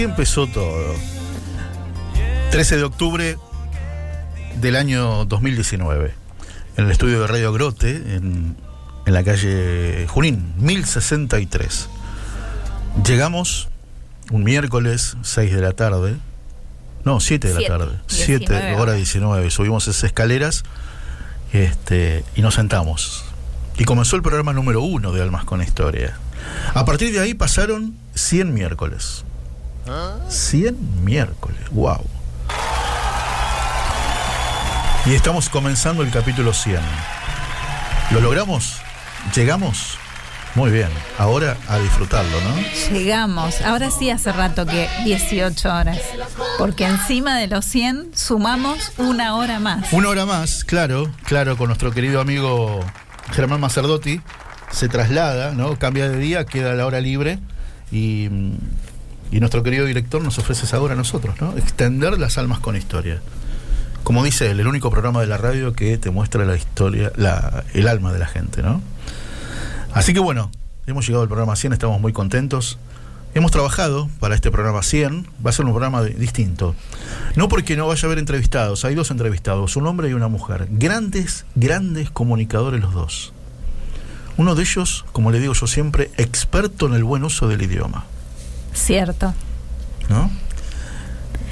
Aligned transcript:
Así 0.00 0.06
empezó 0.06 0.46
todo. 0.46 0.94
13 2.52 2.78
de 2.78 2.84
octubre 2.84 3.36
del 4.58 4.76
año 4.76 5.26
2019, 5.26 6.14
en 6.78 6.84
el 6.86 6.90
estudio 6.90 7.20
de 7.20 7.26
Radio 7.26 7.52
Grote, 7.52 7.96
en, 7.96 8.56
en 9.04 9.12
la 9.12 9.22
calle 9.22 10.06
Junín, 10.08 10.54
1063. 10.56 11.90
Llegamos 13.06 13.68
un 14.30 14.42
miércoles, 14.42 15.18
6 15.20 15.54
de 15.54 15.60
la 15.60 15.72
tarde. 15.72 16.16
No, 17.04 17.20
7 17.20 17.52
de 17.52 17.60
la 17.60 17.68
tarde. 17.68 17.98
7 18.06 18.76
hora 18.76 18.94
19. 18.94 19.50
Subimos 19.50 19.86
esas 19.86 20.04
escaleras 20.04 20.62
este, 21.52 22.24
y 22.34 22.40
nos 22.40 22.54
sentamos. 22.54 23.22
Y 23.76 23.84
comenzó 23.84 24.16
el 24.16 24.22
programa 24.22 24.54
número 24.54 24.80
uno 24.80 25.12
de 25.12 25.20
Almas 25.20 25.44
con 25.44 25.60
Historia. 25.60 26.16
A 26.72 26.86
partir 26.86 27.12
de 27.12 27.20
ahí 27.20 27.34
pasaron 27.34 27.98
100 28.14 28.54
miércoles. 28.54 29.26
100 30.28 31.04
miércoles, 31.04 31.58
wow. 31.70 32.04
Y 35.06 35.14
estamos 35.14 35.48
comenzando 35.48 36.02
el 36.02 36.10
capítulo 36.10 36.52
100. 36.52 36.80
¿Lo 38.10 38.20
logramos? 38.20 38.76
¿Llegamos? 39.34 39.98
Muy 40.56 40.72
bien, 40.72 40.88
ahora 41.16 41.56
a 41.68 41.78
disfrutarlo, 41.78 42.36
¿no? 42.40 42.56
Llegamos, 42.92 43.60
ahora 43.60 43.90
sí 43.90 44.10
hace 44.10 44.32
rato 44.32 44.66
que 44.66 44.88
18 45.04 45.72
horas, 45.72 46.00
porque 46.58 46.86
encima 46.86 47.38
de 47.38 47.46
los 47.46 47.64
100 47.66 48.10
sumamos 48.16 48.92
una 48.98 49.36
hora 49.36 49.60
más. 49.60 49.92
Una 49.92 50.08
hora 50.08 50.26
más, 50.26 50.64
claro, 50.64 51.08
claro, 51.24 51.56
con 51.56 51.68
nuestro 51.68 51.92
querido 51.92 52.20
amigo 52.20 52.80
Germán 53.30 53.60
Macerdotti, 53.60 54.20
se 54.72 54.88
traslada, 54.88 55.52
¿no? 55.52 55.78
Cambia 55.78 56.08
de 56.08 56.18
día, 56.18 56.44
queda 56.44 56.74
la 56.74 56.84
hora 56.84 57.00
libre 57.00 57.38
y, 57.92 58.28
nuestro 59.38 59.62
querido 59.62 59.86
director 59.86 60.22
nos 60.22 60.38
ofrece 60.38 60.66
esa 60.66 60.80
hora 60.80 60.94
a 60.94 60.96
nosotros, 60.96 61.40
¿no? 61.40 61.56
Extender 61.56 62.18
las 62.18 62.36
almas 62.36 62.58
con 62.58 62.74
historia. 62.74 63.22
Como 64.02 64.24
dice 64.24 64.50
él, 64.50 64.58
el 64.58 64.66
único 64.66 64.90
programa 64.90 65.20
de 65.20 65.28
la 65.28 65.36
radio 65.36 65.72
que 65.72 65.96
te 65.98 66.10
muestra 66.10 66.44
la 66.44 66.56
historia, 66.56 67.12
el 67.74 67.86
alma 67.86 68.12
de 68.12 68.18
la 68.18 68.26
gente, 68.26 68.62
¿no? 68.62 68.82
Así 69.92 70.12
que 70.12 70.20
bueno, 70.20 70.50
hemos 70.86 71.06
llegado 71.06 71.22
al 71.22 71.28
programa 71.28 71.54
100, 71.54 71.74
estamos 71.74 72.00
muy 72.00 72.12
contentos. 72.12 72.78
Hemos 73.32 73.52
trabajado 73.52 74.08
para 74.18 74.34
este 74.34 74.50
programa 74.50 74.82
100, 74.82 75.28
va 75.44 75.50
a 75.50 75.52
ser 75.52 75.64
un 75.64 75.70
programa 75.70 76.02
distinto. 76.02 76.74
No 77.36 77.48
porque 77.48 77.76
no 77.76 77.86
vaya 77.86 78.02
a 78.02 78.06
haber 78.06 78.18
entrevistados, 78.18 78.84
hay 78.84 78.96
dos 78.96 79.12
entrevistados, 79.12 79.76
un 79.76 79.86
hombre 79.86 80.08
y 80.08 80.14
una 80.14 80.26
mujer. 80.26 80.66
Grandes, 80.70 81.44
grandes 81.54 82.10
comunicadores 82.10 82.80
los 82.80 82.92
dos. 82.92 83.32
Uno 84.36 84.56
de 84.56 84.62
ellos, 84.62 85.04
como 85.12 85.30
le 85.30 85.38
digo 85.38 85.52
yo 85.52 85.68
siempre, 85.68 86.10
experto 86.16 86.86
en 86.86 86.94
el 86.94 87.04
buen 87.04 87.22
uso 87.22 87.46
del 87.46 87.62
idioma. 87.62 88.04
Cierto. 88.72 89.34
¿No? 90.08 90.30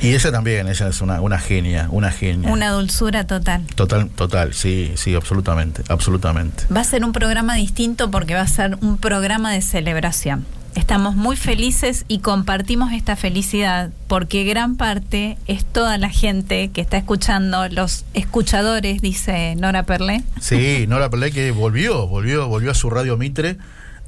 Y 0.01 0.15
ella 0.15 0.31
también, 0.31 0.69
ella 0.69 0.89
es 0.89 1.01
una, 1.01 1.21
una 1.21 1.39
genia, 1.39 1.89
una 1.91 2.13
genia. 2.13 2.53
Una 2.53 2.71
dulzura 2.71 3.27
total. 3.27 3.67
Total, 3.75 4.09
total, 4.11 4.55
sí, 4.55 4.93
sí, 4.95 5.15
absolutamente, 5.15 5.83
absolutamente. 5.89 6.65
Va 6.75 6.83
a 6.83 6.85
ser 6.85 7.05
un 7.05 7.13
programa 7.13 7.57
distinto 7.57 8.11
porque 8.11 8.35
va 8.35 8.43
a 8.43 8.49
ser 8.49 8.79
un 8.81 8.99
programa 8.99 9.53
de 9.53 9.61
celebración. 9.61 10.47
Estamos 10.77 11.17
muy 11.17 11.37
felices 11.37 12.05
y 12.07 12.21
compartimos 12.21 12.93
esta 12.93 13.17
felicidad 13.17 13.91
porque 14.07 14.45
gran 14.45 14.77
parte 14.77 15.37
es 15.49 15.65
toda 15.65 15.99
la 15.99 16.11
gente 16.11 16.69
que 16.69 16.81
está 16.81 16.97
escuchando, 16.97 17.69
los 17.69 18.05
escuchadores, 18.15 19.03
dice 19.03 19.57
Nora 19.57 19.83
Perlé. 19.83 20.23
Sí, 20.41 20.87
Nora 20.89 21.11
Perlé 21.11 21.33
que 21.33 21.51
volvió, 21.51 22.07
volvió, 22.07 22.47
volvió 22.47 22.71
a 22.71 22.75
su 22.75 22.89
radio 22.91 23.17
Mitre. 23.17 23.57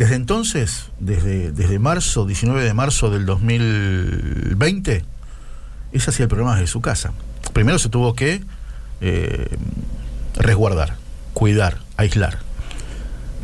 Desde 0.00 0.14
entonces, 0.14 0.86
desde, 0.98 1.52
desde 1.52 1.78
marzo, 1.78 2.24
19 2.24 2.64
de 2.64 2.72
marzo 2.72 3.10
del 3.10 3.26
2020, 3.26 5.04
es 5.92 6.08
hacía 6.08 6.22
el 6.22 6.30
programa 6.30 6.54
desde 6.54 6.68
su 6.68 6.80
casa. 6.80 7.12
Primero 7.52 7.78
se 7.78 7.90
tuvo 7.90 8.14
que 8.14 8.42
eh, 9.02 9.58
resguardar, 10.36 10.96
cuidar, 11.34 11.80
aislar. 11.98 12.38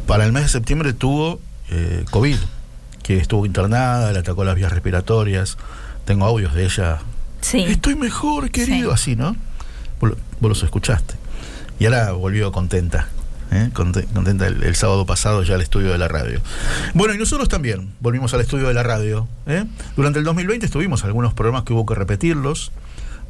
Para 0.06 0.24
el 0.24 0.32
mes 0.32 0.44
de 0.44 0.48
septiembre 0.48 0.94
tuvo 0.94 1.42
eh, 1.68 2.06
COVID 2.10 2.38
que 3.02 3.18
estuvo 3.18 3.44
internada, 3.44 4.10
le 4.12 4.20
atacó 4.20 4.42
las 4.42 4.54
vías 4.54 4.72
respiratorias. 4.72 5.58
Tengo 6.06 6.24
audios 6.24 6.54
de 6.54 6.64
ella. 6.64 7.00
Sí. 7.42 7.64
Estoy 7.64 7.96
mejor, 7.96 8.50
querido, 8.50 8.92
así, 8.92 9.14
¿no? 9.14 9.36
Vos, 10.00 10.14
los 10.40 10.62
escuchaste. 10.62 11.16
Y 11.78 11.84
ahora 11.84 12.12
volvió 12.12 12.50
contenta. 12.50 13.08
¿Eh? 13.50 13.70
Contenta 13.72 14.46
el, 14.46 14.74
sábado 14.76 15.06
pasado 15.06 15.42
ya 15.42 15.54
al 15.54 15.60
estudio 15.60 15.92
de 15.92 15.98
la 15.98 16.08
radio. 16.08 16.40
Bueno, 16.94 17.14
y 17.14 17.18
nosotros 17.18 17.48
también 17.48 17.92
volvimos 18.00 18.34
al 18.34 18.40
estudio 18.40 18.68
de 18.68 18.74
la 18.74 18.82
radio. 18.82 19.28
¿eh? 19.46 19.64
Durante 19.96 20.18
el 20.18 20.24
2020 20.24 20.66
estuvimos 20.66 21.04
algunos 21.04 21.34
programas 21.34 21.64
que 21.64 21.72
hubo 21.72 21.86
que 21.86 21.94
repetirlos, 21.94 22.72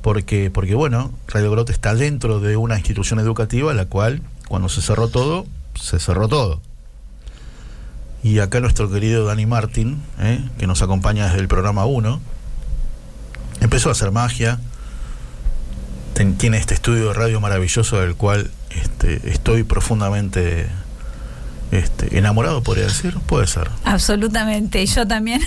porque, 0.03 0.50
porque 0.50 0.75
bueno, 0.75 1.12
Radio 1.28 1.50
Grote 1.50 1.72
está 1.72 1.94
dentro 1.94 2.40
de 2.40 2.56
una 2.56 2.76
institución 2.76 3.19
educativa, 3.19 3.75
la 3.75 3.87
cual, 3.87 4.23
cuando 4.49 4.69
se 4.69 4.82
cerró 4.82 5.08
todo, 5.08 5.46
se 5.81 5.99
cerró 5.99 6.29
todo. 6.29 6.61
Y 8.23 8.40
acá 8.40 8.61
nuestro 8.61 8.90
querido 8.90 9.25
Dani 9.25 9.46
Martín, 9.46 10.02
¿eh? 10.19 10.40
que 10.58 10.67
nos 10.67 10.82
acompaña 10.82 11.26
desde 11.26 11.40
el 11.40 11.49
programa 11.49 11.87
1, 11.87 12.20
empezó 13.61 13.88
a 13.88 13.93
hacer 13.93 14.11
magia. 14.11 14.58
tiene 16.38 16.56
este 16.56 16.75
estudio 16.75 17.08
de 17.08 17.14
radio 17.14 17.40
maravilloso 17.40 18.00
del 18.00 18.14
cual 18.17 18.50
este, 18.76 19.31
estoy 19.31 19.62
profundamente 19.64 20.67
este, 21.73 22.19
enamorado, 22.19 22.62
podría 22.62 22.84
decir, 22.84 23.14
puede 23.26 23.46
ser. 23.46 23.70
Absolutamente, 23.84 24.84
yo 24.87 25.06
también. 25.06 25.40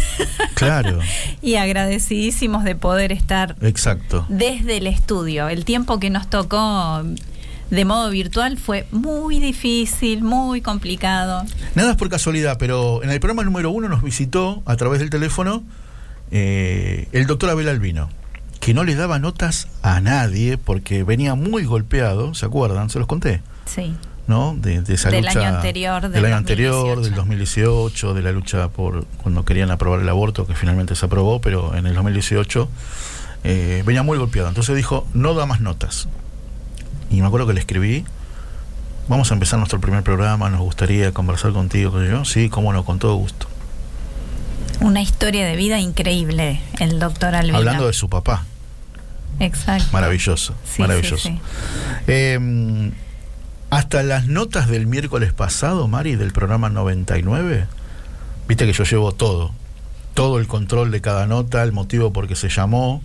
Claro. 0.56 1.00
y 1.42 1.56
agradecidísimos 1.56 2.64
de 2.64 2.76
poder 2.76 3.12
estar 3.12 3.56
Exacto. 3.62 4.26
desde 4.30 4.78
el 4.78 4.88
estudio. 4.88 5.48
El 5.48 5.66
tiempo 5.66 6.00
que 6.00 6.10
nos 6.10 6.30
tocó 6.30 7.04
de 7.70 7.86
modo 7.86 8.10
virtual 8.10 8.58
fue 8.58 8.88
muy 8.92 9.40
difícil, 9.40 10.24
muy 10.24 10.62
complicado. 10.62 11.46
Nada 11.76 11.92
es 11.92 11.98
por 11.98 12.10
casualidad, 12.10 12.58
pero 12.58 13.04
en 13.04 13.12
el 13.12 13.20
programa 13.20 13.44
número 13.44 13.70
uno 13.72 13.88
nos 13.88 14.02
visitó 14.02 14.64
a 14.66 14.76
través 14.76 15.00
del 15.00 15.10
teléfono 15.10 15.64
eh, 16.32 17.08
el 17.12 17.28
doctor 17.28 17.50
Abel 17.50 17.70
Albino, 17.70 18.10
que 18.60 18.74
no 18.74 18.84
le 18.84 18.96
daba 18.96 19.20
notas 19.20 19.68
a 19.82 20.02
nadie 20.02 20.58
porque 20.58 21.04
venía 21.04 21.36
muy 21.36 21.66
golpeado, 21.66 22.34
¿se 22.34 22.46
acuerdan? 22.46 22.90
Se 22.90 23.00
los 23.00 23.08
conté. 23.08 23.42
Sí. 23.66 23.96
¿no? 24.28 24.56
De, 24.56 24.82
de 24.82 24.94
esa 24.94 25.10
Del 25.10 25.26
lucha 25.26 25.40
año 25.40 25.56
anterior, 25.56 26.04
del 26.04 26.12
del 26.12 26.26
año 26.26 26.36
anterior, 26.38 26.96
2018. 26.98 27.02
del 27.02 27.16
2018, 27.16 28.14
de 28.14 28.22
la 28.22 28.32
lucha 28.32 28.70
por 28.70 29.06
cuando 29.24 29.44
querían 29.44 29.72
aprobar 29.72 30.02
el 30.02 30.10
aborto, 30.10 30.46
que 30.46 30.54
finalmente 30.54 30.96
se 30.96 31.06
aprobó, 31.06 31.42
pero 31.42 31.76
en 31.76 31.88
el 31.88 31.96
2018 31.96 32.70
eh, 33.44 33.84
venía 33.86 34.04
muy 34.04 34.20
golpeado. 34.20 34.48
Entonces 34.48 34.76
dijo, 34.76 35.08
no 35.14 35.34
da 35.34 35.48
más 35.48 35.62
notas. 35.62 36.08
Y 37.10 37.22
me 37.22 37.28
acuerdo 37.28 37.48
que 37.48 37.54
le 37.54 37.60
escribí, 37.60 38.06
vamos 39.08 39.32
a 39.32 39.34
empezar 39.34 39.58
nuestro 39.58 39.82
primer 39.82 40.04
programa, 40.04 40.50
nos 40.52 40.62
gustaría 40.62 41.12
conversar 41.12 41.52
contigo, 41.52 42.00
sé 42.00 42.10
yo, 42.10 42.24
sí, 42.24 42.50
cómo 42.50 42.72
no, 42.72 42.86
con 42.86 43.00
todo 43.00 43.16
gusto. 43.16 43.48
Una 44.82 45.02
historia 45.02 45.46
de 45.46 45.56
vida 45.56 45.80
increíble, 45.80 46.62
el 46.80 47.00
doctor 47.00 47.36
Albino. 47.36 47.58
Hablando 47.58 47.88
de 47.88 47.94
su 47.94 48.10
papá, 48.10 48.46
Exacto. 49.40 49.88
maravilloso, 49.92 50.56
Sí, 50.66 50.82
maravilloso. 50.82 51.18
sí, 51.18 51.30
sí. 51.30 51.40
Eh, 52.08 52.92
hasta 53.70 54.04
las 54.04 54.28
notas 54.28 54.68
del 54.68 54.88
miércoles 54.88 55.34
pasado, 55.34 55.88
Mari, 55.88 56.16
del 56.16 56.32
programa 56.32 56.70
99, 56.70 57.68
viste 58.48 58.66
que 58.66 58.74
yo 58.74 58.84
llevo 58.86 59.12
todo, 59.12 59.52
todo 60.14 60.40
el 60.40 60.48
control 60.48 60.92
de 60.92 61.02
cada 61.02 61.28
nota, 61.28 61.62
el 61.64 61.72
motivo 61.72 62.12
por 62.14 62.28
qué 62.28 62.36
se 62.36 62.50
llamó, 62.50 63.04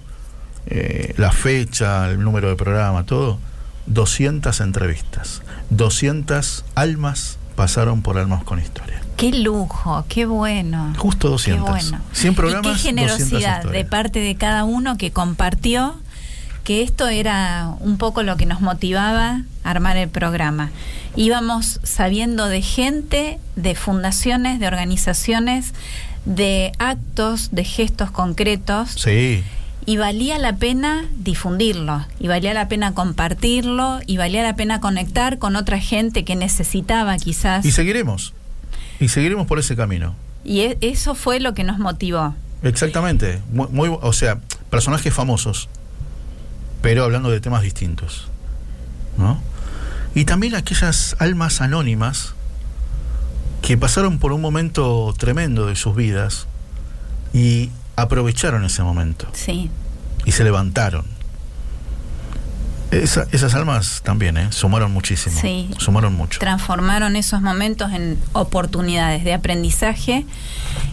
eh, 0.67 1.13
la 1.19 1.33
fecha, 1.33 2.09
el 2.09 2.21
número 2.21 2.49
de 2.49 2.57
programa, 2.57 3.05
todo. 3.05 3.39
200 3.87 4.61
entrevistas, 4.61 5.43
200 5.69 6.65
almas 6.75 7.37
pasaron 7.57 8.01
por 8.01 8.17
Almas 8.17 8.43
con 8.45 8.59
Historia. 8.59 8.94
Qué 9.17 9.33
lujo, 9.33 10.05
qué 10.09 10.27
bueno. 10.27 10.93
Justo 10.99 11.29
200. 11.29 11.65
Qué 11.65 11.71
bueno. 11.71 12.01
100 12.13 12.35
programas, 12.35 12.67
y 12.67 12.69
qué 12.69 12.93
200 12.93 13.17
generosidad 13.17 13.65
de 13.65 13.85
parte 13.85 14.21
de 14.21 14.35
cada 14.37 14.65
uno 14.65 14.97
que 14.97 15.11
compartió 15.11 15.97
que 16.65 16.83
esto 16.83 17.09
era 17.09 17.75
un 17.81 17.99
poco 17.99 18.23
lo 18.23 18.37
que 18.37 18.47
nos 18.47 18.61
motivaba 18.61 19.43
a 19.65 19.71
armar 19.71 19.97
el 19.99 20.09
programa. 20.09 20.71
Íbamos 21.15 21.79
sabiendo 21.83 22.49
de 22.49 22.63
gente, 22.63 23.39
de 23.55 23.75
fundaciones, 23.75 24.59
de 24.59 24.67
organizaciones, 24.67 25.75
de 26.25 26.73
actos, 26.79 27.51
de 27.53 27.65
gestos 27.65 28.11
concretos 28.11 28.93
Sí, 28.97 29.45
y 29.87 29.99
valía 29.99 30.39
la 30.39 30.57
pena 30.57 31.05
difundirlo, 31.19 32.07
y 32.19 32.29
valía 32.29 32.55
la 32.55 32.69
pena 32.69 32.95
compartirlo, 32.95 34.01
y 34.07 34.17
valía 34.17 34.43
la 34.43 34.57
pena 34.57 34.81
conectar 34.81 35.39
con 35.39 35.57
otra 35.57 35.79
gente 35.79 36.25
que 36.25 36.37
necesitaba 36.37 37.17
quizás. 37.19 37.65
y 37.65 37.71
seguiremos. 37.73 38.33
Y 39.01 39.09
seguiremos 39.09 39.47
por 39.47 39.59
ese 39.59 39.77
camino. 39.77 40.15
Y 40.45 40.61
e- 40.61 40.79
eso 40.81 41.15
fue 41.15 41.41
lo 41.41 41.55
que 41.55 41.65
nos 41.65 41.79
motivó. 41.79 42.35
Exactamente. 42.63 43.41
Muy, 43.53 43.69
muy- 43.69 43.99
o 44.01 44.13
sea, 44.13 44.41
personajes 44.71 45.13
famosos, 45.13 45.69
pero 46.83 47.05
hablando 47.05 47.31
de 47.31 47.41
temas 47.41 47.63
distintos. 47.63 48.29
¿No? 49.17 49.41
Y 50.15 50.25
también 50.25 50.55
aquellas 50.55 51.17
almas 51.19 51.61
anónimas 51.61 52.35
que 53.63 53.77
pasaron 53.79 54.19
por 54.19 54.33
un 54.33 54.41
momento 54.41 55.15
tremendo 55.17 55.67
de 55.67 55.77
sus 55.77 55.95
vidas 55.97 56.47
y 57.33 57.71
aprovecharon 57.97 58.65
ese 58.65 58.83
momento 58.83 59.27
Sí, 59.33 59.71
y 60.25 60.33
se 60.33 60.45
levantaron. 60.45 61.05
Esa- 63.03 63.27
esas 63.33 63.55
almas 63.55 64.01
también, 64.05 64.37
¿eh? 64.37 64.49
Sumaron 64.51 64.93
muchísimo. 64.93 65.39
Sí. 65.41 65.71
Sumaron 65.79 66.15
mucho. 66.15 66.39
transformaron 66.39 67.17
esos 67.17 67.41
momentos 67.43 67.93
en 67.93 68.19
oportunidades 68.33 69.25
de 69.25 69.35
aprendizaje 69.35 70.25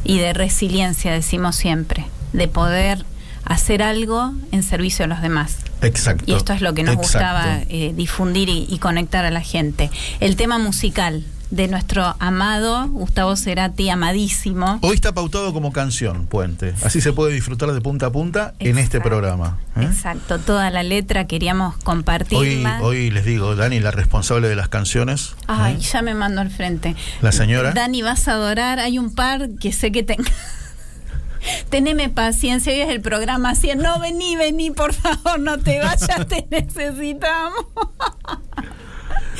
y 0.04 0.18
de 0.20 0.34
resiliencia, 0.34 1.12
decimos 1.12 1.56
siempre, 1.56 2.06
de 2.34 2.48
poder 2.48 3.06
hacer 3.46 3.82
algo 3.84 4.34
en 4.52 4.64
servicio 4.64 5.06
a 5.06 5.08
los 5.08 5.22
demás. 5.22 5.58
Exacto. 5.82 6.24
Y 6.28 6.34
esto 6.36 6.54
es 6.54 6.62
lo 6.62 6.74
que 6.74 6.84
nos 6.84 6.96
Exacto. 6.96 7.18
gustaba 7.20 7.60
eh, 7.70 7.92
difundir 7.96 8.50
y, 8.50 8.68
y 8.70 8.78
conectar 8.78 9.26
a 9.26 9.32
la 9.32 9.42
gente. 9.42 9.90
El 10.20 10.36
tema 10.36 10.58
musical 10.60 11.26
de 11.52 11.68
nuestro 11.68 12.16
amado 12.20 12.88
Gustavo 12.88 13.36
Cerati, 13.36 13.90
amadísimo. 13.90 14.80
Hoy 14.82 14.96
está 14.96 15.14
pautado 15.14 15.54
como 15.54 15.72
canción, 15.72 16.26
Puente. 16.26 16.74
Así 16.84 17.02
se 17.02 17.14
puede 17.14 17.34
disfrutar 17.34 17.72
de 17.72 17.82
punta 17.82 18.08
a 18.08 18.12
punta 18.12 18.54
en 18.60 18.78
este 18.78 19.02
programa. 19.02 19.60
¿eh? 19.76 19.84
Exacto, 19.84 20.40
toda 20.40 20.70
la 20.72 20.82
letra 20.82 21.28
queríamos 21.28 21.76
Hoy, 21.76 21.82
compartirla. 21.84 22.80
hoy 22.82 23.12
les 23.12 23.26
digo, 23.26 23.56
Dani, 23.56 23.80
la 23.80 23.92
responsable 23.92 24.48
de 24.48 24.56
las 24.56 24.70
canciones. 24.70 25.36
Ay, 25.48 25.76
¿eh? 25.76 25.80
ya 25.80 26.02
me 26.02 26.14
mando 26.16 26.42
al 26.42 26.50
frente. 26.50 26.96
La 27.22 27.32
señora. 27.34 27.72
Dani, 27.74 28.02
vas 28.02 28.28
a 28.28 28.34
adorar. 28.34 28.80
Hay 28.80 28.98
un 28.98 29.14
par 29.14 29.50
que 29.60 29.74
sé 29.74 29.92
que 29.92 30.04
tenga. 30.04 30.32
Teneme 31.70 32.10
paciencia, 32.10 32.72
hoy 32.72 32.80
es 32.82 32.90
el 32.90 33.02
programa 33.02 33.56
100. 33.56 33.80
No, 33.80 34.00
vení, 34.00 34.36
vení, 34.36 34.72
por 34.72 34.94
favor, 34.94 35.40
no 35.40 35.58
te 35.60 35.80
vayas, 35.80 36.28
te 36.28 36.48
necesitamos. 36.52 37.66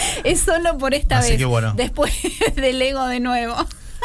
Es 0.24 0.42
solo 0.42 0.78
por 0.78 0.94
esta 0.94 1.20
Así 1.20 1.30
vez. 1.32 1.38
que 1.38 1.46
bueno. 1.46 1.74
Después 1.76 2.14
del 2.56 2.82
ego 2.82 3.06
de 3.08 3.20
nuevo. 3.20 3.56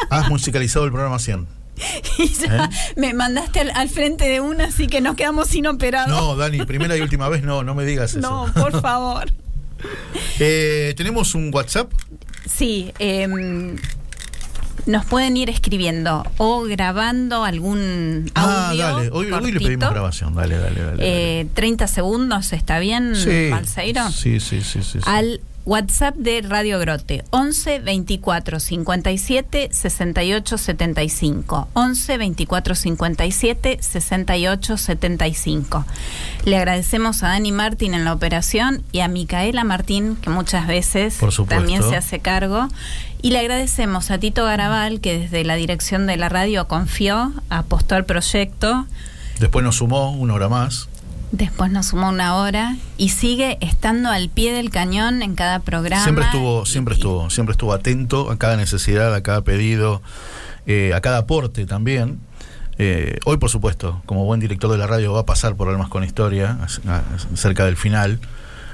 Has 0.09 0.29
musicalizado 0.29 0.85
el 0.85 0.91
programa 0.91 1.19
100. 1.19 1.47
Y 2.17 2.27
ya 2.29 2.65
¿Eh? 2.65 2.69
me 2.95 3.13
mandaste 3.13 3.59
al, 3.59 3.71
al 3.75 3.89
frente 3.89 4.27
de 4.27 4.41
una, 4.41 4.65
así 4.65 4.87
que 4.87 4.99
nos 5.01 5.15
quedamos 5.15 5.47
sin 5.49 5.67
operador. 5.67 6.09
No, 6.09 6.35
Dani, 6.35 6.65
primera 6.65 6.97
y 6.97 7.01
última 7.01 7.29
vez, 7.29 7.43
no, 7.43 7.63
no 7.63 7.75
me 7.75 7.85
digas 7.85 8.11
eso. 8.15 8.19
No, 8.21 8.51
por 8.53 8.81
favor. 8.81 9.31
Eh, 10.39 10.93
Tenemos 10.97 11.35
un 11.35 11.51
WhatsApp. 11.53 11.91
Sí, 12.51 12.91
em, 12.97 13.75
nos 14.87 15.05
pueden 15.05 15.37
ir 15.37 15.49
escribiendo 15.51 16.23
o 16.37 16.63
grabando 16.63 17.43
algún 17.43 18.31
Ah, 18.35 18.69
audio. 18.69 18.83
dale. 18.87 19.09
Hoy, 19.11 19.31
hoy 19.31 19.51
le 19.51 19.59
pedimos 19.59 19.89
grabación. 19.91 20.33
Dale, 20.33 20.57
dale, 20.57 20.81
dale. 20.81 21.41
Eh, 21.41 21.47
30 21.53 21.87
segundos, 21.87 22.53
¿está 22.53 22.79
bien, 22.79 23.13
dale. 23.13 23.49
Balseiro? 23.51 24.09
sí, 24.11 24.39
sí, 24.39 24.61
sí, 24.61 24.81
sí, 24.81 24.99
sí. 24.99 24.99
Al 25.05 25.41
WhatsApp 25.67 26.15
de 26.15 26.41
Radio 26.43 26.79
Grote, 26.79 27.25
11 27.31 27.79
24 27.79 28.61
57 28.61 29.67
68 29.69 30.57
75. 30.57 31.67
11 31.73 32.17
24 32.17 32.73
57 32.75 33.77
68 33.81 34.77
75. 34.77 35.85
Le 36.45 36.55
agradecemos 36.55 37.21
a 37.21 37.27
Dani 37.27 37.51
Martín 37.51 37.95
en 37.95 38.05
la 38.05 38.13
operación 38.13 38.81
y 38.93 39.01
a 39.01 39.09
Micaela 39.09 39.65
Martín, 39.65 40.15
que 40.15 40.29
muchas 40.29 40.67
veces 40.67 41.19
también 41.49 41.83
se 41.83 41.97
hace 41.97 42.19
cargo. 42.19 42.69
Y 43.21 43.31
le 43.31 43.39
agradecemos 43.39 44.09
a 44.09 44.19
Tito 44.19 44.45
Garabal, 44.45 45.01
que 45.01 45.19
desde 45.19 45.43
la 45.43 45.55
dirección 45.55 46.07
de 46.07 46.15
la 46.15 46.29
radio 46.29 46.69
confió, 46.69 47.33
apostó 47.49 47.95
al 47.95 48.05
proyecto. 48.05 48.85
Después 49.41 49.65
nos 49.65 49.75
sumó 49.75 50.11
una 50.11 50.33
hora 50.35 50.47
más. 50.47 50.87
Después 51.31 51.71
nos 51.71 51.87
sumó 51.87 52.09
una 52.09 52.35
hora 52.35 52.77
y 52.97 53.09
sigue 53.09 53.57
estando 53.59 54.09
al 54.09 54.29
pie 54.29 54.53
del 54.53 54.69
cañón 54.69 55.21
en 55.21 55.35
cada 55.35 55.59
programa. 55.59 56.03
Siempre 56.03 56.23
estuvo, 56.25 56.65
siempre 56.65 56.93
Y- 56.95 56.97
estuvo, 56.97 57.29
siempre 57.29 57.51
estuvo 57.51 57.73
atento 57.73 58.31
a 58.31 58.37
cada 58.37 58.55
necesidad, 58.55 59.13
a 59.13 59.21
cada 59.21 59.41
pedido, 59.41 60.01
eh, 60.67 60.93
a 60.95 61.01
cada 61.01 61.19
aporte 61.19 61.65
también. 61.65 62.19
Eh, 62.79 63.17
hoy, 63.25 63.37
por 63.37 63.49
supuesto, 63.49 64.01
como 64.05 64.23
buen 64.23 64.39
director 64.39 64.71
de 64.71 64.77
la 64.77 64.87
radio, 64.87 65.11
va 65.11 65.21
a 65.21 65.25
pasar 65.25 65.55
por 65.55 65.67
Almas 65.67 65.89
con 65.89 66.03
Historia, 66.03 66.57
cerca 67.33 67.65
del 67.65 67.75
final. 67.75 68.19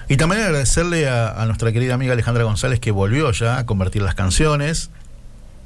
Y 0.10 0.18
también 0.18 0.42
agradecerle 0.44 1.08
a, 1.08 1.30
a 1.42 1.46
nuestra 1.46 1.72
querida 1.72 1.94
amiga 1.96 2.14
Alejandra 2.14 2.44
González 2.44 2.80
que 2.80 2.92
volvió 2.92 3.32
ya 3.32 3.58
a 3.58 3.66
convertir 3.66 4.02
las 4.04 4.14
canciones. 4.16 4.92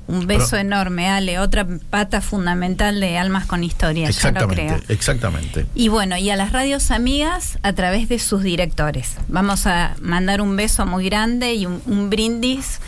Un 0.08 0.26
beso 0.26 0.52
Pero- 0.52 0.62
enorme, 0.62 1.10
Ale, 1.10 1.40
otra 1.40 1.68
pata 1.90 2.22
fundamental 2.22 3.00
de 3.02 3.18
Almas 3.18 3.46
con 3.46 3.64
Historia, 3.64 4.04
lo 4.04 4.10
Exactamente, 4.10 4.66
creo. 4.68 4.80
exactamente. 4.88 5.66
Y 5.76 5.90
bueno, 5.90 6.16
y 6.18 6.30
a 6.30 6.36
las 6.38 6.52
radios 6.54 6.92
amigas 6.92 7.60
a 7.64 7.74
través 7.74 8.08
de 8.08 8.18
sus 8.20 8.42
directores. 8.44 9.16
Vamos 9.28 9.68
a 9.68 9.96
mandar 10.00 10.40
un 10.42 10.56
beso 10.56 10.86
muy 10.86 11.06
grande 11.06 11.56
y 11.56 11.66
un, 11.66 11.82
un 11.86 12.10
brindis 12.10 12.80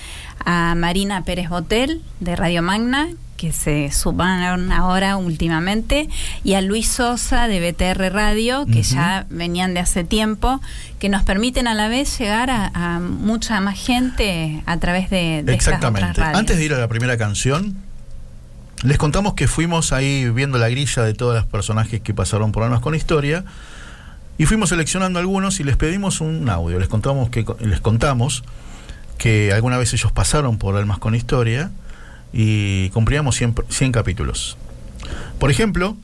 a 0.46 0.76
Marina 0.76 1.24
Pérez 1.26 1.50
Botel 1.50 2.02
de 2.22 2.36
Radio 2.38 2.62
Magna, 2.62 3.10
que 3.40 3.54
se 3.54 3.90
sumaron 3.94 4.74
ahora 4.74 5.16
últimamente, 5.16 6.10
y 6.44 6.56
a 6.56 6.62
Luis 6.62 6.90
Sosa 6.90 7.48
de 7.48 7.72
BTR 7.72 8.14
Radio, 8.14 8.66
que 8.66 8.84
ya 8.84 9.26
venían 9.30 9.74
de 9.74 9.80
hace 9.80 10.04
tiempo, 10.04 10.60
que 11.00 11.08
nos 11.08 11.24
permiten 11.24 11.66
a 11.66 11.74
la 11.74 11.88
vez 11.88 12.20
llegar 12.20 12.50
a, 12.50 12.70
a 12.74 13.00
mucha 13.00 13.62
más 13.62 13.80
gente 13.80 14.62
a 14.66 14.78
través 14.78 15.10
de, 15.10 15.42
de 15.44 15.54
estas 15.54 15.78
otras 15.78 15.92
Exactamente. 15.94 16.20
radios. 16.20 16.38
Antes 16.38 16.58
de 16.58 16.66
ir 16.66 16.74
a 16.74 16.80
la 16.80 16.90
primera 16.90 17.18
canción, 17.18 17.78
les 18.84 18.98
contamos 18.98 19.36
que 19.36 19.48
fuimos 19.48 19.94
ahí 19.94 20.30
viendo 20.30 20.58
la 20.58 20.68
grilla 20.68 21.04
de 21.04 21.14
todos 21.14 21.36
los 21.36 21.46
personajes 21.46 22.02
que 22.02 22.14
pasaron 22.14 22.52
por 22.52 22.64
Almas 22.64 22.82
con 22.82 22.94
Historia 22.94 23.46
y 24.38 24.48
fuimos 24.48 24.68
seleccionando 24.68 25.18
algunos 25.18 25.62
y 25.62 25.64
les 25.64 25.78
pedimos 25.78 26.20
un 26.20 26.50
audio. 26.50 26.78
Les 26.78 26.90
contamos 26.90 27.30
que 27.30 27.46
les 27.62 27.80
contamos 27.80 28.44
que 29.18 29.54
alguna 29.54 29.78
vez 29.78 29.94
ellos 29.94 30.12
pasaron 30.12 30.58
por 30.58 30.76
Almas 30.76 30.98
con 30.98 31.16
Historia 31.16 31.72
y 32.34 32.90
cumplíamos 32.90 33.36
100, 33.36 33.56
pr- 33.56 33.66
100 33.70 33.92
capítulos. 33.92 34.58
Por 35.40 35.50
ejemplo, 35.52 35.96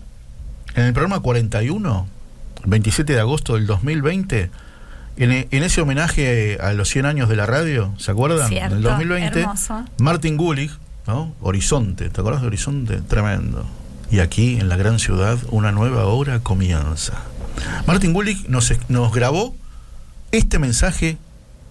en 0.75 0.83
el 0.85 0.93
programa 0.93 1.19
41, 1.19 2.07
27 2.65 3.13
de 3.13 3.19
agosto 3.19 3.55
del 3.55 3.67
2020, 3.67 4.49
en, 5.17 5.31
e- 5.31 5.47
en 5.51 5.63
ese 5.63 5.81
homenaje 5.81 6.57
a 6.61 6.73
los 6.73 6.89
100 6.89 7.05
años 7.05 7.29
de 7.29 7.35
la 7.35 7.45
radio, 7.45 7.93
¿se 7.97 8.11
acuerdan? 8.11 8.47
Cierto, 8.49 8.71
en 8.71 8.77
el 8.77 8.83
2020, 8.83 9.39
hermoso. 9.41 9.85
Martin 9.99 10.37
Gulig, 10.37 10.71
¿no? 11.07 11.33
Horizonte, 11.41 12.09
¿te 12.09 12.19
acuerdas 12.21 12.41
de 12.41 12.47
Horizonte? 12.47 13.01
Tremendo. 13.01 13.65
Y 14.11 14.19
aquí, 14.19 14.57
en 14.59 14.69
la 14.69 14.77
gran 14.77 14.99
ciudad, 14.99 15.37
una 15.49 15.71
nueva 15.71 16.05
hora 16.05 16.39
comienza. 16.39 17.13
Martin 17.87 18.13
Bullick 18.13 18.47
nos, 18.49 18.71
nos 18.89 19.13
grabó 19.13 19.55
este 20.31 20.59
mensaje 20.59 21.17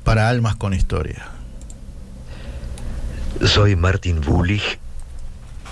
para 0.03 0.29
Almas 0.31 0.57
con 0.57 0.73
Historia. 0.75 1.27
Soy 3.43 3.75
Martin 3.75 4.21
Bullich 4.21 4.79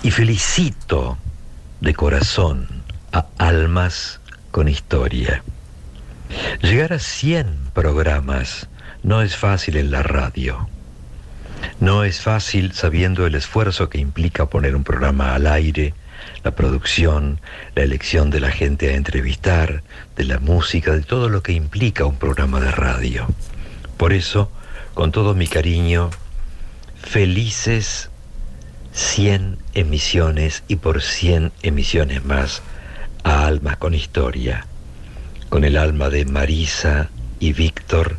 y 0.03 0.11
felicito 0.11 1.17
de 1.79 1.93
corazón 1.93 2.67
a 3.13 3.25
Almas 3.37 4.19
con 4.51 4.67
Historia. 4.67 5.43
Llegar 6.61 6.93
a 6.93 6.99
100 6.99 7.71
programas 7.73 8.67
no 9.01 9.21
es 9.21 9.37
fácil 9.37 9.77
en 9.77 9.91
la 9.91 10.03
radio. 10.03 10.67
No 11.79 12.03
es 12.03 12.19
fácil 12.19 12.73
sabiendo 12.73 13.25
el 13.25 13.33
esfuerzo 13.33 13.89
que 13.89 13.97
implica 13.97 14.49
poner 14.49 14.75
un 14.75 14.83
programa 14.83 15.33
al 15.33 15.47
aire, 15.47 15.93
la 16.43 16.51
producción, 16.51 17.39
la 17.75 17.83
elección 17.83 18.29
de 18.29 18.41
la 18.41 18.51
gente 18.51 18.89
a 18.89 18.95
entrevistar, 18.95 19.83
de 20.17 20.25
la 20.25 20.39
música, 20.39 20.91
de 20.91 21.01
todo 21.01 21.29
lo 21.29 21.41
que 21.41 21.53
implica 21.53 22.05
un 22.05 22.17
programa 22.17 22.59
de 22.59 22.71
radio. 22.71 23.25
Por 23.97 24.11
eso, 24.11 24.51
con 24.93 25.11
todo 25.11 25.33
mi 25.33 25.47
cariño, 25.47 26.11
felices 27.03 28.09
100 28.93 29.59
emisiones 29.73 30.63
y 30.67 30.77
por 30.77 31.01
100 31.01 31.51
emisiones 31.61 32.23
más 32.25 32.61
a 33.23 33.45
Almas 33.45 33.77
con 33.77 33.93
Historia, 33.93 34.65
con 35.49 35.63
el 35.63 35.77
alma 35.77 36.09
de 36.09 36.25
Marisa 36.25 37.09
y 37.39 37.53
Víctor 37.53 38.17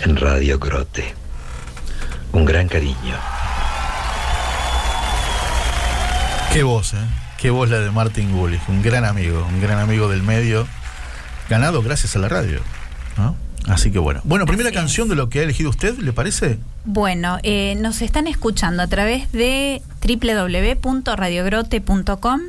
en 0.00 0.16
Radio 0.16 0.58
Grote. 0.58 1.14
Un 2.32 2.44
gran 2.44 2.68
cariño. 2.68 3.16
Qué 6.52 6.62
voz, 6.62 6.94
¿eh? 6.94 7.06
Qué 7.38 7.50
voz 7.50 7.70
la 7.70 7.78
de 7.78 7.90
Martin 7.90 8.32
Gullich, 8.32 8.68
un 8.68 8.82
gran 8.82 9.04
amigo, 9.04 9.46
un 9.48 9.60
gran 9.60 9.78
amigo 9.78 10.08
del 10.08 10.22
medio, 10.22 10.66
ganado 11.48 11.82
gracias 11.82 12.14
a 12.16 12.18
la 12.18 12.28
radio. 12.28 12.60
¿no? 13.16 13.36
Así 13.70 13.90
que 13.90 13.98
bueno. 13.98 14.20
Bueno, 14.24 14.46
primera 14.46 14.72
canción 14.72 15.08
de 15.08 15.14
lo 15.14 15.28
que 15.28 15.40
ha 15.40 15.42
elegido 15.42 15.68
usted, 15.70 15.98
¿le 15.98 16.12
parece? 16.12 16.58
Bueno, 16.84 17.38
eh, 17.42 17.74
nos 17.78 18.02
están 18.02 18.26
escuchando 18.26 18.82
a 18.82 18.88
través 18.88 19.30
de 19.32 19.80
www.radiogrote.com 20.02 22.40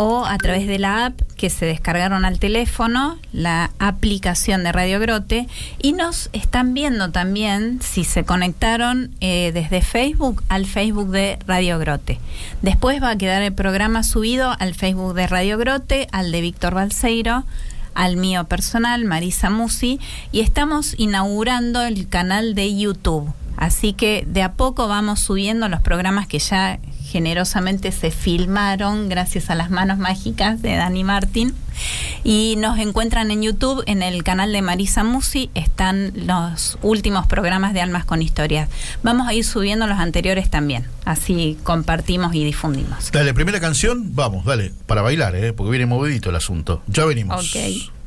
o 0.00 0.24
a 0.26 0.38
través 0.38 0.68
de 0.68 0.78
la 0.78 1.06
app 1.06 1.20
que 1.36 1.50
se 1.50 1.66
descargaron 1.66 2.24
al 2.24 2.38
teléfono, 2.38 3.18
la 3.32 3.72
aplicación 3.80 4.62
de 4.62 4.70
Radio 4.70 5.00
Grote, 5.00 5.48
y 5.82 5.92
nos 5.92 6.30
están 6.32 6.72
viendo 6.72 7.10
también 7.10 7.80
si 7.82 8.04
se 8.04 8.24
conectaron 8.24 9.10
eh, 9.20 9.50
desde 9.52 9.82
Facebook 9.82 10.44
al 10.48 10.66
Facebook 10.66 11.10
de 11.10 11.40
Radio 11.48 11.80
Grote. 11.80 12.20
Después 12.62 13.02
va 13.02 13.10
a 13.10 13.18
quedar 13.18 13.42
el 13.42 13.52
programa 13.52 14.04
subido 14.04 14.54
al 14.60 14.76
Facebook 14.76 15.14
de 15.14 15.26
Radio 15.26 15.58
Grote, 15.58 16.06
al 16.12 16.30
de 16.30 16.42
Víctor 16.42 16.74
Balseiro, 16.74 17.42
al 17.94 18.16
mío 18.16 18.44
personal, 18.44 19.04
Marisa 19.04 19.50
Musi, 19.50 20.00
y 20.32 20.40
estamos 20.40 20.94
inaugurando 20.98 21.82
el 21.82 22.08
canal 22.08 22.54
de 22.54 22.76
YouTube. 22.76 23.32
Así 23.56 23.92
que 23.92 24.24
de 24.26 24.42
a 24.42 24.52
poco 24.52 24.86
vamos 24.86 25.20
subiendo 25.20 25.68
los 25.68 25.80
programas 25.80 26.28
que 26.28 26.38
ya 26.38 26.78
generosamente 27.08 27.90
se 27.90 28.10
filmaron 28.10 29.08
gracias 29.08 29.50
a 29.50 29.54
las 29.54 29.70
manos 29.70 29.98
mágicas 29.98 30.60
de 30.62 30.76
Dani 30.76 31.04
Martín. 31.04 31.54
Y 32.24 32.56
nos 32.58 32.78
encuentran 32.78 33.30
en 33.30 33.42
YouTube, 33.42 33.82
en 33.86 34.02
el 34.02 34.24
canal 34.24 34.52
de 34.52 34.62
Marisa 34.62 35.04
Musi, 35.04 35.50
están 35.54 36.12
los 36.14 36.76
últimos 36.82 37.26
programas 37.26 37.72
de 37.72 37.80
Almas 37.80 38.04
con 38.04 38.20
Historias. 38.20 38.68
Vamos 39.02 39.28
a 39.28 39.34
ir 39.34 39.44
subiendo 39.44 39.86
los 39.86 39.98
anteriores 39.98 40.50
también, 40.50 40.86
así 41.04 41.56
compartimos 41.62 42.34
y 42.34 42.44
difundimos. 42.44 43.10
Dale, 43.12 43.32
primera 43.32 43.60
canción, 43.60 44.14
vamos, 44.14 44.44
dale, 44.44 44.72
para 44.86 45.02
bailar, 45.02 45.36
¿eh? 45.36 45.52
porque 45.52 45.70
viene 45.70 45.86
movidito 45.86 46.30
el 46.30 46.36
asunto. 46.36 46.82
Ya 46.88 47.04
venimos. 47.04 47.54
Ok. 47.54 47.97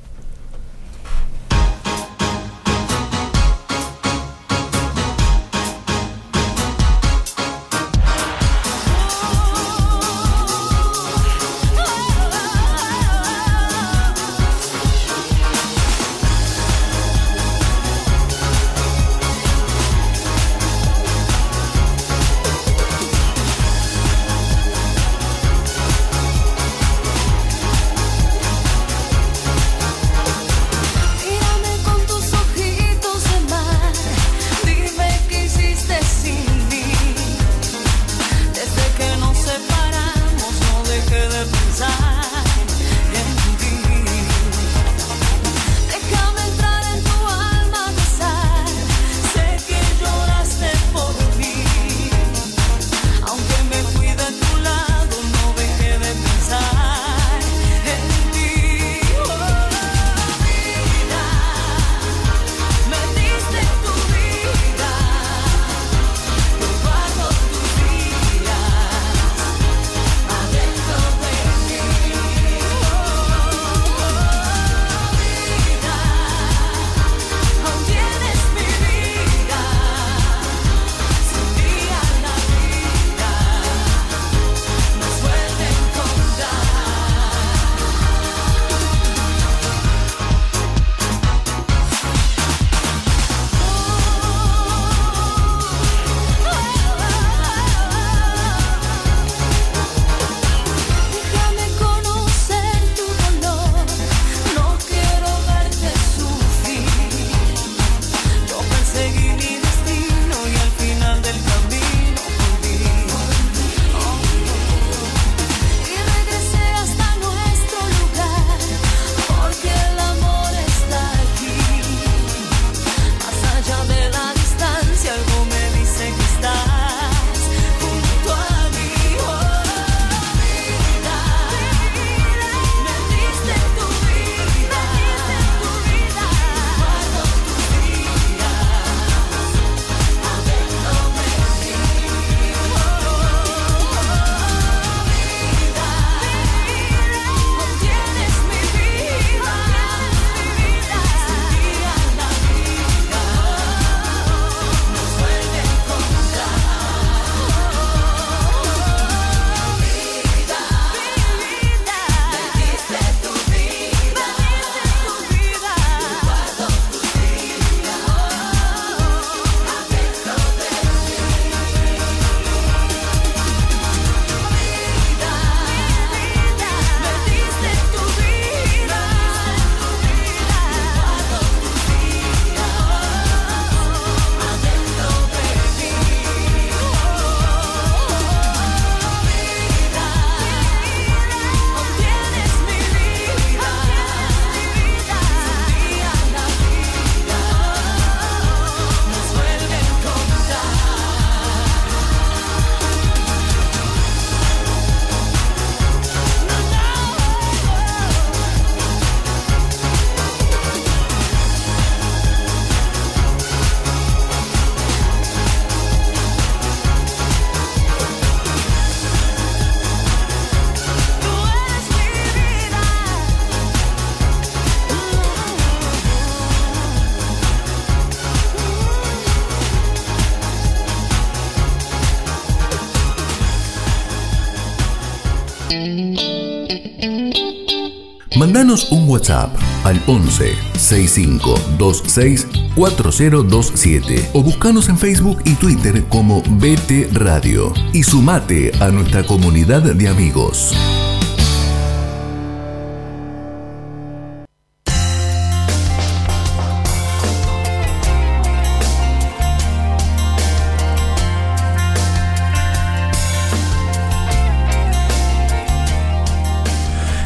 WhatsApp 239.12 239.54
al 239.84 240.02
11 240.08 240.56
65 240.78 241.56
26 241.78 242.48
4027 242.76 244.30
o 244.34 244.42
buscanos 244.42 244.88
en 244.88 244.98
Facebook 244.98 245.42
y 245.44 245.56
Twitter 245.56 246.04
como 246.06 246.42
BT 246.42 247.14
Radio 247.14 247.74
y 247.94 248.04
sumate 248.04 248.72
a 248.80 248.90
nuestra 248.90 249.24
comunidad 249.24 249.82
de 249.82 250.08
amigos. 250.08 250.74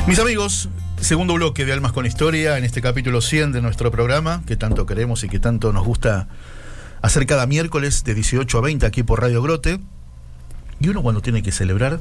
Mis 0.08 0.20
amigos, 0.20 0.70
segundo 1.06 1.36
bloque 1.36 1.66
de 1.66 1.74
Almas 1.74 1.92
con 1.92 2.08
Historia, 2.08 2.58
en 2.58 2.64
este 2.64 2.82
capítulo 2.82 3.22
100 3.22 3.52
de 3.52 3.62
nuestro 3.62 3.92
programa, 3.92 4.42
que 4.48 4.56
tanto 4.56 4.88
queremos 4.88 5.24
y 5.24 5.30
que 5.30 5.40
tanto 5.40 5.72
nos 5.72 5.86
gusta 5.86 6.28
hacer 7.04 7.28
cada 7.28 7.46
miércoles 7.46 8.04
de 8.04 8.16
18 8.16 8.58
a 8.58 8.62
20 8.62 8.88
aquí 8.88 9.04
por 9.04 9.22
Radio 9.22 9.44
Grote. 9.44 9.80
Y 10.80 10.90
uno 10.90 11.04
cuando 11.04 11.22
tiene 11.22 11.44
que 11.44 11.52
celebrar, 11.52 12.00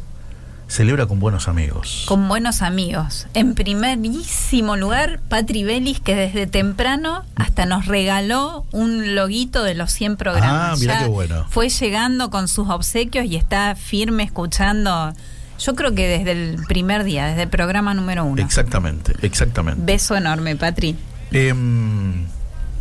celebra 0.68 1.04
con 1.04 1.20
buenos 1.20 1.48
amigos. 1.48 2.06
Con 2.08 2.28
buenos 2.28 2.62
amigos. 2.62 3.26
En 3.34 3.54
primerísimo 3.54 4.74
lugar, 4.78 5.20
Patri 5.28 5.64
Belis, 5.64 6.00
que 6.00 6.14
desde 6.14 6.46
temprano 6.46 7.26
hasta 7.36 7.66
nos 7.66 7.84
regaló 7.84 8.64
un 8.72 9.14
loguito 9.14 9.62
de 9.64 9.74
los 9.74 9.92
100 9.92 10.16
programas. 10.16 10.50
Ah, 10.50 10.76
mira 10.80 10.94
Ya 10.94 11.00
qué 11.00 11.10
bueno. 11.10 11.44
Fue 11.50 11.68
llegando 11.68 12.30
con 12.30 12.48
sus 12.48 12.70
obsequios 12.70 13.26
y 13.26 13.36
está 13.36 13.74
firme 13.74 14.22
escuchando. 14.22 15.12
Yo 15.58 15.74
creo 15.74 15.94
que 15.94 16.08
desde 16.08 16.32
el 16.32 16.64
primer 16.66 17.04
día, 17.04 17.26
desde 17.26 17.42
el 17.42 17.48
programa 17.48 17.94
número 17.94 18.24
uno. 18.24 18.42
Exactamente, 18.42 19.14
exactamente. 19.22 19.80
Beso 19.84 20.16
enorme, 20.16 20.56
Patri. 20.56 20.96
Em, 21.32 22.26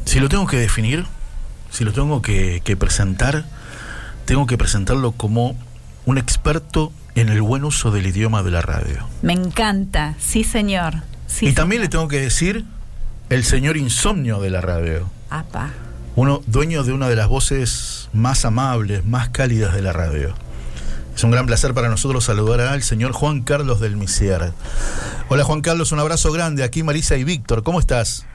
si 0.06 0.20
lo 0.20 0.30
tengo 0.30 0.48
que 0.48 0.58
definir, 0.58 1.06
si 1.70 1.84
lo 1.84 1.94
tengo 1.94 2.22
que, 2.22 2.62
que 2.64 2.76
presentar, 2.76 3.46
tengo 4.26 4.48
que 4.48 4.58
presentarlo 4.58 5.12
como 5.12 5.56
un 6.06 6.18
experto 6.18 6.92
en 7.16 7.30
el 7.30 7.42
buen 7.42 7.64
uso 7.64 7.92
del 7.92 8.08
idioma 8.08 8.44
de 8.44 8.52
la 8.52 8.62
radio. 8.62 9.08
Me 9.22 9.34
encanta, 9.34 10.16
sí 10.20 10.44
señor. 10.44 10.96
Sí, 11.28 11.48
y 11.48 11.54
también 11.54 11.82
le 11.82 11.88
tengo 11.88 12.08
que 12.08 12.20
decir 12.20 12.66
el 13.30 13.44
señor 13.44 13.78
insomnio 13.78 14.40
de 14.40 14.50
la 14.50 14.62
radio. 14.62 15.10
Apa. 15.30 15.72
Uno 16.16 16.42
dueño 16.46 16.84
de 16.84 16.94
una 16.94 17.08
de 17.10 17.16
las 17.16 17.28
voces 17.28 18.10
más 18.14 18.46
amables, 18.46 19.04
más 19.06 19.30
cálidas 19.30 19.74
de 19.74 19.82
la 19.82 19.94
radio. 19.94 20.36
Es 21.16 21.24
un 21.24 21.32
gran 21.32 21.46
placer 21.46 21.74
para 21.74 21.90
nosotros 21.90 22.24
saludar 22.26 22.60
al 22.62 22.82
señor 22.82 23.12
Juan 23.12 23.42
Carlos 23.44 23.80
del 23.80 23.96
Misier. 23.96 24.52
Hola 25.30 25.44
Juan 25.44 25.62
Carlos, 25.62 25.92
un 25.92 26.00
abrazo 26.00 26.32
grande. 26.32 26.64
Aquí 26.64 26.84
Marisa 26.84 27.16
y 27.16 27.24
Víctor, 27.24 27.64
¿cómo 27.64 27.80
estás? 27.80 28.26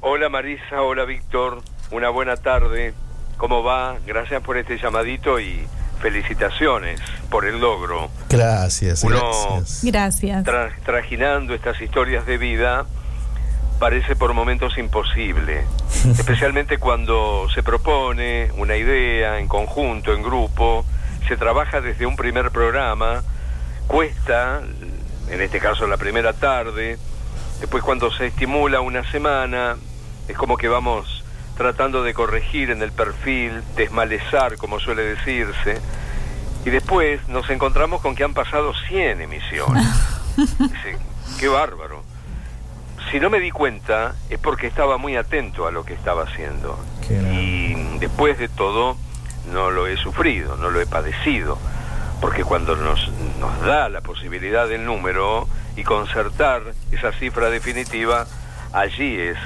Hola 0.00 0.28
Marisa, 0.28 0.82
hola 0.82 1.04
Víctor, 1.04 1.62
una 1.90 2.08
buena 2.08 2.36
tarde. 2.36 2.94
¿Cómo 3.36 3.62
va? 3.62 3.96
Gracias 4.06 4.42
por 4.42 4.56
este 4.56 4.78
llamadito 4.78 5.38
y 5.38 5.66
felicitaciones 6.00 7.00
por 7.30 7.44
el 7.44 7.60
logro. 7.60 8.10
Gracias, 8.30 9.02
Uno- 9.04 9.18
gracias. 9.18 9.84
Gracias. 9.84 10.44
Tra- 10.44 10.72
trajinando 10.84 11.54
estas 11.54 11.80
historias 11.82 12.24
de 12.26 12.38
vida 12.38 12.86
parece 13.78 14.16
por 14.16 14.32
momentos 14.32 14.78
imposible, 14.78 15.64
especialmente 16.18 16.78
cuando 16.78 17.46
se 17.54 17.62
propone 17.62 18.50
una 18.56 18.74
idea 18.76 19.38
en 19.38 19.48
conjunto, 19.48 20.14
en 20.14 20.22
grupo, 20.22 20.86
se 21.26 21.36
trabaja 21.36 21.80
desde 21.80 22.06
un 22.06 22.16
primer 22.16 22.50
programa, 22.50 23.22
cuesta, 23.86 24.62
en 25.28 25.40
este 25.40 25.58
caso 25.58 25.86
la 25.86 25.96
primera 25.96 26.32
tarde, 26.32 26.98
después 27.60 27.82
cuando 27.82 28.12
se 28.12 28.26
estimula 28.26 28.80
una 28.80 29.08
semana, 29.10 29.76
es 30.28 30.36
como 30.36 30.56
que 30.56 30.68
vamos 30.68 31.24
tratando 31.56 32.02
de 32.02 32.14
corregir 32.14 32.70
en 32.70 32.82
el 32.82 32.92
perfil, 32.92 33.62
desmalezar, 33.76 34.56
como 34.56 34.78
suele 34.78 35.02
decirse, 35.02 35.80
y 36.64 36.70
después 36.70 37.26
nos 37.28 37.48
encontramos 37.50 38.02
con 38.02 38.14
que 38.14 38.24
han 38.24 38.34
pasado 38.34 38.72
100 38.88 39.22
emisiones. 39.22 39.86
Dice, 40.36 40.98
qué 41.38 41.48
bárbaro. 41.48 42.02
Si 43.10 43.20
no 43.20 43.30
me 43.30 43.38
di 43.38 43.52
cuenta 43.52 44.16
es 44.28 44.38
porque 44.38 44.66
estaba 44.66 44.98
muy 44.98 45.16
atento 45.16 45.66
a 45.66 45.70
lo 45.70 45.84
que 45.84 45.94
estaba 45.94 46.24
haciendo. 46.24 46.76
Qué. 47.06 47.14
Y 47.14 47.98
después 47.98 48.36
de 48.38 48.48
todo 48.48 48.96
no 49.52 49.70
lo 49.70 49.86
he 49.86 49.96
sufrido, 49.96 50.56
no 50.56 50.70
lo 50.70 50.80
he 50.80 50.86
padecido. 50.86 51.58
Porque 52.20 52.44
cuando 52.44 52.76
nos, 52.76 53.10
nos 53.38 53.60
da 53.60 53.88
la 53.88 54.00
posibilidad 54.00 54.68
del 54.68 54.84
número 54.84 55.48
y 55.76 55.84
concertar 55.84 56.62
esa 56.90 57.12
cifra 57.12 57.50
definitiva, 57.50 58.26
allí 58.72 59.18
es 59.18 59.36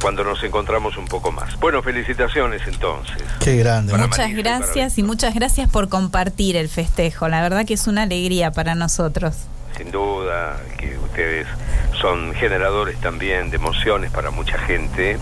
cuando 0.00 0.24
nos 0.24 0.42
encontramos 0.42 0.96
un 0.96 1.06
poco 1.06 1.30
más. 1.30 1.58
Bueno, 1.60 1.80
felicitaciones 1.82 2.62
entonces. 2.66 3.22
Qué 3.40 3.56
grande. 3.56 3.92
Muchas 3.96 4.18
Marisa 4.18 4.36
gracias 4.36 4.98
y 4.98 5.02
muchas 5.04 5.34
gracias 5.34 5.70
por 5.70 5.88
compartir 5.88 6.56
el 6.56 6.68
festejo. 6.68 7.28
La 7.28 7.40
verdad 7.40 7.64
que 7.64 7.74
es 7.74 7.86
una 7.86 8.02
alegría 8.02 8.50
para 8.50 8.74
nosotros. 8.74 9.36
sin 9.76 9.90
duda 9.90 10.60
que 10.76 10.98
ustedes 10.98 11.46
son 12.00 12.34
generadores 12.34 12.98
también 13.00 13.50
de 13.50 13.56
emociones 13.56 14.10
para 14.10 14.30
mucha 14.30 14.58
gente. 14.58 15.18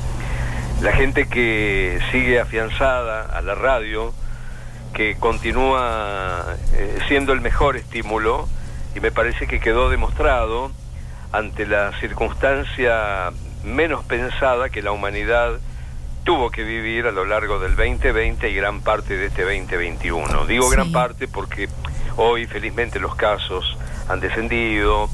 La 0.81 0.93
gente 0.93 1.29
que 1.29 2.01
sigue 2.11 2.40
afianzada 2.40 3.23
a 3.23 3.43
la 3.43 3.55
radio, 3.55 4.14
que 4.92 5.16
continúa 5.16 6.57
eh, 6.74 6.98
siendo 7.09 7.33
el 7.33 7.40
mejor 7.40 7.76
estímulo 7.76 8.48
y 8.94 9.00
me 9.00 9.11
parece 9.12 9.46
que 9.46 9.61
quedó 9.61 9.90
demostrado 9.90 10.70
ante 11.33 11.66
la 11.66 11.92
circunstancia 12.00 13.31
menos 13.64 14.05
pensada 14.05 14.68
que 14.70 14.83
la 14.83 14.92
humanidad 14.92 15.61
tuvo 16.24 16.50
que 16.50 16.64
vivir 16.64 17.07
a 17.07 17.12
lo 17.12 17.24
largo 17.24 17.59
del 17.61 17.76
2020 17.76 18.50
y 18.50 18.55
gran 18.55 18.81
parte 18.81 19.16
de 19.16 19.26
este 19.26 19.42
2021. 19.42 20.46
Digo 20.46 20.68
Sí. 20.68 20.74
gran 20.74 20.92
parte 20.92 21.29
porque 21.29 21.68
hoy 22.16 22.46
felizmente 22.46 22.98
los 23.00 23.14
casos 23.14 23.76
han 24.09 24.20
descendido, 24.20 25.09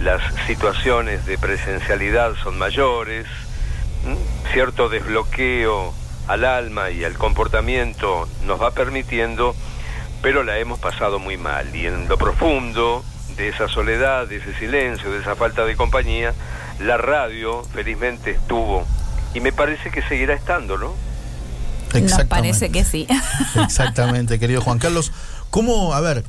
las 0.00 0.22
situaciones 0.46 1.26
de 1.26 1.38
presencialidad 1.38 2.34
son 2.42 2.56
mayores, 2.56 3.26
¿m? 4.06 4.16
cierto 4.52 4.88
desbloqueo 4.88 5.92
al 6.28 6.44
alma 6.44 6.90
y 6.90 7.04
al 7.04 7.14
comportamiento 7.18 8.28
nos 8.44 8.60
va 8.60 8.70
permitiendo, 8.70 9.54
pero 10.22 10.42
la 10.44 10.58
hemos 10.58 10.78
pasado 10.78 11.18
muy 11.18 11.36
mal 11.36 11.74
y 11.74 11.86
en 11.86 12.08
lo 12.08 12.18
profundo 12.18 13.04
de 13.36 13.48
esa 13.48 13.68
soledad, 13.68 14.26
de 14.28 14.36
ese 14.36 14.54
silencio, 14.58 15.10
de 15.10 15.20
esa 15.20 15.34
falta 15.36 15.64
de 15.64 15.76
compañía, 15.76 16.34
la 16.80 16.96
radio 16.96 17.62
felizmente 17.72 18.32
estuvo 18.32 18.84
y 19.34 19.40
me 19.40 19.52
parece 19.52 19.90
que 19.90 20.02
seguirá 20.02 20.34
estando, 20.34 20.76
¿no? 20.78 20.92
Nos 21.94 22.12
parece 22.28 22.70
que 22.70 22.84
sí. 22.84 23.06
Exactamente, 23.64 24.38
querido 24.38 24.60
Juan 24.60 24.78
Carlos. 24.78 25.12
¿Cómo, 25.50 25.94
a 25.94 26.00
ver, 26.00 26.24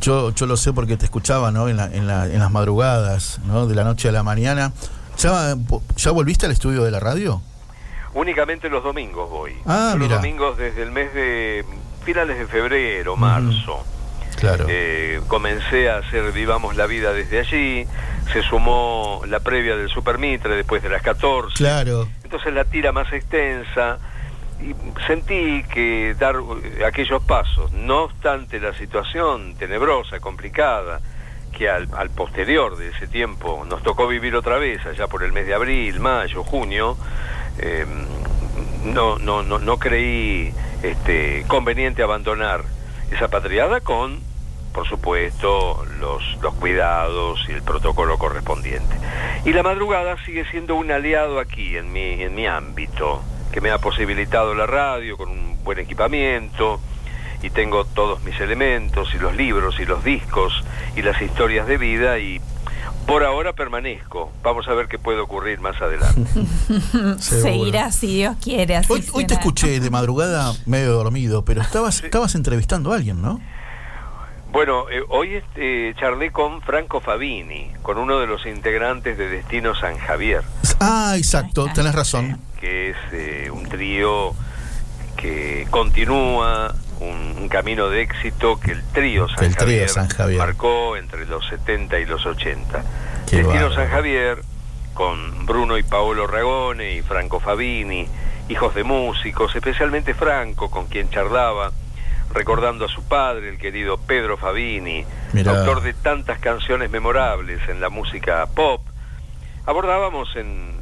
yo, 0.00 0.30
yo 0.34 0.46
lo 0.46 0.56
sé 0.56 0.72
porque 0.72 0.96
te 0.96 1.04
escuchaba, 1.06 1.50
¿no? 1.50 1.68
En, 1.68 1.76
la- 1.78 1.86
en, 1.86 2.06
la- 2.06 2.26
en 2.26 2.38
las 2.38 2.50
madrugadas, 2.50 3.40
¿no? 3.46 3.66
De 3.66 3.74
la 3.74 3.84
noche 3.84 4.08
a 4.08 4.12
la 4.12 4.22
mañana. 4.22 4.72
¿Ya, 5.18 5.56
¿Ya 5.96 6.10
volviste 6.10 6.46
al 6.46 6.52
estudio 6.52 6.82
de 6.84 6.90
la 6.90 7.00
radio? 7.00 7.40
Únicamente 8.14 8.68
los 8.68 8.84
domingos 8.84 9.30
voy. 9.30 9.56
Ah, 9.66 9.94
los 9.96 10.08
domingos 10.08 10.58
desde 10.58 10.82
el 10.82 10.90
mes 10.90 11.14
de 11.14 11.64
finales 12.04 12.38
de 12.38 12.46
febrero, 12.46 13.16
marzo. 13.16 13.84
Claro. 14.36 14.66
Eh, 14.68 15.20
comencé 15.28 15.88
a 15.88 15.98
hacer 15.98 16.32
Vivamos 16.32 16.76
la 16.76 16.86
Vida 16.86 17.12
desde 17.12 17.38
allí, 17.38 17.86
se 18.32 18.42
sumó 18.42 19.22
la 19.26 19.40
previa 19.40 19.76
del 19.76 19.88
Super 19.88 20.18
Mitre 20.18 20.56
después 20.56 20.82
de 20.82 20.88
las 20.88 21.00
14, 21.02 21.54
claro. 21.54 22.08
entonces 22.24 22.52
la 22.52 22.64
tira 22.64 22.90
más 22.90 23.12
extensa 23.12 23.98
y 24.60 24.74
sentí 25.06 25.62
que 25.72 26.16
dar 26.18 26.36
aquellos 26.84 27.22
pasos, 27.22 27.70
no 27.72 28.04
obstante 28.04 28.58
la 28.58 28.74
situación 28.74 29.54
tenebrosa, 29.56 30.18
complicada, 30.18 31.00
que 31.56 31.68
al, 31.68 31.88
al 31.96 32.10
posterior 32.10 32.76
de 32.76 32.88
ese 32.88 33.06
tiempo 33.06 33.64
nos 33.68 33.82
tocó 33.82 34.08
vivir 34.08 34.34
otra 34.34 34.58
vez, 34.58 34.84
allá 34.86 35.06
por 35.06 35.22
el 35.22 35.32
mes 35.32 35.46
de 35.46 35.54
abril, 35.54 36.00
mayo, 36.00 36.42
junio, 36.42 36.96
eh, 37.58 37.86
no, 38.84 39.18
no, 39.18 39.42
no, 39.42 39.58
no 39.58 39.78
creí 39.78 40.52
este, 40.82 41.44
conveniente 41.46 42.02
abandonar 42.02 42.62
esa 43.10 43.28
patriada 43.28 43.80
con, 43.80 44.20
por 44.72 44.88
supuesto, 44.88 45.84
los, 46.00 46.22
los 46.40 46.54
cuidados 46.54 47.40
y 47.48 47.52
el 47.52 47.62
protocolo 47.62 48.18
correspondiente. 48.18 48.96
Y 49.44 49.52
la 49.52 49.62
madrugada 49.62 50.16
sigue 50.24 50.44
siendo 50.50 50.74
un 50.74 50.90
aliado 50.90 51.38
aquí, 51.38 51.76
en 51.76 51.92
mi, 51.92 52.22
en 52.22 52.34
mi 52.34 52.46
ámbito, 52.46 53.22
que 53.52 53.60
me 53.60 53.70
ha 53.70 53.78
posibilitado 53.78 54.54
la 54.54 54.66
radio 54.66 55.16
con 55.16 55.30
un 55.30 55.62
buen 55.62 55.78
equipamiento 55.78 56.80
y 57.42 57.50
tengo 57.50 57.84
todos 57.84 58.22
mis 58.22 58.40
elementos 58.40 59.12
y 59.14 59.18
los 59.18 59.34
libros 59.36 59.78
y 59.80 59.84
los 59.84 60.02
discos 60.04 60.52
y 60.96 61.02
las 61.02 61.20
historias 61.20 61.66
de 61.66 61.76
vida 61.76 62.18
y 62.18 62.40
por 63.06 63.24
ahora 63.24 63.52
permanezco. 63.52 64.32
Vamos 64.42 64.68
a 64.68 64.74
ver 64.74 64.88
qué 64.88 64.98
puede 64.98 65.20
ocurrir 65.20 65.60
más 65.60 65.80
adelante. 65.80 66.30
Seguirá 67.18 67.90
si 67.92 68.16
Dios 68.16 68.36
quiere. 68.42 68.76
Así 68.76 68.92
Hoy, 68.92 69.04
hoy 69.12 69.26
te 69.26 69.34
escuché 69.34 69.80
de 69.80 69.90
madrugada 69.90 70.52
medio 70.66 70.92
dormido, 70.92 71.44
pero 71.44 71.60
estabas, 71.62 72.02
estabas 72.02 72.34
entrevistando 72.34 72.92
a 72.92 72.96
alguien, 72.96 73.22
¿no? 73.22 73.40
Bueno, 74.52 74.90
eh, 74.90 75.02
hoy 75.08 75.36
este, 75.36 75.94
charlé 75.98 76.30
con 76.30 76.60
Franco 76.60 77.00
Fabini, 77.00 77.72
con 77.80 77.96
uno 77.96 78.18
de 78.18 78.26
los 78.26 78.44
integrantes 78.44 79.16
de 79.16 79.30
Destino 79.30 79.74
San 79.74 79.96
Javier. 79.96 80.42
Ah, 80.78 81.14
exacto, 81.16 81.68
tenés 81.74 81.94
razón. 81.94 82.38
Que 82.60 82.90
es 82.90 82.96
eh, 83.12 83.50
un 83.50 83.66
trío 83.66 84.34
que 85.16 85.66
continúa 85.70 86.74
un, 87.02 87.48
camino 87.48 87.90
de 87.90 88.00
éxito 88.00 88.58
que 88.58 88.72
el 88.72 88.82
trío 88.92 89.28
San, 89.28 89.52
Javier, 89.52 89.88
San 89.88 90.08
Javier 90.08 90.38
marcó 90.38 90.96
entre 90.96 91.26
los 91.26 91.46
70 91.48 91.98
y 91.98 92.06
los 92.06 92.24
80. 92.24 92.82
Destino 93.30 93.74
San 93.74 93.88
Javier, 93.90 94.38
con 94.94 95.44
Bruno 95.44 95.76
y 95.76 95.82
Paolo 95.82 96.26
Ragone 96.26 96.94
y 96.94 97.02
Franco 97.02 97.40
Fabini, 97.40 98.08
hijos 98.48 98.74
de 98.74 98.84
músicos, 98.84 99.54
especialmente 99.54 100.14
Franco, 100.14 100.70
con 100.70 100.86
quien 100.86 101.10
charlaba 101.10 101.72
recordando 102.32 102.86
a 102.86 102.88
su 102.88 103.02
padre, 103.04 103.48
el 103.48 103.58
querido 103.58 103.98
Pedro 103.98 104.36
Fabini, 104.36 105.04
autor 105.46 105.82
de 105.82 105.92
tantas 105.92 106.38
canciones 106.38 106.90
memorables 106.90 107.60
en 107.68 107.80
la 107.80 107.88
música 107.88 108.46
pop. 108.46 108.80
Abordábamos 109.66 110.34
en, 110.36 110.72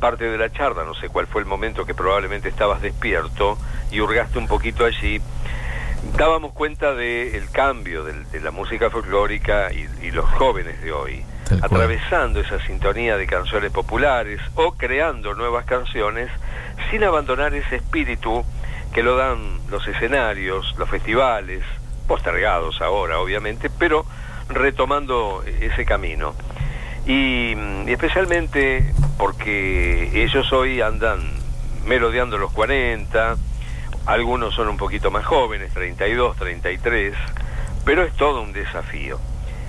parte 0.00 0.24
de 0.24 0.36
la 0.36 0.52
charla, 0.52 0.84
no 0.84 0.94
sé 0.94 1.08
cuál 1.08 1.26
fue 1.26 1.40
el 1.40 1.46
momento 1.46 1.86
que 1.86 1.94
probablemente 1.94 2.48
estabas 2.48 2.82
despierto 2.82 3.56
y 3.90 4.00
hurgaste 4.00 4.38
un 4.38 4.46
poquito 4.46 4.84
allí, 4.84 5.20
dábamos 6.16 6.52
cuenta 6.52 6.94
del 6.94 7.50
cambio 7.50 8.04
de, 8.04 8.40
la 8.40 8.50
música 8.50 8.90
folclórica 8.90 9.70
y, 9.72 10.10
los 10.10 10.24
jóvenes 10.24 10.80
de 10.82 10.92
hoy, 10.92 11.24
atravesando 11.60 12.40
esa 12.40 12.58
sintonía 12.60 13.16
de 13.16 13.26
canciones 13.26 13.70
populares 13.70 14.40
o 14.54 14.72
creando 14.72 15.34
nuevas 15.34 15.66
canciones 15.66 16.30
sin 16.90 17.04
abandonar 17.04 17.54
ese 17.54 17.76
espíritu 17.76 18.44
que 18.94 19.02
lo 19.02 19.16
dan 19.16 19.58
los 19.68 19.86
escenarios, 19.86 20.74
los 20.78 20.88
festivales, 20.88 21.62
postergados 22.06 22.80
ahora 22.80 23.18
obviamente, 23.18 23.68
pero 23.68 24.06
retomando 24.48 25.42
ese 25.60 25.84
camino. 25.84 26.34
Y, 27.06 27.54
especialmente 27.86 28.92
porque 29.18 30.22
ellos 30.24 30.52
hoy 30.52 30.80
andan 30.80 31.20
melodeando 31.84 32.38
los 32.38 32.52
40, 32.52 33.36
algunos 34.06 34.54
son 34.54 34.68
un 34.68 34.76
poquito 34.76 35.10
más 35.10 35.24
jóvenes, 35.24 35.72
32, 35.74 36.36
33, 36.36 37.14
pero 37.84 38.04
es 38.04 38.14
todo 38.14 38.42
un 38.42 38.52
desafío. 38.52 39.18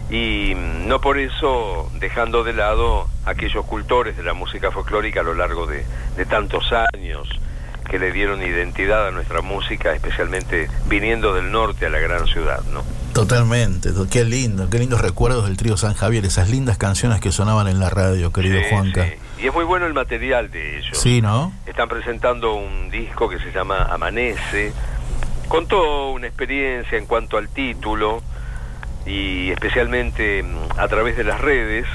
Y 0.09 0.53
no 0.85 1.01
por 1.01 1.17
eso 1.17 1.91
dejando 1.95 2.43
de 2.43 2.53
lado 2.53 3.07
aquellos 3.25 3.65
cultores 3.65 4.15
de 4.15 4.23
la 4.23 4.33
música 4.33 4.71
folclórica 4.71 5.19
a 5.19 5.23
lo 5.23 5.33
largo 5.33 5.65
de, 5.65 5.83
de 6.15 6.25
tantos 6.25 6.71
años, 6.93 7.27
que 7.89 7.99
le 7.99 8.11
dieron 8.11 8.41
identidad 8.41 9.07
a 9.07 9.11
nuestra 9.11 9.41
música, 9.41 9.93
especialmente 9.93 10.69
viniendo 10.85 11.33
del 11.33 11.51
norte 11.51 11.85
a 11.85 11.89
la 11.89 11.99
gran 11.99 12.25
ciudad, 12.27 12.61
¿no? 12.71 12.83
Totalmente, 13.17 13.89
qué 14.11 14.23
lindo, 14.23 14.69
qué 14.69 14.77
lindos 14.77 15.01
recuerdos 15.01 15.45
del 15.45 15.57
trío 15.57 15.75
San 15.75 15.95
Javier, 15.95 16.23
esas 16.23 16.51
lindas 16.51 16.77
canciones 16.77 17.19
que 17.19 17.31
sonaban 17.31 17.67
en 17.67 17.79
la 17.79 17.89
radio, 17.89 18.31
querido 18.31 18.61
Juanca. 18.69 19.07
Y 19.41 19.47
es 19.47 19.53
muy 19.55 19.65
bueno 19.65 19.87
el 19.87 19.95
material 19.95 20.51
de 20.51 20.77
ellos. 20.77 20.99
Sí, 20.99 21.19
¿no? 21.19 21.51
Están 21.65 21.89
presentando 21.89 22.53
un 22.53 22.91
disco 22.91 23.27
que 23.27 23.39
se 23.39 23.51
llama 23.51 23.87
Amanece, 23.89 24.71
contó 25.47 26.11
una 26.11 26.27
experiencia 26.27 26.95
en 26.95 27.07
cuanto 27.07 27.37
al 27.37 27.49
título 27.49 28.21
y 29.07 29.49
especialmente 29.49 30.43
mm, 30.43 30.79
a 30.79 30.87
través 30.87 31.17
de 31.17 31.23
las 31.23 31.41
redes 31.41 31.87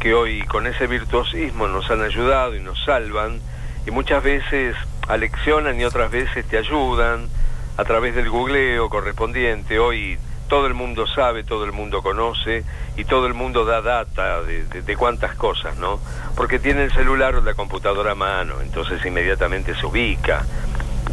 que 0.00 0.14
hoy 0.14 0.44
con 0.44 0.66
ese 0.66 0.86
virtuosismo 0.86 1.68
nos 1.68 1.90
han 1.90 2.00
ayudado 2.00 2.56
y 2.56 2.60
nos 2.60 2.82
salvan 2.86 3.38
y 3.86 3.90
muchas 3.90 4.24
veces 4.24 4.74
aleccionan 5.08 5.78
y 5.78 5.84
otras 5.84 6.10
veces 6.10 6.46
te 6.48 6.56
ayudan 6.56 7.28
a 7.76 7.84
través 7.84 8.14
del 8.14 8.30
googleo 8.30 8.88
correspondiente. 8.88 9.78
Hoy 9.78 10.16
todo 10.54 10.68
el 10.68 10.74
mundo 10.74 11.04
sabe, 11.08 11.42
todo 11.42 11.64
el 11.64 11.72
mundo 11.72 12.00
conoce 12.00 12.62
y 12.96 13.04
todo 13.06 13.26
el 13.26 13.34
mundo 13.34 13.64
da 13.64 13.82
data 13.82 14.40
de, 14.44 14.96
cuántas 14.96 15.34
cosas, 15.34 15.76
¿no? 15.78 15.98
Porque 16.36 16.60
tiene 16.60 16.84
el 16.84 16.92
celular 16.92 17.34
o 17.34 17.40
la 17.40 17.54
computadora 17.54 18.12
a 18.12 18.14
mano, 18.14 18.60
entonces 18.60 19.04
inmediatamente 19.04 19.74
se 19.74 19.84
ubica. 19.84 20.44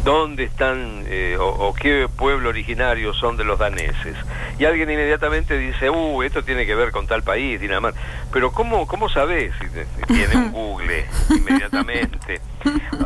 ¿Dónde 0.04 0.44
están 0.44 1.02
eh, 1.08 1.36
o, 1.40 1.74
qué 1.74 2.06
pueblo 2.16 2.50
originario 2.50 3.12
son 3.14 3.36
de 3.36 3.42
los 3.42 3.58
daneses? 3.58 4.16
Y 4.60 4.64
alguien 4.64 4.88
inmediatamente 4.88 5.58
dice, 5.58 5.90
uh, 5.90 6.22
esto 6.22 6.44
tiene 6.44 6.64
que 6.64 6.76
ver 6.76 6.92
con 6.92 7.08
tal 7.08 7.24
país, 7.24 7.60
Dinamarca. 7.60 7.98
Pero 8.32 8.52
¿cómo, 8.52 8.86
cómo 8.86 9.08
sabes 9.08 9.52
si 9.58 9.66
tiene 10.06 10.36
un 10.36 10.52
Google 10.52 11.04
inmediatamente? 11.30 12.40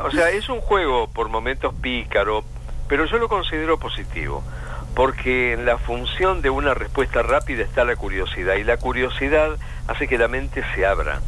O 0.05 0.11
sea, 0.11 0.29
es 0.29 0.51
un 0.51 0.61
juego 0.61 1.09
por 1.09 1.31
momentos 1.31 1.73
pícaro, 1.81 2.45
pero 2.89 3.07
yo 3.07 3.17
lo 3.17 3.27
considero 3.27 3.79
positivo, 3.79 4.45
porque 4.97 5.53
en 5.53 5.67
la 5.67 5.77
función 5.77 6.41
de 6.41 6.49
una 6.49 6.73
respuesta 6.73 7.23
rápida 7.23 7.63
está 7.63 7.85
la 7.85 7.97
curiosidad, 7.97 8.55
y 8.55 8.65
la 8.65 8.79
curiosidad 8.79 9.51
hace 9.87 10.09
que 10.09 10.17
la 10.17 10.27
mente 10.27 10.65
se 10.75 10.87
abra, 10.87 11.21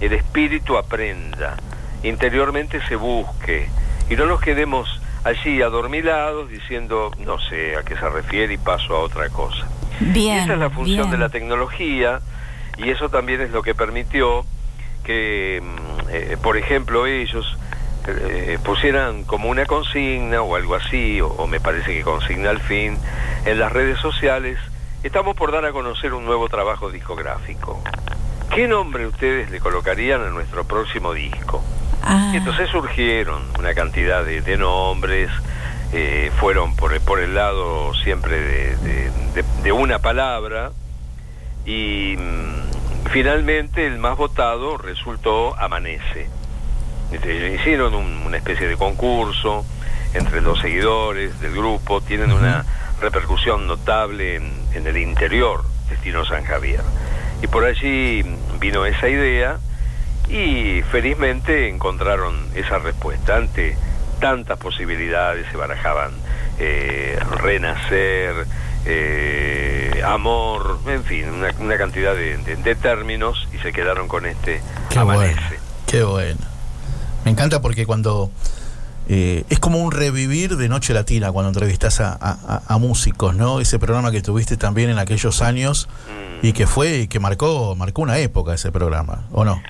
el 0.00 0.12
espíritu 0.12 0.76
aprenda, 0.76 1.56
interiormente 2.02 2.86
se 2.86 2.96
busque, 2.96 3.70
y 4.10 4.16
no 4.16 4.26
nos 4.26 4.42
quedemos 4.42 5.00
allí 5.24 5.62
adormilados 5.62 6.50
diciendo 6.50 7.12
no 7.18 7.38
sé 7.40 7.76
a 7.76 7.82
qué 7.82 7.96
se 7.96 8.06
refiere 8.10 8.52
y 8.52 8.58
paso 8.58 8.94
a 8.94 9.00
otra 9.00 9.30
cosa. 9.30 9.66
Bien, 10.00 10.40
esa 10.40 10.52
es 10.52 10.58
la 10.58 10.68
función 10.68 11.10
de 11.10 11.16
la 11.16 11.30
tecnología 11.30 12.20
y 12.76 12.90
eso 12.90 13.08
también 13.08 13.40
es 13.40 13.52
lo 13.52 13.62
que 13.62 13.74
permitió 13.74 14.44
que, 15.02 15.62
mm, 15.62 16.08
eh, 16.10 16.36
por 16.42 16.58
ejemplo, 16.58 17.06
ellos 17.06 17.56
eh, 18.06 18.58
pusieran 18.62 19.24
como 19.24 19.48
una 19.48 19.66
consigna 19.66 20.42
o 20.42 20.56
algo 20.56 20.74
así, 20.74 21.20
o, 21.20 21.46
me 21.46 21.60
parece 21.60 21.94
que 21.94 22.02
consigna 22.02 22.50
al 22.50 22.60
fin, 22.60 22.98
en 23.44 23.58
las 23.58 23.72
redes 23.72 23.98
sociales, 23.98 24.58
estamos 25.02 25.36
por 25.36 25.52
dar 25.52 25.64
a 25.64 25.72
conocer 25.72 26.12
un 26.12 26.24
nuevo 26.24 26.48
trabajo 26.48 26.90
discográfico. 26.90 27.82
¿Qué 28.54 28.68
nombre 28.68 29.06
ustedes 29.06 29.50
le 29.50 29.58
colocarían 29.60 30.22
a 30.22 30.30
nuestro 30.30 30.64
próximo 30.64 31.12
disco? 31.12 31.62
Ah. 32.06 32.32
entonces 32.34 32.68
surgieron 32.68 33.42
una 33.58 33.72
cantidad 33.72 34.22
de, 34.22 34.56
nombres, 34.58 35.30
eh, 35.94 36.30
fueron 36.38 36.76
por, 36.76 37.00
por 37.00 37.18
el 37.18 37.34
lado 37.34 37.94
siempre 37.94 38.38
de, 38.38 39.72
una 39.72 39.98
palabra 40.00 40.72
y 41.64 42.14
mm, 42.18 43.08
finalmente 43.10 43.86
el 43.86 43.98
más 43.98 44.18
votado 44.18 44.76
resultó 44.76 45.58
Amanece. 45.58 46.28
Este, 47.12 47.54
hicieron 47.54 47.94
una 47.94 48.36
especie 48.36 48.68
de 48.68 48.76
concurso 48.76 49.64
entre 50.14 50.40
los 50.40 50.60
seguidores 50.60 51.40
del 51.40 51.52
grupo, 51.52 52.00
tienen 52.00 52.32
una 52.32 52.64
repercusión 53.00 53.66
notable 53.66 54.36
en, 54.36 54.52
en 54.72 54.86
el 54.86 54.96
interior, 54.96 55.64
Destino 55.88 56.24
San 56.24 56.44
Javier. 56.44 56.82
Y 57.42 57.46
por 57.46 57.64
allí 57.64 58.22
vino 58.60 58.86
esa 58.86 59.08
idea 59.08 59.58
y 60.28 60.82
felizmente 60.90 61.68
encontraron 61.68 62.34
esa 62.54 62.78
respuesta 62.78 63.36
ante 63.36 63.76
tantas 64.20 64.58
posibilidades, 64.58 65.46
se 65.50 65.56
barajaban 65.56 66.12
eh, 66.58 67.18
renacer, 67.42 68.46
eh, 68.86 70.02
amor, 70.06 70.78
en 70.86 71.04
fin, 71.04 71.26
una, 71.60 71.76
cantidad 71.76 72.14
de, 72.14 72.74
términos 72.76 73.48
y 73.52 73.58
se 73.58 73.72
quedaron 73.72 74.08
con 74.08 74.26
este 74.26 74.60
qué 74.90 75.00
Bueno, 75.00 75.42
qué 75.86 76.02
bueno. 76.02 76.53
Me 77.24 77.30
encanta 77.30 77.60
porque 77.60 77.86
cuando 77.86 78.30
eh, 79.08 79.44
es 79.50 79.58
como 79.58 79.78
un 79.80 79.92
revivir 79.92 80.56
de 80.56 80.68
Noche 80.68 80.94
Latina 80.94 81.30
cuando 81.30 81.50
entrevistas 81.50 82.00
a, 82.00 82.78
músicos, 82.78 83.34
¿no? 83.34 83.60
Ese 83.60 83.78
programa 83.78 84.10
que 84.10 84.22
tuviste 84.22 84.56
también 84.56 84.90
en 84.90 84.98
aquellos 84.98 85.42
años 85.42 85.88
mm. 86.42 86.46
y 86.46 86.52
que 86.52 86.66
fue 86.66 87.00
y 87.00 87.08
que 87.08 87.20
marcó 87.20 87.74
marcó 87.76 88.02
una 88.02 88.18
época 88.18 88.54
ese 88.54 88.72
programa, 88.72 89.26
¿o 89.32 89.44
no? 89.44 89.62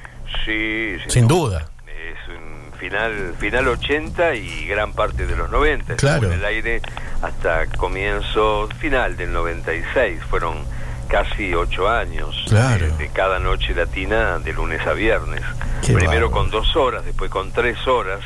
Sí, 0.44 0.96
sin 1.08 1.26
duda. 1.26 1.68
Es 1.86 2.28
un 2.28 2.78
final 2.78 3.34
final 3.38 3.68
80 3.68 4.34
y 4.36 4.66
gran 4.66 4.92
parte 4.92 5.26
de 5.26 5.36
los 5.36 5.50
90. 5.50 5.96
Claro. 5.96 6.28
En 6.28 6.34
el 6.34 6.44
aire 6.44 6.80
hasta 7.22 7.66
comienzo 7.66 8.68
final 8.78 9.16
del 9.16 9.32
96 9.32 10.20
fueron 10.28 10.58
casi 11.04 11.54
ocho 11.54 11.88
años 11.88 12.44
de, 12.48 13.10
cada 13.12 13.38
noche 13.38 13.74
latina 13.74 14.38
de 14.38 14.52
lunes 14.52 14.86
a 14.86 14.92
viernes. 14.92 15.42
Primero 15.82 16.30
con 16.30 16.50
dos 16.50 16.76
horas, 16.76 17.04
después 17.04 17.30
con 17.30 17.52
tres 17.52 17.86
horas 17.86 18.20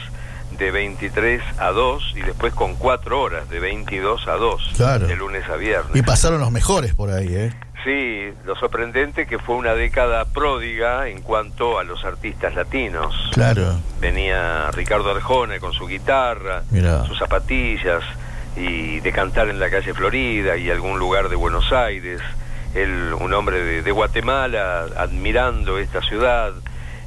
de 0.58 0.70
23 0.70 1.42
a 1.58 1.70
2 1.70 2.14
y 2.16 2.20
después 2.22 2.52
con 2.52 2.74
cuatro 2.74 3.20
horas 3.20 3.48
de 3.48 3.60
22 3.60 4.26
a 4.28 4.32
2 4.32 4.78
de 5.06 5.16
lunes 5.16 5.48
a 5.48 5.56
viernes. 5.56 5.94
Y 5.94 6.02
pasaron 6.02 6.40
los 6.40 6.50
mejores 6.50 6.94
por 6.94 7.10
ahí, 7.10 7.28
¿eh? 7.30 7.52
Sí, 7.84 8.32
lo 8.44 8.56
sorprendente 8.56 9.26
que 9.26 9.38
fue 9.38 9.54
una 9.54 9.74
década 9.74 10.24
pródiga 10.24 11.08
en 11.08 11.22
cuanto 11.22 11.78
a 11.78 11.84
los 11.84 12.04
artistas 12.04 12.54
latinos. 12.54 13.14
Claro. 13.32 13.76
Venía 14.00 14.70
Ricardo 14.72 15.10
Arjona 15.12 15.60
con 15.60 15.72
su 15.72 15.86
guitarra, 15.86 16.64
sus 17.06 17.18
zapatillas 17.18 18.02
y 18.56 18.98
de 19.00 19.12
cantar 19.12 19.48
en 19.48 19.60
la 19.60 19.70
calle 19.70 19.94
Florida 19.94 20.56
y 20.56 20.70
algún 20.70 20.98
lugar 20.98 21.28
de 21.28 21.36
Buenos 21.36 21.72
Aires. 21.72 22.20
Él, 22.74 23.14
un 23.18 23.32
hombre 23.32 23.82
de, 23.82 23.92
Guatemala, 23.92 24.86
admirando 24.96 25.78
esta 25.78 26.00
ciudad 26.02 26.52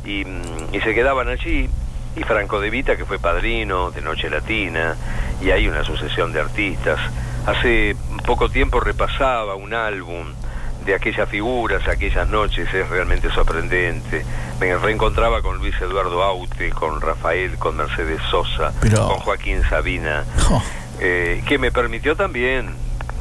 y, 0.04 0.26
y 0.72 0.82
se 0.84 0.94
quedaban 0.94 1.30
allí 1.30 1.70
y 2.16 2.24
Franco 2.24 2.60
de 2.60 2.70
Vita, 2.70 2.98
que 2.98 3.06
fue 3.06 3.20
padrino 3.20 3.92
de 3.92 4.02
Noche 4.02 4.30
Latina, 4.30 4.96
y 5.42 5.52
hay 5.52 5.68
una 5.68 5.84
sucesión 5.84 6.34
de 6.34 6.42
artistas. 6.42 7.00
Hace 7.46 7.96
poco 8.26 8.50
tiempo 8.50 8.80
repasaba 8.80 9.56
un 9.56 9.74
álbum 9.74 10.26
de 10.86 10.96
aquellas 10.96 11.30
figuras, 11.30 11.88
aquellas 11.88 12.28
noches, 12.28 12.72
es 12.74 12.90
realmente 12.90 13.30
sorprendente. 13.32 14.26
Me 14.60 14.76
reencontraba 14.78 15.42
con 15.42 15.58
Luis 15.58 15.76
Eduardo 15.80 16.22
Aute, 16.24 16.70
con 16.72 17.00
Rafael, 17.02 17.58
con 17.58 17.78
Mercedes 17.78 18.20
Sosa, 18.30 18.74
con 18.80 19.20
Joaquín 19.20 19.62
Sabina, 19.70 20.26
eh, 21.00 21.44
que 21.48 21.58
me 21.58 21.72
permitió 21.72 22.16
también 22.16 22.76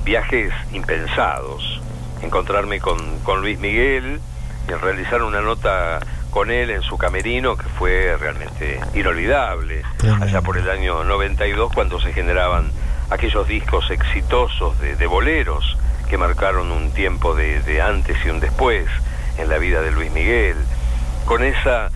viajes 0.05 0.53
impensados, 0.73 1.80
encontrarme 2.23 2.81
con, 2.81 3.21
con 3.21 3.41
Luis 3.41 3.59
Miguel 3.59 4.21
y 4.69 4.73
realizar 4.73 5.23
una 5.23 5.41
nota 5.41 6.01
con 6.31 6.51
él 6.51 6.71
en 6.71 6.83
su 6.83 6.97
camerino 6.97 7.57
que 7.57 7.65
fue 7.65 8.17
realmente 8.17 8.81
inolvidable, 8.95 9.83
allá 10.21 10.41
por 10.43 10.57
el 10.57 10.71
año 10.71 11.03
92 11.05 11.73
cuando 11.73 12.01
se 12.01 12.13
generaban 12.13 12.71
aquellos 13.11 13.49
discos 13.49 13.91
exitosos 13.91 14.79
de, 14.81 14.95
de 14.95 15.07
boleros 15.07 15.77
que 16.09 16.19
marcaron 16.19 16.73
un 16.73 16.91
tiempo 16.93 17.35
de, 17.35 17.81
antes 17.81 18.17
y 18.25 18.31
un 18.31 18.41
después 18.41 18.87
en 19.39 19.49
la 19.49 19.59
vida 19.59 19.81
de 19.81 19.93
Luis 19.93 20.11
Miguel, 20.11 20.57
con 21.25 21.45
esa 21.45 21.91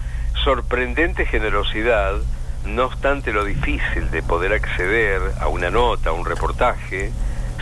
sorprendente 0.44 1.26
generosidad, 1.26 2.14
no 2.64 2.86
obstante 2.86 3.32
lo 3.32 3.44
difícil 3.44 4.10
de 4.12 4.22
poder 4.22 4.52
acceder 4.52 5.20
a 5.40 5.48
una 5.48 5.70
nota, 5.70 6.10
a 6.10 6.12
un 6.12 6.24
reportaje, 6.24 7.10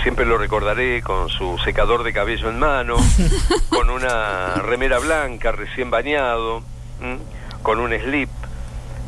siempre 0.02 0.26
lo 0.26 0.38
recordaré 0.38 1.02
con 1.02 1.28
su 1.28 1.58
secador 1.58 2.02
de 2.02 2.12
cabello 2.12 2.50
en 2.50 2.58
mano, 2.58 2.96
con 3.70 3.90
una 3.90 4.54
remera 4.56 4.98
blanca 4.98 5.52
recién 5.52 5.90
bañado, 5.90 6.62
con 7.62 7.78
un 7.78 7.92
slip 7.92 8.28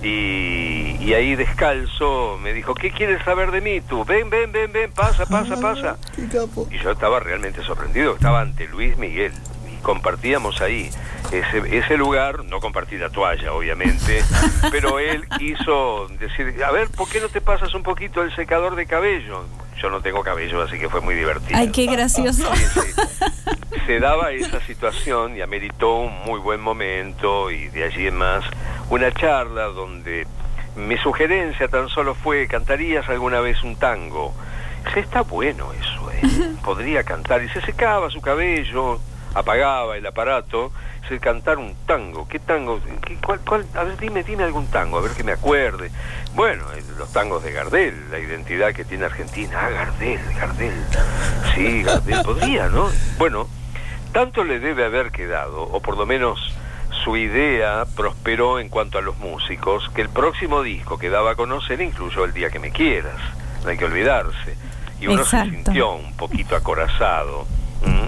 y, 0.05 1.15
ahí 1.15 1.35
descalzo 1.37 2.39
me 2.43 2.53
dijo, 2.53 2.75
¿qué 2.75 2.91
quieres 2.91 3.23
saber 3.25 3.51
de 3.51 3.61
mí 3.61 3.81
tú? 3.81 4.05
Ven, 4.05 4.29
ven, 4.29 4.53
ven, 4.53 4.71
ven, 4.73 4.93
pasa, 4.93 5.27
pasa, 5.27 5.61
pasa. 5.61 5.97
Y 6.71 6.79
yo 6.79 6.91
estaba 6.91 7.21
realmente 7.21 7.63
sorprendido, 7.63 8.15
estaba 8.15 8.41
ante 8.41 8.67
Luis 8.69 8.97
Miguel 8.99 9.33
y 9.73 9.81
compartíamos 9.83 10.61
ahí 10.61 10.91
ese, 11.33 11.79
ese 11.79 11.97
lugar, 11.97 12.45
no 12.45 12.61
compartí 12.61 12.99
la 12.99 13.11
toalla, 13.11 13.53
obviamente, 13.53 14.23
pero 14.71 14.99
él 14.99 15.27
quiso 15.39 16.09
decir, 16.19 16.63
a 16.65 16.71
ver, 16.71 16.91
¿por 16.91 17.09
qué 17.09 17.21
no 17.21 17.29
te 17.29 17.41
pasas 17.41 17.75
un 17.75 17.83
poquito 17.83 18.23
el 18.23 18.35
secador 18.35 18.77
de 18.77 18.87
cabello? 18.87 19.45
Yo 19.81 19.91
no 19.91 20.01
tengo 20.01 20.23
cabello, 20.23 20.63
así 20.63 20.79
que 20.79 20.89
fue 20.89 21.01
muy 21.01 21.15
divertido. 21.15 21.59
Ay, 21.59 21.71
qué 21.71 21.87
gracioso. 21.87 22.51
Se 23.87 24.01
daba 24.01 24.31
esa 24.31 24.61
situación 24.61 25.37
y 25.37 25.43
ameritó 25.43 25.97
un 25.97 26.25
muy 26.25 26.41
buen 26.41 26.61
momento 26.61 27.51
y 27.51 27.69
de 27.69 27.85
allí 27.85 28.07
en 28.07 28.17
más 28.17 28.45
una 28.89 29.13
charla 29.13 29.65
donde 29.65 30.27
mi 30.77 30.97
sugerencia 30.99 31.69
tan 31.69 31.89
solo 31.89 32.15
fue, 32.15 32.49
¿cantarías 32.49 33.09
alguna 33.09 33.41
vez 33.41 33.63
un 33.63 33.77
tango? 33.77 34.35
Se 34.93 35.01
está 35.01 35.23
bueno 35.23 35.73
eso, 35.73 36.11
¿eh? 36.13 36.55
Podría 36.65 37.05
cantar. 37.05 37.43
Y 37.43 37.49
se 37.51 37.61
secaba 37.61 38.11
su 38.11 38.21
cabello, 38.21 39.01
apagaba 39.35 39.97
el 39.97 40.07
aparato, 40.07 40.73
se 41.09 41.19
cantar 41.21 41.59
un 41.59 41.75
tango. 41.87 42.27
¿Qué 42.29 42.39
tango? 42.39 42.81
¿Qué, 43.07 43.17
cuál, 43.17 43.41
cuál? 43.41 43.67
A 43.75 43.85
ver, 43.85 43.99
dime, 43.99 44.23
dime 44.23 44.45
algún 44.45 44.67
tango, 44.69 44.99
a 44.99 45.03
ver 45.03 45.13
que 45.13 45.25
me 45.25 45.33
acuerde. 45.33 45.91
Bueno, 46.35 46.65
los 46.99 47.13
tangos 47.13 47.43
de 47.43 47.53
Gardel, 47.53 48.11
la 48.11 48.19
identidad 48.19 48.73
que 48.73 48.85
tiene 48.85 49.05
Argentina. 49.05 49.59
Ah, 49.61 49.71
Gardel, 49.71 50.21
Gardel. 50.39 50.75
Sí, 51.55 51.83
Gardel, 51.83 52.23
podría, 52.23 52.69
¿no? 52.69 52.91
Bueno, 53.19 53.49
tanto 54.13 54.45
le 54.45 54.61
debe 54.61 54.85
haber 54.85 55.11
quedado, 55.11 55.63
o 55.63 55.81
por 55.81 55.97
lo 55.97 56.07
menos 56.07 56.55
su 57.03 57.17
idea 57.17 57.85
prosperó 57.97 58.59
en 58.61 58.69
cuanto 58.69 58.99
a 58.99 59.03
los 59.03 59.19
músicos, 59.19 59.91
que 59.95 60.03
el 60.03 60.09
próximo 60.09 60.63
disco 60.63 60.99
que 60.99 61.11
daba 61.11 61.33
a 61.33 61.35
conocer 61.35 61.81
incluyó 61.81 62.25
El 62.25 62.33
Día 62.33 62.51
que 62.51 62.59
me 62.59 62.71
quieras, 62.71 63.21
no 63.63 63.71
hay 63.71 63.77
que 63.77 63.85
olvidarse. 63.85 64.57
Y 65.01 65.09
uno 65.09 65.25
se 65.25 65.43
sintió 65.43 65.93
un 65.93 66.17
poquito 66.17 66.57
acorazado, 66.57 67.47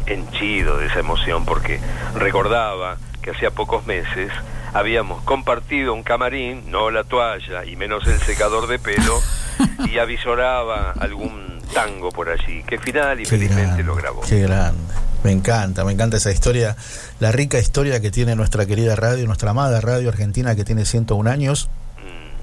henchido 0.06 0.78
de 0.78 0.86
esa 0.86 1.00
emoción, 1.00 1.44
porque 1.44 1.80
recordaba 2.14 2.96
que 3.22 3.30
hacía 3.30 3.50
pocos 3.50 3.86
meses 3.86 4.30
habíamos 4.72 5.22
compartido 5.22 5.94
un 5.94 6.02
camarín, 6.02 6.70
no 6.70 6.90
la 6.90 7.04
toalla 7.04 7.64
y 7.64 7.76
menos 7.76 8.06
el 8.06 8.20
secador 8.20 8.66
de 8.66 8.78
pelo, 8.78 9.20
y 9.90 9.98
avisoraba 9.98 10.92
algún 10.92 11.60
tango 11.72 12.10
por 12.10 12.28
allí, 12.28 12.62
que 12.62 12.78
final 12.78 13.20
y 13.20 13.24
felizmente 13.24 13.82
lo 13.82 13.94
grabó. 13.94 14.20
Qué 14.22 14.40
grande. 14.40 14.80
Me 15.24 15.32
encanta, 15.32 15.84
me 15.84 15.92
encanta 15.92 16.18
esa 16.18 16.30
historia, 16.30 16.76
la 17.18 17.32
rica 17.32 17.58
historia 17.58 18.00
que 18.00 18.10
tiene 18.10 18.36
nuestra 18.36 18.66
querida 18.66 18.94
radio, 18.94 19.26
nuestra 19.26 19.50
amada 19.50 19.80
radio 19.80 20.08
argentina 20.08 20.54
que 20.54 20.64
tiene 20.64 20.84
101 20.84 21.28
años, 21.28 21.68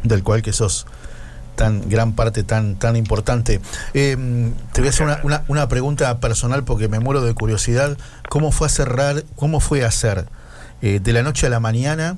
mm. 0.03 0.07
del 0.07 0.23
cual 0.23 0.41
que 0.41 0.51
sos 0.51 0.86
tan 1.55 1.89
gran 1.89 2.13
parte 2.13 2.43
tan 2.43 2.75
tan 2.75 2.95
importante. 2.95 3.61
Eh, 3.93 4.17
te 4.73 4.81
voy 4.81 4.87
a 4.87 4.89
hacer 4.89 5.07
una, 5.23 5.43
una, 5.47 5.67
pregunta 5.67 6.19
personal 6.19 6.63
porque 6.63 6.87
me 6.87 6.99
muero 6.99 7.21
de 7.21 7.33
curiosidad. 7.33 7.97
¿Cómo 8.29 8.51
fue 8.51 8.67
a 8.67 8.69
cerrar, 8.69 9.23
cómo 9.35 9.59
fue 9.59 9.83
a 9.83 9.87
hacer 9.87 10.25
eh, 10.81 10.99
de 11.01 11.13
la 11.13 11.23
noche 11.23 11.47
a 11.47 11.49
la 11.49 11.59
mañana 11.59 12.17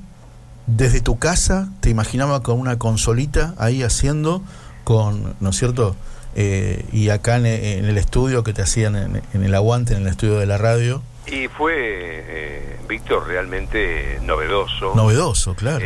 desde 0.68 1.02
tu 1.02 1.20
casa? 1.20 1.70
¿Te 1.82 1.90
imaginaba 1.90 2.42
con 2.42 2.60
una 2.60 2.78
consolita 2.80 3.54
ahí 3.58 3.84
haciendo 3.84 4.42
con, 4.84 5.36
¿no 5.40 5.50
es 5.50 5.58
cierto? 5.58 5.96
Eh, 6.36 6.86
y 6.92 7.10
acá 7.10 7.38
en, 7.38 7.46
el 7.46 7.98
estudio 7.98 8.44
que 8.44 8.54
te 8.54 8.62
hacían 8.62 8.96
en, 9.34 9.44
el 9.44 9.56
aguante, 9.56 9.94
en 9.94 10.02
el 10.02 10.08
estudio 10.08 10.38
de 10.38 10.46
la 10.46 10.58
radio. 10.58 11.02
Y 11.28 11.48
fue, 11.48 11.74
eh, 11.78 12.80
Víctor, 12.88 13.28
realmente 13.28 14.20
novedoso. 14.22 14.94
Novedoso, 14.96 15.56
claro. 15.56 15.86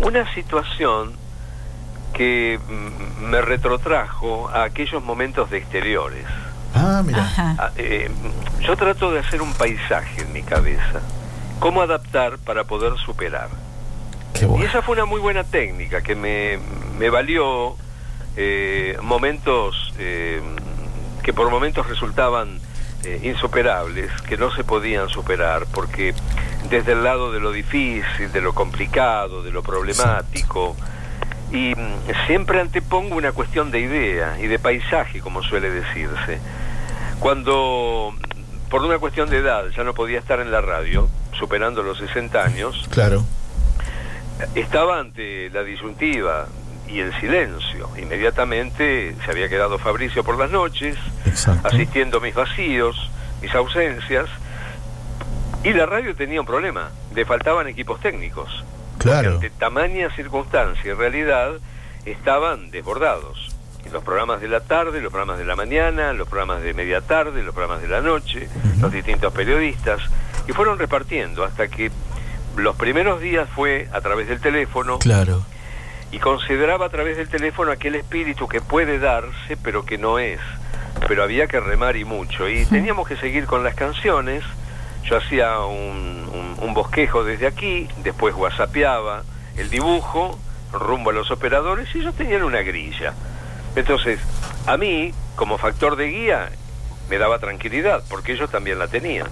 Una 0.00 0.32
situación 0.34 1.21
que 2.12 2.58
me 3.20 3.40
retrotrajo 3.40 4.48
a 4.48 4.64
aquellos 4.64 5.02
momentos 5.02 5.50
de 5.50 5.58
exteriores. 5.58 6.24
Ah, 6.74 7.02
mira. 7.04 7.28
Ah, 7.36 7.70
yo 8.60 8.76
trato 8.76 9.10
de 9.10 9.20
hacer 9.20 9.42
un 9.42 9.52
paisaje 9.54 10.22
en 10.22 10.32
mi 10.32 10.42
cabeza. 10.42 11.00
¿Cómo 11.58 11.82
adaptar 11.82 12.38
para 12.38 12.64
poder 12.64 12.94
superar? 12.98 13.48
Y 14.58 14.62
esa 14.62 14.82
fue 14.82 14.94
una 14.94 15.04
muy 15.04 15.20
buena 15.20 15.44
técnica 15.44 16.02
que 16.02 16.16
me, 16.16 16.58
me 16.98 17.10
valió 17.10 17.76
eh, 18.36 18.96
momentos 19.02 19.92
eh, 19.98 20.40
que 21.22 21.32
por 21.32 21.50
momentos 21.50 21.86
resultaban 21.88 22.58
eh, 23.04 23.20
insuperables, 23.22 24.10
que 24.22 24.36
no 24.36 24.52
se 24.54 24.64
podían 24.64 25.08
superar, 25.08 25.66
porque 25.72 26.14
desde 26.68 26.92
el 26.92 27.04
lado 27.04 27.30
de 27.30 27.40
lo 27.40 27.52
difícil, 27.52 28.32
de 28.32 28.40
lo 28.40 28.54
complicado, 28.54 29.42
de 29.42 29.52
lo 29.52 29.62
problemático, 29.62 30.76
y 31.52 31.74
mm, 31.74 32.26
siempre 32.26 32.60
antepongo 32.60 33.16
una 33.16 33.32
cuestión 33.32 33.70
de 33.70 33.80
idea 33.80 34.38
y 34.40 34.46
de 34.46 34.58
paisaje, 34.58 35.20
como 35.20 35.42
suele 35.42 35.70
decirse. 35.70 36.38
Cuando 37.20 38.14
por 38.70 38.82
una 38.82 38.98
cuestión 38.98 39.28
de 39.28 39.38
edad 39.38 39.66
ya 39.76 39.84
no 39.84 39.94
podía 39.94 40.18
estar 40.18 40.40
en 40.40 40.50
la 40.50 40.62
radio, 40.62 41.08
superando 41.38 41.82
los 41.82 41.98
60 41.98 42.42
años, 42.42 42.88
claro. 42.90 43.24
estaba 44.54 44.98
ante 44.98 45.50
la 45.50 45.62
disyuntiva 45.62 46.48
y 46.88 47.00
el 47.00 47.12
silencio. 47.20 47.90
Inmediatamente 47.98 49.14
se 49.24 49.30
había 49.30 49.48
quedado 49.48 49.78
Fabricio 49.78 50.24
por 50.24 50.38
las 50.38 50.50
noches, 50.50 50.96
asistiendo 51.64 52.18
a 52.18 52.20
mis 52.20 52.34
vacíos, 52.34 53.10
mis 53.42 53.54
ausencias, 53.54 54.26
y 55.64 55.72
la 55.74 55.86
radio 55.86 56.14
tenía 56.16 56.40
un 56.40 56.46
problema, 56.46 56.90
le 57.14 57.24
faltaban 57.24 57.68
equipos 57.68 58.00
técnicos. 58.00 58.64
Claro. 59.02 59.34
Ante 59.34 59.50
tamaña 59.50 60.14
circunstancia 60.14 60.90
y 60.90 60.94
realidad 60.94 61.52
estaban 62.04 62.70
desbordados. 62.70 63.54
Los 63.92 64.04
programas 64.04 64.40
de 64.40 64.48
la 64.48 64.60
tarde, 64.60 65.00
los 65.00 65.10
programas 65.10 65.38
de 65.38 65.44
la 65.44 65.56
mañana, 65.56 66.12
los 66.12 66.28
programas 66.28 66.62
de 66.62 66.72
media 66.72 67.00
tarde, 67.00 67.42
los 67.42 67.54
programas 67.54 67.82
de 67.82 67.88
la 67.88 68.00
noche, 68.00 68.48
los 68.80 68.92
distintos 68.92 69.32
periodistas, 69.32 70.00
y 70.48 70.52
fueron 70.52 70.78
repartiendo 70.78 71.44
hasta 71.44 71.68
que 71.68 71.90
los 72.56 72.76
primeros 72.76 73.20
días 73.20 73.48
fue 73.54 73.88
a 73.92 74.00
través 74.00 74.28
del 74.28 74.40
teléfono. 74.40 74.98
Claro 74.98 75.44
y 76.12 76.18
consideraba 76.18 76.86
a 76.86 76.88
través 76.90 77.16
del 77.16 77.28
teléfono 77.28 77.72
aquel 77.72 77.94
espíritu 77.94 78.46
que 78.46 78.60
puede 78.60 78.98
darse 78.98 79.56
pero 79.56 79.84
que 79.84 79.98
no 79.98 80.18
es. 80.18 80.38
Pero 81.08 81.24
había 81.24 81.48
que 81.48 81.58
remar 81.58 81.96
y 81.96 82.04
mucho. 82.04 82.48
Y 82.48 82.66
teníamos 82.66 83.08
que 83.08 83.16
seguir 83.16 83.46
con 83.46 83.64
las 83.64 83.74
canciones. 83.74 84.44
Yo 85.04 85.16
hacía 85.16 85.60
un, 85.60 86.56
un, 86.60 86.74
bosquejo 86.74 87.24
desde 87.24 87.46
aquí, 87.46 87.88
después 88.02 88.34
whatsappeaba 88.34 89.24
el 89.56 89.68
dibujo 89.68 90.38
rumbo 90.72 91.10
a 91.10 91.12
los 91.12 91.30
operadores 91.30 91.94
y 91.94 91.98
ellos 91.98 92.14
tenían 92.14 92.42
una 92.44 92.62
grilla. 92.62 93.12
Entonces, 93.76 94.20
a 94.66 94.76
mí, 94.76 95.12
como 95.36 95.58
factor 95.58 95.96
de 95.96 96.06
guía, 96.06 96.50
me 97.10 97.18
daba 97.18 97.38
tranquilidad, 97.38 98.02
porque 98.08 98.32
ellos 98.32 98.50
también 98.50 98.78
la 98.78 98.88
tenían 98.88 99.28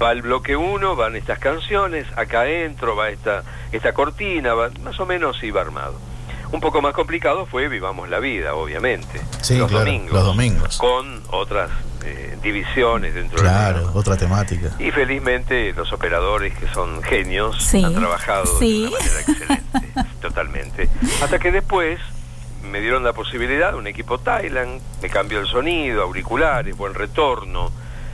va 0.00 0.12
el 0.12 0.22
bloque 0.22 0.56
1, 0.56 0.96
van 0.96 1.16
estas 1.16 1.38
canciones, 1.38 2.06
acá 2.16 2.48
entro, 2.48 2.96
va 2.96 3.10
esta, 3.10 3.42
esta 3.72 3.92
cortina, 3.92 4.54
va, 4.54 4.70
más 4.82 4.98
o 5.00 5.06
menos 5.06 5.42
iba 5.42 5.60
armado. 5.60 5.94
Un 6.52 6.60
poco 6.60 6.80
más 6.80 6.94
complicado 6.94 7.46
fue 7.46 7.68
Vivamos 7.68 8.08
la 8.08 8.20
Vida, 8.20 8.54
obviamente. 8.54 9.20
Sí, 9.42 9.58
los 9.58 9.70
domingos. 9.70 10.12
Los 10.12 10.24
domingos. 10.24 10.78
Con 10.78 11.22
otras 11.30 11.70
eh, 12.06 12.38
divisiones 12.40 13.14
dentro 13.14 13.38
Claro, 13.38 13.90
otra 13.92 14.16
temática. 14.16 14.70
Y 14.78 14.92
felizmente 14.92 15.72
los 15.72 15.92
operadores, 15.92 16.54
que 16.56 16.68
son 16.68 17.02
genios, 17.02 17.74
han 17.74 17.94
trabajado 17.94 18.58
de 18.60 18.86
una 18.86 18.90
manera 18.90 19.20
excelente, 19.20 20.10
totalmente. 20.20 20.88
Hasta 21.20 21.40
que 21.40 21.50
después 21.50 21.98
me 22.70 22.80
dieron 22.80 23.02
la 23.02 23.12
posibilidad, 23.12 23.74
un 23.74 23.88
equipo 23.88 24.18
Thailand, 24.18 24.80
me 25.02 25.08
cambió 25.08 25.40
el 25.40 25.48
sonido, 25.48 26.02
auriculares, 26.02 26.76
buen 26.76 26.94
retorno, 26.94 27.72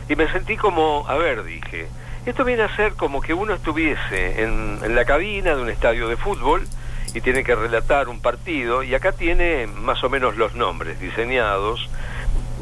y 0.08 0.16
me 0.16 0.30
sentí 0.32 0.56
como, 0.56 1.04
a 1.06 1.16
ver, 1.16 1.44
dije, 1.44 1.88
esto 2.24 2.44
viene 2.44 2.62
a 2.62 2.74
ser 2.74 2.94
como 2.94 3.20
que 3.20 3.34
uno 3.34 3.52
estuviese 3.52 4.42
en, 4.42 4.78
en 4.82 4.94
la 4.94 5.04
cabina 5.04 5.54
de 5.54 5.60
un 5.60 5.68
estadio 5.68 6.08
de 6.08 6.16
fútbol 6.16 6.66
y 7.14 7.20
tiene 7.20 7.44
que 7.44 7.54
relatar 7.54 8.08
un 8.08 8.20
partido, 8.20 8.82
y 8.82 8.94
acá 8.94 9.12
tiene 9.12 9.66
más 9.66 10.02
o 10.02 10.08
menos 10.08 10.38
los 10.38 10.54
nombres 10.54 10.98
diseñados, 10.98 11.90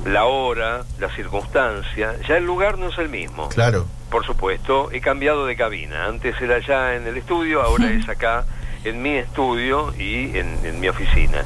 la 0.05 0.25
hora, 0.25 0.83
la 0.99 1.15
circunstancia, 1.15 2.15
ya 2.27 2.37
el 2.37 2.45
lugar 2.45 2.79
no 2.79 2.89
es 2.89 2.99
el 2.99 3.09
mismo. 3.09 3.49
Claro. 3.49 3.87
Por 4.11 4.25
supuesto, 4.25 4.91
he 4.93 5.01
cambiado 5.01 5.47
de 5.47 5.57
cabina. 5.57 6.07
Antes 6.07 6.41
era 6.41 6.57
allá 6.57 6.97
en 6.97 7.07
el 7.07 7.17
estudio, 7.17 7.63
ahora 7.63 7.91
es 7.91 8.09
acá 8.09 8.45
en 8.85 9.03
mi 9.03 9.17
estudio 9.17 9.95
y 9.99 10.37
en, 10.37 10.59
en 10.65 10.81
mi 10.81 10.89
oficina. 10.89 11.45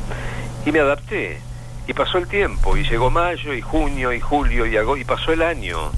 Y 0.64 0.72
me 0.72 0.80
adapté. 0.80 1.40
Y 1.86 1.92
pasó 1.92 2.16
el 2.16 2.28
tiempo, 2.28 2.76
y 2.78 2.84
llegó 2.84 3.10
mayo, 3.10 3.52
y 3.52 3.60
junio, 3.60 4.12
y 4.12 4.20
julio, 4.20 4.64
y 4.64 4.76
agosto, 4.76 4.96
y 4.96 5.04
pasó 5.04 5.32
el 5.32 5.42
año. 5.42 5.90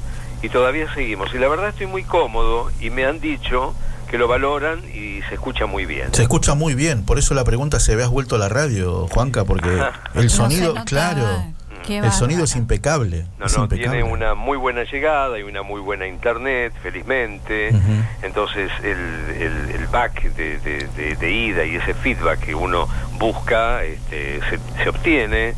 Y 0.43 0.49
todavía 0.49 0.93
seguimos. 0.93 1.33
Y 1.33 1.39
la 1.39 1.49
verdad 1.49 1.69
estoy 1.69 1.87
muy 1.87 2.03
cómodo, 2.03 2.73
y 2.81 2.91
me 2.91 3.05
han 3.05 3.21
dicho 3.21 3.75
que 4.07 4.19
lo 4.19 4.29
valoran 4.29 4.81
y 4.93 5.21
se 5.29 5.35
escucha 5.35 5.67
muy 5.67 5.85
bien. 5.85 6.15
Se 6.15 6.23
escucha 6.23 6.55
muy 6.55 6.75
bien, 6.75 7.05
por 7.05 7.19
eso 7.19 7.35
la 7.35 7.45
pregunta 7.45 7.81
se 7.81 7.93
habías 7.93 8.09
vuelto 8.09 8.37
a 8.37 8.39
la 8.39 8.49
radio, 8.49 9.09
Juanca, 9.09 9.45
porque 9.45 9.69
el 10.15 10.31
sonido, 10.31 10.75
claro, 10.85 11.45
Qué 11.87 11.99
el 11.99 12.13
sonido 12.13 12.45
es 12.45 12.57
impecable. 12.57 13.27
No, 13.39 13.47
es 13.47 13.57
no, 13.57 13.65
impecable. 13.65 13.99
tiene 13.99 14.03
una 14.13 14.35
muy 14.35 14.57
buena 14.59 14.85
llegada 14.85 15.39
y 15.39 15.43
una 15.43 15.63
muy 15.63 15.81
buena 15.81 16.07
internet, 16.07 16.73
felizmente. 16.83 17.71
Entonces 18.23 18.71
el, 18.83 18.99
el- 19.41 19.71
el 19.75 19.87
back 19.89 20.23
de, 20.35 20.59
de- 20.59 20.87
de- 20.97 21.17
de 21.17 21.31
ida 21.33 21.65
y 21.65 21.77
ese 21.77 21.95
feedback 21.95 22.41
que 22.41 22.55
uno 22.55 22.89
busca 23.19 23.85
este, 23.85 24.41
se, 24.51 24.59
se 24.83 24.89
obtiene. 24.89 25.55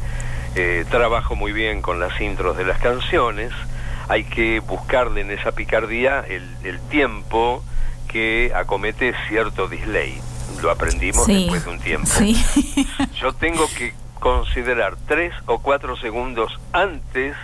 Eh, 0.55 0.85
trabajo 0.91 1.37
muy 1.37 1.53
bien 1.53 1.83
con 1.83 2.01
las 2.01 2.21
intros 2.21 2.57
de 2.57 2.65
las 2.65 2.79
canciones. 2.81 3.53
Hay 4.09 4.25
que 4.25 4.61
buscarle 4.61 5.21
en 5.21 5.31
esa 5.31 5.53
picardía 5.53 6.25
el, 6.27 6.43
el 6.65 6.81
tiempo 6.89 7.63
que 8.09 8.51
acomete 8.55 9.15
cierto 9.29 9.69
delay. 9.69 10.19
Lo 10.63 10.71
aprendimos 10.71 11.27
Sí. 11.27 11.35
después 11.43 11.65
de 11.65 11.71
un 11.71 11.79
tiempo. 11.79 12.09
Sí. 12.09 12.35
Yo 13.21 13.33
tengo 13.35 13.69
que 13.77 13.93
considerar 14.19 14.97
tres 15.07 15.35
o 15.47 15.59
cuatro 15.59 15.97
segundos 15.97 16.59
antes 16.73 17.37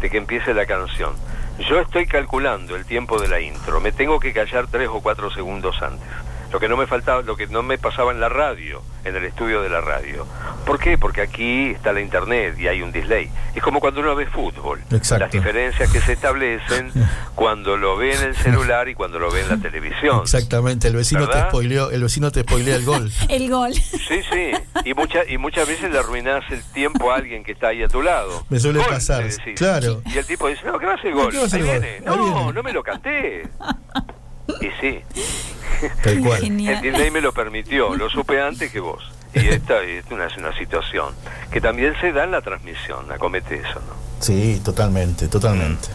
de 0.00 0.10
que 0.10 0.18
empiece 0.18 0.54
la 0.54 0.66
canción. 0.66 1.14
Yo 1.58 1.80
estoy 1.80 2.06
calculando 2.06 2.74
el 2.76 2.84
tiempo 2.84 3.20
de 3.20 3.28
la 3.28 3.40
intro. 3.40 3.80
Me 3.80 3.92
tengo 3.92 4.18
que 4.18 4.32
callar 4.32 4.66
tres 4.66 4.88
o 4.88 5.00
cuatro 5.00 5.30
segundos 5.30 5.80
antes. 5.82 6.08
Lo 6.54 6.60
que 6.60 6.68
no 6.68 6.76
me 6.76 6.86
faltaba, 6.86 7.20
lo 7.22 7.34
que 7.36 7.48
no 7.48 7.64
me 7.64 7.78
pasaba 7.78 8.12
en 8.12 8.20
la 8.20 8.28
radio, 8.28 8.80
en 9.04 9.16
el 9.16 9.24
estudio 9.24 9.60
de 9.60 9.68
la 9.68 9.80
radio. 9.80 10.24
¿Por 10.64 10.78
qué? 10.78 10.96
Porque 10.96 11.20
aquí 11.20 11.70
está 11.70 11.92
la 11.92 12.00
internet 12.00 12.54
y 12.60 12.68
hay 12.68 12.80
un 12.80 12.92
delay. 12.92 13.28
Es 13.56 13.60
como 13.60 13.80
cuando 13.80 14.00
uno 14.02 14.14
ve 14.14 14.26
fútbol. 14.26 14.80
Exacto. 14.92 15.24
Las 15.24 15.32
diferencias 15.32 15.90
que 15.90 16.00
se 16.00 16.12
establecen 16.12 16.92
cuando 17.34 17.76
lo 17.76 17.96
ve 17.96 18.14
en 18.14 18.22
el 18.22 18.36
celular 18.36 18.88
y 18.88 18.94
cuando 18.94 19.18
lo 19.18 19.32
ve 19.32 19.40
en 19.40 19.48
la 19.48 19.56
televisión. 19.56 20.20
Exactamente, 20.22 20.86
el 20.86 20.94
vecino 20.94 21.26
¿Verdad? 21.26 21.42
te 21.42 21.48
spoileó, 21.48 21.90
el 21.90 22.02
vecino 22.04 22.30
te 22.30 22.42
spoilea 22.42 22.76
el 22.76 22.84
gol. 22.84 23.10
El 23.28 23.50
gol. 23.50 23.74
Sí, 23.74 24.20
sí. 24.32 24.52
Y, 24.84 24.94
mucha, 24.94 25.24
y 25.28 25.38
muchas 25.38 25.66
veces 25.66 25.90
le 25.90 25.98
arruinás 25.98 26.44
el 26.52 26.62
tiempo 26.72 27.10
a 27.10 27.16
alguien 27.16 27.42
que 27.42 27.50
está 27.50 27.68
ahí 27.70 27.82
a 27.82 27.88
tu 27.88 28.00
lado. 28.00 28.46
Me 28.48 28.60
suele 28.60 28.78
Gol, 28.78 28.88
pasar, 28.90 29.24
claro. 29.56 30.02
Y 30.06 30.16
el 30.18 30.24
tipo 30.24 30.46
dice, 30.46 30.62
no, 30.66 30.78
¿qué 30.78 30.86
va 30.86 30.94
a 30.94 31.02
ser 31.02 31.12
gol? 31.14 31.32
¿Qué 31.32 31.38
va 31.38 31.46
a 31.46 31.48
ser 31.48 31.62
Ahí 31.62 31.66
gol? 31.66 31.80
viene. 31.80 31.96
Ahí 31.96 32.02
No, 32.04 32.16
viene. 32.36 32.52
no 32.52 32.62
me 32.62 32.72
lo 32.72 32.82
canté. 32.84 33.42
Y 34.60 34.68
sí, 34.80 35.00
Tal 36.02 36.20
cual. 36.20 36.42
el 36.44 36.80
delay 36.82 37.10
me 37.10 37.20
lo 37.20 37.32
permitió. 37.32 37.94
Lo 37.96 38.08
supe 38.10 38.40
antes 38.40 38.70
que 38.72 38.80
vos. 38.80 39.02
Y 39.34 39.48
esta 39.48 39.82
es 39.82 40.04
una, 40.12 40.26
es 40.26 40.36
una 40.36 40.56
situación 40.56 41.12
que 41.50 41.60
también 41.60 41.94
se 42.00 42.12
da 42.12 42.22
en 42.24 42.30
la 42.30 42.40
transmisión. 42.40 43.10
Acomete 43.10 43.56
eso, 43.56 43.80
¿no? 43.80 43.94
Sí, 44.20 44.60
totalmente, 44.64 45.26
totalmente. 45.26 45.88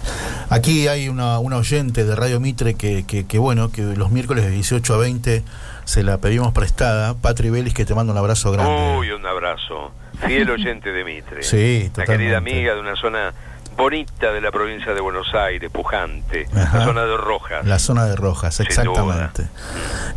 Aquí 0.49 0.87
hay 0.89 1.07
una, 1.07 1.39
una 1.39 1.55
oyente 1.57 2.03
de 2.03 2.15
Radio 2.15 2.39
Mitre 2.41 2.73
que, 2.75 3.05
que, 3.05 3.25
que, 3.25 3.37
bueno, 3.39 3.71
que 3.71 3.81
los 3.81 4.11
miércoles 4.11 4.43
de 4.43 4.51
18 4.51 4.93
a 4.93 4.97
20 4.97 5.43
se 5.85 6.03
la 6.03 6.17
pedimos 6.17 6.51
prestada. 6.53 7.13
Patri 7.13 7.49
Vélez, 7.49 7.73
que 7.73 7.85
te 7.85 7.95
manda 7.95 8.11
un 8.11 8.19
abrazo 8.19 8.51
grande. 8.51 8.97
Uy, 8.97 9.11
un 9.11 9.25
abrazo. 9.25 9.91
Fiel 10.27 10.49
oyente 10.49 10.91
de 10.91 11.03
Mitre. 11.05 11.41
Sí, 11.43 11.83
La 11.83 11.89
totalmente. 11.89 12.11
querida 12.23 12.37
amiga 12.37 12.73
de 12.75 12.81
una 12.81 12.95
zona 12.97 13.33
bonita 13.79 14.31
de 14.31 14.41
la 14.41 14.51
provincia 14.51 14.93
de 14.93 15.01
Buenos 15.01 15.33
Aires, 15.33 15.71
pujante. 15.71 16.47
Ajá. 16.55 16.77
La 16.79 16.85
zona 16.85 17.05
de 17.05 17.17
Rojas. 17.17 17.65
La 17.65 17.79
zona 17.79 18.05
de 18.05 18.15
Rojas, 18.15 18.59
exactamente. 18.59 19.47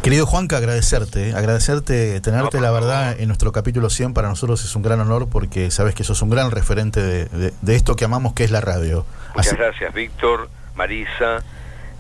Querido 0.03 0.27
Juanca, 0.27 0.57
agradecerte, 0.59 1.31
¿eh? 1.31 1.35
agradecerte, 1.35 2.21
tenerte 2.21 2.57
No, 2.59 2.63
la 2.65 2.71
verdad 2.73 3.17
en 3.19 3.29
nuestro 3.29 3.53
capítulo 3.53 3.89
100 3.89 4.13
para 4.15 4.29
nosotros 4.29 4.65
es 4.65 4.75
un 4.77 4.83
gran 4.83 5.01
honor 5.01 5.29
porque 5.31 5.71
sabes 5.71 5.95
que 5.95 6.05
sos 6.05 6.21
un 6.23 6.31
gran 6.31 6.51
referente 6.51 7.01
de, 7.01 7.25
de- 7.27 7.53
de 7.63 7.75
esto 7.77 7.95
que 7.97 8.05
amamos 8.05 8.35
que 8.35 8.45
es 8.45 8.51
la 8.51 8.61
radio. 8.61 9.07
Muchas 9.35 9.53
Así- 9.53 9.57
gracias, 9.57 9.95
Víctor, 9.95 10.49
Marisa. 10.75 11.43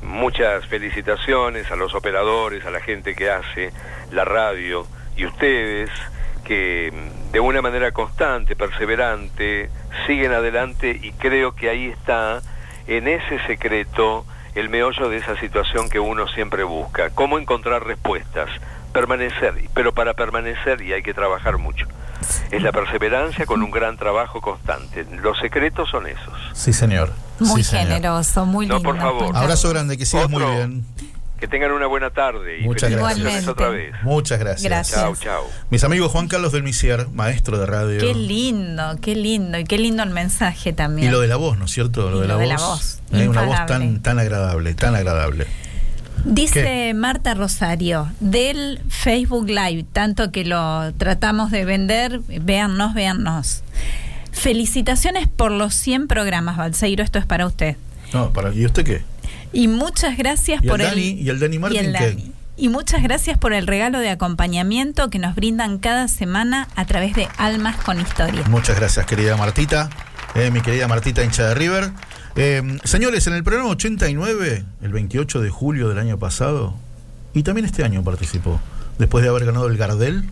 Muchas 0.03 0.66
felicitaciones 0.66 1.70
a 1.70 1.77
los 1.77 1.94
operadores, 1.94 2.66
a 2.66 2.70
la 2.70 2.81
gente 2.81 3.14
que 3.14 3.31
hace 3.31 3.72
la 4.11 4.25
radio 4.25 4.85
y 5.16 5.27
ustedes 5.27 5.90
que 6.44 6.92
de 7.33 7.40
una 7.40 7.62
manera 7.62 7.92
constante, 7.92 8.57
perseverante, 8.57 9.70
siguen 10.07 10.33
adelante 10.33 10.98
y 11.02 11.12
creo 11.12 11.55
que 11.55 11.68
ahí 11.70 11.87
está, 11.87 12.42
en 12.87 13.09
ese 13.09 13.38
secreto, 13.46 14.24
el 14.55 14.68
meollo 14.68 15.09
de 15.09 15.16
esa 15.18 15.38
situación 15.38 15.88
que 15.88 15.98
uno 15.98 16.28
siempre 16.28 16.64
busca. 16.64 17.11
Cómo 17.11 17.38
encontrar 17.38 17.85
respuestas, 17.87 18.48
permanecer, 18.92 19.55
pero 19.74 19.92
para 19.92 20.14
permanecer 20.14 20.83
y 20.83 20.92
hay 20.92 21.02
que 21.02 21.14
trabajar 21.14 21.59
mucho. 21.59 21.87
Es 22.50 22.62
la 22.62 22.70
perseverancia 22.70 23.46
con 23.46 23.62
un 23.62 23.70
gran 23.70 23.96
trabajo 23.96 24.40
constante. 24.40 25.05
Los 25.22 25.38
secretos 25.38 25.88
son 25.90 26.07
esos. 26.07 26.35
Sí, 26.52 26.72
señor. 26.72 27.11
Muy 27.40 27.64
Sí, 27.64 27.70
señor. 27.70 27.87
generoso, 27.88 28.46
muy 28.46 28.66
No, 28.66 28.74
lindo. 28.74 28.88
por 28.90 28.98
favor. 29.00 29.37
Abrazo 29.37 29.70
grande, 29.70 29.96
que 29.98 30.07
sigas 30.07 30.28
muy 30.28 30.42
bien. 30.44 30.85
Que 31.42 31.48
tengan 31.48 31.72
una 31.72 31.88
buena 31.88 32.11
tarde 32.11 32.61
y 32.61 32.62
Muchas 32.62 32.88
gracias. 32.92 33.48
otra 33.48 33.68
vez. 33.70 33.92
Muchas 34.05 34.38
gracias. 34.38 34.62
Gracias. 34.62 35.00
Chao, 35.00 35.16
chao. 35.16 35.44
Mis 35.70 35.83
amigos 35.83 36.12
Juan 36.12 36.28
Carlos 36.28 36.52
del 36.52 36.62
Misier, 36.62 37.09
maestro 37.09 37.59
de 37.59 37.66
radio. 37.66 37.98
Qué 37.98 38.14
lindo, 38.14 38.96
qué 39.02 39.16
lindo. 39.16 39.59
Y 39.59 39.64
qué 39.64 39.76
lindo 39.76 40.05
el 40.05 40.11
mensaje 40.11 40.70
Y 40.70 40.72
también. 40.72 41.11
lo 41.11 41.18
de 41.18 41.26
la 41.26 41.35
voz, 41.35 41.59
¿no 41.59 41.64
es 41.64 41.72
cierto? 41.72 42.09
Lo 42.11 42.18
Y 42.18 42.20
de 42.20 42.28
la 42.28 42.35
lo 42.35 42.38
de 42.38 42.46
la 42.46 42.57
voz. 42.59 43.00
voz, 43.11 43.20
Eh, 43.20 43.26
una 43.26 43.42
voz 43.42 43.66
tan, 43.66 44.00
tan 44.02 44.20
agradable, 44.20 44.72
tan 44.74 44.94
agradable. 44.94 45.49
Dice 46.24 46.62
¿Qué? 46.62 46.95
Marta 46.95 47.34
Rosario, 47.34 48.07
del 48.20 48.80
Facebook 48.88 49.49
Live, 49.49 49.84
tanto 49.93 50.30
que 50.30 50.45
lo 50.45 50.93
tratamos 50.97 51.51
de 51.51 51.64
vender, 51.64 52.20
véannos, 52.28 52.95
véannos. 52.95 53.64
Felicitaciones 54.30 55.26
por 55.26 55.51
los 55.51 55.74
100 55.74 56.07
programas, 56.07 56.57
Balseiro, 56.57 57.03
esto 57.03 57.18
es 57.18 57.26
para 57.26 57.47
usted. 57.47 57.76
No, 58.12 58.32
para, 58.32 58.55
¿Y 58.55 58.64
usted 58.64 58.84
qué? 58.84 59.03
Y 59.53 59.68
muchas 59.68 60.16
gracias 60.16 60.61
¿Y 60.62 60.66
el 60.66 60.70
por 60.70 60.82
Dani? 60.82 61.11
¿Y 61.11 61.28
el 61.28 61.38
Dani 61.38 61.57
el. 61.76 62.32
Y 62.57 62.68
muchas 62.68 63.03
gracias 63.03 63.38
por 63.38 63.55
el 63.55 63.66
regalo 63.66 63.98
de 63.98 64.11
acompañamiento 64.11 65.09
que 65.11 65.18
nos 65.18 65.34
brindan 65.34 65.78
cada 65.78 66.07
semana 66.07 66.68
a 66.76 66.84
través 66.86 67.14
de 67.14 67.26
Almas 67.38 67.76
con 67.76 68.00
Historia. 68.00 68.42
Muchas 68.48 68.76
gracias, 68.76 69.07
querida 69.07 69.36
Martita. 69.36 69.88
Eh, 70.34 70.50
mi 70.50 70.61
querida 70.61 70.86
Martita, 70.86 71.24
hincha 71.24 71.48
de 71.48 71.55
River. 71.55 71.90
Eh, 72.36 72.78
señores, 72.84 73.26
en 73.26 73.34
el 73.34 73.42
programa 73.42 73.70
89, 73.70 74.64
el 74.82 74.92
28 74.92 75.40
de 75.40 75.50
julio 75.50 75.88
del 75.88 75.98
año 75.98 76.18
pasado, 76.18 76.74
y 77.34 77.42
también 77.42 77.66
este 77.66 77.84
año 77.84 78.03
participó, 78.03 78.61
después 78.98 79.22
de 79.22 79.30
haber 79.30 79.44
ganado 79.44 79.66
el 79.66 79.76
Gardel, 79.76 80.24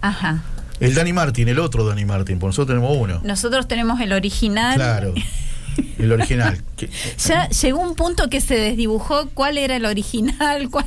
Ajá. 0.00 0.42
el 0.80 0.94
Dani 0.94 1.12
Martín, 1.12 1.48
el 1.48 1.58
otro 1.58 1.84
Dani 1.84 2.04
Martín, 2.04 2.38
por 2.38 2.48
nosotros 2.48 2.76
tenemos 2.76 2.96
uno. 2.96 3.20
Nosotros 3.24 3.66
tenemos 3.68 4.00
el 4.00 4.12
original. 4.12 4.74
Claro, 4.74 5.14
el 5.98 6.12
original. 6.12 6.62
Que- 6.76 6.90
Ya 7.26 7.48
llegó 7.48 7.80
un 7.80 7.94
punto 7.94 8.28
que 8.30 8.40
se 8.40 8.54
desdibujó 8.56 9.28
cuál 9.30 9.58
era 9.58 9.76
el 9.76 9.84
original, 9.86 10.68
cuál... 10.70 10.86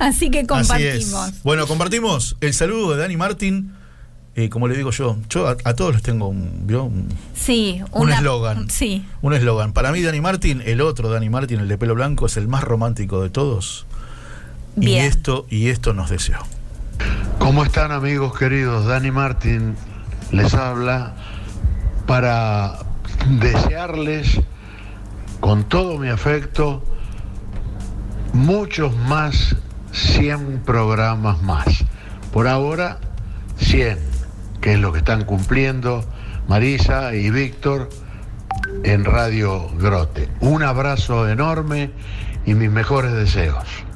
Así 0.00 0.30
que 0.30 0.38
Así 0.40 0.46
compartimos. 0.46 1.28
es. 1.28 1.42
Bueno, 1.42 1.66
compartimos 1.66 2.36
el 2.40 2.54
saludo 2.54 2.92
de 2.92 2.98
Dani 3.02 3.16
Martín. 3.16 3.74
eh, 4.34 4.48
como 4.48 4.66
le 4.68 4.76
digo 4.76 4.90
yo, 4.92 5.18
yo 5.28 5.48
a, 5.48 5.56
a 5.64 5.74
todos 5.74 5.92
les 5.94 6.02
tengo 6.02 6.28
un 6.28 6.66
¿vio? 6.66 6.84
un 6.84 7.08
Sí, 7.34 7.82
un 7.92 8.10
eslogan. 8.10 8.70
Sí, 8.70 9.04
un 9.20 9.34
eslogan. 9.34 9.72
Para 9.72 9.92
mí, 9.92 10.00
Dani 10.02 10.20
Martín, 10.20 10.62
el 10.64 10.80
otro 10.80 11.10
Dani 11.10 11.28
Martín, 11.28 11.60
el 11.60 11.68
de 11.68 11.76
pelo 11.76 11.94
blanco, 11.94 12.26
es 12.26 12.36
el 12.36 12.48
más 12.48 12.62
romántico 12.64 13.22
de 13.22 13.30
todos. 13.30 13.84
Y 14.80 14.94
esto, 14.94 15.44
y 15.50 15.68
esto 15.68 15.92
nos 15.92 16.08
deseó. 16.08 16.38
¿Cómo 17.40 17.64
están 17.64 17.90
amigos 17.92 18.36
queridos? 18.38 18.86
Dani 18.86 19.10
Martín 19.10 19.74
les 20.32 20.54
habla 20.54 21.14
para 22.06 22.78
desearles 23.26 24.40
con 25.40 25.64
todo 25.64 25.98
mi 25.98 26.08
afecto 26.08 26.82
muchos 28.32 28.96
más 28.96 29.56
100 29.92 30.62
programas 30.64 31.42
más. 31.42 31.84
Por 32.32 32.48
ahora 32.48 32.98
100, 33.56 33.98
que 34.60 34.74
es 34.74 34.78
lo 34.78 34.92
que 34.92 34.98
están 34.98 35.24
cumpliendo 35.24 36.04
Marisa 36.46 37.14
y 37.14 37.30
Víctor 37.30 37.88
en 38.84 39.04
Radio 39.04 39.68
Grote. 39.78 40.28
Un 40.40 40.62
abrazo 40.62 41.28
enorme 41.28 41.90
y 42.46 42.54
mis 42.54 42.70
mejores 42.70 43.12
deseos. 43.12 43.87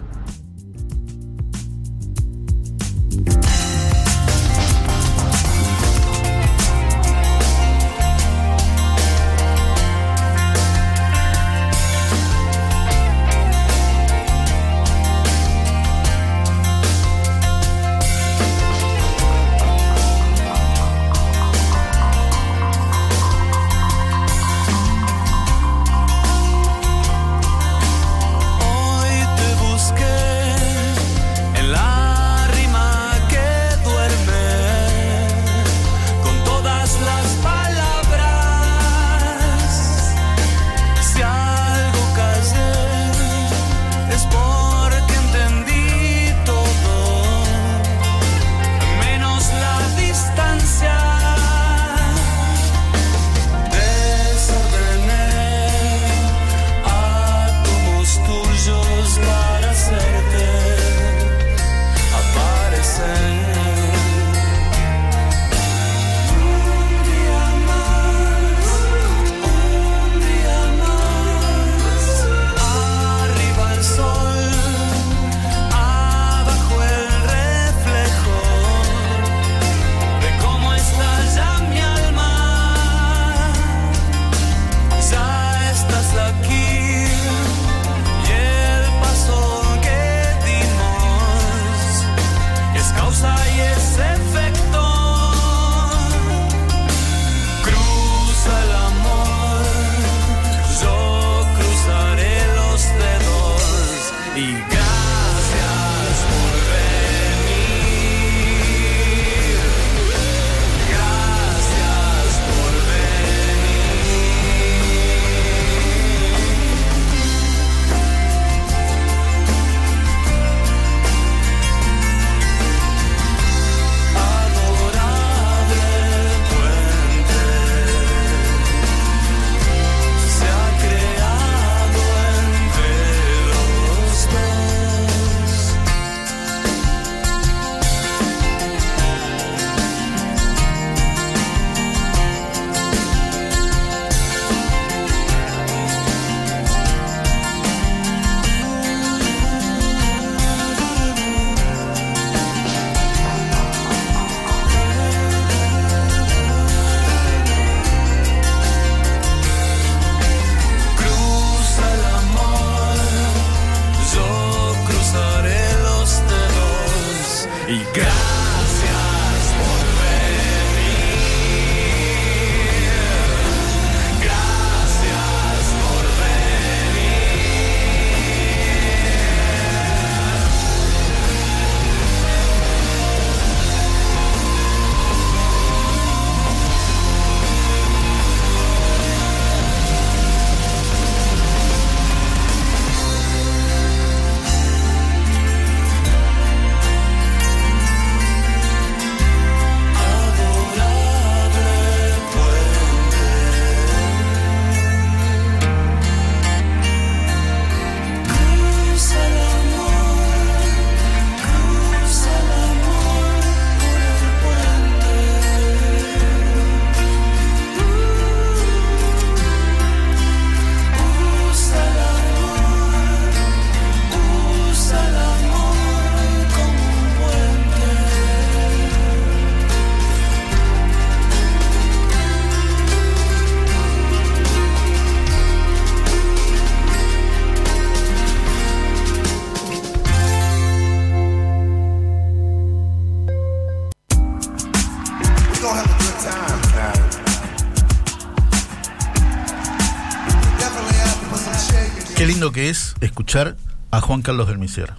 Juan 254.12 254.20
Carlos 254.20 254.46
del 254.46 254.58
Misier. 254.58 254.92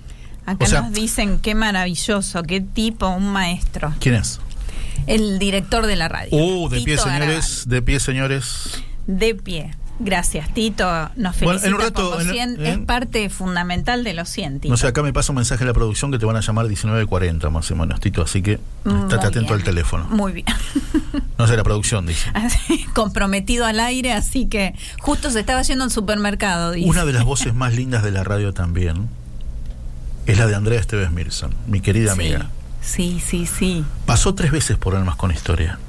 Acá 0.47 0.65
O 0.65 0.67
sea- 0.67 0.81
nos 0.81 0.91
dicen 0.91 1.37
qué 1.39 1.53
maravilloso, 1.53 2.41
qué 2.41 2.61
tipo, 2.61 3.07
un 3.09 3.27
maestro. 3.31 3.93
¿Quién 3.99 4.15
es? 4.15 4.39
El 5.05 5.37
director 5.37 5.85
de 5.85 5.95
la 5.95 6.07
radio. 6.09 6.29
Uh, 6.35 6.67
de 6.67 6.81
pie 6.81 6.97
señores, 6.97 7.65
de 7.67 7.81
pie 7.83 7.99
señores. 7.99 8.81
De 9.05 9.35
pie. 9.35 9.75
Gracias, 9.99 10.51
Tito. 10.55 10.83
Nos 11.15 11.39
Bueno, 11.39 11.59
felicita 11.59 11.67
en 11.67 11.73
un 11.75 11.79
rato, 11.81 12.09
por 12.09 12.17
los 12.17 12.27
en- 12.27 12.33
100. 12.33 12.65
en- 12.65 12.65
Es 12.81 12.85
parte 12.87 13.29
fundamental 13.29 14.03
de 14.03 14.15
los 14.15 14.27
100, 14.29 14.59
Tito. 14.61 14.71
No 14.73 14.77
sé, 14.77 14.87
acá 14.87 15.03
me 15.03 15.13
pasa 15.13 15.31
un 15.31 15.35
mensaje 15.35 15.59
de 15.63 15.67
la 15.67 15.73
producción 15.75 16.11
que 16.11 16.17
te 16.17 16.25
van 16.25 16.35
a 16.35 16.39
llamar 16.41 16.67
19.40 16.67 17.51
más 17.51 17.69
o 17.69 17.75
menos, 17.75 17.99
Tito, 17.99 18.23
así 18.23 18.41
que 18.41 18.59
Muy 18.85 18.95
estate 19.01 19.27
atento 19.27 19.39
bien. 19.41 19.53
al 19.53 19.63
teléfono. 19.63 20.05
Muy 20.09 20.31
bien. 20.33 20.47
No 21.43 21.47
sé, 21.49 21.57
la 21.57 21.63
producción 21.65 22.05
dice. 22.05 22.29
Así, 22.33 22.85
comprometido 22.93 23.65
al 23.65 23.81
aire, 23.81 24.13
así 24.13 24.45
que 24.45 24.75
justo 25.01 25.29
se 25.29 25.41
estaba 25.41 25.61
yendo 25.61 25.83
al 25.83 25.91
supermercado. 25.91 26.71
Dice. 26.71 26.89
Una 26.89 27.03
de 27.03 27.11
las 27.11 27.25
voces 27.25 27.53
más 27.53 27.75
lindas 27.75 28.01
de 28.01 28.11
la 28.11 28.23
radio 28.23 28.53
también 28.53 29.09
es 30.25 30.37
la 30.37 30.47
de 30.47 30.55
Andrea 30.55 30.79
Esteves 30.79 31.11
Mirson, 31.11 31.53
mi 31.67 31.81
querida 31.81 32.13
Sí, 32.15 32.21
amiga. 32.21 32.49
Sí, 32.81 33.21
sí, 33.21 33.45
sí. 33.45 33.83
Pasó 34.05 34.33
tres 34.35 34.53
veces 34.53 34.77
por 34.77 34.95
Almas 34.95 35.17
con 35.17 35.31
Historia. 35.31 35.79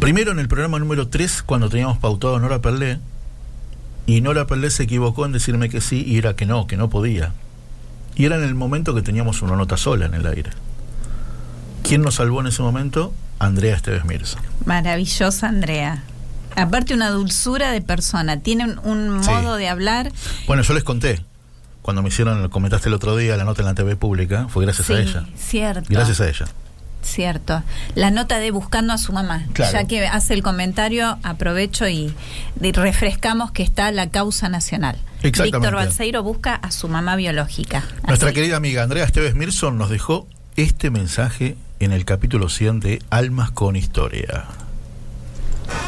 Primero 0.00 0.32
en 0.32 0.40
el 0.40 0.48
programa 0.48 0.80
número 0.80 1.06
3, 1.06 1.44
cuando 1.44 1.68
teníamos 1.68 1.98
pautado 1.98 2.34
a 2.34 2.40
Nora 2.40 2.60
Perlé, 2.60 2.98
y 4.06 4.22
Nora 4.22 4.48
Perlé 4.48 4.70
se 4.70 4.82
equivocó 4.82 5.24
en 5.24 5.30
decirme 5.30 5.68
que 5.68 5.80
sí, 5.80 6.02
y 6.04 6.18
era 6.18 6.34
que 6.34 6.46
no, 6.46 6.66
que 6.66 6.76
no 6.76 6.90
podía. 6.90 7.32
Y 8.16 8.24
era 8.24 8.34
en 8.34 8.42
el 8.42 8.56
momento 8.56 8.92
que 8.92 9.02
teníamos 9.02 9.40
una 9.40 9.54
nota 9.54 9.76
sola 9.76 10.06
en 10.06 10.14
el 10.14 10.26
aire. 10.26 10.50
¿Quién 11.84 12.02
nos 12.02 12.16
salvó 12.16 12.40
en 12.40 12.48
ese 12.48 12.60
momento? 12.60 13.14
Andrea 13.40 13.74
Esteves 13.74 14.04
Mirson. 14.04 14.40
Maravillosa 14.64 15.48
Andrea. 15.48 16.04
Aparte 16.56 16.94
una 16.94 17.10
dulzura 17.10 17.72
de 17.72 17.80
persona, 17.80 18.38
tiene 18.40 18.76
un, 18.84 19.22
Sí. 19.24 19.30
modo 19.30 19.56
de 19.56 19.68
hablar. 19.68 20.12
Bueno, 20.46 20.62
yo 20.62 20.74
les 20.74 20.84
conté, 20.84 21.24
cuando 21.82 22.02
me 22.02 22.08
hicieron, 22.08 22.48
comentaste 22.50 22.88
el 22.88 22.94
otro 22.94 23.16
día 23.16 23.36
la 23.36 23.44
nota 23.44 23.62
en 23.62 23.66
la 23.66 23.74
TV 23.74 23.96
pública, 23.96 24.46
fue 24.48 24.64
gracias 24.64 24.86
sí, 24.86 24.92
a 24.92 25.00
ella. 25.00 25.24
cierto. 25.36 25.86
Gracias 25.88 26.20
a 26.20 26.28
ella. 26.28 26.46
Cierto. 27.02 27.62
La 27.94 28.10
nota 28.10 28.38
de 28.38 28.50
buscando 28.50 28.92
a 28.92 28.98
su 28.98 29.12
mamá. 29.12 29.46
Claro. 29.54 29.72
Ya 29.72 29.84
que 29.86 30.06
hace 30.06 30.34
el 30.34 30.42
comentario, 30.42 31.18
aprovecho 31.22 31.88
y, 31.88 32.12
refrescamos 32.60 33.52
que 33.52 33.62
está 33.62 33.90
la 33.90 34.10
causa 34.10 34.50
nacional. 34.50 34.98
Víctor 35.22 35.74
Balseiro 35.74 36.22
busca 36.22 36.54
a 36.56 36.70
su 36.70 36.88
mamá 36.88 37.16
biológica. 37.16 37.84
Nuestra 38.06 38.28
Así- 38.28 38.34
querida 38.34 38.56
amiga 38.56 38.82
Andrea 38.82 39.04
Esteves 39.04 39.34
Mirson 39.34 39.78
nos 39.78 39.88
dejó 39.88 40.26
este 40.56 40.90
mensaje 40.90 41.56
en 41.80 41.92
el 41.92 42.04
capítulo 42.04 42.48
100 42.48 42.80
de 42.80 43.02
Almas 43.10 43.50
con 43.50 43.74
Historia. 43.74 44.59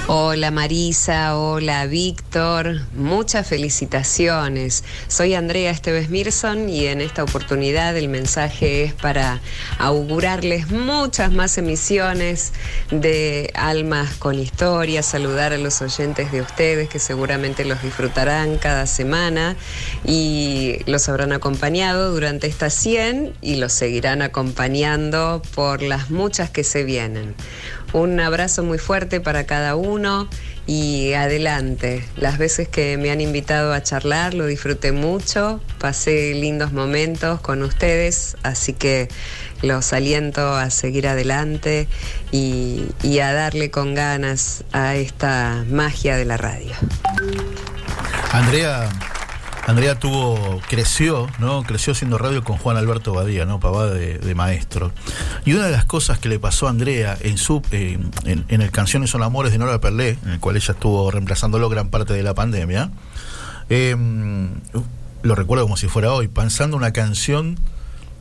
Hola 0.09 0.51
Marisa, 0.51 1.39
hola 1.39 1.87
Víctor, 1.87 2.83
muchas 2.93 3.47
felicitaciones. 3.47 4.85
Soy 5.09 5.35
Andrea 5.35 5.70
Esteves 5.70 6.11
Mirson 6.11 6.68
y 6.68 6.87
en 6.87 7.01
esta 7.01 7.22
oportunidad 7.22 7.97
el 7.97 8.09
mensaje 8.09 8.83
es 8.85 8.93
para 8.95 9.41
augurarles 9.78 10.70
muchas 10.70 11.33
más 11.33 11.57
emisiones 11.57 12.53
de 12.91 13.53
Almas 13.55 14.14
con 14.14 14.39
Historia, 14.39 15.03
saludar 15.03 15.53
a 15.53 15.59
los 15.59 15.80
oyentes 15.80 16.33
de 16.33 16.43
ustedes 16.43 16.89
que 16.89 16.99
seguramente 16.99 17.64
los 17.64 17.80
disfrutarán 17.80 18.59
cada 18.59 18.87
semana 18.87 19.57
y 20.05 20.80
los 20.87 21.09
habrán 21.09 21.33
acompañado 21.33 22.11
durante 22.11 22.49
estas 22.49 22.74
100 22.74 23.35
y 23.41 23.57
los 23.57 23.72
seguirán 23.72 24.20
acompañando 24.20 25.41
por 25.55 25.80
las 25.80 26.11
muchas 26.11 26.51
que 26.51 26.64
se 26.64 26.85
vienen. 26.85 27.35
Un 27.93 28.20
abrazo 28.20 28.62
muy 28.62 28.78
fuerte 28.78 29.20
para 29.20 29.45
cada 29.45 29.76
uno 29.76 30.28
y 30.66 31.12
adelante. 31.12 32.05
Las 32.16 32.38
veces 32.38 32.68
que 32.68 32.97
me 32.97 33.11
han 33.11 33.20
invitado 33.20 33.72
a 33.72 33.82
charlar 33.82 34.34
lo 34.34 34.47
disfruté 34.47 34.93
mucho, 34.93 35.61
pasé 35.78 36.32
lindos 36.34 36.72
momentos 36.72 37.40
con 37.40 37.62
ustedes, 37.62 38.36
así 38.43 38.72
que 38.72 39.09
los 39.61 39.93
aliento 39.93 40.55
a 40.55 40.70
seguir 40.70 41.07
adelante 41.07 41.88
y, 42.30 42.84
a 43.20 43.32
darle 43.32 43.70
con 43.70 43.95
ganas 43.95 44.64
a 44.72 44.97
esta 44.97 45.64
magia 45.68 46.16
de 46.16 46.24
la 46.24 46.36
radio. 46.36 46.72
Andrea, 48.32 48.88
Andrea 49.67 49.99
tuvo, 49.99 50.61
creció, 50.69 51.29
¿no? 51.39 51.63
Creció 51.63 51.93
haciendo 51.93 52.19
radio 52.19 52.43
con 52.43 52.57
Juan 52.59 52.77
Alberto 52.77 53.13
Badía, 53.15 53.45
¿no? 53.47 53.61
Papá 53.61 53.87
de, 53.87 54.19
de 54.19 54.35
maestro. 54.35 54.93
Y 55.45 55.53
una 55.53 55.67
de 55.67 55.73
las 55.73 55.85
cosas 55.85 56.19
que 56.19 56.29
le 56.29 56.39
pasó 56.41 56.67
a 56.67 56.71
Andrea 56.71 57.17
en 57.21 57.39
su 57.39 57.63
eh, 57.71 57.99
en, 58.25 58.45
en 58.49 58.61
el 58.61 58.71
Canciones 58.73 59.11
son 59.11 59.23
Amores 59.23 59.53
de 59.53 59.59
Nora 59.59 59.81
Perlé, 59.81 60.19
en 60.25 60.33
el 60.33 60.41
cual 60.41 60.57
ella 60.57 60.73
estuvo 60.75 61.11
reemplazándolo 61.11 61.69
gran 61.69 61.91
parte 61.91 62.13
de 62.13 62.23
la 62.25 62.35
pandemia, 62.35 62.91
eh, 63.71 63.97
lo 65.23 65.35
recuerdo 65.37 65.65
como 65.65 65.77
si 65.77 65.87
fuera 65.89 66.13
hoy, 66.13 66.27
pensando 66.29 66.77
una 66.77 66.93
canción 66.93 67.57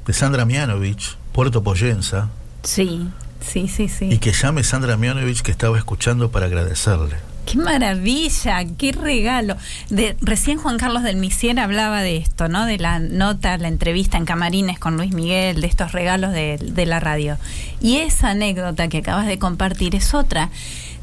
de 0.06 0.14
Sandra 0.14 0.46
Mianovich, 0.46 1.18
Puerto 1.34 1.64
Poyenza, 1.64 2.30
Sí, 2.64 3.10
sí, 3.40 3.68
sí, 3.68 3.90
sí. 3.90 4.10
y 4.12 4.20
que 4.20 4.32
llame 4.34 4.64
Sandra 4.64 4.96
Mianovich 4.98 5.42
que 5.42 5.50
estaba 5.52 5.76
escuchando 5.80 6.30
para 6.30 6.46
agradecerle. 6.46 7.16
Qué 7.46 7.58
maravilla, 7.58 8.64
qué 8.78 8.92
regalo. 8.92 9.56
De, 9.90 10.16
recién 10.22 10.58
Juan 10.58 10.78
Carlos 10.78 11.04
del 11.04 11.18
Misier 11.18 11.60
hablaba 11.60 12.02
de 12.02 12.18
esto, 12.18 12.48
¿no? 12.48 12.66
De 12.66 12.78
la 12.78 13.00
nota, 13.00 13.58
la 13.58 13.68
entrevista 13.68 14.18
en 14.18 14.26
Camarines 14.26 14.80
con 14.80 14.96
Luis 14.96 15.14
Miguel, 15.14 15.62
de 15.62 15.68
estos 15.68 15.92
regalos 15.92 16.32
de, 16.32 16.86
la 16.86 17.00
radio. 17.00 17.38
Y 17.82 17.98
esa 17.98 18.30
anécdota 18.30 18.88
que 18.88 19.00
acabas 19.00 19.28
de 19.28 19.40
compartir 19.40 19.96
es 19.96 20.14
otra. 20.14 20.50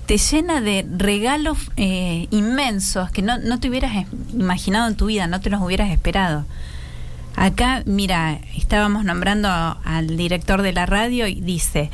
Te 0.06 0.16
llena 0.16 0.60
de 0.60 0.86
regalos 0.96 1.58
eh, 1.76 2.28
inmensos 2.30 3.10
que 3.10 3.20
no, 3.20 3.38
no 3.38 3.60
te 3.60 3.68
hubieras 3.68 4.06
imaginado 4.32 4.88
en 4.88 4.96
tu 4.96 5.06
vida, 5.06 5.26
no 5.26 5.40
te 5.40 5.50
los 5.50 5.60
hubieras 5.60 5.90
esperado. 5.90 6.46
Acá, 7.38 7.82
mira, 7.86 8.40
estábamos 8.56 9.04
nombrando 9.04 9.48
al 9.48 10.16
director 10.16 10.62
de 10.62 10.72
la 10.72 10.86
radio 10.86 11.28
y 11.28 11.40
dice, 11.40 11.88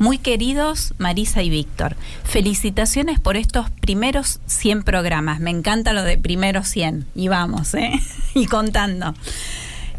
muy 0.00 0.16
queridos 0.16 0.94
Marisa 0.96 1.42
y 1.42 1.50
Víctor, 1.50 1.94
felicitaciones 2.24 3.20
por 3.20 3.36
estos 3.36 3.68
primeros 3.70 4.40
100 4.46 4.82
programas. 4.82 5.40
Me 5.40 5.50
encanta 5.50 5.92
lo 5.92 6.02
de 6.02 6.16
primeros 6.16 6.66
100. 6.68 7.06
Y 7.14 7.28
vamos, 7.28 7.74
¿eh? 7.74 7.92
y 8.34 8.46
contando. 8.46 9.14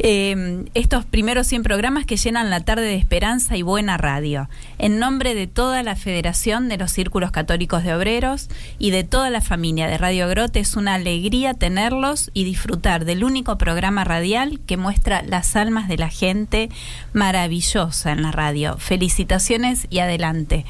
Eh, 0.03 0.65
estos 0.73 1.05
primeros 1.05 1.45
100 1.45 1.61
programas 1.61 2.07
que 2.07 2.17
llenan 2.17 2.49
la 2.49 2.61
tarde 2.61 2.85
de 2.85 2.95
esperanza 2.95 3.55
y 3.55 3.61
buena 3.61 3.97
radio. 3.97 4.49
En 4.79 4.97
nombre 4.97 5.35
de 5.35 5.45
toda 5.45 5.83
la 5.83 5.95
Federación 5.95 6.69
de 6.69 6.77
los 6.77 6.91
Círculos 6.91 7.29
Católicos 7.29 7.83
de 7.83 7.93
Obreros 7.93 8.49
y 8.79 8.89
de 8.89 9.03
toda 9.03 9.29
la 9.29 9.41
familia 9.41 9.87
de 9.87 9.99
Radio 9.99 10.27
Grote, 10.27 10.59
es 10.59 10.75
una 10.75 10.95
alegría 10.95 11.53
tenerlos 11.53 12.31
y 12.33 12.45
disfrutar 12.45 13.05
del 13.05 13.23
único 13.23 13.59
programa 13.59 14.03
radial 14.03 14.59
que 14.65 14.75
muestra 14.75 15.21
las 15.21 15.55
almas 15.55 15.87
de 15.87 15.97
la 15.97 16.09
gente 16.09 16.69
maravillosa 17.13 18.11
en 18.11 18.23
la 18.23 18.31
radio. 18.31 18.77
Felicitaciones 18.79 19.85
y 19.91 19.99
adelante. 19.99 20.65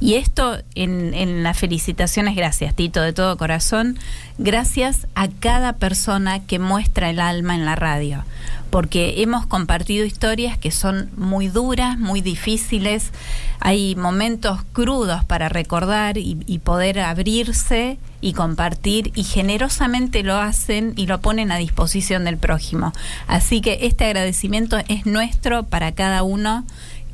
Y 0.00 0.14
esto 0.14 0.56
en, 0.76 1.14
en 1.14 1.42
las 1.42 1.58
felicitaciones, 1.58 2.36
gracias 2.36 2.76
Tito, 2.76 3.02
de 3.02 3.12
todo 3.12 3.36
corazón, 3.38 3.98
gracias 4.38 5.08
a 5.16 5.28
cada 5.28 5.74
persona 5.74 6.46
que 6.46 6.58
muestra 6.58 7.10
el 7.10 7.18
alma 7.18 7.56
en 7.56 7.64
la 7.64 7.74
radio, 7.74 8.24
porque 8.70 9.20
hemos 9.22 9.46
compartido 9.46 10.06
historias 10.06 10.56
que 10.56 10.70
son 10.70 11.10
muy 11.16 11.48
duras, 11.48 11.98
muy 11.98 12.20
difíciles, 12.20 13.12
hay 13.60 13.96
momentos 13.96 14.60
crudos 14.72 15.24
para 15.24 15.48
recordar 15.48 16.16
y, 16.18 16.36
poder 16.62 17.00
abrirse 17.00 17.98
y 18.20 18.32
compartir 18.32 19.10
y 19.14 19.24
generosamente 19.24 20.22
lo 20.22 20.36
hacen 20.36 20.92
y 20.96 21.06
lo 21.06 21.20
ponen 21.20 21.50
a 21.50 21.56
disposición 21.56 22.24
del 22.24 22.36
prójimo. 22.36 22.92
Así 23.26 23.60
que 23.60 23.80
este 23.82 24.04
agradecimiento 24.04 24.78
es 24.88 25.06
nuestro 25.06 25.64
para 25.64 25.92
cada 25.92 26.22
uno 26.22 26.64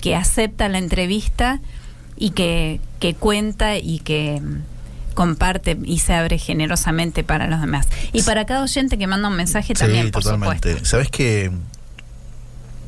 que 0.01 0.15
acepta 0.15 0.69
la 0.69 0.79
entrevista 0.79 1.61
y 2.17 2.31
que, 2.31 2.81
que 3.01 3.15
cuenta 3.15 3.79
y 3.79 4.01
que 4.01 4.43
comparte 5.15 5.79
y 5.85 6.01
se 6.01 6.15
abre 6.15 6.39
generosamente 6.39 7.25
para 7.25 7.47
los 7.49 7.61
demás. 7.61 7.89
Y 8.13 8.23
para 8.23 8.45
cada 8.45 8.63
oyente 8.63 8.99
que 8.99 9.07
manda 9.07 9.29
un 9.29 9.37
mensaje 9.37 9.75
también, 9.75 10.07
sí, 10.07 10.11
por 10.13 10.23
totalmente. 10.23 10.69
supuesto. 10.71 10.89
¿Sabes 10.89 11.11
que 11.11 11.51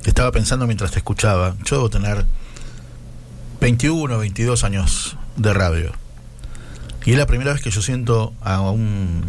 Estaba 0.07 0.31
pensando 0.31 0.67
mientras 0.67 0.93
te 0.93 0.99
escuchaba. 0.99 1.57
Yo 1.65 1.77
debo 1.77 1.91
tener 1.91 2.25
21, 3.61 4.19
22 4.19 4.63
años 4.63 5.17
de 5.35 5.53
radio. 5.53 5.93
Y 7.05 7.13
es 7.13 7.19
la 7.19 7.27
primera 7.27 7.53
vez 7.53 7.61
que 7.61 7.71
yo 7.71 7.83
siento 7.83 8.33
a 8.41 8.61
un 8.61 9.23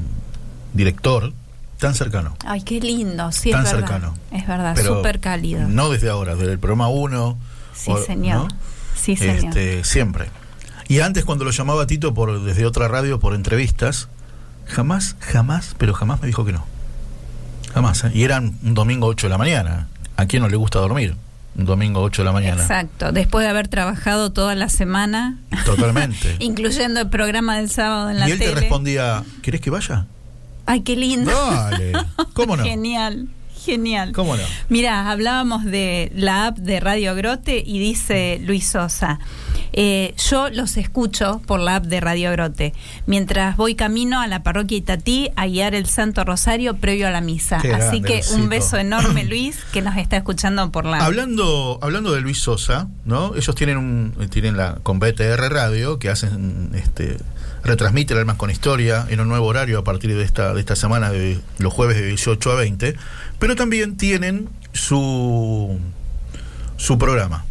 director 0.73 1.33
tan 1.79 1.95
cercano. 1.95 2.37
Ay, 2.45 2.61
qué 2.61 2.79
lindo, 2.79 3.31
sí, 3.31 3.49
Tan 3.51 3.65
es 3.65 3.73
verdad. 3.73 3.87
cercano. 3.87 4.13
Es 4.31 4.47
verdad, 4.47 4.75
súper 4.77 5.19
cálido. 5.19 5.67
No 5.67 5.89
desde 5.89 6.09
ahora, 6.09 6.35
desde 6.35 6.53
el 6.53 6.59
programa 6.59 6.89
1. 6.89 7.37
Sí, 7.73 7.91
señor. 8.05 8.47
Sí, 8.95 9.15
señor. 9.15 9.45
Este, 9.45 9.83
siempre. 9.83 10.29
Y 10.87 10.99
antes 11.01 11.25
cuando 11.25 11.45
lo 11.45 11.51
llamaba 11.51 11.87
Tito 11.87 12.13
por 12.13 12.41
desde 12.43 12.65
otra 12.65 12.87
radio 12.87 13.19
por 13.19 13.33
entrevistas, 13.33 14.07
jamás, 14.65 15.15
jamás, 15.19 15.75
pero 15.77 15.93
jamás 15.93 16.21
me 16.21 16.27
dijo 16.27 16.45
que 16.45 16.53
no. 16.53 16.65
Jamás. 17.73 18.05
¿eh? 18.05 18.11
Y 18.13 18.23
eran 18.23 18.57
un 18.63 18.73
domingo 18.73 19.07
8 19.07 19.27
de 19.27 19.31
la 19.31 19.37
mañana. 19.37 19.87
¿A 20.15 20.25
quién 20.25 20.41
no 20.41 20.49
le 20.49 20.55
gusta 20.55 20.79
dormir? 20.79 21.15
un 21.57 21.65
domingo 21.65 22.01
8 22.01 22.21
de 22.21 22.25
la 22.25 22.31
mañana. 22.31 22.61
Exacto, 22.61 23.11
después 23.11 23.43
de 23.43 23.49
haber 23.49 23.67
trabajado 23.67 24.31
toda 24.31 24.55
la 24.55 24.69
semana. 24.69 25.39
Totalmente. 25.65 26.35
incluyendo 26.39 26.99
el 27.01 27.09
programa 27.09 27.57
del 27.57 27.69
sábado 27.69 28.09
en 28.11 28.19
la 28.19 28.29
y 28.29 28.31
él 28.33 28.39
tele. 28.39 28.53
te 28.53 28.59
respondía, 28.61 29.23
¿querés 29.41 29.61
que 29.61 29.69
vaya? 29.69 30.05
Ay, 30.65 30.81
qué 30.81 30.95
lindo. 30.95 31.31
Dale, 31.31 31.93
¿cómo 32.33 32.55
no? 32.55 32.63
Genial. 32.63 33.27
Genial. 33.67 34.13
¿Cómo 34.13 34.37
no? 34.37 34.43
Mira, 34.69 35.11
hablábamos 35.11 35.65
de 35.65 36.09
la 36.15 36.47
app 36.47 36.57
de 36.57 36.79
Radio 36.79 37.13
Grote 37.15 37.61
y 37.65 37.79
dice 37.79 38.39
Luis 38.45 38.65
Sosa, 38.65 39.19
eh, 39.73 40.13
yo 40.29 40.49
los 40.49 40.77
escucho 40.77 41.41
por 41.45 41.59
la 41.59 41.75
app 41.75 41.83
de 41.83 41.99
Radio 41.99 42.31
Grote, 42.31 42.73
mientras 43.07 43.57
voy 43.57 43.75
camino 43.75 44.21
a 44.21 44.27
la 44.27 44.41
parroquia 44.41 44.77
Itatí 44.77 45.31
a 45.35 45.47
guiar 45.47 45.75
el 45.75 45.85
Santo 45.85 46.23
Rosario 46.23 46.77
previo 46.77 47.09
a 47.09 47.11
la 47.11 47.19
misa. 47.19 47.57
Qué 47.61 47.73
Así 47.73 47.99
grande, 47.99 48.21
que 48.23 48.35
un 48.35 48.47
beso 48.47 48.77
enorme, 48.77 49.23
Luis, 49.25 49.57
que 49.73 49.81
nos 49.81 49.97
está 49.97 50.15
escuchando 50.15 50.71
por 50.71 50.85
la 50.85 50.99
app. 50.99 51.03
Hablando, 51.03 51.77
hablando 51.81 52.13
de 52.13 52.21
Luis 52.21 52.39
Sosa, 52.39 52.87
¿no? 53.03 53.35
Ellos 53.35 53.53
tienen 53.53 53.77
un, 53.77 54.29
tienen 54.29 54.55
la 54.55 54.77
con 54.81 54.99
BTR 54.99 55.51
Radio 55.51 55.99
que 55.99 56.09
hacen 56.09 56.71
este 56.73 57.17
retransmite 57.67 58.13
el 58.13 58.19
Almas 58.19 58.37
con 58.37 58.49
Historia 58.49 59.05
en 59.09 59.19
un 59.19 59.27
nuevo 59.27 59.45
horario 59.45 59.77
a 59.77 59.83
partir 59.83 60.15
de 60.15 60.23
esta, 60.23 60.53
de 60.53 60.59
esta 60.59 60.75
semana 60.75 61.11
de 61.11 61.39
los 61.59 61.73
jueves 61.73 61.97
de 61.97 62.07
18 62.07 62.51
a 62.51 62.55
20, 62.55 62.95
pero 63.39 63.55
también 63.55 63.97
tienen 63.97 64.49
su 64.73 65.79
su 66.77 66.97
programa 66.97 67.43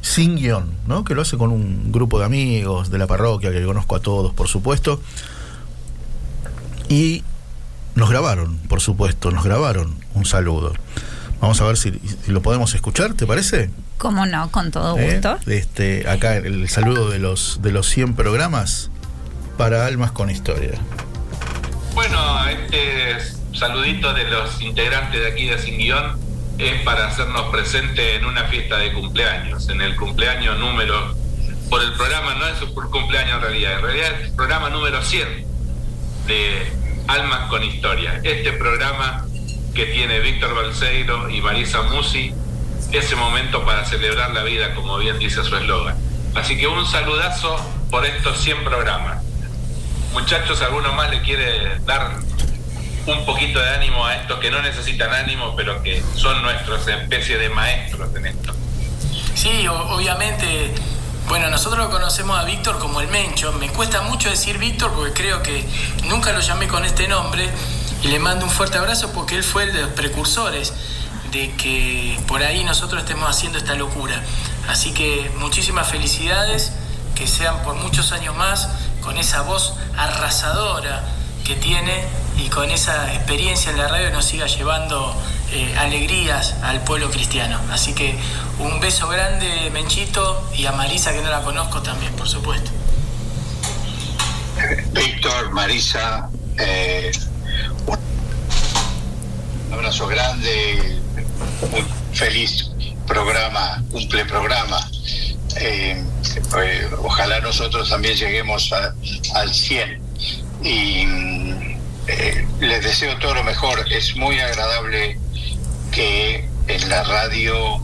sin 0.00 0.36
guion, 0.36 0.72
¿no? 0.86 1.04
Que 1.04 1.14
lo 1.14 1.22
hace 1.22 1.36
con 1.36 1.50
un 1.50 1.92
grupo 1.92 2.18
de 2.18 2.24
amigos 2.24 2.90
de 2.90 2.98
la 2.98 3.06
parroquia 3.06 3.50
que 3.50 3.64
conozco 3.64 3.96
a 3.96 4.00
todos, 4.00 4.32
por 4.34 4.48
supuesto. 4.48 5.00
Y 6.88 7.24
nos 7.96 8.08
grabaron, 8.10 8.56
por 8.68 8.80
supuesto, 8.80 9.30
nos 9.30 9.44
grabaron 9.44 9.96
un 10.14 10.24
saludo. 10.24 10.72
Vamos 11.40 11.60
a 11.60 11.64
ver 11.64 11.76
si, 11.76 11.92
si 12.24 12.30
lo 12.30 12.40
podemos 12.40 12.74
escuchar, 12.74 13.14
¿te 13.14 13.26
parece? 13.26 13.70
¿Cómo 13.98 14.26
no? 14.26 14.50
Con 14.50 14.70
todo 14.70 14.96
¿Eh? 14.96 15.14
gusto. 15.14 15.38
Este, 15.46 16.08
acá 16.08 16.36
el 16.36 16.68
saludo 16.68 17.10
de 17.10 17.18
los 17.18 17.60
de 17.62 17.72
los 17.72 17.88
100 17.88 18.14
programas 18.14 18.90
para 19.56 19.86
Almas 19.86 20.12
con 20.12 20.30
Historia. 20.30 20.78
Bueno, 21.94 22.48
este 22.48 23.18
saludito 23.54 24.12
de 24.12 24.24
los 24.24 24.60
integrantes 24.60 25.20
de 25.20 25.28
aquí 25.28 25.46
de 25.46 25.58
Sin 25.58 25.78
Guión 25.78 26.18
es 26.58 26.82
para 26.82 27.06
hacernos 27.06 27.50
presente 27.50 28.16
en 28.16 28.26
una 28.26 28.44
fiesta 28.44 28.76
de 28.78 28.92
cumpleaños, 28.92 29.68
en 29.68 29.80
el 29.80 29.96
cumpleaños 29.96 30.58
número, 30.58 31.14
por 31.70 31.82
el 31.82 31.92
programa, 31.94 32.34
no 32.34 32.46
es 32.46 32.56
por 32.72 32.90
cumpleaños 32.90 33.36
en 33.36 33.40
realidad, 33.40 33.72
en 33.74 33.82
realidad 33.82 34.20
es 34.20 34.26
el 34.28 34.32
programa 34.34 34.70
número 34.70 35.02
100 35.02 35.46
de 36.26 36.72
Almas 37.08 37.48
con 37.48 37.62
Historia. 37.62 38.20
Este 38.22 38.52
programa 38.52 39.26
que 39.74 39.86
tiene 39.86 40.20
Víctor 40.20 40.54
Balseiro 40.54 41.28
y 41.30 41.40
Marisa 41.40 41.82
Musi, 41.82 42.32
ese 42.92 43.16
momento 43.16 43.64
para 43.64 43.84
celebrar 43.84 44.32
la 44.32 44.42
vida, 44.42 44.74
como 44.74 44.98
bien 44.98 45.18
dice 45.18 45.42
su 45.42 45.56
eslogan. 45.56 45.96
Así 46.34 46.56
que 46.56 46.66
un 46.66 46.86
saludazo 46.86 47.56
por 47.90 48.04
estos 48.04 48.38
100 48.38 48.64
programas. 48.64 49.22
Muchachos, 50.16 50.62
¿alguno 50.62 50.94
más 50.94 51.10
le 51.10 51.20
quiere 51.20 51.78
dar 51.80 52.10
un 53.06 53.26
poquito 53.26 53.60
de 53.60 53.68
ánimo 53.68 54.06
a 54.06 54.16
estos 54.16 54.40
que 54.40 54.50
no 54.50 54.62
necesitan 54.62 55.12
ánimo, 55.12 55.54
pero 55.54 55.82
que 55.82 56.02
son 56.14 56.40
nuestros 56.40 56.88
especie 56.88 57.36
de 57.36 57.50
maestros 57.50 58.08
en 58.16 58.24
esto? 58.28 58.54
Sí, 59.34 59.68
obviamente. 59.68 60.72
Bueno, 61.28 61.50
nosotros 61.50 61.84
lo 61.84 61.90
conocemos 61.90 62.38
a 62.38 62.44
Víctor 62.44 62.78
como 62.78 63.02
el 63.02 63.08
Mencho. 63.08 63.52
Me 63.60 63.68
cuesta 63.68 64.00
mucho 64.00 64.30
decir 64.30 64.56
Víctor 64.56 64.90
porque 64.94 65.12
creo 65.12 65.42
que 65.42 65.62
nunca 66.04 66.32
lo 66.32 66.40
llamé 66.40 66.66
con 66.66 66.86
este 66.86 67.08
nombre. 67.08 67.50
Y 68.02 68.08
le 68.08 68.18
mando 68.18 68.46
un 68.46 68.50
fuerte 68.50 68.78
abrazo 68.78 69.12
porque 69.12 69.36
él 69.36 69.44
fue 69.44 69.64
el 69.64 69.74
de 69.74 69.82
los 69.82 69.90
precursores 69.90 70.72
de 71.30 71.52
que 71.56 72.18
por 72.26 72.42
ahí 72.42 72.64
nosotros 72.64 73.02
estemos 73.02 73.28
haciendo 73.28 73.58
esta 73.58 73.74
locura. 73.74 74.22
Así 74.66 74.94
que 74.94 75.30
muchísimas 75.36 75.90
felicidades, 75.90 76.72
que 77.16 77.26
sean 77.26 77.62
por 77.64 77.74
muchos 77.74 78.12
años 78.12 78.36
más, 78.36 78.68
con 79.00 79.16
esa 79.18 79.42
voz 79.42 79.74
arrasadora 79.96 81.02
que 81.44 81.54
tiene 81.56 82.04
y 82.36 82.48
con 82.48 82.70
esa 82.70 83.14
experiencia 83.14 83.70
en 83.70 83.78
la 83.78 83.88
radio 83.88 84.10
nos 84.10 84.26
siga 84.26 84.46
llevando 84.46 85.16
eh, 85.52 85.74
alegrías 85.78 86.54
al 86.62 86.82
pueblo 86.84 87.10
cristiano. 87.10 87.58
Así 87.72 87.94
que 87.94 88.16
un 88.58 88.78
beso 88.80 89.08
grande, 89.08 89.70
Menchito, 89.72 90.48
y 90.54 90.66
a 90.66 90.72
Marisa, 90.72 91.12
que 91.12 91.22
no 91.22 91.30
la 91.30 91.42
conozco 91.42 91.82
también, 91.82 92.12
por 92.14 92.28
supuesto. 92.28 92.70
Víctor, 94.92 95.50
Marisa, 95.52 96.28
eh, 96.58 97.12
un 99.68 99.74
abrazo 99.74 100.06
grande, 100.06 101.00
muy 101.70 101.84
feliz 102.12 102.70
programa, 103.06 103.82
cumple 103.90 104.24
programa. 104.24 104.78
Eh, 105.60 106.02
eh, 106.62 106.90
ojalá 106.98 107.40
nosotros 107.40 107.88
también 107.88 108.16
lleguemos 108.16 108.72
al 109.34 109.54
100 109.54 110.00
y 110.62 111.06
mm, 111.06 111.78
eh, 112.08 112.46
les 112.60 112.84
deseo 112.84 113.18
todo 113.18 113.34
lo 113.34 113.44
mejor. 113.44 113.84
Es 113.90 114.16
muy 114.16 114.38
agradable 114.40 115.18
que 115.90 116.48
en 116.68 116.88
la 116.88 117.02
radio 117.04 117.82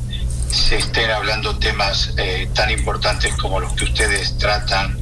se 0.51 0.77
estén 0.77 1.11
hablando 1.11 1.59
temas 1.59 2.15
tan 2.55 2.71
importantes 2.71 3.35
como 3.37 3.59
los 3.59 3.73
que 3.73 3.85
ustedes 3.85 4.37
tratan 4.37 4.99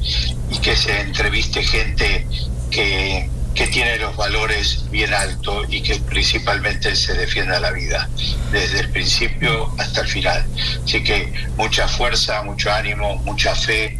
y 0.48 0.58
que 0.58 0.76
se 0.76 1.00
entreviste 1.00 1.62
gente 1.64 2.26
que, 2.70 3.28
que 3.55 3.66
tiene 3.66 3.98
los 3.98 4.16
valores 4.16 4.84
bien 4.90 5.12
altos 5.12 5.66
y 5.68 5.82
que 5.82 5.96
principalmente 5.96 6.94
se 6.94 7.14
defienda 7.14 7.59
la 7.61 7.72
vida 7.72 8.09
desde 8.53 8.80
el 8.80 8.90
principio 8.90 9.72
hasta 9.78 10.03
el 10.03 10.09
final. 10.09 10.46
Así 10.84 11.03
que 11.03 11.32
mucha 11.57 11.88
fuerza, 11.88 12.42
mucho 12.42 12.72
ánimo, 12.72 13.16
mucha 13.24 13.55
fe, 13.55 13.98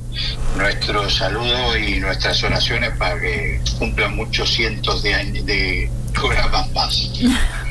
nuestro 0.57 1.09
saludo 1.11 1.77
y 1.77 2.01
nuestras 2.01 2.43
oraciones 2.43 2.91
para 2.97 3.21
que 3.21 3.61
cumplan 3.79 4.17
muchos 4.17 4.51
cientos 4.51 5.03
de, 5.03 5.15
años, 5.15 5.47
de 5.47 5.91
programas 6.15 6.71
más. 6.73 7.11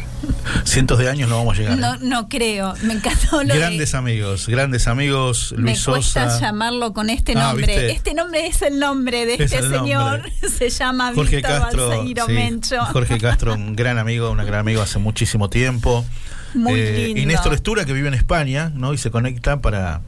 Cientos 0.64 0.98
de 1.00 1.10
años 1.10 1.30
no 1.30 1.38
vamos 1.38 1.58
a 1.58 1.62
llegar. 1.62 1.78
¿eh? 1.78 1.82
No, 1.82 1.98
no 1.98 2.30
creo. 2.30 2.74
Me 2.84 2.94
encantó 2.94 3.44
lo 3.44 3.54
de- 3.54 3.60
Grandes 3.60 3.94
amigos, 3.96 4.48
grandes 4.48 4.88
amigos, 4.88 5.54
Me 5.58 5.64
Luis 5.72 5.84
cuesta 5.86 6.30
Sosa. 6.30 6.42
llamarlo 6.42 6.94
con 6.94 7.10
este 7.10 7.34
Ah, 7.36 7.50
nombre. 7.54 7.92
Este 7.92 8.14
nombre 8.14 8.48
es 8.48 8.62
el 8.62 8.80
nombre 8.80 9.26
de 9.26 9.36
Es 9.36 9.40
este 9.52 9.62
señor. 9.62 10.20
nombre. 10.24 10.34
Se 10.58 10.70
llama 10.70 11.12
Jorge 11.14 11.38
Víctor 11.38 11.60
Castro, 11.62 12.04
sí, 12.04 12.14
Mencho. 12.34 12.86
Jorge 12.86 13.18
Castro, 13.20 13.54
un 13.54 13.76
gran 13.76 13.98
amigo, 13.98 14.32
un 14.32 14.38
gran 14.38 14.60
amigo 14.62 14.82
hace 14.82 15.00
muchísimo 15.00 15.50
tiempo. 15.50 16.06
Eh, 16.08 16.58
Muy 16.58 16.82
lindo. 16.82 17.22
Y 17.22 17.26
Néstor 17.26 17.54
Estura, 17.54 17.86
que 17.86 17.94
vive 17.94 18.08
en 18.08 18.14
España, 18.16 18.72
¿no? 18.76 18.94
Y 18.94 18.98
se 18.98 19.12
conecta 19.12 19.62
para. 19.62 20.02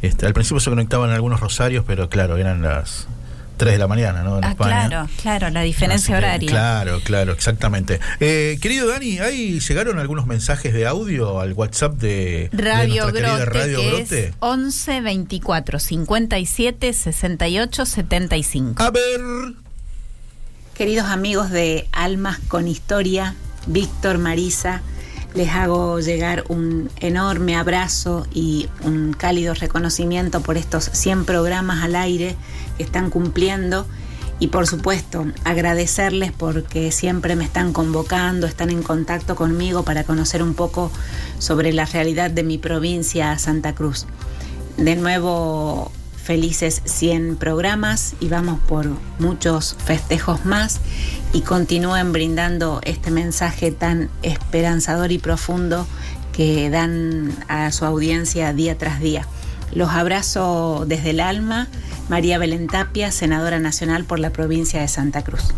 Este, 0.00 0.26
al 0.26 0.32
principio 0.34 0.60
se 0.60 0.70
conectaban 0.70 1.10
algunos 1.10 1.40
rosarios, 1.40 1.84
pero 1.86 2.08
claro, 2.08 2.36
eran 2.36 2.60
las 2.62 3.06
3 3.56 3.72
de 3.74 3.78
la 3.78 3.86
mañana, 3.86 4.22
¿no? 4.22 4.38
En 4.38 4.44
Ah, 4.44 4.50
España. 4.50 4.88
claro, 4.88 5.08
claro, 5.20 5.50
la 5.50 5.62
diferencia 5.62 6.14
que, 6.14 6.18
horaria. 6.18 6.50
Claro, 6.50 7.00
claro, 7.04 7.32
exactamente. 7.32 8.00
Eh, 8.20 8.58
querido 8.60 8.88
Dani, 8.88 9.18
¿ahí 9.20 9.60
llegaron 9.60 9.98
algunos 9.98 10.26
mensajes 10.26 10.72
de 10.74 10.86
audio 10.86 11.40
al 11.40 11.52
WhatsApp 11.52 11.94
de, 11.94 12.48
de 12.52 12.62
Radio 12.62 13.06
querida 13.12 13.36
Grote, 13.38 13.44
Radio 13.58 13.78
que 13.80 13.86
Grote? 13.88 14.24
es 14.28 14.34
11 14.40 15.00
24 15.02 15.78
57 15.78 16.92
68 16.92 17.86
75. 17.86 18.82
A 18.82 18.90
ver. 18.90 19.20
Queridos 20.74 21.06
amigos 21.06 21.50
de 21.50 21.86
Almas 21.92 22.38
con 22.48 22.66
Historia, 22.66 23.34
Víctor, 23.66 24.18
Marisa, 24.18 24.82
les 25.34 25.50
hago 25.50 26.00
llegar 26.00 26.44
un 26.48 26.90
enorme 27.00 27.56
abrazo 27.56 28.26
y 28.32 28.68
un 28.84 29.12
cálido 29.12 29.54
reconocimiento 29.54 30.42
por 30.42 30.56
estos 30.56 30.84
100 30.92 31.24
programas 31.24 31.82
al 31.82 31.96
aire 31.96 32.36
que 32.76 32.82
están 32.82 33.10
cumpliendo 33.10 33.86
y 34.38 34.48
por 34.48 34.66
supuesto 34.66 35.26
agradecerles 35.44 36.32
porque 36.32 36.90
siempre 36.90 37.36
me 37.36 37.44
están 37.44 37.72
convocando, 37.72 38.46
están 38.46 38.70
en 38.70 38.82
contacto 38.82 39.36
conmigo 39.36 39.84
para 39.84 40.04
conocer 40.04 40.42
un 40.42 40.54
poco 40.54 40.90
sobre 41.38 41.72
la 41.72 41.84
realidad 41.84 42.30
de 42.30 42.42
mi 42.42 42.58
provincia, 42.58 43.38
Santa 43.38 43.74
Cruz. 43.74 44.06
De 44.76 44.96
nuevo, 44.96 45.92
felices 46.22 46.82
100 46.84 47.36
programas 47.36 48.14
y 48.20 48.28
vamos 48.28 48.60
por 48.60 48.88
muchos 49.18 49.76
festejos 49.84 50.44
más 50.44 50.80
y 51.32 51.40
continúen 51.40 52.12
brindando 52.12 52.80
este 52.84 53.10
mensaje 53.10 53.72
tan 53.72 54.08
esperanzador 54.22 55.12
y 55.12 55.18
profundo 55.18 55.86
que 56.32 56.70
dan 56.70 57.34
a 57.48 57.70
su 57.72 57.84
audiencia 57.84 58.52
día 58.52 58.78
tras 58.78 59.00
día. 59.00 59.26
Los 59.72 59.90
abrazo 59.90 60.84
desde 60.86 61.10
el 61.10 61.20
alma, 61.20 61.68
María 62.08 62.38
Belén 62.38 62.66
Tapia, 62.66 63.10
senadora 63.10 63.58
nacional 63.58 64.04
por 64.04 64.18
la 64.18 64.30
provincia 64.30 64.80
de 64.80 64.88
Santa 64.88 65.22
Cruz. 65.22 65.54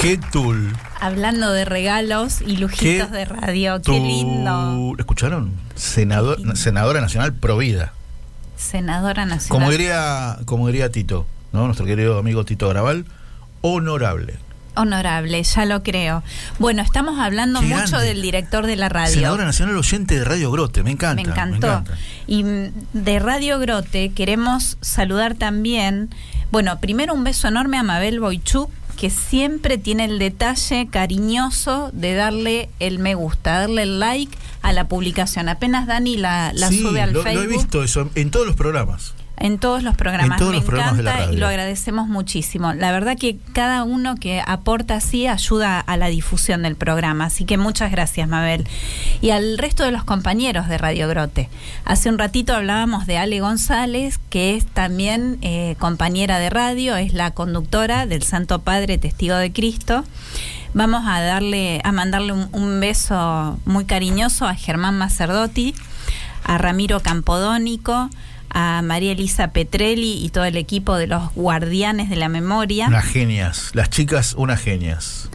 ¿Qué 0.00 0.18
tool? 0.30 0.72
Hablando 1.00 1.52
de 1.52 1.64
regalos 1.64 2.40
y 2.40 2.56
lujitos 2.56 3.08
¿Qué 3.08 3.16
de 3.16 3.24
radio, 3.24 3.80
qué 3.82 3.98
lindo. 3.98 4.92
¿Lo 4.94 4.98
escucharon? 4.98 5.52
Senador, 5.74 6.56
senadora 6.56 7.00
nacional 7.00 7.34
Provida. 7.34 7.92
Senadora 8.56 9.24
nacional. 9.26 9.48
Como 9.60 9.70
diría, 9.70 10.38
como 10.44 10.66
diría 10.66 10.90
Tito, 10.90 11.26
¿no? 11.52 11.64
Nuestro 11.66 11.86
querido 11.86 12.18
amigo 12.18 12.44
Tito 12.44 12.68
Graval, 12.68 13.04
honorable. 13.60 14.38
honorable, 14.74 15.42
ya 15.42 15.64
lo 15.64 15.82
creo. 15.82 16.22
Bueno, 16.58 16.82
estamos 16.82 17.18
hablando 17.18 17.60
Qué 17.60 17.66
mucho 17.66 17.88
grande. 17.92 18.08
del 18.08 18.20
director 18.22 18.66
de 18.66 18.76
la 18.76 18.88
radio. 18.90 19.14
Senadora 19.14 19.44
nacional 19.46 19.76
oyente 19.76 20.18
de 20.18 20.24
Radio 20.24 20.50
Grote, 20.50 20.82
me 20.82 20.90
encanta. 20.90 21.22
Me 21.22 21.28
encantó. 21.28 21.66
encanta. 21.66 21.94
Y 22.26 22.44
de 22.92 23.18
Radio 23.18 23.58
Grote 23.58 24.12
queremos 24.12 24.76
saludar 24.82 25.34
también, 25.34 26.10
bueno, 26.50 26.78
primero 26.80 27.14
un 27.14 27.24
beso 27.24 27.48
enorme 27.48 27.78
a 27.78 27.82
Mabel 27.82 28.20
Boichuk, 28.20 28.70
que 28.96 29.10
siempre 29.10 29.78
tiene 29.78 30.06
el 30.06 30.18
detalle 30.18 30.88
cariñoso 30.90 31.90
de 31.92 32.14
darle 32.14 32.68
el 32.80 32.98
me 32.98 33.14
gusta, 33.14 33.60
darle 33.60 33.82
el 33.82 34.00
like 34.00 34.36
a 34.62 34.72
la 34.72 34.88
publicación. 34.88 35.48
Apenas 35.48 35.86
Dani 35.86 36.16
la, 36.16 36.52
la 36.54 36.68
sí, 36.70 36.80
sube 36.82 37.00
al 37.00 37.12
lo, 37.12 37.18
lo 37.18 37.22
Facebook. 37.24 37.44
he 37.44 37.46
visto 37.48 37.82
eso 37.82 38.10
en 38.14 38.30
todos 38.30 38.46
los 38.46 38.56
programas. 38.56 39.14
En 39.38 39.58
todos 39.58 39.82
los 39.82 39.96
programas. 39.96 40.36
En 40.36 40.38
todos 40.38 40.50
Me 40.52 40.56
los 40.56 40.64
programas 40.64 40.96
de 40.96 41.02
la 41.02 41.10
encanta 41.10 41.24
y 41.24 41.26
radio. 41.28 41.40
lo 41.40 41.46
agradecemos 41.48 42.08
muchísimo. 42.08 42.72
La 42.72 42.90
verdad 42.92 43.16
que 43.18 43.36
cada 43.52 43.84
uno 43.84 44.14
que 44.16 44.42
aporta 44.46 44.94
así 44.96 45.26
ayuda 45.26 45.78
a 45.78 45.96
la 45.96 46.06
difusión 46.06 46.62
del 46.62 46.74
programa. 46.74 47.26
Así 47.26 47.44
que 47.44 47.58
muchas 47.58 47.90
gracias, 47.90 48.28
Mabel. 48.28 48.66
Y 49.20 49.30
al 49.30 49.58
resto 49.58 49.84
de 49.84 49.90
los 49.92 50.04
compañeros 50.04 50.68
de 50.68 50.78
Radio 50.78 51.06
Grote. 51.08 51.50
Hace 51.84 52.08
un 52.08 52.18
ratito 52.18 52.54
hablábamos 52.54 53.06
de 53.06 53.18
Ale 53.18 53.40
González, 53.40 54.18
que 54.30 54.56
es 54.56 54.64
también 54.66 55.38
eh, 55.42 55.76
compañera 55.78 56.38
de 56.38 56.48
radio, 56.50 56.96
es 56.96 57.12
la 57.12 57.32
conductora 57.32 58.06
del 58.06 58.22
Santo 58.22 58.60
Padre 58.62 58.96
Testigo 58.98 59.36
de 59.36 59.52
Cristo. 59.52 60.04
Vamos 60.74 61.04
a 61.06 61.20
darle, 61.20 61.80
a 61.84 61.92
mandarle 61.92 62.32
un, 62.32 62.48
un 62.52 62.80
beso 62.80 63.58
muy 63.64 63.84
cariñoso 63.84 64.46
a 64.46 64.54
Germán 64.54 64.98
Macerdotti, 64.98 65.74
a 66.44 66.58
Ramiro 66.58 67.00
Campodónico, 67.00 68.10
a 68.58 68.80
María 68.82 69.12
Elisa 69.12 69.48
Petrelli 69.48 70.24
y 70.24 70.30
todo 70.30 70.44
el 70.46 70.56
equipo 70.56 70.96
de 70.96 71.06
los 71.06 71.30
guardianes 71.34 72.08
de 72.08 72.16
la 72.16 72.30
memoria, 72.30 72.86
Unas 72.88 73.04
genias. 73.04 73.70
Las 73.74 73.90
chicas, 73.90 74.32
unas 74.38 74.62
genias. 74.62 75.28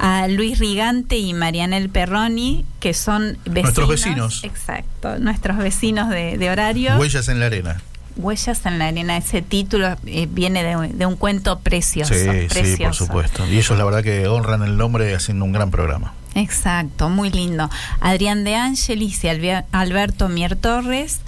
a 0.00 0.26
Luis 0.26 0.58
Rigante 0.58 1.16
y 1.18 1.34
Marianel 1.34 1.88
Perroni, 1.88 2.64
que 2.80 2.92
son 2.92 3.38
vecinos. 3.44 3.62
Nuestros 3.62 3.88
vecinos. 3.88 4.44
Exacto, 4.44 5.18
nuestros 5.20 5.56
vecinos 5.58 6.10
de, 6.10 6.36
de 6.36 6.50
horario. 6.50 6.96
Huellas 6.98 7.28
en 7.28 7.38
la 7.38 7.46
arena. 7.46 7.80
Huellas 8.16 8.66
en 8.66 8.78
la 8.80 8.88
arena, 8.88 9.16
ese 9.16 9.40
título 9.40 9.96
eh, 10.06 10.26
viene 10.28 10.64
de, 10.64 10.76
un- 10.76 10.98
de 10.98 11.06
un 11.06 11.14
cuento 11.16 11.60
precioso. 11.60 12.12
Sí, 12.12 12.48
sí, 12.50 12.76
por 12.82 12.94
supuesto. 12.94 13.46
Y 13.46 13.56
ellos 13.56 13.78
la 13.78 13.84
verdad 13.84 14.02
que 14.02 14.26
honran 14.26 14.62
el 14.64 14.76
nombre 14.76 15.14
haciendo 15.14 15.44
un 15.44 15.52
gran 15.52 15.70
programa. 15.70 16.12
Exacto, 16.34 17.08
muy 17.08 17.30
lindo. 17.30 17.70
Adrián 18.00 18.42
De 18.42 18.56
Angelis 18.56 19.22
y 19.22 19.28
Albe- 19.28 19.64
Alberto 19.70 20.28
Mier 20.28 20.56
Torres, 20.56 21.20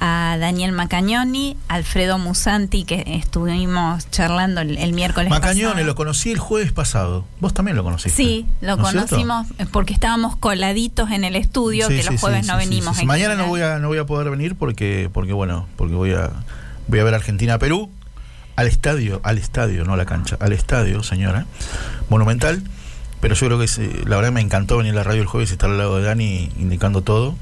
a 0.00 0.36
Daniel 0.40 0.72
Macagnoni, 0.72 1.56
Alfredo 1.68 2.18
Musanti, 2.18 2.84
que 2.84 3.04
estuvimos 3.06 4.10
charlando 4.10 4.62
el, 4.62 4.78
el 4.78 4.92
miércoles 4.94 5.28
Macañone, 5.30 5.68
pasado. 5.72 5.86
lo 5.86 5.94
conocí 5.94 6.30
el 6.32 6.38
jueves 6.38 6.72
pasado. 6.72 7.24
Vos 7.40 7.52
también 7.54 7.76
lo 7.76 7.84
conociste. 7.84 8.16
Sí, 8.16 8.46
lo 8.62 8.76
¿No 8.76 8.84
es 8.84 8.90
cierto? 8.92 9.08
conocimos 9.08 9.46
eh, 9.58 9.66
porque 9.70 9.92
estábamos 9.92 10.36
coladitos 10.36 11.10
en 11.10 11.24
el 11.24 11.36
estudio, 11.36 11.86
Sí, 11.88 11.96
que 11.96 12.02
sí, 12.02 12.10
los 12.12 12.20
jueves 12.20 12.46
sí, 12.46 12.50
no 12.50 12.56
venimos. 12.56 12.98
en 12.98 13.06
Mañana 13.06 13.34
no 13.34 13.46
voy 13.46 13.60
a 13.60 13.78
no 13.78 13.88
voy 13.88 13.98
a 13.98 14.06
poder 14.06 14.30
venir 14.30 14.54
porque 14.56 15.10
porque 15.12 15.32
bueno, 15.34 15.66
porque 15.76 15.94
voy 15.94 16.12
a 16.14 16.30
voy 16.88 16.98
a 16.98 17.04
ver 17.04 17.14
Argentina 17.14 17.58
Perú 17.58 17.90
al 18.56 18.66
estadio, 18.66 19.20
al 19.22 19.38
estadio, 19.38 19.84
no 19.84 19.94
a 19.94 19.96
la 19.96 20.06
cancha, 20.06 20.36
al 20.40 20.52
estadio, 20.52 21.02
señora. 21.02 21.46
Monumental, 22.08 22.62
pero 23.20 23.34
yo 23.34 23.46
creo 23.46 23.58
que 23.58 23.64
eh, 23.66 24.02
la 24.06 24.16
verdad 24.16 24.32
me 24.32 24.40
encantó 24.40 24.76
venir 24.78 24.92
a 24.92 24.96
la 24.96 25.02
radio 25.04 25.20
el 25.22 25.28
jueves 25.28 25.50
y 25.50 25.52
estar 25.52 25.70
al 25.70 25.78
lado 25.78 25.98
de 25.98 26.04
Dani 26.04 26.50
indicando 26.58 27.02
todo. 27.02 27.36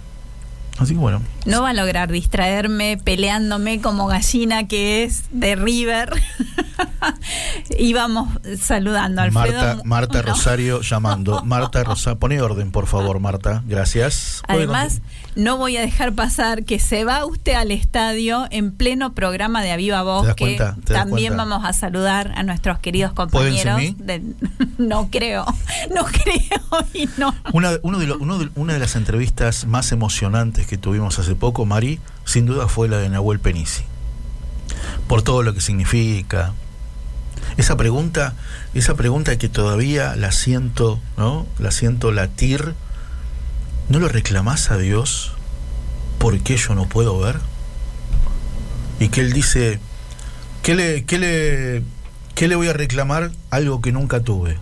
Así 0.79 0.93
que 0.95 0.99
bueno, 1.01 1.21
No 1.45 1.63
va 1.63 1.71
a 1.71 1.75
lograr 1.75 2.11
distraerme 2.13 2.99
peleándome 3.03 3.81
como 3.81 4.07
gallina 4.07 4.69
que 4.69 5.03
es 5.05 5.25
de 5.33 5.57
River. 5.57 6.11
Íbamos 7.79 8.29
saludando 8.61 9.21
a 9.21 9.25
Alfredo. 9.25 9.61
Marta, 9.61 9.83
Marta 9.85 10.23
No. 10.23 10.29
Rosario 10.31 10.81
llamando. 10.81 11.43
Marta 11.45 11.83
Rosario, 11.85 12.19
pone 12.19 12.41
orden, 12.41 12.71
por 12.71 12.87
favor, 12.87 13.21
Marta. 13.21 13.63
Gracias. 13.67 14.43
Además, 14.47 15.01
no 15.35 15.57
voy 15.57 15.77
a 15.77 15.81
dejar 15.81 16.13
pasar 16.15 16.65
que 16.65 16.79
se 16.79 17.05
va 17.05 17.25
usted 17.25 17.55
al 17.55 17.71
estadio 17.71 18.47
en 18.51 18.73
pleno 18.73 19.15
programa 19.15 19.63
de 19.63 19.73
Aviva 19.73 20.03
Voz, 20.03 20.23
¿Te 20.23 20.29
das 20.29 20.37
que 20.37 20.93
también 20.93 21.37
vamos 21.37 21.65
a 21.65 21.73
saludar 21.73 22.33
a 22.37 22.43
nuestros 22.43 22.79
queridos 22.79 23.13
¿Pueden 23.15 23.55
sin 23.57 23.95
compañeros. 23.97 24.29
no 24.79 25.09
creo, 25.11 25.45
no 25.95 26.05
creo 26.05 26.87
y 26.95 27.09
no. 27.19 27.35
Una, 27.53 27.73
uno 27.83 27.99
de 27.99 28.07
lo- 28.07 28.19
uno 28.19 28.39
de- 28.39 28.51
una 28.55 28.73
de 28.75 28.79
las 28.79 28.97
entrevistas 28.97 29.67
más 29.67 29.93
emocionantes 29.93 30.67
que 30.69 30.79
tuvimos 30.79 31.19
hace 31.19 31.35
poco, 31.35 31.67
Mari, 31.67 31.99
sin 32.25 32.47
duda 32.47 32.69
fue 32.69 32.89
la 32.89 32.99
de 32.99 33.09
Nahuel 33.09 33.41
Penisi. 33.41 33.83
Por 35.09 35.23
todo 35.23 35.43
lo 35.43 35.55
que 35.55 35.61
significa. 35.61 36.53
Esa 37.57 37.77
pregunta, 37.77 38.35
esa 38.75 38.95
pregunta 38.95 39.37
que 39.39 39.49
todavía 39.49 40.15
la 40.15 40.31
siento, 40.31 41.01
¿no? 41.17 41.47
La 41.59 41.71
siento 41.71 42.13
latir. 42.13 42.75
¿No 43.89 43.99
lo 43.99 44.09
reclamás 44.09 44.71
a 44.71 44.77
Dios? 44.77 45.33
¿Por 46.19 46.39
qué 46.41 46.57
yo 46.57 46.75
no 46.75 46.89
puedo 46.89 47.19
ver? 47.19 47.41
Y 49.01 49.09
que 49.09 49.23
él 49.23 49.33
dice, 49.33 49.81
¿qué 50.63 50.75
le, 50.75 51.05
qué 51.05 51.19
le, 51.19 51.83
qué 52.35 52.47
le 52.47 52.57
voy 52.57 52.69
a 52.69 52.75
reclamar? 52.75 53.33
Algo 53.51 53.81
que 53.81 53.91
nunca 53.91 54.21
tuve. 54.21 54.59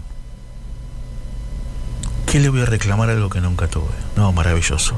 ¿Qué 2.26 2.40
le 2.40 2.48
voy 2.48 2.60
a 2.60 2.66
reclamar 2.66 3.08
algo 3.08 3.30
que 3.30 3.40
nunca 3.40 3.68
tuve? 3.68 3.92
No, 4.16 4.32
maravilloso. 4.32 4.94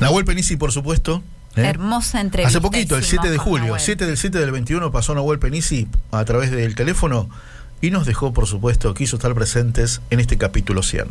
Nahuel 0.00 0.24
Penisi, 0.24 0.56
por 0.56 0.72
supuesto. 0.72 1.22
¿eh? 1.56 1.62
Hermosa 1.62 2.20
entrevista. 2.20 2.48
Hace 2.48 2.60
poquito, 2.60 2.96
el 2.96 3.02
hicimos 3.02 3.22
7 3.22 3.32
de 3.32 3.38
julio, 3.38 3.66
Nahuel. 3.66 3.80
7 3.80 4.06
del 4.06 4.16
7 4.16 4.38
del 4.38 4.52
21, 4.52 4.92
pasó 4.92 5.14
Nahuel 5.14 5.38
Penisi 5.38 5.88
a 6.12 6.24
través 6.24 6.50
del 6.50 6.74
teléfono 6.74 7.28
y 7.80 7.90
nos 7.90 8.06
dejó, 8.06 8.32
por 8.32 8.46
supuesto, 8.46 8.92
quiso 8.94 9.16
estar 9.16 9.34
presentes 9.34 10.00
en 10.10 10.20
este 10.20 10.36
capítulo 10.36 10.82
100. 10.82 11.08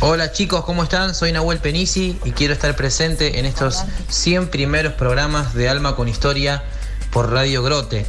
Hola 0.00 0.32
chicos, 0.32 0.64
¿cómo 0.64 0.82
están? 0.82 1.14
Soy 1.14 1.32
Nahuel 1.32 1.58
Penisi 1.58 2.18
y 2.24 2.32
quiero 2.32 2.52
estar 2.52 2.74
presente 2.74 3.38
en 3.38 3.46
estos 3.46 3.84
100 4.08 4.48
primeros 4.48 4.94
programas 4.94 5.54
de 5.54 5.68
Alma 5.68 5.94
con 5.94 6.08
Historia 6.08 6.62
por 7.10 7.30
Radio 7.30 7.62
Grote. 7.62 8.04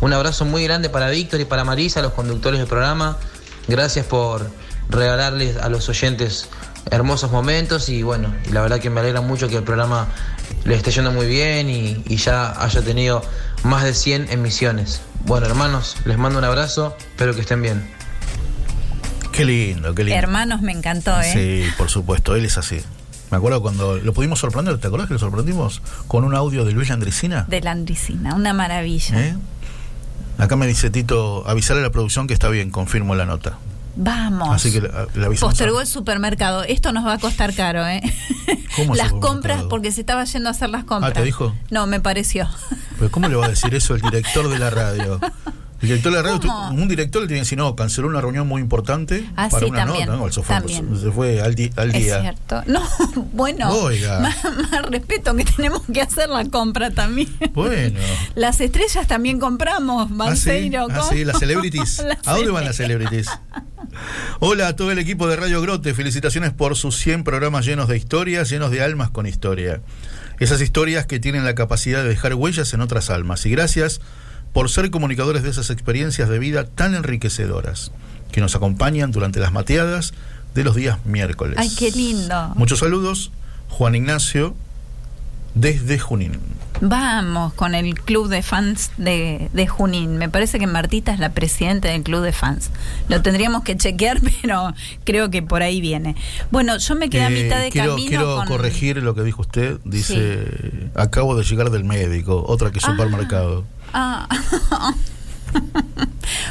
Un 0.00 0.12
abrazo 0.12 0.44
muy 0.44 0.64
grande 0.64 0.88
para 0.88 1.10
Víctor 1.10 1.40
y 1.40 1.44
para 1.44 1.64
Marisa, 1.64 2.02
los 2.02 2.14
conductores 2.14 2.58
del 2.58 2.68
programa. 2.68 3.18
Gracias 3.68 4.06
por 4.06 4.50
regalarles 4.88 5.56
a 5.56 5.68
los 5.68 5.88
oyentes 5.88 6.48
hermosos 6.90 7.30
momentos 7.30 7.88
y 7.88 8.02
bueno, 8.02 8.34
y 8.46 8.52
la 8.52 8.62
verdad 8.62 8.78
que 8.78 8.90
me 8.90 9.00
alegra 9.00 9.20
mucho 9.20 9.48
que 9.48 9.56
el 9.56 9.62
programa 9.62 10.08
le 10.64 10.74
esté 10.74 10.90
yendo 10.90 11.12
muy 11.12 11.26
bien 11.26 11.70
y, 11.70 12.02
y 12.06 12.16
ya 12.16 12.62
haya 12.62 12.82
tenido 12.82 13.22
más 13.62 13.84
de 13.84 13.94
100 13.94 14.30
emisiones. 14.30 15.00
Bueno 15.24 15.46
hermanos, 15.46 15.96
les 16.04 16.18
mando 16.18 16.38
un 16.38 16.44
abrazo, 16.44 16.96
espero 17.00 17.34
que 17.34 17.40
estén 17.40 17.62
bien. 17.62 17.90
Qué 19.32 19.44
lindo, 19.44 19.94
qué 19.94 20.04
lindo. 20.04 20.18
Hermanos, 20.18 20.62
me 20.62 20.72
encantó, 20.72 21.20
¿eh? 21.20 21.32
Sí, 21.32 21.72
por 21.76 21.90
supuesto, 21.90 22.36
él 22.36 22.44
es 22.44 22.56
así. 22.56 22.80
Me 23.32 23.38
acuerdo 23.38 23.62
cuando 23.62 23.96
lo 23.96 24.12
pudimos 24.12 24.38
sorprender, 24.38 24.78
¿te 24.78 24.86
acordás 24.86 25.08
que 25.08 25.14
lo 25.14 25.18
sorprendimos? 25.18 25.82
Con 26.06 26.22
un 26.22 26.36
audio 26.36 26.64
de 26.64 26.70
Luis 26.70 26.88
Landricina. 26.88 27.44
De 27.48 27.60
la 27.60 27.72
Andricina, 27.72 28.34
una 28.36 28.52
maravilla. 28.52 29.20
¿Eh? 29.20 29.36
Acá 30.38 30.54
me 30.54 30.68
dice 30.68 30.90
Tito, 30.90 31.42
avisarle 31.48 31.80
a 31.80 31.86
la 31.86 31.90
producción 31.90 32.28
que 32.28 32.34
está 32.34 32.48
bien, 32.48 32.70
confirmo 32.70 33.16
la 33.16 33.26
nota. 33.26 33.58
Vamos. 33.96 34.54
Así 34.54 34.72
que 34.72 34.80
le 34.80 34.88
avisamos. 34.88 35.40
Postergó 35.40 35.80
el 35.80 35.86
supermercado. 35.86 36.64
Esto 36.64 36.92
nos 36.92 37.06
va 37.06 37.14
a 37.14 37.18
costar 37.18 37.54
caro, 37.54 37.86
¿eh? 37.86 38.02
¿Cómo 38.76 38.94
Las 38.94 39.12
compras, 39.12 39.64
porque 39.70 39.92
se 39.92 40.00
estaba 40.00 40.24
yendo 40.24 40.48
a 40.48 40.52
hacer 40.52 40.70
las 40.70 40.84
compras. 40.84 41.12
Ah, 41.12 41.14
¿te 41.14 41.24
dijo? 41.24 41.54
No, 41.70 41.86
me 41.86 42.00
pareció. 42.00 42.48
Pero 42.98 43.10
¿cómo 43.10 43.28
le 43.28 43.36
va 43.36 43.46
a 43.46 43.50
decir 43.50 43.74
eso 43.74 43.94
el 43.94 44.00
director 44.00 44.48
de 44.48 44.58
la 44.58 44.70
radio? 44.70 45.20
El 45.84 45.88
director 45.88 46.12
de 46.12 46.16
la 46.16 46.22
radio, 46.22 46.40
¿Cómo? 46.40 46.68
tu- 46.70 46.82
un 46.82 46.88
director 46.88 47.20
le 47.20 47.28
tiene 47.28 47.40
que 47.40 47.44
decir, 47.44 47.58
no, 47.58 47.76
canceló 47.76 48.08
una 48.08 48.20
reunión 48.22 48.48
muy 48.48 48.62
importante 48.62 49.28
Ah, 49.36 49.48
para 49.50 49.66
sí, 49.66 49.70
una 49.70 49.84
también, 49.84 50.06
nota. 50.08 50.18
No, 50.18 50.32
fue, 50.32 50.42
también. 50.42 50.98
se 50.98 51.10
fue 51.10 51.42
al, 51.42 51.54
di- 51.54 51.70
al 51.76 51.94
Es 51.94 52.02
día. 52.04 52.20
cierto. 52.22 52.62
No, 52.66 52.80
bueno. 53.34 53.70
Oiga. 53.70 54.18
Más, 54.20 54.36
más 54.44 54.82
respeto 54.90 55.34
que 55.36 55.44
tenemos 55.44 55.82
que 55.92 56.00
hacer 56.00 56.30
la 56.30 56.44
compra 56.46 56.90
también. 56.90 57.28
Bueno. 57.52 57.98
Las 58.34 58.62
estrellas 58.62 59.06
también 59.06 59.38
compramos, 59.38 60.04
Ah, 60.06 60.08
sí, 60.08 60.16
Balseiro. 60.16 60.86
ah, 60.90 61.02
sí, 61.10 61.22
las 61.24 61.38
celebrities. 61.38 62.02
Las 62.02 62.26
¿A 62.26 62.32
dónde 62.34 62.50
van 62.50 62.64
las 62.64 62.76
celebrities? 62.76 63.28
Hola 64.40 64.68
a 64.68 64.76
todo 64.76 64.90
el 64.90 64.98
equipo 64.98 65.28
de 65.28 65.36
Radio 65.36 65.60
Grote, 65.60 65.92
felicitaciones 65.92 66.52
por 66.52 66.76
sus 66.76 66.96
100 66.96 67.24
programas 67.24 67.66
llenos 67.66 67.88
de 67.88 67.96
historias, 67.98 68.48
llenos 68.48 68.70
de 68.70 68.82
almas 68.82 69.10
con 69.10 69.26
historia. 69.26 69.82
Esas 70.40 70.60
historias 70.62 71.04
que 71.06 71.20
tienen 71.20 71.44
la 71.44 71.54
capacidad 71.54 72.02
de 72.02 72.08
dejar 72.08 72.34
huellas 72.34 72.72
en 72.72 72.80
otras 72.80 73.10
almas. 73.10 73.44
Y 73.46 73.50
gracias 73.50 74.00
por 74.54 74.70
ser 74.70 74.90
comunicadores 74.90 75.42
de 75.42 75.50
esas 75.50 75.68
experiencias 75.68 76.30
de 76.30 76.38
vida 76.38 76.64
tan 76.64 76.94
enriquecedoras, 76.94 77.92
que 78.32 78.40
nos 78.40 78.56
acompañan 78.56 79.10
durante 79.12 79.38
las 79.40 79.52
mateadas 79.52 80.14
de 80.54 80.64
los 80.64 80.74
días 80.74 81.04
miércoles. 81.04 81.56
Ay, 81.58 81.70
qué 81.78 81.90
lindo. 81.90 82.52
Muchos 82.54 82.78
saludos, 82.78 83.30
Juan 83.68 83.94
Ignacio, 83.96 84.54
desde 85.54 85.98
Junín. 85.98 86.38
Vamos 86.80 87.54
con 87.54 87.74
el 87.76 87.94
club 88.00 88.28
de 88.28 88.42
fans 88.42 88.90
de, 88.96 89.48
de 89.52 89.66
Junín. 89.68 90.16
Me 90.18 90.28
parece 90.28 90.58
que 90.58 90.66
Martita 90.66 91.12
es 91.14 91.20
la 91.20 91.30
presidenta 91.32 91.88
del 91.88 92.02
club 92.02 92.22
de 92.22 92.32
fans. 92.32 92.70
Lo 93.08 93.22
tendríamos 93.22 93.62
que 93.62 93.76
chequear, 93.76 94.20
pero 94.42 94.74
creo 95.04 95.30
que 95.30 95.42
por 95.42 95.62
ahí 95.62 95.80
viene. 95.80 96.16
Bueno, 96.50 96.76
yo 96.78 96.94
me 96.96 97.08
quedé 97.10 97.22
a 97.22 97.28
Eh, 97.30 97.42
mitad 97.44 97.60
de 97.60 97.70
quiero, 97.70 97.90
camino 97.90 98.08
quiero 98.08 98.36
con... 98.36 98.48
corregir 98.48 98.96
lo 99.02 99.14
que 99.14 99.22
dijo 99.22 99.42
usted. 99.42 99.78
Dice, 99.84 100.90
acabo 100.96 101.36
de 101.36 101.44
llegar 101.44 101.70
del 101.70 101.84
médico, 101.84 102.44
otra 102.46 102.70
que 102.72 102.80
Ah. 102.82 102.90
supermercado. 102.90 103.64
Ah, 103.64 103.83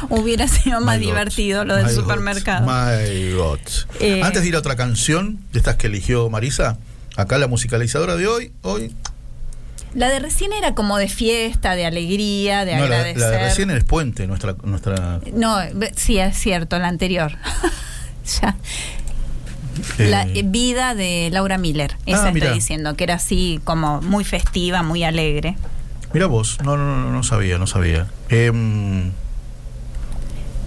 Hubiera 0.08 0.48
sido 0.48 0.80
más 0.80 0.98
My 0.98 1.04
God. 1.04 1.10
divertido 1.12 1.64
lo 1.64 1.76
del 1.76 1.86
God. 1.86 1.94
supermercado. 1.94 2.66
My 2.66 3.32
God. 3.32 3.58
Eh. 4.00 4.22
Antes 4.22 4.42
de 4.42 4.48
ir 4.48 4.56
a 4.56 4.58
otra 4.58 4.76
canción 4.76 5.40
de 5.52 5.58
estas 5.58 5.76
que 5.76 5.86
eligió 5.88 6.30
Marisa, 6.30 6.78
acá 7.16 7.38
la 7.38 7.48
musicalizadora 7.48 8.16
de 8.16 8.26
hoy, 8.26 8.52
hoy 8.62 8.94
La 9.94 10.08
de 10.08 10.18
recién 10.20 10.52
era 10.52 10.74
como 10.74 10.96
de 10.98 11.08
fiesta, 11.08 11.74
de 11.76 11.86
alegría, 11.86 12.64
de 12.64 12.76
no, 12.76 12.84
agradecer. 12.84 13.18
la 13.20 13.30
de 13.30 13.38
recién 13.44 13.70
es 13.70 13.84
Puente, 13.84 14.26
nuestra 14.26 14.54
nuestra 14.62 15.20
No, 15.32 15.58
sí, 15.96 16.18
es 16.18 16.36
cierto, 16.38 16.78
la 16.78 16.88
anterior. 16.88 17.32
ya. 18.40 18.56
eh, 19.98 20.08
La 20.08 20.22
eh, 20.22 20.42
vida 20.46 20.94
de 20.94 21.28
Laura 21.30 21.58
Miller, 21.58 21.96
esa 22.06 22.28
Ah, 22.28 22.32
mirá. 22.32 22.46
estoy 22.46 22.58
diciendo, 22.58 22.96
que 22.96 23.04
era 23.04 23.14
así 23.14 23.60
como 23.64 24.00
muy 24.02 24.24
festiva, 24.24 24.82
muy 24.82 25.04
alegre. 25.04 25.56
Mira 26.14 26.26
vos, 26.26 26.58
no, 26.62 26.76
no, 26.76 26.96
no, 26.96 27.10
no 27.10 27.22
sabía, 27.24 27.58
no 27.58 27.66
sabía. 27.66 28.06
Em, 28.28 29.10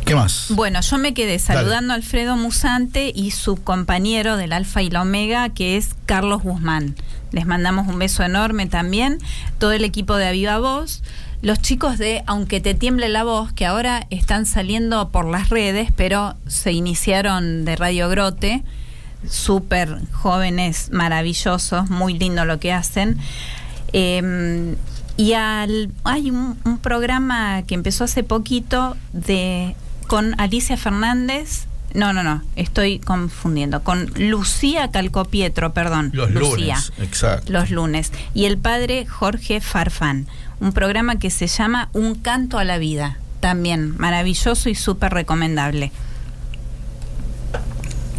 ¿Qué 0.04 0.14
más? 0.14 0.48
Bueno, 0.50 0.82
yo 0.82 0.98
me 0.98 1.14
quedé 1.14 1.38
Dale. 1.38 1.39
saludando 1.39 1.93
a 1.93 1.95
Alfredo 1.95 2.36
Musante 2.36 3.14
y 3.16 3.32
su 3.32 3.56
compañero 3.56 4.36
del 4.36 4.52
Alfa 4.52 4.82
y 4.82 4.89
la 4.89 5.04
Omega, 5.04 5.48
que 5.48 5.78
es 5.78 5.95
Carlos 6.06 6.43
Guzmán. 6.43 6.98
Les 7.32 7.45
mandamos 7.45 7.88
un 7.88 7.98
beso 7.98 8.24
enorme 8.24 8.66
también. 8.66 9.20
Todo 9.58 9.72
el 9.72 9.86
equipo 9.86 10.18
de 10.18 10.28
Aviva 10.28 10.58
Voz. 10.60 11.02
Los 11.41 11.62
chicos 11.62 11.98
de 11.98 12.24
Aunque 12.26 12.60
te 12.60 12.74
tiemble 12.74 13.08
la 13.08 13.24
voz, 13.24 13.54
que 13.54 13.66
ahora 13.66 14.06
están 14.10 14.45
saliendo 14.45 15.10
por 15.10 15.26
las 15.26 15.50
redes, 15.50 15.93
pero 15.95 16.36
se 16.48 16.74
iniciaron 16.74 17.64
de 17.64 17.78
Radio 17.78 18.10
Grote. 18.10 18.64
Súper 19.30 19.98
jóvenes, 20.12 20.89
maravillosos, 20.91 21.89
muy 21.89 22.20
lindo 22.20 22.43
lo 22.43 22.60
que 22.60 22.74
hacen. 22.74 23.18
Eh, 23.93 24.76
y 25.18 25.34
al, 25.34 25.91
hay 26.03 26.30
un, 26.32 26.57
un 26.63 26.78
programa 26.78 27.63
que 27.63 27.76
empezó 27.76 28.03
hace 28.03 28.24
poquito 28.24 28.95
de 29.13 29.76
con 30.07 30.39
Alicia 30.39 30.78
Fernández. 30.78 31.65
No, 31.93 32.13
no, 32.13 32.22
no, 32.24 32.43
estoy 32.55 32.99
confundiendo. 32.99 33.82
Con 33.84 34.11
Lucía 34.18 34.91
Calcopietro, 34.91 35.74
perdón. 35.74 36.11
Los 36.13 36.32
Lucía. 36.32 36.76
lunes, 36.76 36.93
exacto. 36.99 37.51
Los 37.51 37.72
lunes. 37.72 38.11
Y 38.34 38.45
el 38.45 38.57
padre 38.57 39.05
Jorge 39.05 39.61
Farfán. 39.61 40.28
Un 40.59 40.74
programa 40.74 41.18
que 41.18 41.30
se 41.30 41.47
llama 41.47 41.89
Un 41.93 42.15
canto 42.15 42.57
a 42.59 42.63
la 42.63 42.78
vida. 42.78 43.18
También 43.39 43.95
maravilloso 43.97 44.70
y 44.70 44.76
súper 44.76 45.13
recomendable. 45.13 45.91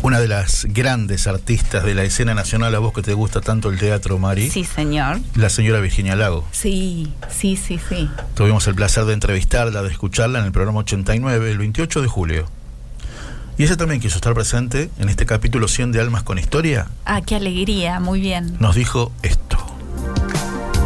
Una 0.09 0.21
de 0.21 0.29
las 0.29 0.65
grandes 0.71 1.27
artistas 1.27 1.85
de 1.85 1.95
la 1.95 2.03
escena 2.03 2.33
nacional, 2.33 2.75
a 2.75 2.79
vos 2.79 2.95
que 2.95 3.03
te 3.03 3.13
gusta 3.13 3.43
tanto 3.43 3.69
el 3.69 3.79
teatro, 3.79 4.19
Mari, 4.19 4.49
Sí, 4.51 4.65
señor. 4.65 5.19
la 5.35 5.51
señora 5.51 5.81
Virginia 5.81 6.17
Lago. 6.17 6.47
Sí, 6.51 7.13
sí, 7.29 7.57
sí, 7.57 7.79
sí. 7.91 8.09
Tuvimos 8.33 8.67
el 8.69 8.75
placer 8.75 9.05
de 9.05 9.13
entrevistarla, 9.13 9.83
de 9.83 9.91
escucharla 9.91 10.39
en 10.39 10.47
el 10.47 10.53
programa 10.53 10.79
89, 10.79 11.51
el 11.51 11.59
28 11.59 12.01
de 12.01 12.09
julio. 12.09 12.47
Y 13.59 13.65
ella 13.65 13.77
también 13.77 14.01
quiso 14.01 14.17
estar 14.17 14.33
presente 14.33 14.89
en 14.99 15.11
este 15.11 15.27
capítulo 15.27 15.69
100 15.69 15.93
de 15.93 16.01
Almas 16.01 16.23
con 16.23 16.39
Historia. 16.39 16.87
Ah, 17.05 17.21
qué 17.21 17.37
alegría, 17.37 18.01
muy 18.01 18.23
bien. 18.23 18.57
Nos 18.61 18.77
dijo 18.77 19.13
esto. 19.23 19.59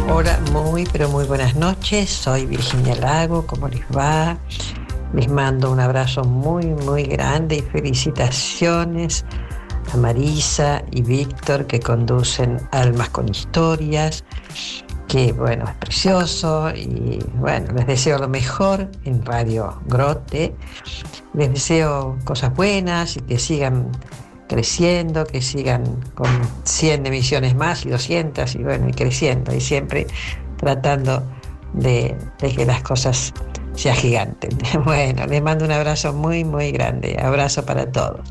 Hola, 0.09 0.37
muy 0.51 0.83
pero 0.91 1.07
muy 1.07 1.23
buenas 1.23 1.55
noches. 1.55 2.09
Soy 2.09 2.45
Virginia 2.45 2.95
Lago, 2.97 3.47
¿cómo 3.47 3.69
les 3.69 3.83
va? 3.83 4.37
Les 5.13 5.29
mando 5.29 5.71
un 5.71 5.79
abrazo 5.79 6.23
muy 6.23 6.65
muy 6.65 7.03
grande 7.03 7.57
y 7.57 7.61
felicitaciones 7.61 9.25
a 9.93 9.97
Marisa 9.97 10.83
y 10.91 11.03
Víctor 11.03 11.67
que 11.67 11.79
conducen 11.79 12.57
Almas 12.71 13.09
con 13.09 13.29
Historias, 13.29 14.23
que 15.07 15.31
bueno, 15.33 15.65
es 15.65 15.75
precioso 15.75 16.71
y 16.75 17.23
bueno, 17.35 17.73
les 17.73 17.85
deseo 17.85 18.17
lo 18.17 18.27
mejor 18.27 18.89
en 19.05 19.23
Radio 19.23 19.79
Grote. 19.85 20.55
Les 21.35 21.53
deseo 21.53 22.17
cosas 22.23 22.55
buenas 22.55 23.17
y 23.17 23.21
que 23.21 23.37
sigan 23.37 23.91
creciendo, 24.47 25.25
que 25.25 25.41
sigan 25.41 25.83
con 26.15 26.29
100 26.63 27.05
emisiones 27.05 27.55
más 27.55 27.85
y 27.85 27.89
200 27.89 28.55
y 28.55 28.63
bueno, 28.63 28.89
y 28.89 28.93
creciendo 28.93 29.53
y 29.53 29.61
siempre 29.61 30.07
tratando 30.57 31.23
de, 31.73 32.17
de 32.39 32.55
que 32.55 32.65
las 32.65 32.81
cosas 32.81 33.33
se 33.75 33.89
agiganten. 33.91 34.57
Bueno, 34.83 35.25
les 35.27 35.41
mando 35.41 35.65
un 35.65 35.71
abrazo 35.71 36.13
muy, 36.13 36.43
muy 36.43 36.71
grande. 36.71 37.17
Abrazo 37.21 37.65
para 37.65 37.91
todos. 37.91 38.21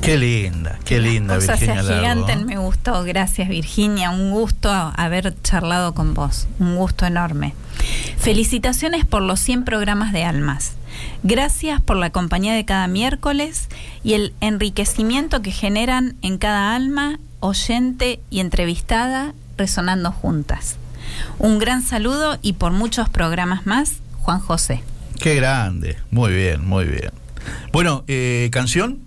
Qué 0.00 0.16
linda, 0.16 0.78
qué 0.84 1.00
linda 1.00 1.38
Virginia 1.38 1.82
Lago. 1.82 1.94
agiganten, 1.94 2.46
me 2.46 2.58
gustó. 2.58 3.02
Gracias, 3.04 3.48
Virginia. 3.48 4.10
Un 4.10 4.30
gusto 4.30 4.70
haber 4.70 5.34
charlado 5.42 5.94
con 5.94 6.14
vos. 6.14 6.46
Un 6.58 6.76
gusto 6.76 7.06
enorme. 7.06 7.54
Felicitaciones 8.16 9.04
por 9.04 9.22
los 9.22 9.40
100 9.40 9.64
programas 9.64 10.12
de 10.12 10.24
Almas. 10.24 10.76
Gracias 11.22 11.80
por 11.80 11.96
la 11.96 12.10
compañía 12.10 12.54
de 12.54 12.64
cada 12.64 12.86
miércoles 12.88 13.68
y 14.02 14.14
el 14.14 14.32
enriquecimiento 14.40 15.42
que 15.42 15.50
generan 15.50 16.16
en 16.22 16.38
cada 16.38 16.74
alma, 16.74 17.18
oyente 17.40 18.20
y 18.30 18.40
entrevistada, 18.40 19.34
resonando 19.56 20.12
juntas. 20.12 20.76
Un 21.38 21.58
gran 21.58 21.82
saludo 21.82 22.38
y 22.42 22.54
por 22.54 22.72
muchos 22.72 23.08
programas 23.08 23.66
más, 23.66 24.00
Juan 24.26 24.40
José. 24.40 24.82
Qué 25.20 25.36
grande, 25.36 25.98
muy 26.10 26.32
bien, 26.32 26.66
muy 26.66 26.84
bien. 26.84 27.12
Bueno, 27.70 28.02
eh, 28.08 28.48
canción, 28.50 28.98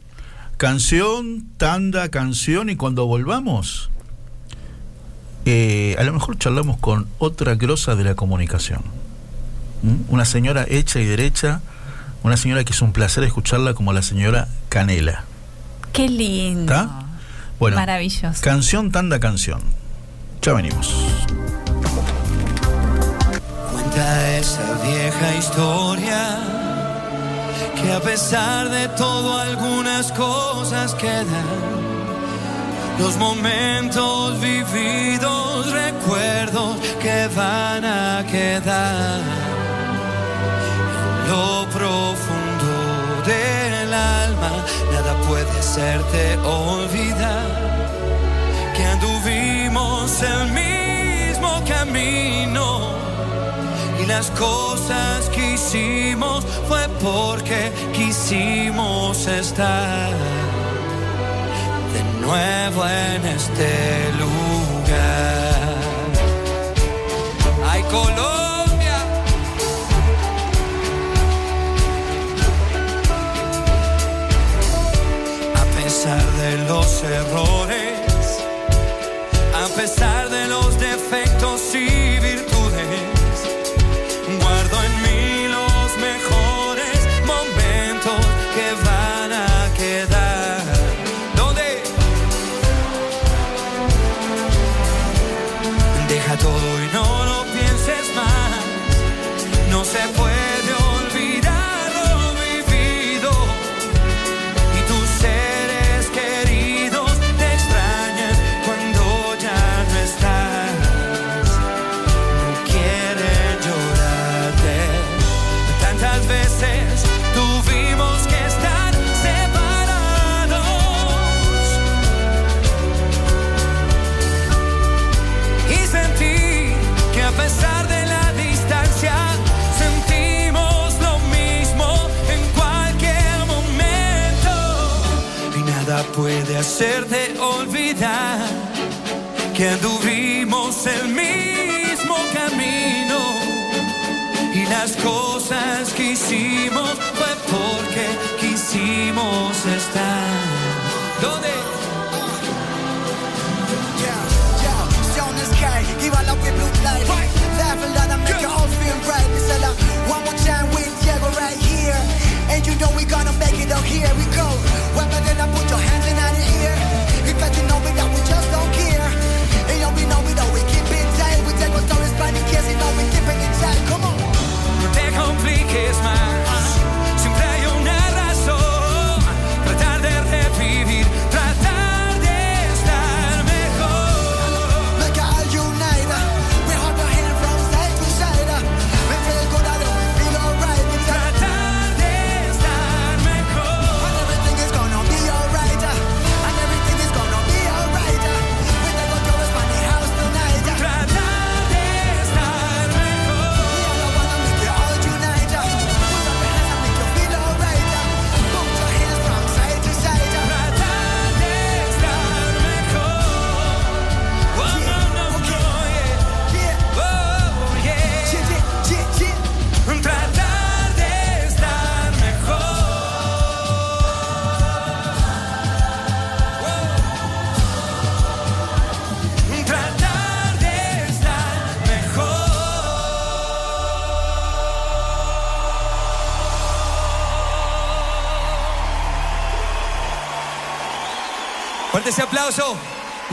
canción, 0.56 1.46
tanda, 1.58 2.08
canción 2.08 2.70
y 2.70 2.78
cuando 2.78 3.06
volvamos, 3.06 3.92
eh, 5.44 5.98
a 6.00 6.04
lo 6.04 6.14
mejor 6.14 6.38
charlamos 6.38 6.78
con 6.78 7.06
otra 7.18 7.56
grosa 7.56 7.98
de 7.98 8.06
la 8.06 8.16
comunicación. 8.16 8.80
¿Mm? 9.84 9.96
Una 10.08 10.24
señora 10.24 10.66
hecha 10.70 11.02
y 11.02 11.06
derecha, 11.06 11.60
una 12.24 12.38
señora 12.38 12.64
que 12.64 12.72
es 12.72 12.82
un 12.82 12.94
placer 12.94 13.26
escucharla 13.26 13.74
como 13.74 13.92
la 13.92 14.04
señora 14.04 14.48
Canela. 14.70 15.26
Qué 15.92 16.08
lindo. 16.08 16.74
¿Está? 16.74 17.08
Bueno, 17.60 17.76
Maravilloso. 17.76 18.42
canción, 18.42 18.90
tanda, 18.90 19.20
canción. 19.20 19.60
Ya 20.42 20.54
venimos. 20.54 20.96
Esa 24.00 24.76
vieja 24.82 25.36
historia 25.36 26.40
que 27.76 27.92
a 27.92 28.00
pesar 28.00 28.70
de 28.70 28.88
todo 28.90 29.38
algunas 29.38 30.10
cosas 30.14 30.96
quedan. 30.96 31.48
Los 32.98 33.18
momentos 33.18 34.40
vividos, 34.40 35.70
recuerdos 35.72 36.78
que 37.02 37.28
van 37.36 37.84
a 37.84 38.24
quedar. 38.26 39.20
En 41.26 41.30
lo 41.30 41.68
profundo 41.70 42.72
del 43.26 43.94
alma, 43.94 44.52
nada 44.94 45.14
puede 45.28 45.52
hacerte 45.60 46.38
olvidar 46.38 47.48
que 48.76 48.86
anduvimos 48.86 50.22
el 50.22 50.52
mismo 50.54 51.62
camino 51.68 53.09
las 54.10 54.32
cosas 54.32 55.30
que 55.30 55.54
hicimos 55.54 56.44
fue 56.68 56.88
porque 57.00 57.72
quisimos 57.94 59.28
estar 59.28 60.10
de 61.94 62.04
nuevo 62.20 62.86
en 62.88 63.26
este 63.38 63.72
lugar. 64.18 65.76
Ay, 67.70 67.84
Colombia. 67.84 69.00
A 75.62 75.66
pesar 75.84 76.26
de 76.42 76.58
los 76.68 77.04
errores, 77.04 78.40
a 79.54 79.68
pesar 79.80 80.19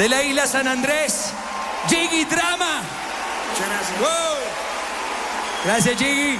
la 0.08 0.22
isla 0.22 0.46
San 0.46 0.68
Andrés, 0.68 1.32
Jiggy 1.88 2.24
Drama. 2.24 2.82
Gracias. 3.58 3.98
Wow. 3.98 5.96
Jiggy. 5.98 6.38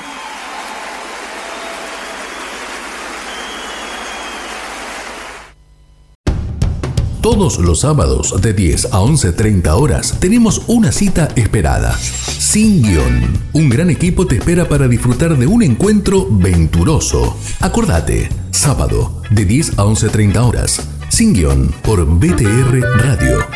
Todos 7.21 7.59
los 7.59 7.81
sábados 7.81 8.41
de 8.41 8.53
10 8.53 8.85
a 8.93 9.01
11.30 9.01 9.69
horas 9.71 10.17
tenemos 10.21 10.62
una 10.69 10.93
cita 10.93 11.29
esperada. 11.35 11.93
Sin 11.97 12.83
guion. 12.83 13.41
Un 13.53 13.69
gran 13.69 13.91
equipo 13.91 14.29
te 14.29 14.37
espera 14.37 14.69
para 14.69 14.87
disfrutar 14.87 15.37
de 15.37 15.47
un 15.49 15.64
encuentro 15.64 16.29
venturoso. 16.31 17.37
Acordate, 17.59 18.29
sábado 18.53 19.23
de 19.31 19.45
10 19.45 19.71
a 19.79 19.85
11.30 19.85 20.37
horas. 20.37 20.89
Sin 21.09 21.33
guion 21.33 21.75
por 21.83 22.07
BTR 22.07 22.81
Radio. 22.99 23.55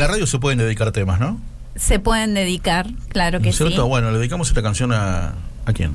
La 0.00 0.06
radio 0.08 0.26
se 0.26 0.38
pueden 0.38 0.58
dedicar 0.58 0.90
temas, 0.92 1.20
¿no? 1.20 1.40
Se 1.76 1.98
pueden 1.98 2.34
dedicar, 2.34 2.88
claro 3.08 3.38
¿No 3.38 3.42
que 3.42 3.50
es 3.50 3.56
sí. 3.56 3.64
cierto? 3.64 3.86
Bueno, 3.86 4.10
le 4.10 4.18
dedicamos 4.18 4.48
esta 4.48 4.62
canción 4.62 4.92
a. 4.92 5.34
¿A 5.66 5.72
quién? 5.72 5.92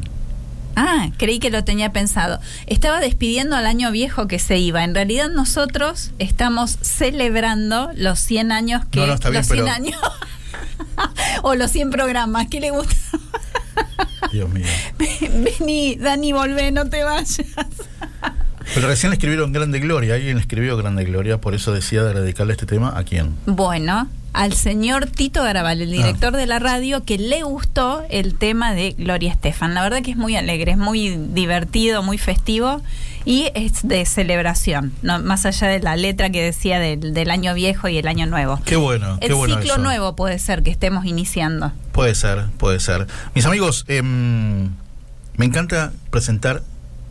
Ah, 0.76 1.10
creí 1.18 1.40
que 1.40 1.50
lo 1.50 1.64
tenía 1.64 1.92
pensado. 1.92 2.40
Estaba 2.68 3.00
despidiendo 3.00 3.56
al 3.56 3.66
año 3.66 3.92
viejo 3.92 4.28
que 4.28 4.40
se 4.40 4.58
iba. 4.58 4.84
En 4.84 4.94
realidad 4.94 5.30
nosotros 5.30 6.12
estamos 6.20 6.78
celebrando 6.82 7.92
los 7.96 8.20
100 8.20 8.52
años 8.52 8.86
que... 8.92 9.00
No, 9.00 9.08
no, 9.08 9.14
está 9.14 9.30
bien, 9.30 9.40
los 9.40 9.48
100 9.48 9.60
pero- 9.64 9.74
años. 9.74 10.00
o 11.44 11.56
los 11.56 11.72
100 11.72 11.92
programas. 11.92 12.48
¿Qué 12.50 12.60
le 12.60 12.72
gusta? 12.72 12.94
Dios 14.34 14.50
mío. 14.50 14.66
Vení, 15.00 15.96
Dani, 15.96 16.34
volvé, 16.34 16.72
no 16.72 16.90
te 16.90 17.04
vayas. 17.04 17.42
Pero 18.76 18.90
recién 18.90 19.14
escribieron 19.14 19.54
Grande 19.54 19.80
Gloria. 19.80 20.16
Alguien 20.16 20.38
escribió 20.38 20.76
Grande 20.76 21.06
Gloria, 21.06 21.40
por 21.40 21.56
eso 21.56 21.72
decía 21.72 22.04
de 22.04 22.14
dedicarle 22.14 22.52
este 22.52 22.66
tema 22.66 22.92
a 22.98 23.06
quién. 23.06 23.34
Bueno, 23.46 24.10
al 24.34 24.52
señor 24.52 25.06
Tito 25.06 25.42
Garabal, 25.44 25.82
el 25.82 25.90
director 25.90 26.36
de 26.36 26.46
la 26.46 26.60
radio, 26.60 27.06
que 27.06 27.18
le 27.18 27.44
gustó 27.44 28.04
el 28.10 28.36
tema 28.36 28.74
de 28.74 28.92
Gloria 28.92 29.32
Estefan. 29.32 29.76
La 29.76 29.82
verdad 29.82 30.02
que 30.02 30.12
es 30.12 30.18
muy 30.18 30.36
alegre, 30.36 30.74
es 30.74 30.78
muy 30.78 31.16
divertido, 31.16 32.04
muy 32.04 32.18
festivo 32.18 32.82
y 33.24 33.50
es 33.56 33.88
de 33.88 34.06
celebración, 34.06 34.92
no, 35.02 35.20
más 35.20 35.46
allá 35.46 35.70
de 35.70 35.80
la 35.80 35.96
letra 35.96 36.30
que 36.30 36.44
decía 36.44 36.78
del, 36.78 37.14
del 37.14 37.32
año 37.32 37.54
viejo 37.54 37.88
y 37.88 37.98
el 37.98 38.10
año 38.10 38.26
nuevo. 38.26 38.60
Qué 38.66 38.76
bueno, 38.76 39.20
el 39.22 39.30
qué 39.30 39.34
bueno 39.34 39.56
ciclo 39.56 39.76
eso. 39.76 39.82
nuevo 39.82 40.18
puede 40.18 40.38
ser 40.38 40.64
que 40.64 40.72
estemos 40.72 41.06
iniciando. 41.06 41.72
Puede 41.94 42.14
ser, 42.14 42.48
puede 42.58 42.82
ser. 42.82 43.08
Mis 43.34 43.46
amigos, 43.46 43.86
em, 43.88 44.72
me 45.38 45.46
encanta 45.46 45.94
presentar 46.10 46.62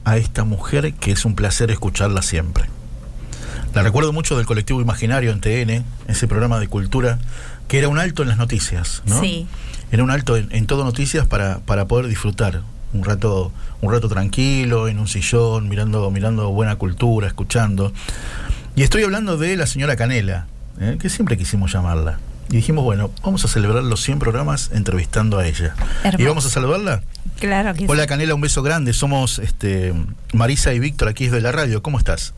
a 0.05 0.17
esta 0.17 0.45
mujer 0.45 0.95
que 0.95 1.13
es 1.13 1.25
un 1.25 1.35
placer 1.35 1.71
escucharla 1.71 2.23
siempre. 2.23 2.65
La 3.75 3.83
recuerdo 3.83 4.13
mucho 4.13 4.37
del 4.37 4.47
colectivo 4.47 4.81
Imaginario 4.81 5.33
en 5.33 5.41
TN, 5.41 5.85
ese 6.07 6.29
programa 6.29 6.61
de 6.61 6.69
cultura, 6.69 7.19
que 7.67 7.79
era 7.79 7.89
un 7.89 7.99
alto 7.99 8.23
en 8.23 8.29
las 8.29 8.39
noticias, 8.39 9.03
¿no? 9.07 9.21
Sí. 9.21 9.47
Era 9.91 10.05
un 10.05 10.11
alto 10.11 10.37
en, 10.37 10.49
en 10.53 10.67
todo 10.67 10.85
noticias 10.85 11.27
para, 11.27 11.59
para 11.61 11.87
poder 11.87 12.07
disfrutar 12.07 12.63
un 12.95 13.05
rato, 13.05 13.53
un 13.81 13.93
rato 13.93 14.09
tranquilo, 14.09 14.89
en 14.89 14.99
un 14.99 15.09
sillón, 15.09 15.69
mirando, 15.69 16.11
mirando 16.11 16.51
buena 16.51 16.77
cultura, 16.77 17.27
escuchando. 17.27 17.93
Y 18.77 18.83
estoy 18.83 19.03
hablando 19.03 19.37
de 19.37 19.57
la 19.57 19.67
señora 19.67 19.97
Canela, 19.97 20.47
¿eh? 20.81 20.97
que 21.01 21.11
siempre 21.11 21.37
quisimos 21.37 21.73
llamarla. 21.73 22.19
Y 22.51 22.57
dijimos, 22.57 22.85
bueno, 22.85 23.11
vamos 23.23 23.45
a 23.45 23.49
celebrar 23.49 23.83
los 23.83 24.03
100 24.03 24.19
programas 24.19 24.71
entrevistando 24.73 25.39
a 25.39 25.47
ella. 25.47 25.75
Hermoso. 26.03 26.23
¿Y 26.23 26.27
vamos 26.27 26.47
a 26.47 26.51
saludarla? 26.51 27.03
Claro 27.41 27.75
que 27.75 27.87
Hola 27.89 28.03
sí. 28.03 28.09
Canela, 28.09 28.35
un 28.35 28.41
beso 28.41 28.63
grande. 28.63 28.93
Somos 28.93 29.39
este, 29.39 29.95
Marisa 30.33 30.73
y 30.75 30.79
Víctor 30.79 31.09
aquí 31.09 31.25
desde 31.25 31.41
la 31.41 31.53
radio. 31.53 31.83
¿Cómo 31.83 31.99
estás? 31.99 32.35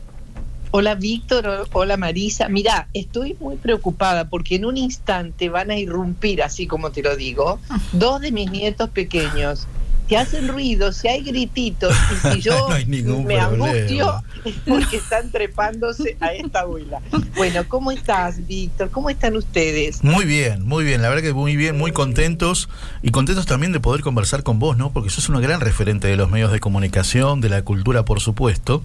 Hola 0.73 0.95
Víctor, 0.95 1.69
hola 1.73 1.97
Marisa. 1.97 2.49
Mira, 2.49 2.89
estoy 2.93 3.37
muy 3.41 3.57
preocupada 3.57 4.29
porque 4.29 4.57
en 4.57 4.65
un 4.65 4.77
instante 4.77 5.49
van 5.49 5.71
a 5.71 5.79
irrumpir, 5.79 6.43
así 6.43 6.67
como 6.67 6.91
te 6.91 7.03
lo 7.03 7.17
digo, 7.17 7.61
dos 7.93 8.21
de 8.21 8.31
mis 8.33 8.51
nietos 8.51 8.91
pequeños 8.91 9.67
que 10.09 10.17
hacen 10.17 10.49
ruido, 10.49 10.93
si 10.93 11.09
hay 11.09 11.23
grititos 11.23 11.95
y 12.13 12.35
si 12.35 12.41
yo 12.41 12.69
No 13.05 13.23
me 13.23 13.39
angustio 13.39 14.23
porque 14.67 14.97
están 14.97 15.31
trepándose 15.31 16.17
a 16.21 16.33
esta 16.33 16.61
abuela. 16.61 17.01
Bueno, 17.37 17.63
¿cómo 17.69 17.91
estás 17.91 18.47
Víctor? 18.47 18.91
¿Cómo 18.91 19.11
están 19.11 19.37
ustedes? 19.37 20.03
Muy 20.05 20.25
bien, 20.25 20.67
muy 20.67 20.85
bien. 20.85 21.03
La 21.03 21.09
verdad 21.09 21.23
que 21.23 21.33
muy 21.33 21.57
bien, 21.57 21.77
muy 21.77 21.93
contentos. 21.93 22.69
Y 23.03 23.11
contentos 23.11 23.47
también 23.47 23.73
de 23.73 23.81
poder 23.81 24.03
conversar 24.03 24.43
con 24.43 24.59
vos, 24.59 24.77
¿no? 24.77 24.93
Porque 24.93 25.11
sos 25.11 25.29
una 25.29 25.41
gran 25.41 25.61
referente 25.61 26.09
de 26.09 26.17
los 26.17 26.31
medios 26.31 26.53
de 26.53 26.61
comunicación, 26.61 27.41
de 27.41 27.49
la 27.49 27.63
cultura, 27.63 28.05
por 28.05 28.21
supuesto. 28.21 28.83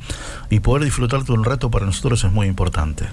Y 0.49 0.59
poder 0.61 0.83
disfrutarte 0.83 1.31
un 1.31 1.43
rato 1.43 1.69
para 1.69 1.85
nosotros 1.85 2.23
es 2.23 2.31
muy 2.31 2.47
importante. 2.47 3.05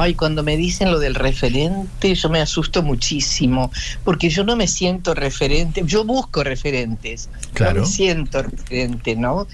Ay, 0.00 0.14
cuando 0.14 0.42
me 0.42 0.56
dicen 0.56 0.90
lo 0.90 0.98
del 0.98 1.14
referente, 1.14 2.14
yo 2.14 2.28
me 2.28 2.40
asusto 2.40 2.82
muchísimo, 2.82 3.70
porque 4.04 4.28
yo 4.30 4.44
no 4.44 4.56
me 4.56 4.66
siento 4.66 5.14
referente, 5.14 5.82
yo 5.84 6.04
busco 6.04 6.42
referentes, 6.44 7.28
Claro. 7.52 7.80
no 7.80 7.80
me 7.82 7.86
siento 7.86 8.42
referente, 8.42 9.16
¿no? 9.16 9.46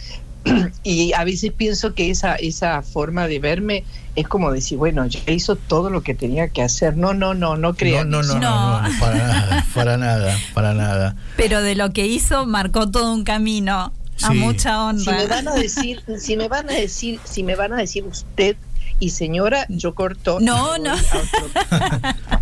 Y 0.83 1.13
a 1.13 1.25
veces 1.25 1.53
pienso 1.53 1.95
que 1.95 2.11
esa, 2.11 2.35
esa 2.37 2.81
forma 2.83 3.27
de 3.29 3.39
verme 3.39 3.85
es 4.17 4.27
como 4.27 4.51
decir, 4.51 4.79
bueno, 4.79 5.05
ya 5.07 5.21
hizo 5.31 5.55
todo 5.57 5.91
lo 5.91 6.03
que 6.03 6.15
tenía 6.15 6.49
que 6.49 6.63
hacer. 6.63 6.97
No, 6.97 7.13
no, 7.13 7.35
no, 7.35 7.57
no 7.57 7.75
crean. 7.75 8.09
No, 8.09 8.23
no, 8.23 8.35
no, 8.35 8.41
no, 8.41 8.81
no, 8.81 8.89
no, 8.89 8.99
para 8.99 9.17
nada, 9.19 9.67
para 9.75 9.97
nada, 9.99 10.39
para 10.55 10.75
nada. 10.75 11.17
Pero 11.37 11.61
de 11.63 11.75
lo 11.75 11.93
que 11.93 12.07
hizo 12.07 12.47
marcó 12.47 12.91
todo 12.91 13.13
un 13.13 13.25
camino 13.25 13.93
a 14.23 14.29
Sí. 14.33 14.35
mucha 14.39 14.83
honra. 14.83 15.05
Si 15.05 15.11
me 15.11 15.27
van 15.27 15.49
a 15.49 15.55
decir, 15.55 16.03
si 16.19 16.37
me 16.37 16.49
van 16.49 16.71
a 16.71 16.73
decir, 16.75 17.21
si 17.25 17.43
me 17.43 17.55
van 17.55 17.73
a 17.75 17.77
decir 17.77 18.05
usted 18.05 18.57
y 19.01 19.11
señora, 19.11 19.67
yo 19.69 19.95
corto. 19.95 20.39
No, 20.41 20.79
no. 20.79 20.95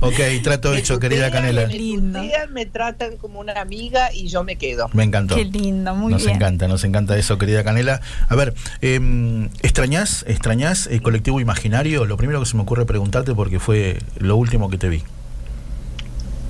Ok, 0.01 0.15
trato 0.45 0.75
hecho, 0.75 1.01
querida 1.01 1.31
Canela. 1.33 1.65
Ustedes 1.65 2.51
me 2.53 2.67
tratan 2.67 3.17
como 3.17 3.41
una 3.41 3.61
amiga 3.61 4.13
y 4.15 4.29
yo 4.29 4.45
me 4.45 4.55
quedo. 4.55 4.89
Me 4.93 5.03
encantó. 5.03 5.35
Qué 5.35 5.45
lindo, 5.45 5.93
muy 5.95 6.13
nos 6.13 6.23
bien. 6.23 6.37
encanta, 6.37 6.69
nos 6.69 6.85
encanta 6.85 7.19
eso, 7.19 7.37
querida 7.37 7.65
Canela. 7.65 8.01
A 8.29 8.37
ver, 8.37 8.55
eh, 8.81 9.49
¿extrañás, 9.63 10.25
extrañás 10.29 10.87
el 10.87 11.03
colectivo 11.03 11.41
imaginario? 11.41 12.05
Lo 12.05 12.17
primero 12.17 12.39
que 12.39 12.47
se 12.47 12.57
me 12.57 12.63
ocurre 12.63 12.87
preguntarte 12.87 13.35
porque 13.35 13.59
fue 13.59 13.99
lo 14.19 14.37
último 14.37 14.71
que 14.71 14.79
te 14.79 14.89
vi. 14.89 15.03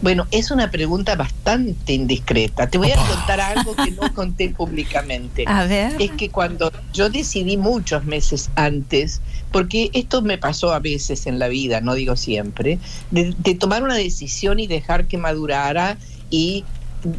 Bueno, 0.01 0.27
es 0.31 0.51
una 0.51 0.71
pregunta 0.71 1.17
bastante 1.17 1.93
indiscreta. 1.93 2.69
Te 2.69 2.79
voy 2.79 2.93
a 2.93 2.97
contar 2.97 3.41
algo 3.41 3.75
que 3.75 3.91
no 3.91 4.13
conté 4.15 4.51
públicamente. 4.51 5.45
A 5.47 5.65
ver. 5.65 5.95
Es 5.99 6.13
que 6.13 6.31
cuando 6.31 6.71
yo 6.93 7.11
decidí 7.11 7.57
muchos 7.57 8.05
meses 8.05 8.51
antes, 8.55 9.21
porque 9.51 9.91
esto 9.95 10.23
me 10.23 10.39
pasó 10.39 10.73
a 10.73 10.79
veces 10.79 11.27
en 11.27 11.39
la 11.39 11.49
vida, 11.49 11.81
no 11.81 11.95
digo 11.95 12.17
siempre, 12.17 12.79
de, 13.11 13.35
de 13.39 13.55
tomar 13.55 13.83
una 13.83 13.97
decisión 13.97 14.61
y 14.61 14.67
dejar 14.67 15.07
que 15.07 15.19
madurara 15.19 15.99
y 16.31 16.65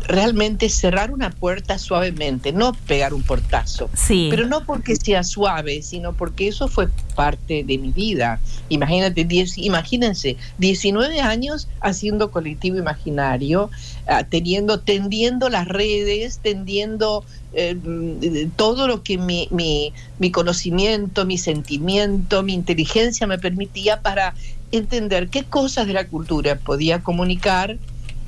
realmente 0.08 0.68
cerrar 0.70 1.12
una 1.12 1.30
puerta 1.30 1.78
suavemente, 1.78 2.52
no 2.52 2.74
pegar 2.88 3.14
un 3.14 3.24
portazo. 3.24 3.90
Sí. 3.94 4.28
Pero 4.30 4.46
no 4.46 4.66
porque 4.66 4.96
sea 4.96 5.24
suave, 5.24 5.82
sino 5.84 6.14
porque 6.14 6.48
eso 6.50 6.68
fue 6.68 6.90
parte 7.16 7.64
de 7.64 7.78
mi 7.78 7.92
vida. 7.92 8.40
Imagínate, 8.70 9.26
diez- 9.28 9.58
imagínense, 9.58 10.36
19 10.58 11.22
años 11.22 11.68
haciendo 11.82 12.30
colectivo 12.32 12.78
imaginario, 12.78 13.70
ah, 14.08 14.24
teniendo, 14.24 14.80
tendiendo 14.82 15.50
las 15.50 15.68
redes, 15.68 16.40
tendiendo 16.44 17.24
eh, 17.54 17.76
mm, 17.76 18.50
todo 18.58 18.88
lo 18.88 19.02
que 19.02 19.18
mi, 19.18 19.48
mi, 19.52 19.94
mi 20.20 20.30
conocimiento, 20.30 21.26
mi 21.26 21.38
sentimiento, 21.38 22.44
mi 22.44 22.54
inteligencia 22.54 23.28
me 23.28 23.40
permitía 23.40 24.02
para 24.02 24.36
entender 24.72 25.30
qué 25.30 25.44
cosas 25.44 25.88
de 25.88 25.94
la 25.94 26.08
cultura 26.08 26.56
podía 26.58 27.02
comunicar. 27.02 27.78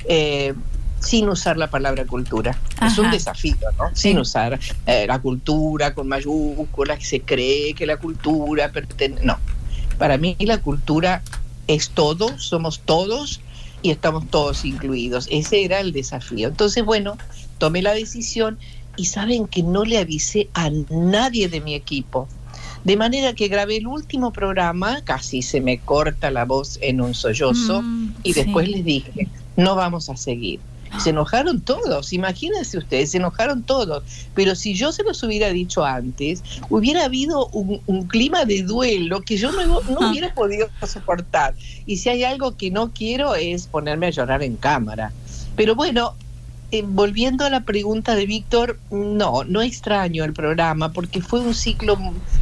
eh, 0.08 0.54
sin 1.02 1.28
usar 1.30 1.58
la 1.58 1.70
palabra 1.70 2.06
cultura. 2.06 2.58
Es 2.86 2.98
un 2.98 3.12
desafío, 3.12 3.56
¿no? 3.78 3.90
Sin 3.94 4.20
usar 4.20 4.60
eh, 4.86 5.06
la 5.08 5.20
cultura 5.20 5.94
con 5.94 6.08
mayúsculas, 6.08 7.00
que 7.00 7.06
se 7.06 7.22
cree 7.22 7.74
que 7.74 7.86
la 7.86 7.98
cultura 7.98 8.72
pertenece... 8.72 9.26
No, 9.26 9.38
para 9.98 10.18
mí 10.18 10.36
la 10.40 10.60
cultura 10.60 11.22
es 11.68 11.90
todo, 11.90 12.38
somos 12.40 12.80
todos 12.80 13.42
y 13.82 13.92
estamos 13.92 14.28
todos 14.30 14.64
incluidos. 14.66 15.28
Ese 15.32 15.64
era 15.64 15.80
el 15.80 15.92
desafío. 15.92 16.48
Entonces, 16.48 16.86
bueno, 16.86 17.18
tomé 17.58 17.82
la 17.82 17.94
decisión 17.94 18.58
y 18.96 19.06
saben 19.06 19.48
que 19.48 19.64
no 19.64 19.84
le 19.84 19.98
avisé 19.98 20.50
a 20.54 20.70
nadie 20.90 21.50
de 21.50 21.62
mi 21.62 21.76
equipo. 21.76 22.28
De 22.84 22.98
manera 22.98 23.34
que 23.34 23.48
grabé 23.48 23.78
el 23.78 23.88
último 23.88 24.34
programa, 24.34 25.02
casi 25.04 25.42
se 25.44 25.62
me 25.62 25.80
corta 25.80 26.32
la 26.32 26.46
voz 26.46 26.80
en 26.82 27.00
un 27.00 27.14
sollozo, 27.14 27.82
Mm, 27.84 28.16
y 28.24 28.34
después 28.34 28.66
sí. 28.66 28.74
les 28.74 28.86
dije, 28.86 29.28
no 29.56 29.76
vamos 29.76 30.10
a 30.10 30.18
seguir. 30.18 30.60
Se 31.00 31.12
enojaron 31.12 31.62
todos, 31.62 32.14
imagínense 32.14 32.78
ustedes, 32.78 33.12
se 33.12 33.18
enojaron 33.18 33.64
todos. 33.64 34.04
Pero 34.36 34.56
si 34.56 34.74
yo 34.74 34.92
se 34.92 35.04
los 35.04 35.24
hubiera 35.24 35.50
dicho 35.50 35.86
antes, 35.86 36.44
hubiera 36.70 37.06
habido 37.06 37.48
un, 37.48 37.82
un 37.88 38.08
clima 38.08 38.46
de 38.46 38.64
duelo 38.64 39.22
que 39.22 39.38
yo 39.38 39.52
no, 39.52 39.82
no 39.82 40.10
hubiera 40.10 40.34
podido 40.34 40.70
soportar. 40.86 41.56
Y 41.86 41.98
si 41.98 42.10
hay 42.10 42.24
algo 42.24 42.58
que 42.58 42.72
no 42.72 42.92
quiero 42.92 43.36
es 43.36 43.68
ponerme 43.68 44.08
a 44.08 44.12
llorar 44.12 44.44
en 44.44 44.58
cámara. 44.58 45.12
Pero 45.56 45.76
bueno, 45.76 46.16
eh, 46.74 46.84
volviendo 46.86 47.44
a 47.46 47.50
la 47.50 47.66
pregunta 47.66 48.16
de 48.16 48.26
Víctor, 48.26 48.80
no, 48.92 49.44
no 49.44 49.62
extraño 49.62 50.24
el 50.24 50.32
programa 50.32 50.94
porque 50.94 51.22
fue 51.22 51.42
un 51.42 51.54
ciclo 51.54 51.98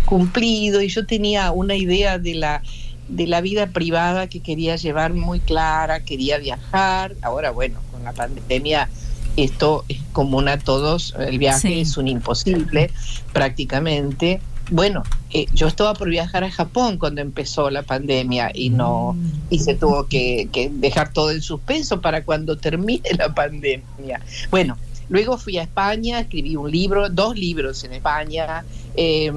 cumplido 0.06 0.82
y 0.82 0.88
yo 0.88 1.08
tenía 1.08 1.52
una 1.52 1.76
idea 1.76 2.20
de 2.20 2.36
la 2.36 2.62
de 3.08 3.26
la 3.26 3.42
vida 3.42 3.66
privada 3.66 4.28
que 4.28 4.40
quería 4.40 4.76
llevar 4.76 5.16
muy 5.16 5.40
clara, 5.40 6.02
quería 6.02 6.38
viajar. 6.38 7.16
Ahora, 7.24 7.50
bueno, 7.50 7.80
con 8.00 8.06
la 8.06 8.14
pandemia 8.14 8.90
esto 9.38 9.86
es 9.88 10.00
común 10.12 10.48
a 10.50 10.58
todos, 10.58 11.14
el 11.20 11.38
viaje 11.38 11.68
Sí. 11.70 11.80
es 11.82 11.98
un 11.98 12.08
imposible 12.08 12.92
prácticamente. 13.32 14.42
Bueno, 14.72 15.04
eh, 15.32 15.46
yo 15.54 15.68
estaba 15.68 15.94
por 15.94 16.10
viajar 16.10 16.44
a 16.44 16.52
Japón 16.52 16.98
cuando 16.98 17.22
empezó 17.22 17.70
la 17.70 17.84
pandemia 17.84 18.52
y 18.54 18.70
no 18.70 19.16
y 19.50 19.60
se 19.60 19.76
tuvo 19.76 20.08
que, 20.08 20.50
que 20.52 20.70
dejar 20.70 21.12
todo 21.14 21.32
en 21.32 21.42
suspenso 21.42 22.02
para 22.02 22.24
cuando 22.24 22.58
termine 22.58 23.02
la 23.18 23.34
pandemia. 23.34 24.20
Bueno, 24.52 24.78
luego 25.10 25.38
fui 25.38 25.58
a 25.58 25.64
España, 25.64 26.20
escribí 26.20 26.56
un 26.56 26.70
libro, 26.70 27.10
dos 27.10 27.36
libros 27.38 27.84
en 27.84 27.94
España. 27.94 28.64
eh, 28.96 29.32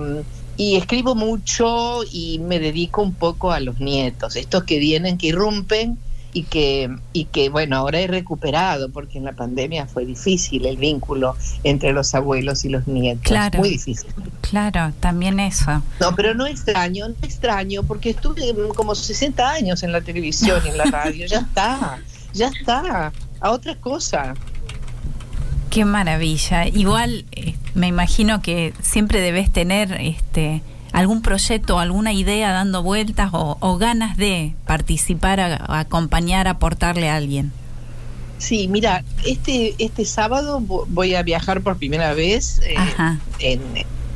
y 0.54 0.76
escribo 0.76 1.14
mucho 1.14 2.00
y 2.12 2.38
me 2.38 2.58
dedico 2.58 3.00
un 3.02 3.14
poco 3.14 3.52
a 3.52 3.58
los 3.60 3.80
nietos, 3.80 4.36
estos 4.36 4.64
que 4.64 4.78
vienen, 4.78 5.16
que 5.16 5.28
irrumpen 5.28 5.96
y 6.32 6.44
que, 6.44 6.90
y 7.12 7.26
que 7.26 7.48
bueno, 7.50 7.76
ahora 7.76 8.00
he 8.00 8.06
recuperado 8.06 8.90
porque 8.90 9.18
en 9.18 9.24
la 9.24 9.32
pandemia 9.32 9.86
fue 9.86 10.06
difícil 10.06 10.66
el 10.66 10.76
vínculo 10.76 11.36
entre 11.62 11.92
los 11.92 12.14
abuelos 12.14 12.64
y 12.64 12.70
los 12.70 12.86
nietos. 12.86 13.22
Claro. 13.24 13.58
Muy 13.58 13.70
difícil. 13.70 14.10
Claro, 14.40 14.92
también 15.00 15.40
eso. 15.40 15.82
No, 16.00 16.14
pero 16.14 16.34
no 16.34 16.46
extraño, 16.46 17.08
no 17.08 17.14
extraño, 17.22 17.82
porque 17.82 18.10
estuve 18.10 18.42
como 18.74 18.94
60 18.94 19.48
años 19.48 19.82
en 19.82 19.92
la 19.92 20.00
televisión 20.00 20.60
y 20.64 20.68
en 20.70 20.78
la 20.78 20.84
radio, 20.84 21.26
ya 21.26 21.40
está, 21.40 21.98
ya 22.32 22.48
está, 22.48 23.12
a 23.40 23.50
otra 23.50 23.76
cosa. 23.76 24.34
Qué 25.70 25.84
maravilla. 25.84 26.66
Igual 26.66 27.24
eh, 27.32 27.54
me 27.74 27.88
imagino 27.88 28.42
que 28.42 28.74
siempre 28.82 29.20
debes 29.20 29.50
tener 29.50 29.92
este 30.00 30.62
algún 30.92 31.22
proyecto, 31.22 31.78
alguna 31.78 32.12
idea 32.12 32.52
dando 32.52 32.82
vueltas 32.82 33.30
o, 33.32 33.56
o 33.60 33.78
ganas 33.78 34.16
de 34.16 34.54
participar, 34.66 35.40
a- 35.40 35.56
a 35.56 35.80
acompañar, 35.80 36.48
aportarle 36.48 37.08
a 37.10 37.16
alguien. 37.16 37.52
Sí, 38.38 38.66
mira, 38.68 39.04
este, 39.24 39.74
este 39.78 40.04
sábado 40.04 40.60
vo- 40.60 40.84
voy 40.88 41.14
a 41.14 41.22
viajar 41.22 41.60
por 41.60 41.76
primera 41.76 42.12
vez 42.12 42.60
eh, 42.66 42.74
en 43.38 43.60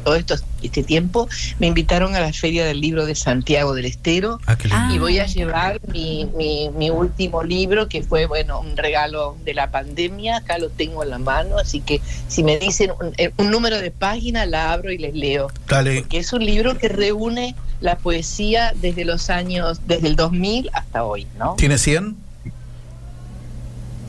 todo 0.07 0.15
esto, 0.15 0.37
este 0.63 0.85
tiempo. 0.85 1.29
Me 1.59 1.67
invitaron 1.67 2.15
a 2.15 2.21
la 2.21 2.33
Feria 2.33 2.65
del 2.65 2.81
Libro 2.81 3.07
de 3.07 3.17
Santiago 3.17 3.75
del 3.75 3.87
Estero 3.87 4.39
Ah, 4.47 4.89
y 4.95 5.01
voy 5.01 5.19
a 5.19 5.27
llevar 5.27 5.81
mi, 5.93 6.31
mi, 6.37 6.71
mi 6.71 6.91
último 6.91 7.43
libro, 7.43 7.89
que 7.89 8.05
fue, 8.05 8.27
bueno, 8.27 8.61
un 8.61 8.77
regalo 8.77 9.37
de 9.45 9.53
la 9.53 9.73
pandemia. 9.73 10.37
Acá 10.37 10.59
lo 10.59 10.71
tengo 10.71 11.03
en 11.03 11.11
la 11.11 11.19
mano, 11.19 11.59
así 11.59 11.81
que 11.81 12.01
si 12.29 12.45
me 12.45 12.57
dicen 12.57 12.93
un, 13.01 13.15
eh, 13.17 13.33
un 13.37 13.51
número 13.51 13.81
de 13.81 13.91
página, 13.91 14.47
la 14.47 14.73
abro 14.73 14.93
y 14.93 14.99
les 14.99 15.13
leo. 15.13 15.49
Dale. 15.67 16.03
Porque 16.03 16.19
es 16.19 16.33
un 16.33 16.47
libro 16.47 16.79
que 16.79 16.89
reúne 16.89 17.57
la 17.81 17.99
poesía 17.99 18.75
desde 18.77 19.05
los 19.05 19.29
años, 19.29 19.81
desde 19.89 20.07
el 20.07 20.15
2000 20.15 20.71
hasta 20.73 21.03
hoy, 21.03 21.27
¿no? 21.37 21.57
¿Tiene 21.59 21.79
100? 21.79 22.17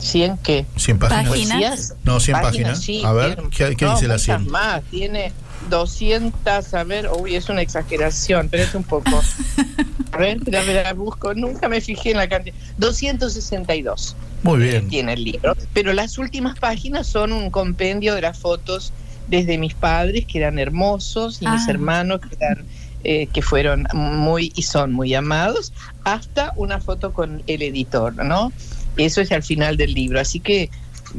¿100 0.00 0.38
qué? 0.44 0.64
100 0.76 0.98
páginas. 1.00 1.26
¿Poesías? 1.26 1.94
No, 2.04 2.20
100 2.20 2.40
páginas. 2.40 2.80
sí, 2.80 3.02
A 3.04 3.12
ver, 3.12 3.36
¿qué, 3.50 3.74
qué 3.74 3.84
no, 3.84 3.94
dice 3.94 4.06
la 4.06 4.14
muchas 4.14 4.22
100? 4.22 4.48
más, 4.48 4.82
tiene 4.84 5.32
200, 5.70 6.74
a 6.74 6.84
ver, 6.84 7.08
uy, 7.18 7.34
es 7.36 7.48
una 7.48 7.62
exageración, 7.62 8.48
pero 8.48 8.62
es 8.62 8.74
un 8.74 8.84
poco. 8.84 9.10
A 10.12 10.16
ver, 10.16 10.38
la, 10.48 10.62
la 10.64 10.92
busco, 10.94 11.34
nunca 11.34 11.68
me 11.68 11.80
fijé 11.82 12.12
en 12.12 12.16
la 12.16 12.28
cantidad. 12.28 12.56
262 12.78 14.16
Muy 14.42 14.58
bien. 14.60 14.88
tiene 14.88 15.12
el 15.12 15.22
libro, 15.24 15.54
pero 15.74 15.92
las 15.92 16.16
últimas 16.18 16.58
páginas 16.58 17.06
son 17.06 17.32
un 17.32 17.50
compendio 17.50 18.14
de 18.14 18.22
las 18.22 18.38
fotos 18.38 18.92
desde 19.28 19.58
mis 19.58 19.74
padres, 19.74 20.24
que 20.26 20.38
eran 20.38 20.58
hermosos, 20.58 21.42
y 21.42 21.46
mis 21.46 21.60
Ah. 21.68 21.70
hermanos, 21.72 22.20
que, 22.22 22.34
eran, 22.36 22.64
eh, 23.04 23.26
que 23.32 23.42
fueron 23.42 23.86
muy 23.92 24.50
y 24.56 24.62
son 24.62 24.92
muy 24.92 25.14
amados, 25.14 25.72
hasta 26.04 26.52
una 26.56 26.80
foto 26.80 27.12
con 27.12 27.42
el 27.46 27.62
editor, 27.62 28.14
¿no? 28.24 28.50
Eso 28.96 29.20
es 29.20 29.30
al 29.30 29.42
final 29.42 29.76
del 29.76 29.92
libro, 29.92 30.18
así 30.18 30.40
que 30.40 30.70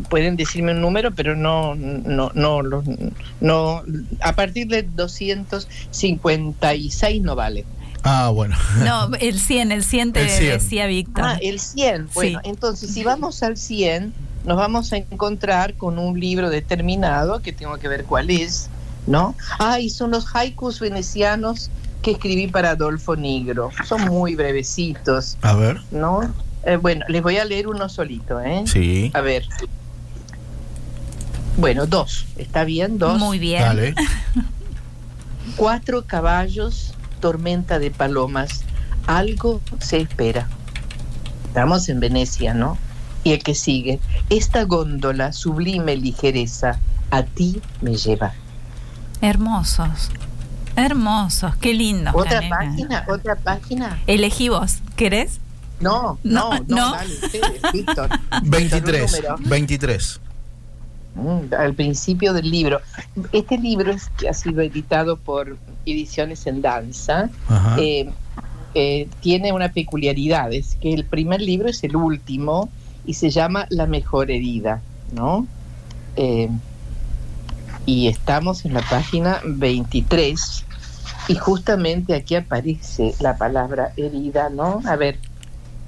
pueden 0.09 0.35
decirme 0.35 0.71
un 0.73 0.81
número, 0.81 1.11
pero 1.13 1.35
no, 1.35 1.75
no, 1.75 2.31
no, 2.33 2.61
los- 2.61 2.83
no, 3.41 3.81
a 4.21 4.33
partir 4.33 4.67
de 4.67 4.83
256 4.83 7.21
no 7.21 7.35
vale. 7.35 7.65
Ah, 8.03 8.29
bueno. 8.33 8.55
No, 8.85 9.09
el 9.19 9.39
100, 9.39 9.71
el 9.73 9.83
100 9.83 10.13
te 10.13 10.21
El 10.21 10.29
100. 10.29 10.51
decía 10.53 10.87
Víctor. 10.87 11.23
Ah, 11.25 11.37
el 11.41 11.59
100. 11.59 12.07
Bueno, 12.13 12.39
Sí. 12.43 12.49
entonces 12.49 12.93
si 12.93 13.03
vamos 13.03 13.43
al 13.43 13.57
100, 13.57 14.13
nos 14.45 14.57
vamos 14.57 14.93
a 14.93 14.97
encontrar 14.97 15.73
con 15.75 15.99
un 15.99 16.17
libro 16.19 16.49
determinado, 16.49 17.41
que 17.41 17.51
tengo 17.51 17.77
que 17.77 17.89
ver 17.89 18.05
cuál 18.05 18.29
es, 18.29 18.69
¿no? 19.05 19.35
Ah, 19.59 19.79
y 19.81 19.89
son 19.89 20.11
los 20.11 20.33
haikus 20.33 20.79
venecianos 20.79 21.69
que 22.01 22.11
escribí 22.11 22.47
para 22.47 22.69
Adolfo 22.71 23.17
Negro. 23.17 23.69
Son 23.85 24.01
muy 24.05 24.35
brevecitos, 24.35 25.37
A 25.41 25.53
ver. 25.55 25.81
¿no? 25.91 26.33
Eh, 26.65 26.77
bueno, 26.77 27.05
les 27.09 27.21
voy 27.21 27.37
a 27.37 27.43
leer 27.45 27.67
uno 27.67 27.89
solito, 27.89 28.39
¿eh? 28.39 28.63
Sí. 28.65 29.11
A 29.13 29.19
ver. 29.21 29.43
Bueno, 31.59 31.85
dos. 31.87 32.25
¿Está 32.37 32.63
bien? 32.63 32.97
Dos. 32.97 33.19
Muy 33.19 33.37
bien. 33.37 33.61
Dale. 33.61 33.95
Cuatro 35.57 36.05
caballos, 36.05 36.93
tormenta 37.19 37.79
de 37.79 37.91
palomas. 37.91 38.61
Algo 39.07 39.59
se 39.79 39.97
espera. 39.97 40.47
Estamos 41.47 41.89
en 41.89 41.99
Venecia, 41.99 42.53
¿no? 42.53 42.77
Y 43.25 43.33
el 43.33 43.43
que 43.43 43.55
sigue. 43.55 43.99
Esta 44.29 44.63
góndola, 44.63 45.33
sublime 45.33 45.97
ligereza, 45.97 46.79
a 47.11 47.23
ti 47.23 47.61
me 47.81 47.95
lleva. 47.95 48.33
Hermosos. 49.19 50.11
Hermosos. 50.77 51.57
Qué 51.57 51.73
lindo. 51.73 52.11
¿Otra 52.13 52.41
página? 52.47 53.03
¿Otra 53.09 53.35
página? 53.35 53.99
Elegí 54.07 54.47
vos. 54.47 54.77
¿Querés? 54.95 55.39
No, 55.81 56.19
no, 56.23 56.51
No, 56.51 56.59
no, 56.69 56.75
no. 56.75 56.91
dale, 56.93 57.13
ustedes, 57.15 57.61
Víctor. 57.73 58.09
23. 58.43 59.01
Víctor, 59.11 59.33
un 59.33 59.41
número. 59.41 59.49
23. 59.49 60.19
Al 61.57 61.73
principio 61.73 62.33
del 62.33 62.49
libro. 62.49 62.81
Este 63.31 63.57
libro 63.57 63.91
es 63.91 64.09
que 64.17 64.29
ha 64.29 64.33
sido 64.33 64.61
editado 64.61 65.17
por 65.17 65.57
Ediciones 65.85 66.45
en 66.47 66.61
Danza. 66.61 67.29
Eh, 67.77 68.09
eh, 68.75 69.07
tiene 69.21 69.51
una 69.51 69.71
peculiaridad, 69.71 70.53
es 70.53 70.75
que 70.75 70.93
el 70.93 71.03
primer 71.03 71.41
libro 71.41 71.69
es 71.69 71.83
el 71.83 71.95
último 71.95 72.69
y 73.05 73.15
se 73.15 73.31
llama 73.31 73.65
La 73.69 73.87
mejor 73.87 74.29
herida, 74.29 74.81
¿no? 75.11 75.47
Eh, 76.15 76.49
y 77.85 78.07
estamos 78.07 78.65
en 78.65 78.75
la 78.75 78.81
página 78.81 79.41
23 79.43 80.65
y 81.27 81.35
justamente 81.35 82.13
aquí 82.13 82.35
aparece 82.35 83.15
la 83.19 83.37
palabra 83.37 83.93
herida, 83.97 84.49
¿no? 84.49 84.81
A 84.85 84.95
ver, 84.95 85.17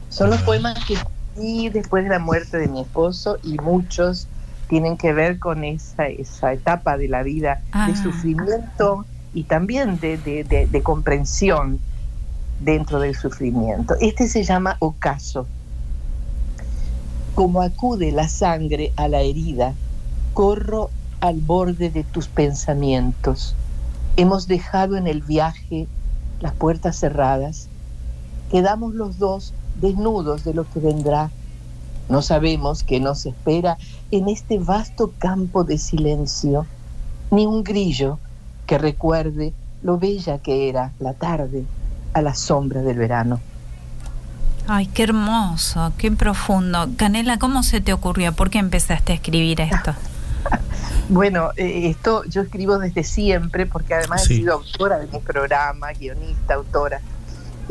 son 0.10 0.32
los 0.32 0.42
poemas 0.42 0.84
que 0.86 0.96
escribí 0.96 1.70
después 1.70 2.04
de 2.04 2.10
la 2.10 2.20
muerte 2.20 2.58
de 2.58 2.68
mi 2.68 2.82
esposo 2.82 3.38
y 3.44 3.58
muchos 3.60 4.28
tienen 4.72 4.96
que 4.96 5.12
ver 5.12 5.38
con 5.38 5.66
esa, 5.66 6.08
esa 6.08 6.54
etapa 6.54 6.96
de 6.98 7.10
la 7.10 7.24
vida 7.24 7.60
Ah. 7.74 7.88
de 7.88 7.96
sufrimiento 7.98 9.06
y 9.34 9.44
también 9.44 10.00
de, 10.00 10.18
de- 10.18 10.46
de- 10.46 10.66
de 10.66 10.82
comprensión 10.82 11.78
dentro 12.62 13.02
del 13.02 13.14
sufrimiento. 13.18 13.96
Este 14.00 14.30
se 14.30 14.44
llama 14.46 14.78
ocaso. 14.80 15.46
Como 17.36 17.62
acude 17.62 18.14
la 18.14 18.30
sangre 18.30 18.94
a 18.96 19.10
la 19.10 19.20
herida, 19.20 19.74
corro 20.34 20.90
al 21.20 21.42
borde 21.42 21.90
de 21.90 22.06
tus 22.06 22.30
pensamientos. 22.30 23.56
Hemos 24.16 24.48
dejado 24.48 24.96
en 24.96 25.06
el 25.06 25.22
viaje 25.22 25.88
las 26.40 26.54
puertas 26.54 26.96
cerradas. 26.98 27.68
Quedamos 28.52 28.94
los 28.96 29.20
dos 29.20 29.54
desnudos 29.82 30.46
de 30.46 30.54
lo 30.54 30.64
que 30.70 30.80
vendrá. 30.80 31.30
No 32.12 32.22
sabemos 32.22 32.84
qué 32.84 33.00
nos 33.00 33.26
espera 33.26 33.78
en 34.12 34.28
este 34.28 34.60
vasto 34.60 35.14
campo 35.18 35.64
de 35.64 35.78
silencio, 35.78 36.66
ni 37.32 37.46
un 37.46 37.64
grillo 37.64 38.20
que 38.68 38.78
recuerde 38.78 39.54
lo 39.82 39.98
bella 39.98 40.38
que 40.40 40.68
era 40.68 40.92
la 41.00 41.14
tarde 41.14 41.64
a 42.14 42.22
la 42.22 42.36
sombra 42.36 42.82
del 42.82 42.98
verano. 42.98 43.40
Ay, 44.68 44.88
qué 44.88 45.04
hermoso, 45.04 45.94
qué 45.98 46.12
profundo. 46.12 46.90
Canela, 46.98 47.40
¿cómo 47.40 47.64
se 47.64 47.80
te 47.80 47.94
ocurrió? 47.94 48.34
¿Por 48.34 48.50
qué 48.50 48.60
empezaste 48.60 49.14
a 49.14 49.16
escribir 49.16 49.62
esto? 49.62 49.96
Bueno, 51.10 51.50
eh, 51.58 51.90
esto 51.90 52.24
yo 52.26 52.42
escribo 52.42 52.78
desde 52.78 53.04
siempre, 53.04 53.66
porque 53.66 53.94
además 53.94 54.24
Sí. 54.24 54.34
he 54.34 54.38
sido 54.38 54.54
autora 54.54 54.98
de 54.98 55.08
mi 55.08 55.20
programa, 55.20 55.92
guionista, 55.92 56.54
autora. 56.54 57.02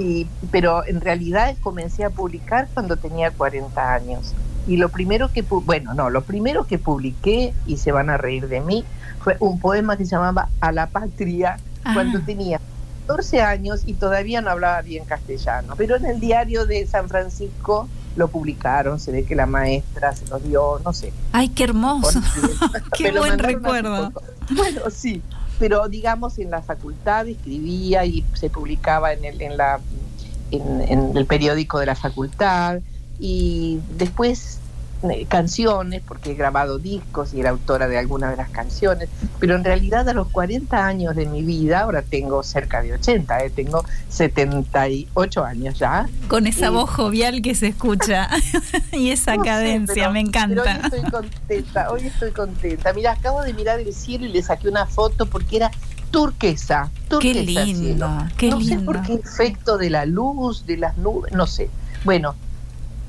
Y, 0.01 0.27
pero 0.51 0.85
en 0.87 1.01
realidad 1.01 1.55
comencé 1.63 2.05
a 2.05 2.11
publicar 2.11 2.69
cuando 2.73 2.97
tenía 2.97 3.31
40 3.31 3.95
años. 3.95 4.35
Y 4.67 4.77
lo 4.77 4.89
primero 4.89 5.33
que, 5.33 5.43
bueno, 5.43 5.95
no, 5.95 6.11
lo 6.11 6.23
primero 6.23 6.67
que 6.67 6.79
publiqué, 6.79 7.53
y 7.67 7.77
se 7.77 7.93
van 7.93 8.11
a 8.11 8.17
reír 8.17 8.49
de 8.49 8.61
mí, 8.61 8.85
fue 9.23 9.37
un 9.41 9.61
poema 9.61 9.97
que 9.97 10.05
se 10.05 10.13
llamaba 10.13 10.49
A 10.61 10.73
la 10.73 10.87
Patria, 10.87 11.59
cuando 11.95 12.21
tenía 12.21 12.61
14 13.07 13.41
años 13.41 13.83
y 13.87 13.95
todavía 13.95 14.41
no 14.41 14.51
hablaba 14.51 14.83
bien 14.83 15.05
castellano. 15.05 15.75
Pero 15.77 15.97
en 15.97 16.07
el 16.07 16.21
diario 16.21 16.67
de 16.67 16.87
San 16.87 17.09
Francisco 17.09 17.89
lo 18.17 18.29
publicaron, 18.29 18.99
se 19.01 19.13
ve 19.13 19.25
que 19.25 19.35
la 19.35 19.47
maestra 19.47 20.15
se 20.15 20.27
lo 20.27 20.39
dio, 20.39 20.81
no 20.85 20.93
sé. 20.93 21.13
Ay, 21.33 21.49
qué 21.49 21.65
hermoso. 21.65 22.21
qué 22.97 23.13
buen 23.13 23.39
recuerdo. 23.39 24.13
Bueno, 24.51 24.81
sí, 24.91 25.23
pero 25.61 25.89
digamos 25.89 26.39
en 26.39 26.51
la 26.51 26.63
facultad 26.63 27.29
escribía 27.29 28.07
y 28.07 28.25
se 28.33 28.49
publicaba 28.49 29.13
en 29.13 29.27
el, 29.27 29.43
en 29.43 29.59
la, 29.59 29.79
en, 30.51 30.81
en 30.89 31.17
el 31.17 31.27
periódico 31.27 31.79
de 31.79 31.87
la 31.87 31.95
facultad. 31.95 32.81
Y 33.19 33.79
después 33.99 34.60
canciones, 35.29 36.03
porque 36.07 36.33
he 36.33 36.35
grabado 36.35 36.79
discos 36.79 37.33
y 37.35 37.41
era 37.41 37.51
autora 37.51 37.89
de 37.89 37.99
algunas 37.99 38.31
de 38.31 38.37
las 38.37 38.51
canciones, 38.51 39.09
pero 39.39 39.55
en 39.57 39.65
realidad 39.65 40.09
a 40.09 40.13
los 40.13 40.29
40 40.29 40.87
años 40.87 41.17
de 41.17 41.27
mi 41.27 41.43
vida, 41.43 41.81
ahora 41.81 42.03
tengo 42.03 42.43
cerca 42.43 42.83
de 42.83 42.93
80, 42.95 43.45
eh, 43.45 43.51
tengo 43.51 43.85
78 44.09 45.45
años 45.45 45.79
ya. 45.79 46.09
Con 46.29 46.47
esa 46.47 46.67
Eh, 46.67 46.71
voz 46.71 46.91
jovial 46.91 47.43
que 47.43 47.55
se 47.55 47.69
escucha 47.69 48.29
y 48.93 49.11
esa 49.11 49.37
no 49.37 49.43
sé, 49.45 49.49
cadencia, 49.49 49.95
pero- 49.95 50.13
me 50.13 50.25
pero 50.25 50.29
encanta. 50.29 50.63
hoy 50.63 50.81
estoy 50.99 51.11
contenta, 51.11 51.91
hoy 51.91 52.07
estoy 52.07 52.31
contenta. 52.33 52.93
Mira, 52.93 53.13
acabo 53.13 53.43
de 53.43 53.53
mirar 53.55 53.81
el 53.81 53.93
cielo 53.95 54.27
y 54.27 54.29
le 54.33 54.43
saqué 54.43 54.69
una 54.69 54.87
foto 54.87 55.27
porque 55.27 55.57
era 55.57 55.71
turquesa. 56.11 56.91
turquesa 57.09 57.33
Qué 57.33 57.41
el 57.41 57.47
cielo. 57.47 57.65
lindo, 57.65 58.19
qué 58.37 58.51
no 58.51 58.61
sé 58.61 58.79
por 58.81 58.97
lindo. 58.97 59.03
qué 59.07 59.15
efecto 59.15 59.79
de 59.79 59.91
la 59.91 60.05
luz, 60.07 60.67
de 60.67 60.77
las 60.77 60.97
nubes, 60.99 61.33
no 61.33 61.47
sé. 61.47 61.71
Bueno, 62.05 62.35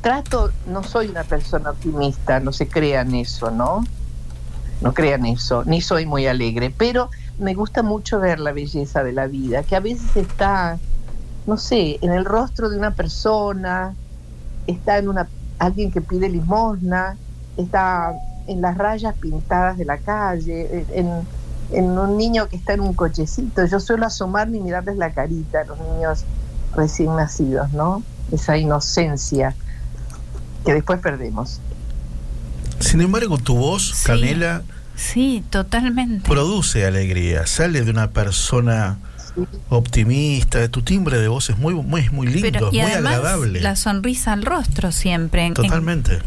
trato, 0.01 0.51
no 0.67 0.83
soy 0.83 1.07
una 1.07 1.23
persona 1.23 1.71
optimista, 1.71 2.39
no 2.39 2.51
se 2.51 2.67
crean 2.67 3.13
eso, 3.15 3.51
¿no? 3.51 3.85
No 4.81 4.93
crean 4.93 5.25
eso, 5.25 5.63
ni 5.65 5.79
soy 5.79 6.05
muy 6.05 6.25
alegre, 6.25 6.73
pero 6.75 7.09
me 7.37 7.53
gusta 7.53 7.83
mucho 7.83 8.19
ver 8.19 8.39
la 8.39 8.51
belleza 8.51 9.03
de 9.03 9.13
la 9.13 9.27
vida, 9.27 9.63
que 9.63 9.75
a 9.75 9.79
veces 9.79 10.15
está, 10.15 10.79
no 11.45 11.57
sé, 11.57 11.99
en 12.01 12.11
el 12.11 12.25
rostro 12.25 12.69
de 12.69 12.77
una 12.77 12.91
persona, 12.91 13.93
está 14.67 14.97
en 14.97 15.07
una 15.07 15.27
alguien 15.59 15.91
que 15.91 16.01
pide 16.01 16.27
limosna, 16.27 17.15
está 17.55 18.13
en 18.47 18.61
las 18.61 18.77
rayas 18.77 19.15
pintadas 19.15 19.77
de 19.77 19.85
la 19.85 19.97
calle, 19.99 20.85
en, 20.93 21.25
un 21.73 22.17
niño 22.17 22.49
que 22.49 22.55
está 22.55 22.73
en 22.73 22.81
un 22.81 22.93
cochecito. 22.93 23.63
Yo 23.65 23.79
suelo 23.79 24.07
asomarme 24.07 24.57
y 24.57 24.61
mirarles 24.61 24.97
la 24.97 25.11
carita 25.11 25.61
a 25.61 25.63
los 25.65 25.79
niños 25.79 26.25
recién 26.75 27.15
nacidos, 27.15 27.71
¿no? 27.73 28.03
Esa 28.31 28.57
inocencia 28.57 29.55
que 30.65 30.73
después 30.73 30.99
perdemos. 30.99 31.59
Sin 32.79 33.01
embargo, 33.01 33.37
tu 33.37 33.55
voz, 33.55 33.91
Sí. 33.95 34.05
Canela, 34.05 34.61
Sí, 34.95 35.43
totalmente. 35.49 36.27
produce 36.29 36.85
alegría, 36.85 37.47
sale 37.47 37.81
de 37.81 37.91
una 37.91 38.11
persona 38.11 38.97
optimista, 39.69 40.67
tu 40.69 40.81
timbre 40.81 41.17
de 41.19 41.27
voz 41.27 41.49
es 41.49 41.57
muy 41.57 41.73
muy 41.73 42.09
muy 42.09 42.27
lindo, 42.27 42.41
Pero, 42.51 42.67
y 42.71 42.81
muy 42.81 42.91
además, 42.91 43.15
agradable. 43.15 43.61
la 43.61 43.75
sonrisa 43.75 44.33
al 44.33 44.43
rostro 44.43 44.91
siempre. 44.91 45.45
en- 45.45 45.53
Totalmente, 45.53 46.19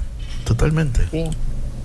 totalmente. 0.44 1.06
Sí. 1.10 1.24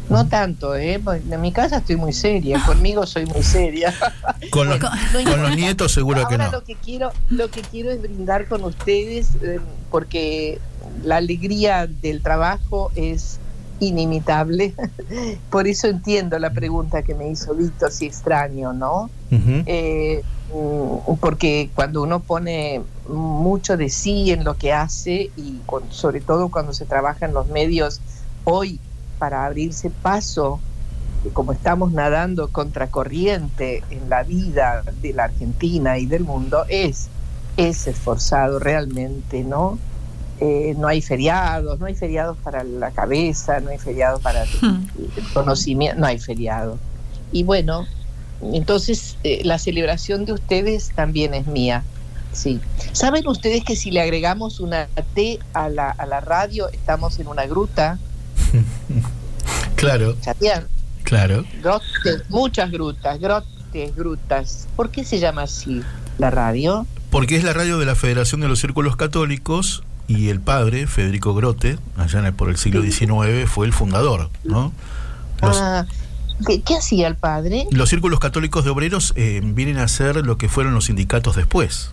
No 0.09 0.25
tanto, 0.27 0.75
¿eh? 0.75 0.99
Porque 1.03 1.21
En 1.31 1.39
mi 1.41 1.51
casa 1.51 1.77
estoy 1.77 1.95
muy 1.97 2.13
seria, 2.13 2.59
conmigo 2.65 3.05
soy 3.05 3.25
muy 3.27 3.43
seria. 3.43 3.93
Con 4.49 4.69
los, 4.69 4.79
no 4.79 4.89
con 4.89 5.19
importa. 5.21 5.37
los 5.41 5.55
nietos 5.55 5.91
seguro 5.91 6.27
que 6.27 6.37
no. 6.37 6.51
lo 6.51 6.63
que 6.63 6.75
quiero, 6.75 7.11
lo 7.29 7.51
que 7.51 7.61
quiero 7.61 7.91
es 7.91 8.01
brindar 8.01 8.47
con 8.47 8.63
ustedes, 8.63 9.29
eh, 9.43 9.59
porque 9.91 10.59
la 11.03 11.17
alegría 11.17 11.87
del 11.87 12.21
trabajo 12.21 12.91
es 12.95 13.39
inimitable. 13.79 14.73
Por 15.49 15.67
eso 15.67 15.87
entiendo 15.87 16.37
la 16.39 16.51
pregunta 16.51 17.01
que 17.03 17.15
me 17.15 17.29
hizo 17.29 17.53
Víctor, 17.55 17.91
si 17.91 18.05
extraño, 18.05 18.73
¿no? 18.73 19.09
Eh, 19.65 20.21
mm, 20.53 21.13
porque 21.19 21.69
cuando 21.75 22.01
uno 22.03 22.19
pone 22.19 22.81
mucho 23.07 23.77
de 23.77 23.89
sí 23.89 24.31
en 24.31 24.43
lo 24.43 24.55
que 24.57 24.73
hace 24.73 25.29
y 25.37 25.59
con- 25.65 25.91
sobre 25.91 26.19
todo 26.21 26.49
cuando 26.49 26.73
se 26.73 26.85
trabaja 26.85 27.25
en 27.25 27.33
los 27.33 27.47
medios 27.47 28.01
hoy 28.43 28.79
para 29.19 29.45
abrirse 29.45 29.89
paso, 29.89 30.59
como 31.33 31.51
estamos 31.51 31.91
nadando 31.91 32.47
contracorriente 32.49 33.83
en 33.91 34.09
la 34.09 34.23
vida 34.23 34.83
de 35.01 35.13
la 35.13 35.25
Argentina 35.25 35.97
y 35.97 36.05
del 36.05 36.23
mundo, 36.23 36.63
es, 36.69 37.07
es 37.57 37.87
esforzado 37.87 38.59
realmente, 38.59 39.43
¿no? 39.43 39.77
Eh, 40.41 40.73
no 40.77 40.87
hay 40.87 41.01
feriados, 41.01 41.79
no 41.79 41.85
hay 41.85 41.95
feriados 41.95 42.37
para 42.37 42.63
la 42.63 42.91
cabeza, 42.91 43.59
no 43.59 43.71
hay 43.71 43.77
feriados 43.77 44.21
para 44.21 44.43
el 44.43 44.49
conocimiento, 45.33 45.99
no 45.99 46.07
hay 46.07 46.17
feriado. 46.17 46.77
Y 47.31 47.43
bueno, 47.43 47.85
entonces 48.41 49.17
eh, 49.23 49.41
la 49.43 49.59
celebración 49.59 50.25
de 50.25 50.33
ustedes 50.33 50.91
también 50.95 51.33
es 51.33 51.45
mía. 51.45 51.83
Sí. 52.31 52.61
¿Saben 52.93 53.27
ustedes 53.27 53.63
que 53.65 53.75
si 53.75 53.91
le 53.91 54.01
agregamos 54.01 54.59
una 54.59 54.87
T 55.13 55.39
a 55.53 55.67
la, 55.67 55.89
a 55.89 56.05
la 56.05 56.21
radio, 56.21 56.69
estamos 56.69 57.19
en 57.19 57.27
una 57.27 57.45
gruta? 57.45 57.99
Claro, 59.75 60.17
¿Sabían? 60.19 60.67
claro. 61.03 61.45
Grotes, 61.61 62.23
muchas 62.27 62.69
grutas, 62.69 63.17
grotes, 63.17 63.95
grutas. 63.95 64.67
¿Por 64.75 64.89
qué 64.89 65.05
se 65.05 65.19
llama 65.19 65.43
así 65.43 65.81
la 66.17 66.29
radio? 66.29 66.85
Porque 67.09 67.37
es 67.37 67.45
la 67.45 67.53
radio 67.53 67.79
de 67.79 67.85
la 67.85 67.95
Federación 67.95 68.41
de 68.41 68.49
los 68.49 68.59
Círculos 68.59 68.97
Católicos 68.97 69.83
y 70.09 70.27
el 70.29 70.41
padre, 70.41 70.87
Federico 70.87 71.33
Grote, 71.33 71.77
allá 71.95 72.19
en 72.19 72.25
el- 72.25 72.33
por 72.33 72.49
el 72.49 72.57
siglo 72.57 72.81
XIX, 72.81 73.45
fue 73.47 73.65
el 73.67 73.71
fundador, 73.73 74.29
¿no? 74.43 74.73
Los, 75.41 75.57
Ah, 75.61 75.85
¿qué, 76.45 76.61
qué 76.61 76.75
hacía 76.77 77.07
el 77.07 77.15
padre? 77.15 77.65
los 77.71 77.87
círculos 77.89 78.19
católicos 78.19 78.65
de 78.65 78.71
obreros 78.71 79.13
eh, 79.15 79.39
vienen 79.43 79.77
a 79.77 79.87
ser 79.87 80.17
lo 80.17 80.37
que 80.37 80.49
fueron 80.49 80.73
los 80.73 80.85
sindicatos 80.85 81.35
después. 81.37 81.91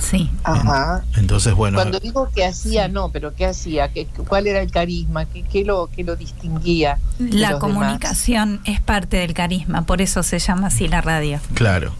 Sí. 0.00 0.30
Ajá. 0.42 1.02
Entonces, 1.16 1.54
bueno, 1.54 1.76
Cuando 1.78 1.98
digo 1.98 2.28
que 2.34 2.44
hacía, 2.44 2.88
no, 2.88 3.08
pero 3.08 3.34
¿qué 3.34 3.46
hacía? 3.46 3.90
¿Qué, 3.90 4.06
¿Cuál 4.28 4.46
era 4.46 4.60
el 4.60 4.70
carisma? 4.70 5.24
¿Qué, 5.24 5.42
qué 5.44 5.64
lo, 5.64 5.88
qué 5.94 6.04
lo 6.04 6.14
distinguía? 6.16 6.98
de 7.18 7.38
La 7.38 7.52
los 7.52 7.60
comunicación 7.60 8.60
es 8.66 8.80
parte 8.80 9.16
del 9.16 9.32
carisma, 9.32 9.86
por 9.86 10.02
eso 10.02 10.22
se 10.22 10.38
llama 10.40 10.66
así 10.66 10.88
la 10.88 11.00
radio. 11.00 11.40
claro, 11.54 11.94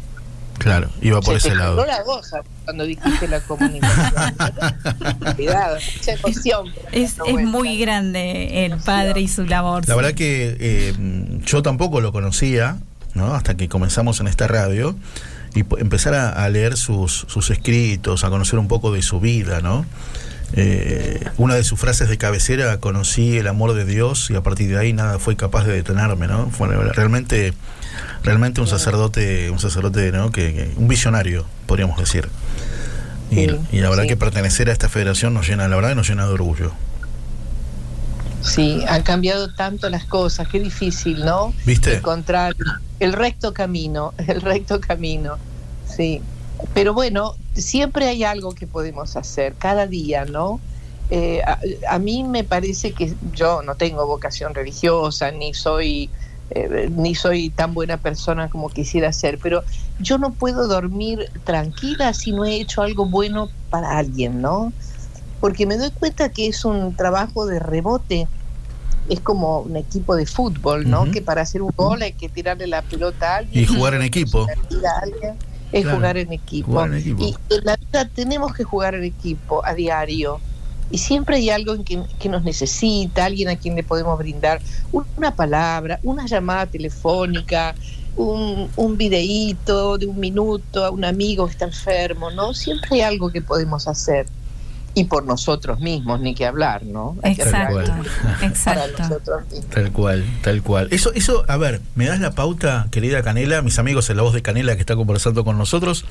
claro, 0.59 0.91
iba 1.01 1.21
por? 1.23 1.41
Se 1.41 1.49
ese 1.49 1.51
te 1.51 1.55
lado. 1.57 1.87
la 1.87 2.03
goza 2.03 2.43
cuando 2.65 2.85
dijiste 2.85 3.29
la 3.29 3.41
comunicación. 3.41 4.35
Cuidado, 5.37 5.77
mucha 5.97 6.13
emoción. 6.13 6.67
Es, 6.93 7.17
es 7.27 7.35
muy 7.45 7.79
grande 7.79 8.65
el 8.67 8.79
padre 8.79 9.21
y 9.21 9.29
su 9.29 9.45
labor. 9.45 9.87
La 9.87 9.95
sí. 9.95 10.01
verdad 10.01 10.15
que 10.15 10.57
eh, 10.59 10.95
yo 11.45 11.63
tampoco 11.63 12.01
lo 12.01 12.13
conocía, 12.13 12.79
¿no? 13.15 13.35
Hasta 13.35 13.57
que 13.57 13.69
comenzamos 13.69 14.21
en 14.21 14.27
esta 14.29 14.47
radio 14.49 14.97
y 15.55 15.63
po- 15.63 15.79
empezar 15.79 16.15
a, 16.15 16.31
a 16.45 16.49
leer 16.49 16.77
sus, 16.77 17.27
sus 17.29 17.51
escritos, 17.51 18.25
a 18.25 18.31
conocer 18.31 18.59
un 18.59 18.69
poco 18.69 18.93
de 18.93 19.03
su 19.03 19.21
vida, 19.21 19.61
¿no? 19.61 19.85
Eh, 20.57 21.25
una 21.37 21.55
de 21.57 21.65
sus 21.65 21.81
frases 21.81 22.09
de 22.09 22.17
cabecera, 22.17 22.79
conocí 22.79 23.39
el 23.39 23.49
amor 23.49 23.75
de 23.75 23.85
Dios 23.85 24.31
y 24.31 24.37
a 24.37 24.43
partir 24.43 24.69
de 24.69 24.79
ahí 24.79 24.93
nada 24.93 25.19
fue 25.19 25.37
capaz 25.37 25.65
de 25.65 25.73
detenerme, 25.73 26.29
¿no? 26.29 26.49
Fue 26.51 26.69
realmente, 26.93 27.55
realmente 28.23 28.61
un 28.61 28.69
sacerdote, 28.69 29.51
un 29.51 29.59
sacerdote, 29.59 30.13
¿no? 30.13 30.31
Que, 30.31 30.55
que- 30.55 30.71
un 30.77 30.87
visionario, 30.87 31.45
podríamos 31.67 31.99
decir. 31.99 32.29
Y, 33.31 33.49
Sí, 33.49 33.67
y 33.73 33.81
la 33.81 33.89
verdad 33.91 34.05
sí. 34.05 34.09
que 34.09 34.17
pertenecer 34.17 34.69
a 34.69 34.73
esta 34.73 34.89
federación 34.89 35.35
nos 35.35 35.49
llena, 35.49 35.69
la 35.69 35.77
verdad, 35.77 35.95
nos 35.95 36.09
llena 36.09 36.27
de 36.27 36.33
orgullo. 36.35 36.73
Sí, 38.41 38.85
han 38.89 39.03
cambiado 39.03 39.55
tanto 39.55 39.89
las 39.89 40.05
cosas, 40.05 40.49
qué 40.49 40.61
difícil, 40.61 41.25
¿no? 41.25 41.55
¿Viste? 41.65 41.95
Encontrar 41.95 42.55
el 43.01 43.13
recto 43.15 43.55
camino, 43.55 44.13
el 44.27 44.41
recto 44.43 44.81
camino, 44.81 45.39
sí. 45.87 46.23
Pero 46.75 46.95
bueno, 46.95 47.35
siempre 47.55 48.07
hay 48.09 48.25
algo 48.25 48.55
que 48.55 48.67
podemos 48.67 49.17
hacer, 49.17 49.55
cada 49.57 49.87
día, 49.87 50.25
¿no? 50.27 50.61
Eh, 51.11 51.43
a, 51.47 51.59
a 51.89 51.99
mí 51.99 52.25
me 52.25 52.45
parece 52.45 52.93
que 52.93 53.15
yo 53.33 53.63
no 53.63 53.77
tengo 53.77 54.07
vocación 54.07 54.55
religiosa, 54.55 55.31
ni 55.31 55.55
soy, 55.55 56.11
eh, 56.51 56.89
ni 56.91 57.15
soy 57.15 57.51
tan 57.51 57.75
buena 57.75 57.97
persona 57.97 58.49
como 58.49 58.69
quisiera 58.69 59.13
ser, 59.13 59.39
pero 59.39 59.63
yo 59.99 60.19
no 60.19 60.33
puedo 60.33 60.67
dormir 60.69 61.31
tranquila 61.45 62.13
si 62.13 62.33
no 62.33 62.45
he 62.45 62.61
hecho 62.61 62.83
algo 62.83 63.07
bueno 63.07 63.49
para 63.71 63.99
alguien, 63.99 64.41
¿no? 64.41 64.73
porque 65.45 65.67
me 65.67 65.77
doy 65.77 65.91
cuenta 65.91 66.31
que 66.31 66.47
es 66.47 66.65
un 66.65 66.97
trabajo 66.97 67.45
de 67.45 67.59
rebote. 67.59 68.27
Es 69.11 69.21
como 69.21 69.59
un 69.59 69.77
equipo 69.77 70.17
de 70.17 70.25
fútbol, 70.25 70.89
¿no? 70.89 71.11
Que 71.11 71.21
para 71.21 71.43
hacer 71.43 71.61
un 71.61 71.71
gol 71.77 72.01
hay 72.01 72.15
que 72.15 72.31
tirarle 72.31 72.67
la 72.67 72.81
pelota 72.81 73.35
a 73.35 73.37
alguien. 73.37 73.63
Y 73.63 73.67
jugar 73.67 73.93
en 73.93 74.01
equipo. 74.01 74.47
a 74.47 75.03
alguien, 75.03 75.37
Es 75.71 75.83
Claro, 75.83 75.99
jugar 75.99 76.17
en 76.17 76.33
equipo. 76.33 76.67
jugar 76.69 76.89
en 76.89 76.97
equipo. 76.97 77.25
Y 77.25 77.37
en 77.51 77.65
la 77.67 77.77
vida 77.77 78.09
tenemos 78.09 78.55
que 78.55 78.65
jugar 78.65 78.95
en 78.95 79.05
equipo 79.05 79.63
a 79.67 79.75
diario. 79.75 80.41
Y 80.91 80.99
siempre 80.99 81.37
hay 81.37 81.51
algo 81.51 81.83
que, 81.85 82.03
que 82.19 82.29
nos 82.29 82.45
necesita, 82.45 83.25
alguien 83.25 83.49
a 83.49 83.57
quien 83.57 83.75
le 83.75 83.83
podemos 83.83 84.19
brindar 84.19 84.61
una 85.17 85.35
palabra, 85.35 85.99
una 86.03 86.27
llamada 86.27 86.67
telefónica, 86.67 87.75
un, 88.17 88.69
un 88.77 88.97
videíto 88.97 89.99
de 89.99 90.07
un 90.07 90.19
minuto 90.21 90.85
a 90.85 90.91
un 90.91 91.05
amigo 91.05 91.47
que 91.47 91.53
está 91.53 91.65
enfermo, 91.65 92.31
¿no? 92.31 92.55
Siempre 92.55 92.89
hay 92.93 93.01
algo 93.03 93.31
que 93.31 93.43
podemos 93.43 93.89
hacer. 93.89 94.27
Y 94.97 95.05
por 95.05 95.25
nosotros 95.25 95.81
mismos, 95.81 96.21
ni 96.21 96.37
que 96.37 96.47
hablar, 96.47 96.85
¿no? 96.85 97.17
Hay 97.25 97.35
que 97.35 97.43
Exacto, 97.43 97.81
hacer 97.81 97.91
algo 97.91 98.05
para 98.23 98.47
exacto. 98.47 99.03
nosotros 99.03 99.43
mismos. 99.51 99.71
Tal 99.71 99.91
cual, 99.91 100.25
tal 100.43 100.63
cual. 100.63 100.89
Eso, 100.93 101.13
eso, 101.15 101.45
a 101.49 101.57
ver, 101.57 101.81
¿me 101.97 102.07
das 102.07 102.21
la 102.21 102.31
pauta, 102.31 102.87
querida 102.93 103.25
Canela? 103.25 103.61
Mis 103.63 103.81
amigos 103.81 104.09
en 104.11 104.19
la 104.19 104.23
voz 104.23 104.35
de 104.35 104.43
Canela 104.43 104.77
que 104.77 104.81
está 104.81 104.95
conversando 104.95 105.45
con 105.45 105.59
nosotros, 105.59 106.05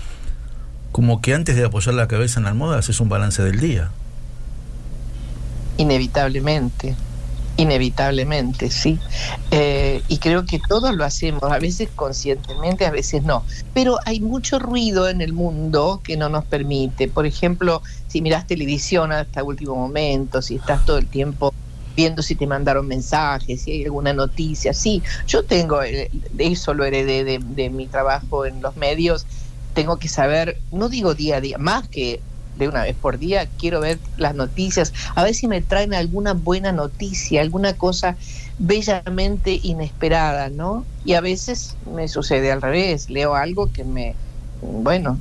como 0.91 1.21
que 1.21 1.33
antes 1.33 1.55
de 1.55 1.63
apoyar 1.63 1.93
la 1.93 2.09
cabeza 2.09 2.41
en 2.41 2.43
la 2.43 2.49
almohada 2.49 2.79
haces 2.79 2.99
un 2.99 3.07
balance 3.07 3.41
del 3.41 3.61
día. 3.61 3.91
Inevitablemente, 5.77 6.95
inevitablemente, 7.57 8.69
sí. 8.69 8.99
Eh, 9.51 10.01
y 10.07 10.17
creo 10.17 10.45
que 10.45 10.59
todos 10.67 10.95
lo 10.95 11.03
hacemos, 11.03 11.43
a 11.43 11.59
veces 11.59 11.89
conscientemente, 11.95 12.85
a 12.85 12.91
veces 12.91 13.23
no. 13.23 13.43
Pero 13.73 13.97
hay 14.05 14.19
mucho 14.19 14.59
ruido 14.59 15.09
en 15.09 15.21
el 15.21 15.33
mundo 15.33 16.01
que 16.03 16.17
no 16.17 16.29
nos 16.29 16.45
permite. 16.45 17.07
Por 17.07 17.25
ejemplo, 17.25 17.81
si 18.07 18.21
miras 18.21 18.47
televisión 18.47 19.11
hasta 19.11 19.43
último 19.43 19.75
momento, 19.75 20.41
si 20.41 20.55
estás 20.55 20.85
todo 20.85 20.97
el 20.97 21.07
tiempo 21.07 21.53
viendo 21.95 22.23
si 22.23 22.35
te 22.35 22.47
mandaron 22.47 22.87
mensajes, 22.87 23.61
si 23.61 23.71
hay 23.71 23.83
alguna 23.83 24.13
noticia. 24.13 24.73
Sí, 24.73 25.01
yo 25.27 25.43
tengo, 25.43 25.83
eh, 25.83 26.09
eso 26.37 26.73
lo 26.73 26.85
heredé 26.85 27.23
de, 27.23 27.39
de 27.39 27.69
mi 27.69 27.87
trabajo 27.87 28.45
en 28.45 28.61
los 28.61 28.75
medios, 28.77 29.25
tengo 29.73 29.97
que 29.97 30.07
saber, 30.07 30.59
no 30.71 30.89
digo 30.89 31.13
día 31.13 31.37
a 31.37 31.41
día, 31.41 31.57
más 31.57 31.87
que 31.87 32.19
de 32.57 32.67
una 32.67 32.83
vez 32.83 32.95
por 32.95 33.17
día, 33.17 33.47
quiero 33.59 33.79
ver 33.81 33.99
las 34.17 34.35
noticias, 34.35 34.93
a 35.15 35.23
ver 35.23 35.33
si 35.33 35.47
me 35.47 35.61
traen 35.61 35.93
alguna 35.93 36.33
buena 36.33 36.71
noticia, 36.71 37.41
alguna 37.41 37.73
cosa 37.73 38.15
bellamente 38.59 39.59
inesperada, 39.63 40.49
¿no? 40.49 40.85
Y 41.05 41.13
a 41.13 41.21
veces 41.21 41.75
me 41.93 42.07
sucede 42.07 42.51
al 42.51 42.61
revés, 42.61 43.09
leo 43.09 43.35
algo 43.35 43.71
que 43.71 43.83
me, 43.83 44.15
bueno, 44.61 45.17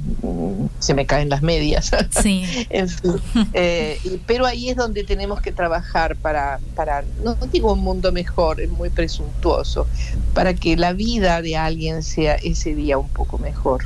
se 0.78 0.94
me 0.94 1.06
caen 1.06 1.28
las 1.28 1.42
medias. 1.42 1.90
Sí. 2.22 2.44
en 2.70 2.88
fin, 2.88 3.20
eh, 3.54 3.98
pero 4.26 4.46
ahí 4.46 4.68
es 4.68 4.76
donde 4.76 5.04
tenemos 5.04 5.40
que 5.40 5.52
trabajar 5.52 6.16
para, 6.16 6.60
para, 6.74 7.04
no 7.24 7.34
digo 7.50 7.72
un 7.72 7.80
mundo 7.80 8.12
mejor, 8.12 8.60
es 8.60 8.70
muy 8.70 8.90
presuntuoso, 8.90 9.86
para 10.34 10.54
que 10.54 10.76
la 10.76 10.92
vida 10.92 11.42
de 11.42 11.56
alguien 11.56 12.02
sea 12.02 12.34
ese 12.36 12.74
día 12.74 12.98
un 12.98 13.08
poco 13.08 13.38
mejor. 13.38 13.84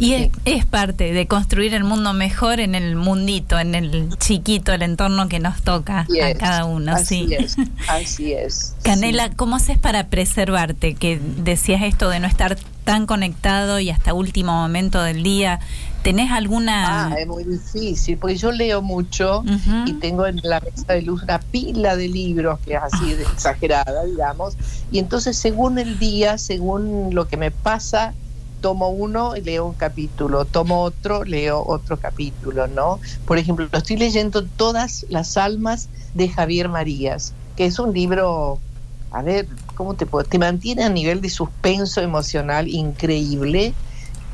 Y 0.00 0.14
es, 0.14 0.30
es 0.46 0.64
parte 0.64 1.12
de 1.12 1.26
construir 1.26 1.74
el 1.74 1.84
mundo 1.84 2.14
mejor 2.14 2.58
en 2.58 2.74
el 2.74 2.96
mundito, 2.96 3.58
en 3.58 3.74
el 3.74 4.08
chiquito, 4.18 4.72
el 4.72 4.82
entorno 4.82 5.28
que 5.28 5.40
nos 5.40 5.60
toca 5.60 6.00
a 6.00 6.34
cada 6.38 6.64
uno. 6.64 6.92
así 6.92 7.26
sí. 7.28 7.34
es, 7.34 7.56
así 7.88 8.32
es. 8.32 8.74
Canela, 8.82 9.30
¿cómo 9.30 9.56
haces 9.56 9.78
para 9.78 10.06
preservarte? 10.06 10.94
Que 10.94 11.20
decías 11.20 11.82
esto 11.82 12.08
de 12.08 12.18
no 12.18 12.26
estar 12.26 12.56
tan 12.84 13.06
conectado 13.06 13.78
y 13.78 13.90
hasta 13.90 14.14
último 14.14 14.52
momento 14.52 15.02
del 15.02 15.22
día. 15.22 15.60
¿Tenés 16.02 16.32
alguna...? 16.32 17.08
Ah, 17.08 17.14
es 17.18 17.26
muy 17.26 17.44
difícil, 17.44 18.16
porque 18.16 18.36
yo 18.36 18.52
leo 18.52 18.80
mucho 18.80 19.44
y 19.84 19.92
tengo 19.94 20.26
en 20.26 20.40
la 20.42 20.60
mesa 20.60 20.94
de 20.94 21.02
luz 21.02 21.22
una 21.22 21.38
pila 21.40 21.94
de 21.94 22.08
libros 22.08 22.58
que 22.60 22.74
es 22.74 22.80
así 22.82 23.12
de 23.12 23.22
exagerada, 23.22 24.06
digamos, 24.06 24.56
y 24.90 24.98
entonces 24.98 25.36
según 25.36 25.78
el 25.78 25.98
día, 25.98 26.38
según 26.38 27.14
lo 27.14 27.28
que 27.28 27.36
me 27.36 27.50
pasa, 27.50 28.14
tomo 28.60 28.90
uno 28.90 29.36
y 29.36 29.42
leo 29.42 29.66
un 29.66 29.74
capítulo, 29.74 30.46
tomo 30.46 30.82
otro, 30.82 31.24
leo 31.24 31.62
otro 31.66 31.98
capítulo, 31.98 32.68
¿no? 32.68 33.00
Por 33.24 33.38
ejemplo, 33.38 33.68
estoy 33.72 33.96
leyendo 33.96 34.48
Todas 34.50 35.06
las 35.08 35.36
almas 35.36 35.90
de 36.12 36.28
Javier 36.28 36.68
Marías, 36.68 37.36
que 37.56 37.66
es 37.66 37.78
un 37.78 37.92
libro, 37.94 38.64
a 39.10 39.22
ver, 39.22 39.48
¿cómo 39.74 39.96
te 39.96 40.06
puedo? 40.06 40.24
Te 40.28 40.38
mantiene 40.38 40.84
a 40.84 40.90
nivel 40.90 41.20
de 41.20 41.30
suspenso 41.30 42.00
emocional 42.02 42.68
increíble, 42.68 43.78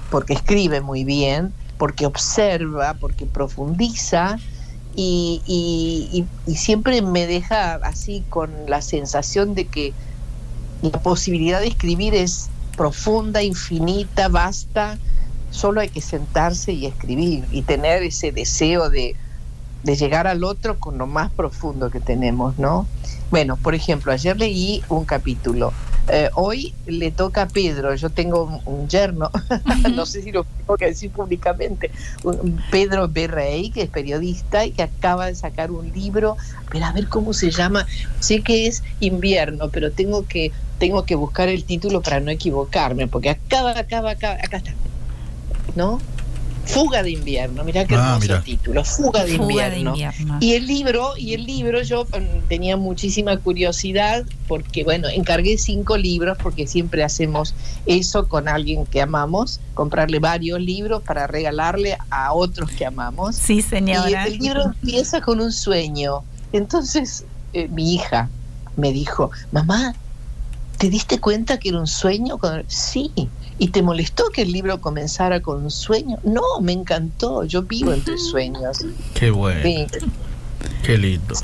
porque 0.09 0.35
escribe 0.35 0.81
muy 0.81 1.05
bien, 1.05 1.57
porque 1.77 2.07
observa, 2.07 2.99
porque 2.99 3.27
profundiza 3.27 4.43
y, 4.93 5.43
y- 6.47 6.57
siempre 6.57 7.03
me 7.03 7.27
deja 7.27 7.75
así 7.77 8.27
con 8.29 8.67
la 8.67 8.81
sensación 8.83 9.55
de 9.55 9.69
que 9.71 9.97
la 10.81 11.03
posibilidad 11.03 11.61
de 11.61 11.69
escribir 11.69 12.15
es 12.15 12.53
profunda, 12.77 13.43
infinita, 13.43 14.29
vasta, 14.29 14.99
solo 15.51 15.81
hay 15.81 15.89
que 15.89 16.01
sentarse 16.01 16.73
y 16.73 16.87
escribir 16.87 17.45
y 17.51 17.63
tener 17.63 18.03
ese 18.03 18.33
deseo 18.33 18.91
de, 18.91 19.17
de 19.83 19.97
llegar 19.97 20.27
al 20.27 20.45
otro 20.45 20.79
con 20.79 20.99
lo 20.99 21.07
más 21.07 21.31
profundo 21.31 21.91
que 21.91 22.01
tenemos, 22.01 22.59
¿no? 22.59 22.87
Bueno, 23.31 23.57
por 23.57 23.75
ejemplo, 23.75 24.13
ayer 24.13 24.37
leí 24.37 24.83
un 24.89 25.05
capítulo. 25.05 25.73
Eh, 26.09 26.31
hoy 26.35 26.73
le 26.87 27.11
toca 27.11 27.43
a 27.43 27.49
Pedro, 27.49 27.93
yo 27.97 28.11
tengo 28.11 28.61
un, 28.65 28.89
yerno, 28.89 29.31
no 29.95 30.07
sé 30.07 30.23
si 30.23 30.31
lo 30.31 30.45
tengo 30.45 30.77
que 30.77 30.87
decir 30.87 31.11
públicamente, 31.11 31.91
Pedro 32.71 33.09
Berrey, 33.09 33.71
que 33.71 33.83
es 33.83 33.91
periodista 33.91 34.65
y 34.65 34.71
que 34.71 34.85
acaba 34.85 35.27
de 35.27 35.35
sacar 35.35 35.73
un 35.73 35.91
libro, 35.93 36.37
pero 36.71 36.85
a 36.85 36.93
ver 36.93 37.09
cómo 37.09 37.33
se 37.33 37.51
llama, 37.51 37.87
sé 38.21 38.43
que 38.43 38.69
es 38.69 38.85
invierno, 39.01 39.69
pero 39.71 39.91
tengo 39.91 40.27
que, 40.27 40.53
tengo 40.79 41.05
que 41.05 41.15
buscar 41.15 41.49
el 41.49 41.65
título 41.65 42.03
para 42.03 42.21
no 42.21 42.31
equivocarme, 42.31 43.07
porque 43.09 43.31
acaba, 43.31 43.71
acaba, 43.79 44.11
acaba, 44.13 44.35
acá 44.35 44.59
está, 44.59 44.75
¿no? 45.75 46.01
Fuga 46.65 47.05
de 47.05 47.13
invierno, 47.13 47.63
mira 47.63 47.85
qué 47.85 47.95
Ah, 47.95 48.19
hermoso 48.21 48.43
título, 48.43 48.83
Fuga 48.83 49.25
de 49.25 49.37
Fuga 49.37 49.71
de 49.71 49.79
invierno. 49.79 49.91
invierno. 49.93 50.39
Y 50.41 50.55
el 50.55 50.67
libro, 50.67 51.17
y 51.17 51.35
el 51.35 51.45
libro 51.47 51.81
yo 51.83 52.05
mm, 52.07 52.49
tenía 52.49 52.77
muchísima 52.77 53.37
curiosidad 53.37 54.25
porque 54.49 54.83
bueno, 54.83 55.07
encargué 55.09 55.59
cinco 55.59 55.97
libros 55.97 56.37
porque 56.43 56.67
siempre 56.67 57.05
hacemos 57.05 57.55
eso 57.87 58.27
con 58.29 58.49
alguien 58.49 58.85
que 58.85 59.01
amamos, 59.01 59.61
comprarle 59.75 60.19
varios 60.19 60.61
libros 60.61 61.03
para 61.05 61.29
regalarle 61.29 61.99
a 62.11 62.33
otros 62.33 62.69
que 62.73 62.85
amamos. 62.85 63.37
Sí, 63.37 63.63
señora. 63.63 64.29
Y 64.29 64.33
el 64.33 64.39
libro 64.41 64.65
empieza 64.65 65.21
con 65.21 65.41
un 65.41 65.53
sueño. 65.53 66.25
Entonces 66.53 67.25
eh, 67.53 67.69
mi 67.69 67.95
hija 67.95 68.29
me 68.77 68.91
dijo, 68.93 69.31
mamá, 69.53 69.95
¿te 70.79 70.91
diste 70.91 71.19
cuenta 71.19 71.59
que 71.59 71.71
era 71.71 71.81
un 71.81 71.87
sueño? 71.87 72.39
Sí. 72.69 73.11
¿Y 73.59 73.69
te 73.69 73.83
molestó 73.83 74.29
que 74.31 74.43
el 74.43 74.53
libro 74.53 74.81
comenzara 74.81 75.41
con 75.41 75.65
un 75.65 75.71
sueño? 75.71 76.19
No, 76.25 76.43
me 76.61 76.73
encantó. 76.73 77.45
Yo 77.45 77.63
vivo 77.63 77.93
entre 77.93 78.19
sueños. 78.19 78.85
Qué 79.15 79.31
bueno. 79.31 79.63
Sí. 79.63 79.87
Qué 80.83 80.99
lindo. 80.99 81.35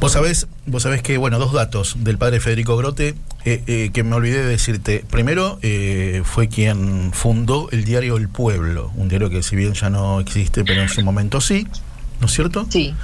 Vos 0.00 0.12
sabés, 0.12 0.46
vos 0.66 0.82
sabés 0.82 1.02
que, 1.02 1.18
bueno, 1.18 1.38
dos 1.38 1.52
datos 1.52 1.96
del 1.98 2.18
padre 2.18 2.40
Federico 2.40 2.76
Grote 2.76 3.14
eh, 3.44 3.62
eh, 3.66 3.90
que 3.92 4.02
me 4.02 4.14
olvidé 4.14 4.38
de 4.38 4.48
decirte. 4.48 5.04
Primero, 5.10 5.58
eh, 5.62 6.22
fue 6.24 6.48
quien 6.48 7.12
fundó 7.12 7.68
el 7.70 7.84
diario 7.84 8.16
El 8.16 8.28
Pueblo, 8.28 8.92
un 8.96 9.08
diario 9.08 9.30
que 9.30 9.42
si 9.42 9.56
bien 9.56 9.74
ya 9.74 9.90
no 9.90 10.20
existe, 10.20 10.64
pero 10.64 10.82
en 10.82 10.88
su 10.88 11.02
momento 11.02 11.40
sí, 11.40 11.66
¿no 12.20 12.26
es 12.26 12.32
cierto? 12.32 12.66
Sí. 12.68 12.94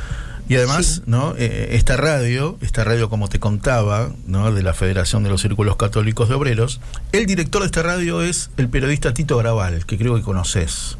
Y 0.48 0.56
además, 0.56 1.02
¿no? 1.06 1.34
Eh, 1.36 1.70
esta 1.72 1.96
radio, 1.98 2.56
esta 2.62 2.82
radio 2.84 3.10
como 3.10 3.28
te 3.28 3.38
contaba, 3.38 4.10
¿no? 4.26 4.50
de 4.52 4.62
la 4.62 4.72
Federación 4.72 5.22
de 5.22 5.28
los 5.30 5.42
Círculos 5.42 5.76
Católicos 5.76 6.28
de 6.30 6.34
Obreros, 6.36 6.80
el 7.12 7.26
director 7.26 7.60
de 7.62 7.66
esta 7.66 7.82
radio 7.82 8.22
es 8.22 8.50
el 8.56 8.68
periodista 8.68 9.12
Tito 9.12 9.36
Graval, 9.36 9.84
que 9.84 9.98
creo 9.98 10.16
que 10.16 10.22
conoces. 10.22 10.96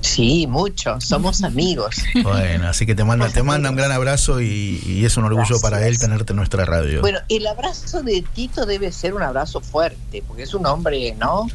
Sí, 0.00 0.46
mucho. 0.46 0.98
Somos 0.98 1.42
amigos. 1.44 1.96
Bueno, 2.22 2.68
así 2.68 2.86
que 2.86 2.94
te 2.94 3.04
manda, 3.04 3.28
te 3.28 3.42
manda 3.42 3.68
un 3.68 3.76
gran 3.76 3.92
abrazo 3.92 4.40
y, 4.40 4.80
y 4.86 5.04
es 5.04 5.14
un 5.18 5.24
orgullo 5.24 5.60
para 5.60 5.86
él 5.86 5.98
tenerte 5.98 6.32
en 6.32 6.36
nuestra 6.38 6.64
radio. 6.64 7.02
Bueno, 7.02 7.18
el 7.28 7.46
abrazo 7.46 8.02
de 8.02 8.24
Tito 8.34 8.64
debe 8.64 8.92
ser 8.92 9.12
un 9.12 9.22
abrazo 9.22 9.60
fuerte, 9.60 10.24
porque 10.26 10.44
es 10.44 10.54
un 10.54 10.64
hombre, 10.64 11.14
¿no? 11.18 11.48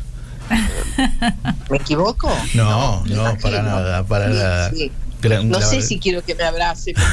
¿Me 1.72 1.78
equivoco? 1.78 2.30
no, 2.54 3.04
no, 3.06 3.38
para 3.42 3.64
nada, 3.64 4.04
para 4.04 4.28
Sí, 4.28 4.34
nada. 4.34 4.70
sí. 4.70 4.92
Gra- 5.22 5.44
No 5.44 5.60
sé 5.62 5.82
si 5.82 6.00
quiero 6.00 6.24
que 6.24 6.36
me 6.36 6.44
abrace. 6.44 6.94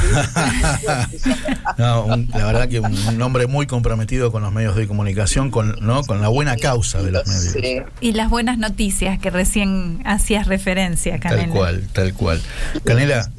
no, 1.79 2.05
un- 2.05 2.29
la 2.35 2.47
verdad 2.47 2.69
que 2.69 2.81
un, 2.81 2.93
un 3.09 3.23
hombre 3.23 3.47
muy 3.47 3.67
comprometido 3.67 4.33
con 4.33 4.43
los 4.43 4.53
medios 4.53 4.77
de 4.77 4.87
comunicación, 4.87 5.51
con, 5.51 5.77
¿no? 5.81 6.03
con 6.05 6.21
la 6.21 6.29
buena 6.29 6.57
causa 6.57 7.03
de 7.03 7.11
los 7.13 7.27
medios. 7.27 7.85
Y 8.01 8.13
las 8.13 8.31
buenas 8.31 8.59
noticias 8.59 9.19
que 9.19 9.31
recién 9.31 10.01
hacías 10.05 10.47
referencia, 10.47 11.19
Canela. 11.19 11.43
Tal 11.43 11.51
cual, 11.51 11.89
tal 11.93 12.15
cual. 12.15 12.41
Canela, 12.85 13.31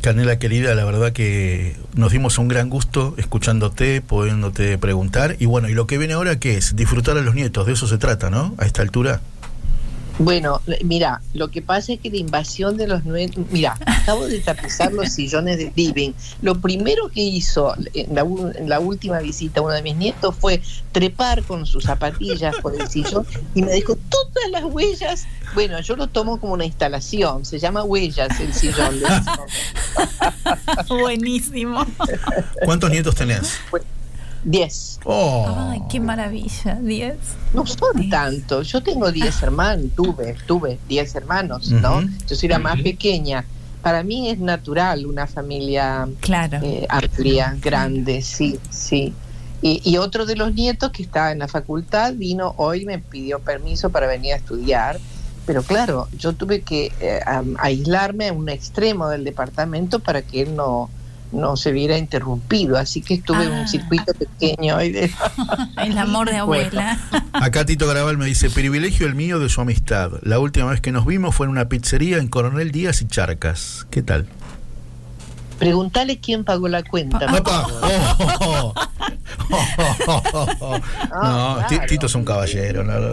Canela 0.00 0.38
querida, 0.38 0.74
la 0.74 0.84
verdad 0.84 1.12
que 1.12 1.76
nos 1.94 2.10
dimos 2.12 2.38
un 2.38 2.48
gran 2.48 2.68
gusto 2.68 3.14
escuchándote, 3.18 4.00
pudiéndote 4.00 4.76
preguntar. 4.78 5.36
Y 5.38 5.46
bueno, 5.46 5.68
y 5.68 5.74
lo 5.74 5.86
que 5.86 5.96
viene 5.98 6.14
ahora, 6.14 6.38
¿qué 6.38 6.56
es? 6.56 6.74
Disfrutar 6.76 7.16
a 7.16 7.20
los 7.20 7.34
nietos, 7.34 7.66
de 7.66 7.72
eso 7.74 7.86
se 7.86 7.98
trata, 7.98 8.28
¿no? 8.30 8.54
A 8.58 8.66
esta 8.66 8.82
altura. 8.82 9.20
Bueno, 10.18 10.60
mira, 10.84 11.20
lo 11.34 11.50
que 11.50 11.62
pasa 11.62 11.94
es 11.94 12.00
que 12.00 12.10
la 12.10 12.18
invasión 12.18 12.76
de 12.76 12.86
los 12.86 13.04
nueve, 13.04 13.32
mira, 13.50 13.76
acabo 13.86 14.26
de 14.26 14.38
tapizar 14.40 14.92
los 14.92 15.08
sillones 15.10 15.58
de 15.58 15.72
living. 15.74 16.12
Lo 16.42 16.60
primero 16.60 17.08
que 17.08 17.22
hizo 17.22 17.74
en 17.94 18.14
la, 18.14 18.22
u- 18.22 18.52
en 18.54 18.68
la 18.68 18.78
última 18.78 19.18
visita 19.20 19.60
a 19.60 19.62
uno 19.64 19.72
de 19.74 19.82
mis 19.82 19.96
nietos 19.96 20.34
fue 20.38 20.60
trepar 20.92 21.42
con 21.42 21.66
sus 21.66 21.84
zapatillas 21.84 22.54
por 22.62 22.78
el 22.80 22.86
sillón 22.88 23.26
y 23.54 23.62
me 23.62 23.72
dijo 23.72 23.96
todas 24.08 24.50
las 24.50 24.64
huellas. 24.64 25.24
Bueno, 25.54 25.80
yo 25.80 25.96
lo 25.96 26.06
tomo 26.06 26.38
como 26.38 26.52
una 26.54 26.64
instalación, 26.66 27.44
se 27.44 27.58
llama 27.58 27.82
huellas 27.82 28.38
el 28.40 28.52
sillón. 28.54 29.00
Buenísimo. 30.88 31.86
¿Cuántos 32.64 32.90
nietos 32.90 33.14
tenés? 33.14 33.54
Diez. 34.44 34.98
Oh. 35.04 35.46
Ay, 35.70 35.82
qué 35.88 36.00
maravilla, 36.00 36.74
10. 36.74 37.14
No 37.54 37.64
son 37.66 38.08
tantos. 38.10 38.68
Yo 38.72 38.82
tengo 38.82 39.12
10 39.12 39.42
hermanos, 39.42 39.86
tuve, 39.94 40.36
tuve 40.46 40.78
10 40.88 41.14
hermanos, 41.14 41.70
¿no? 41.70 42.02
Yo 42.26 42.34
soy 42.36 42.48
la 42.48 42.58
más 42.58 42.80
pequeña. 42.80 43.44
Para 43.82 44.02
mí 44.02 44.30
es 44.30 44.38
natural 44.38 45.06
una 45.06 45.26
familia 45.26 46.08
Claro. 46.20 46.58
eh, 46.62 46.86
amplia, 46.88 47.56
grande, 47.60 48.22
sí, 48.22 48.58
sí. 48.70 49.12
Y, 49.60 49.80
y 49.84 49.96
otro 49.98 50.26
de 50.26 50.34
los 50.34 50.54
nietos 50.54 50.90
que 50.90 51.02
está 51.04 51.30
en 51.30 51.38
la 51.40 51.48
facultad 51.48 52.14
vino 52.14 52.54
hoy, 52.56 52.84
me 52.84 52.98
pidió 52.98 53.38
permiso 53.38 53.90
para 53.90 54.06
venir 54.08 54.34
a 54.34 54.36
estudiar. 54.36 54.98
Pero 55.46 55.62
claro, 55.62 56.08
yo 56.16 56.32
tuve 56.32 56.62
que 56.62 56.92
eh, 57.00 57.20
aislarme 57.58 58.28
a 58.28 58.32
un 58.32 58.48
extremo 58.48 59.08
del 59.08 59.24
departamento 59.24 59.98
para 59.98 60.22
que 60.22 60.42
él 60.42 60.54
no, 60.54 60.88
no 61.32 61.56
se 61.56 61.72
viera 61.72 61.98
interrumpido. 61.98 62.76
Así 62.78 63.00
que 63.02 63.14
estuve 63.14 63.44
en 63.44 63.52
Ah. 63.52 63.60
un 63.62 63.68
circuito 63.68 64.12
pequeño 64.14 64.76
hoy 64.76 64.92
de... 64.92 65.10
El 65.84 65.98
amor 65.98 66.30
de 66.30 66.36
abuela. 66.36 66.98
Acá 67.32 67.64
Tito 67.64 67.86
Garabal 67.86 68.18
me 68.18 68.26
dice, 68.26 68.50
privilegio 68.50 69.06
el 69.06 69.14
mío 69.14 69.38
de 69.38 69.48
su 69.48 69.60
amistad. 69.60 70.12
La 70.22 70.38
última 70.38 70.66
vez 70.70 70.80
que 70.80 70.92
nos 70.92 71.06
vimos 71.06 71.34
fue 71.34 71.46
en 71.46 71.50
una 71.50 71.68
pizzería 71.68 72.18
en 72.18 72.28
Coronel 72.28 72.70
Díaz 72.72 73.02
y 73.02 73.06
Charcas. 73.08 73.86
¿Qué 73.90 74.02
tal? 74.02 74.26
Preguntale 75.62 76.18
quién 76.18 76.44
pagó 76.44 76.66
la 76.68 76.82
cuenta. 76.82 77.20
por 77.20 77.44
favor. 77.44 78.74
no, 81.12 81.58
Ti- 81.68 81.78
Tito 81.88 82.06
es 82.06 82.14
un 82.14 82.24
caballero. 82.24 82.84
no, 82.84 82.98
no, 82.98 83.08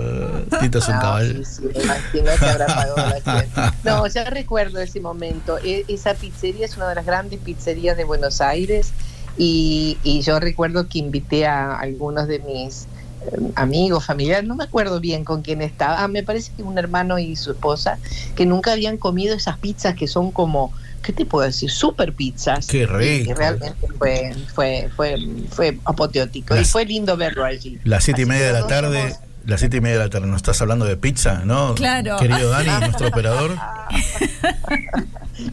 no, 0.50 0.60
Tito 0.60 0.80
es 0.80 0.88
un 0.88 0.96
No, 0.96 1.02
caballero. 1.02 1.46
sí, 1.46 1.64
sí, 2.12 2.20
habrá 2.20 2.66
pagado 2.68 2.96
la 2.98 3.22
cuenta. 3.22 3.74
No, 3.84 4.08
ya 4.08 4.24
recuerdo 4.26 4.80
ese 4.80 5.00
momento. 5.00 5.58
E- 5.64 5.86
esa 5.88 6.14
pizzería 6.14 6.66
es 6.66 6.76
una 6.78 6.90
de 6.90 6.96
las 6.96 7.06
grandes 7.06 7.40
pizzerías 7.40 7.98
de 7.98 8.04
Buenos 8.04 8.42
Aires 8.42 8.92
y, 9.38 9.98
y 10.04 10.22
yo 10.22 10.40
recuerdo 10.40 10.88
que 10.88 11.00
invité 11.00 11.46
a 11.48 11.78
algunos 11.78 12.28
de 12.28 12.40
mis 12.40 12.88
eh, 13.22 13.52
amigos, 13.56 14.06
familiares, 14.06 14.48
no 14.48 14.56
me 14.56 14.64
acuerdo 14.64 15.00
bien 15.00 15.24
con 15.24 15.42
quién 15.42 15.62
estaba. 15.62 16.04
Ah, 16.04 16.08
me 16.08 16.24
parece 16.24 16.52
que 16.56 16.64
un 16.64 16.78
hermano 16.78 17.20
y 17.20 17.36
su 17.36 17.52
esposa 17.52 18.00
que 18.36 18.46
nunca 18.46 18.72
habían 18.74 18.98
comido 18.98 19.36
esas 19.36 19.58
pizzas 19.58 19.96
que 19.96 20.08
son 20.08 20.32
como, 20.32 20.74
¿qué 21.02 21.14
te 21.14 21.26
puedo 21.26 21.46
decir? 21.46 21.70
Super 21.72 22.14
pizzas. 22.14 22.68
Qué 22.68 22.86
rico. 22.86 23.24
Y 23.24 23.26
que 23.28 23.36
realmente 23.36 23.88
fue, 23.98 24.36
fue, 24.54 24.90
fue, 24.96 25.16
fue 25.50 25.78
apoteótico 25.86 26.56
y 26.58 26.66
fue 26.66 26.86
lindo 26.86 27.16
verlo 27.18 27.44
allí. 27.46 27.80
Las 27.84 28.04
siete 28.04 28.22
y 28.24 28.26
media 28.26 28.48
de 28.48 28.54
la 28.54 28.68
tarde. 28.68 29.02
somos- 29.12 29.20
Las 29.46 29.60
siete 29.62 29.78
y 29.78 29.82
media 29.82 29.98
de 30.00 30.04
la 30.06 30.10
tarde, 30.10 30.28
¿no 30.28 30.36
estás 30.36 30.62
hablando 30.62 30.86
de 30.86 30.96
pizza, 30.98 31.42
no? 31.46 31.74
Claro. 31.76 32.18
Querido 32.18 32.50
Dani, 32.52 32.70
nuestro 32.82 33.08
operador. 33.08 33.56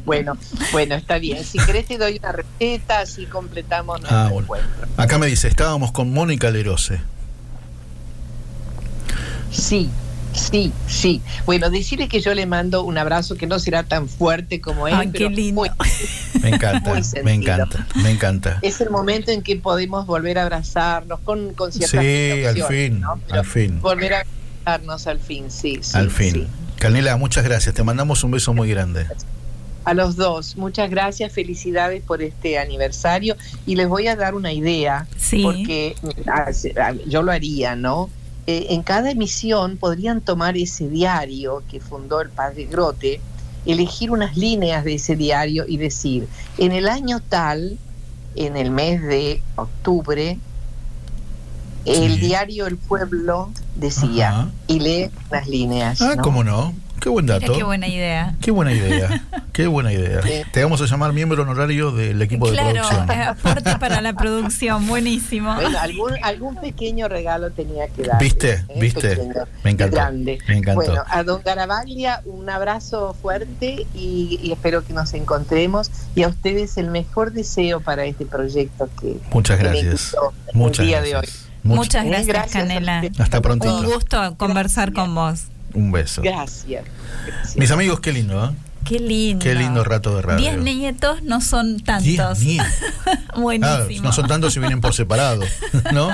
Bueno, 0.04 0.36
bueno, 0.72 0.96
está 0.96 1.18
bien. 1.18 1.44
Si 1.44 1.58
querés 1.58 1.86
te 1.86 1.96
doy 1.96 2.18
una 2.18 2.32
receta, 2.32 3.00
así 3.00 3.24
completamos 3.26 4.00
nuestro 4.00 4.18
Ah, 4.18 4.24
bueno. 4.30 4.40
encuentro. 4.42 4.88
Acá 4.96 5.16
me 5.18 5.26
dice, 5.28 5.46
estábamos 5.46 5.92
con 5.92 6.12
Mónica 6.12 6.50
Lerose. 6.50 7.00
Sí, 9.52 9.88
sí, 10.36 10.72
sí. 10.86 11.20
Bueno, 11.46 11.70
decirle 11.70 12.08
que 12.08 12.20
yo 12.20 12.34
le 12.34 12.46
mando 12.46 12.84
un 12.84 12.98
abrazo 12.98 13.34
que 13.36 13.46
no 13.46 13.58
será 13.58 13.82
tan 13.82 14.08
fuerte 14.08 14.60
como 14.60 14.86
él, 14.86 14.94
Ay, 14.94 15.06
qué 15.08 15.12
pero 15.18 15.30
lindo. 15.30 15.62
muy- 15.62 15.70
Me 16.42 16.50
encanta, 16.50 16.90
Muy 16.94 17.02
me 17.24 17.32
encanta, 17.34 17.86
me 17.96 18.10
encanta. 18.10 18.58
es 18.62 18.80
el 18.80 18.90
momento 18.90 19.30
en 19.32 19.42
que 19.42 19.56
podemos 19.56 20.06
volver 20.06 20.38
a 20.38 20.42
abrazarnos 20.42 21.18
con, 21.20 21.54
con 21.54 21.72
Sí, 21.72 21.78
ciertas 21.84 22.62
al 22.62 22.62
fin, 22.68 23.00
¿no? 23.00 23.20
al 23.30 23.44
fin, 23.44 23.80
Volver 23.80 24.14
a 24.14 24.24
abrazarnos 24.64 25.06
al 25.06 25.18
fin, 25.18 25.50
sí, 25.50 25.78
sí, 25.82 25.96
al 25.96 26.10
fin. 26.10 26.32
sí. 26.34 26.46
Canela, 26.78 27.16
muchas 27.16 27.42
gracias. 27.44 27.74
Te 27.74 27.82
mandamos 27.82 28.22
un 28.22 28.32
beso 28.32 28.52
muy 28.52 28.68
grande. 28.68 29.06
A 29.84 29.94
los 29.94 30.16
dos, 30.16 30.56
muchas 30.56 30.90
gracias, 30.90 31.32
felicidades 31.32 32.02
por 32.02 32.20
este 32.20 32.58
aniversario 32.58 33.36
y 33.66 33.76
les 33.76 33.88
voy 33.88 34.08
a 34.08 34.16
dar 34.16 34.34
una 34.34 34.52
idea, 34.52 35.06
Sí. 35.16 35.42
porque 35.42 35.94
ah, 36.26 36.50
ah, 36.82 36.92
yo 37.06 37.22
lo 37.22 37.30
haría, 37.32 37.76
¿no? 37.76 38.10
Eh, 38.46 38.66
en 38.70 38.82
cada 38.82 39.10
emisión 39.10 39.76
podrían 39.76 40.20
tomar 40.20 40.56
ese 40.56 40.88
diario 40.88 41.62
que 41.68 41.80
fundó 41.80 42.20
el 42.20 42.30
padre 42.30 42.66
Grote, 42.66 43.20
elegir 43.64 44.10
unas 44.12 44.36
líneas 44.36 44.84
de 44.84 44.94
ese 44.94 45.16
diario 45.16 45.64
y 45.66 45.76
decir, 45.78 46.28
en 46.58 46.70
el 46.72 46.88
año 46.88 47.20
tal, 47.20 47.78
en 48.36 48.56
el 48.56 48.70
mes 48.70 49.02
de 49.02 49.42
octubre, 49.56 50.38
el 51.84 52.14
Sí. 52.14 52.20
diario 52.20 52.66
El 52.66 52.76
Pueblo 52.76 53.50
decía, 53.74 54.28
Ajá. 54.30 54.50
y 54.68 54.78
lee 54.80 55.10
unas 55.30 55.48
líneas. 55.48 56.02
Ah, 56.02 56.14
¿no? 56.16 56.22
cómo 56.22 56.44
no. 56.44 56.72
Qué 57.00 57.08
buen 57.08 57.26
dato. 57.26 57.40
Mira 57.42 57.54
qué 57.56 57.62
buena 57.64 57.86
idea. 57.88 58.34
Qué 58.40 58.50
buena 58.50 58.72
idea. 58.72 59.22
Qué 59.52 59.66
buena 59.68 59.90
idea. 59.90 60.20
Te 60.52 60.62
vamos 60.62 60.82
a 60.82 60.84
llamar 60.86 61.14
miembro 61.14 61.42
honorario 61.42 61.90
del 61.90 62.20
equipo 62.20 62.46
de 62.50 62.52
Claro, 62.58 62.72
producción. 62.86 63.10
eh, 63.10 63.22
aporte 63.26 63.76
para 63.78 64.02
la 64.02 64.12
producción, 64.12 64.86
buenísimo. 64.86 65.54
Bueno, 65.54 65.78
algún, 65.78 66.12
algún 66.22 66.56
pequeño 66.56 67.08
regalo 67.08 67.50
tenía 67.52 67.88
que 67.88 68.02
dar. 68.02 68.20
¿Viste? 68.20 68.66
¿Viste? 68.78 69.18
Me 69.64 69.70
encantó. 69.70 69.96
Grande. 69.96 70.38
Me 70.46 70.58
encantó. 70.58 70.82
Bueno, 70.84 71.04
a 71.08 71.22
don 71.22 71.40
Garabaglia 71.42 72.20
un 72.26 72.50
abrazo 72.50 73.16
fuerte 73.22 73.86
y, 73.94 74.38
y 74.42 74.52
espero 74.52 74.84
que 74.84 74.92
nos 74.92 75.14
encontremos. 75.14 75.90
Y 76.14 76.24
a 76.24 76.28
ustedes 76.28 76.76
el 76.76 76.90
mejor 76.90 77.32
deseo 77.32 77.80
para 77.80 78.04
este 78.04 78.26
proyecto 78.26 78.90
que 79.00 79.16
Muchas 79.32 79.58
gracias. 79.58 80.14
Muchas 80.52 80.80
el 80.80 80.86
día 80.88 81.00
gracias. 81.00 81.22
de 81.22 81.28
hoy. 81.28 81.34
Much- 81.64 81.76
Muchas 81.76 82.04
Eh, 82.04 82.10
gracias, 82.26 82.52
Canela. 82.52 83.02
Hasta 83.18 83.40
prontito. 83.40 83.78
Un 83.78 83.86
gusto 83.86 84.36
conversar 84.36 84.92
con 84.92 85.14
vos. 85.14 85.44
Un 85.76 85.92
beso. 85.92 86.22
Gracias. 86.22 86.84
Mis 87.54 87.70
amigos, 87.70 88.00
qué 88.00 88.12
lindo, 88.12 88.44
¿eh? 88.46 88.50
Qué 88.86 88.98
lindo. 89.00 89.42
Qué 89.42 89.54
lindo 89.54 89.82
rato 89.84 90.14
de 90.16 90.22
radio. 90.22 90.38
Diez 90.38 90.58
nietos 90.62 91.22
no 91.22 91.40
son 91.40 91.80
tantos. 91.80 92.38
Diez. 92.40 92.62
Ah, 93.06 93.12
Buenísimo. 93.40 94.02
no 94.04 94.12
son 94.12 94.26
tantos 94.28 94.52
si 94.54 94.60
vienen 94.60 94.80
por 94.80 94.94
separado, 94.94 95.42
¿no? 95.92 96.10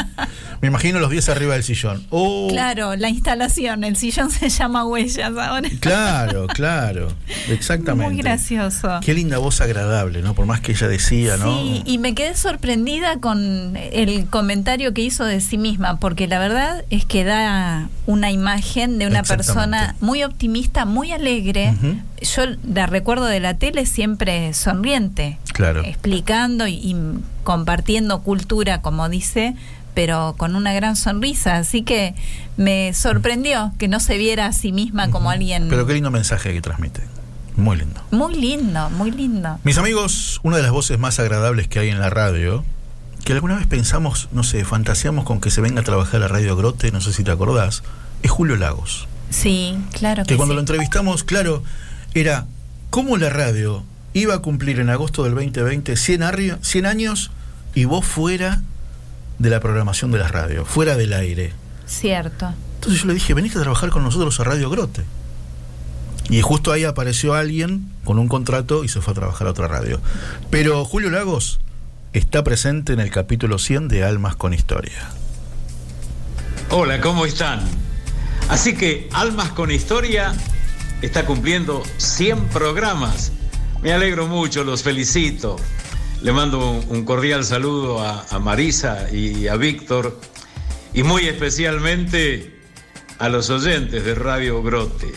Me 0.60 0.68
imagino 0.68 1.00
los 1.00 1.10
10 1.10 1.28
arriba 1.30 1.54
del 1.54 1.64
sillón. 1.64 2.06
Oh, 2.10 2.46
Claro, 2.50 2.94
la 2.96 3.08
instalación, 3.08 3.82
el 3.84 3.96
sillón 3.96 4.30
se 4.30 4.48
llama 4.48 4.84
Huellas 4.86 5.32
ahora. 5.36 5.68
claro, 5.80 6.46
claro. 6.54 7.08
Exactamente. 7.48 8.12
Muy 8.12 8.22
gracioso. 8.22 9.00
Qué 9.04 9.12
linda 9.12 9.38
voz 9.38 9.60
agradable, 9.60 10.22
¿no? 10.22 10.34
Por 10.34 10.46
más 10.46 10.60
que 10.60 10.72
ella 10.72 10.86
decía, 10.88 11.36
¿no? 11.36 11.52
Sí, 11.62 11.82
y 11.84 11.98
me 11.98 12.14
quedé 12.14 12.36
sorprendida 12.36 13.18
con 13.18 13.76
el 13.76 14.26
comentario 14.26 14.94
que 14.94 15.02
hizo 15.02 15.24
de 15.24 15.40
sí 15.40 15.58
misma, 15.58 15.98
porque 15.98 16.28
la 16.28 16.38
verdad 16.38 16.84
es 16.90 17.04
que 17.04 17.24
da 17.24 17.88
una 18.06 18.30
imagen 18.30 18.98
de 18.98 19.06
una 19.08 19.24
persona 19.24 19.96
muy 20.00 20.22
optimista, 20.22 20.84
muy 20.84 21.10
alegre. 21.12 21.74
Ujú. 21.76 21.96
Yo 22.22 22.42
la 22.64 22.86
recuerdo 22.86 23.24
de 23.26 23.40
la 23.40 23.54
tele 23.54 23.86
siempre 23.86 24.52
sonriente, 24.54 25.38
Claro. 25.52 25.82
explicando 25.84 26.66
y, 26.66 26.74
y 26.74 26.96
compartiendo 27.44 28.22
cultura, 28.22 28.80
como 28.82 29.08
dice, 29.08 29.54
pero 29.94 30.34
con 30.38 30.56
una 30.56 30.72
gran 30.72 30.96
sonrisa. 30.96 31.56
Así 31.56 31.82
que 31.82 32.14
me 32.56 32.94
sorprendió 32.94 33.72
que 33.78 33.88
no 33.88 34.00
se 34.00 34.16
viera 34.16 34.46
a 34.46 34.52
sí 34.52 34.72
misma 34.72 35.10
como 35.10 35.30
alguien 35.30 35.68
Pero 35.68 35.86
qué 35.86 35.94
lindo 35.94 36.10
mensaje 36.10 36.52
que 36.52 36.60
transmite. 36.60 37.02
Muy 37.56 37.76
lindo. 37.76 38.00
muy 38.10 38.34
lindo, 38.34 38.88
muy 38.90 39.10
lindo. 39.10 39.58
Mis 39.64 39.76
amigos, 39.76 40.40
una 40.42 40.56
de 40.56 40.62
las 40.62 40.72
voces 40.72 40.98
más 40.98 41.18
agradables 41.18 41.68
que 41.68 41.80
hay 41.80 41.90
en 41.90 42.00
la 42.00 42.08
radio, 42.08 42.64
que 43.26 43.34
alguna 43.34 43.56
vez 43.56 43.66
pensamos, 43.66 44.28
no 44.32 44.42
sé, 44.42 44.64
fantaseamos 44.64 45.24
con 45.26 45.38
que 45.40 45.50
se 45.50 45.60
venga 45.60 45.82
a 45.82 45.84
trabajar 45.84 46.16
a 46.16 46.18
la 46.20 46.28
radio 46.28 46.56
Grote, 46.56 46.90
no 46.92 47.02
sé 47.02 47.12
si 47.12 47.24
te 47.24 47.30
acordás, 47.30 47.82
es 48.22 48.30
Julio 48.30 48.56
Lagos. 48.56 49.06
Sí, 49.28 49.76
claro 49.92 50.22
Que 50.24 50.28
que, 50.30 50.36
cuando 50.36 50.52
sí. 50.52 50.56
lo 50.56 50.60
entrevistamos, 50.60 51.24
claro, 51.24 51.62
era 52.14 52.46
cómo 52.90 53.16
la 53.16 53.30
radio 53.30 53.84
iba 54.12 54.34
a 54.34 54.38
cumplir 54.40 54.80
en 54.80 54.90
agosto 54.90 55.24
del 55.24 55.34
2020 55.34 55.96
100, 55.96 56.20
arri- 56.22 56.58
100 56.62 56.86
años 56.86 57.30
y 57.74 57.84
vos 57.86 58.04
fuera 58.04 58.62
de 59.38 59.50
la 59.50 59.60
programación 59.60 60.10
de 60.12 60.18
la 60.18 60.28
radio, 60.28 60.64
fuera 60.64 60.96
del 60.96 61.12
aire. 61.14 61.52
Cierto. 61.86 62.52
Entonces 62.76 63.00
yo 63.02 63.06
le 63.08 63.14
dije, 63.14 63.34
venite 63.34 63.58
a 63.58 63.62
trabajar 63.62 63.90
con 63.90 64.02
nosotros 64.02 64.38
a 64.40 64.44
Radio 64.44 64.68
Grote. 64.70 65.02
Y 66.30 66.40
justo 66.42 66.72
ahí 66.72 66.84
apareció 66.84 67.34
alguien 67.34 67.88
con 68.04 68.18
un 68.18 68.28
contrato 68.28 68.84
y 68.84 68.88
se 68.88 69.00
fue 69.00 69.12
a 69.12 69.14
trabajar 69.14 69.46
a 69.46 69.50
otra 69.50 69.68
radio. 69.68 70.00
Pero 70.50 70.84
Julio 70.84 71.10
Lagos 71.10 71.60
está 72.12 72.44
presente 72.44 72.92
en 72.92 73.00
el 73.00 73.10
capítulo 73.10 73.58
100 73.58 73.88
de 73.88 74.04
Almas 74.04 74.36
con 74.36 74.52
Historia. 74.54 75.08
Hola, 76.70 77.00
¿cómo 77.00 77.26
están? 77.26 77.60
Así 78.48 78.74
que 78.74 79.08
Almas 79.12 79.50
con 79.50 79.70
Historia 79.70 80.32
está 81.02 81.26
cumpliendo 81.26 81.82
100 81.98 82.48
programas. 82.48 83.32
Me 83.82 83.92
alegro 83.92 84.26
mucho, 84.26 84.64
los 84.64 84.82
felicito. 84.82 85.56
Le 86.22 86.32
mando 86.32 86.70
un, 86.70 87.04
cordial 87.04 87.44
saludo 87.44 88.00
a, 88.00 88.24
a 88.30 88.38
Marisa 88.38 89.08
y 89.12 89.48
a 89.48 89.56
Víctor 89.56 90.18
y 90.94 91.02
muy 91.02 91.26
especialmente 91.26 92.60
a 93.18 93.28
los 93.28 93.50
oyentes 93.50 94.04
de 94.04 94.14
Radio 94.14 94.62
Grote. 94.62 95.12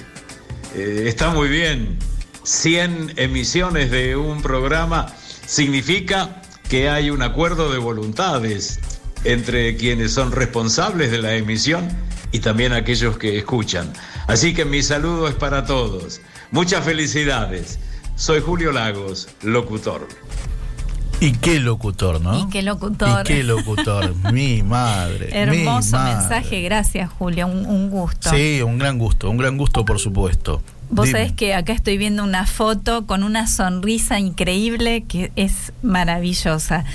Eh, 0.75 1.03
está 1.07 1.29
muy 1.29 1.49
bien. 1.49 1.97
100 2.43 3.13
emisiones 3.17 3.89
de 3.89 4.15
un 4.15 4.41
programa 4.41 5.07
significa 5.47 6.41
que 6.69 6.89
hay 6.89 7.09
un 7.09 7.21
acuerdo 7.21 7.71
de 7.71 7.79
voluntades 7.79 8.79
entre 9.23 9.75
quienes 9.77 10.11
son 10.11 10.31
responsables 10.31 11.09
de 11.11 11.19
la 11.19 11.35
emisión 11.35 11.87
y 12.31 12.39
también 12.39 12.73
aquellos 12.73 13.17
que 13.17 13.37
escuchan. 13.37 13.91
Así 14.27 14.53
que 14.53 14.65
mi 14.65 14.81
saludo 14.81 15.27
es 15.27 15.35
para 15.35 15.65
todos. 15.65 16.21
Muchas 16.51 16.83
felicidades. 16.83 17.79
Soy 18.15 18.41
Julio 18.41 18.71
Lagos, 18.71 19.27
locutor. 19.43 20.07
Y 21.19 21.31
qué 21.33 21.59
locutor, 21.59 22.19
¿no? 22.21 22.39
Y 22.39 22.49
qué 22.49 22.61
locutor. 22.61 23.21
Y 23.21 23.23
qué 23.23 23.43
locutor, 23.43 24.13
mi 24.33 24.63
madre. 24.63 25.29
Hermoso 25.31 25.97
mi 25.97 26.03
madre. 26.03 26.15
mensaje, 26.15 26.61
gracias 26.61 27.09
Julio, 27.17 27.47
un, 27.47 27.65
un 27.65 27.89
gusto. 27.89 28.29
Sí, 28.29 28.61
un 28.61 28.77
gran 28.77 28.97
gusto, 28.97 29.29
un 29.29 29.37
gran 29.37 29.57
gusto 29.57 29.85
por 29.85 29.99
supuesto. 29.99 30.61
Vos 30.89 31.07
Dime. 31.07 31.19
sabés 31.19 31.33
que 31.33 31.53
acá 31.53 31.73
estoy 31.73 31.97
viendo 31.97 32.23
una 32.23 32.45
foto 32.45 33.05
con 33.07 33.23
una 33.23 33.47
sonrisa 33.47 34.19
increíble 34.19 35.03
que 35.07 35.31
es 35.35 35.71
maravillosa. 35.81 36.85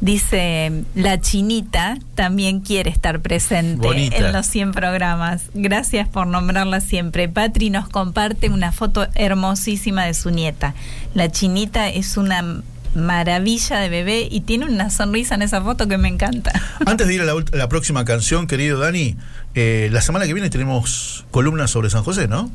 Dice, 0.00 0.84
la 0.94 1.20
chinita 1.20 1.98
también 2.14 2.60
quiere 2.60 2.88
estar 2.88 3.20
presente 3.20 3.86
Bonita. 3.86 4.16
en 4.16 4.32
los 4.32 4.46
100 4.46 4.72
programas. 4.72 5.42
Gracias 5.52 6.08
por 6.08 6.26
nombrarla 6.26 6.80
siempre. 6.80 7.28
Patri 7.28 7.68
nos 7.68 7.88
comparte 7.88 8.48
una 8.48 8.72
foto 8.72 9.06
hermosísima 9.14 10.06
de 10.06 10.14
su 10.14 10.30
nieta. 10.30 10.74
La 11.12 11.30
chinita 11.30 11.90
es 11.90 12.16
una 12.16 12.62
maravilla 12.94 13.78
de 13.78 13.88
bebé 13.88 14.26
y 14.30 14.40
tiene 14.40 14.64
una 14.64 14.90
sonrisa 14.90 15.34
en 15.34 15.42
esa 15.42 15.60
foto 15.60 15.86
que 15.86 15.98
me 15.98 16.08
encanta. 16.08 16.50
Antes 16.86 17.06
de 17.06 17.14
ir 17.14 17.20
a 17.20 17.24
la, 17.24 17.34
la 17.52 17.68
próxima 17.68 18.04
canción, 18.06 18.46
querido 18.46 18.78
Dani, 18.78 19.16
eh, 19.54 19.88
la 19.92 20.00
semana 20.00 20.26
que 20.26 20.32
viene 20.32 20.48
tenemos 20.48 21.26
columnas 21.30 21.70
sobre 21.70 21.90
San 21.90 22.04
José, 22.04 22.26
¿no? 22.26 22.50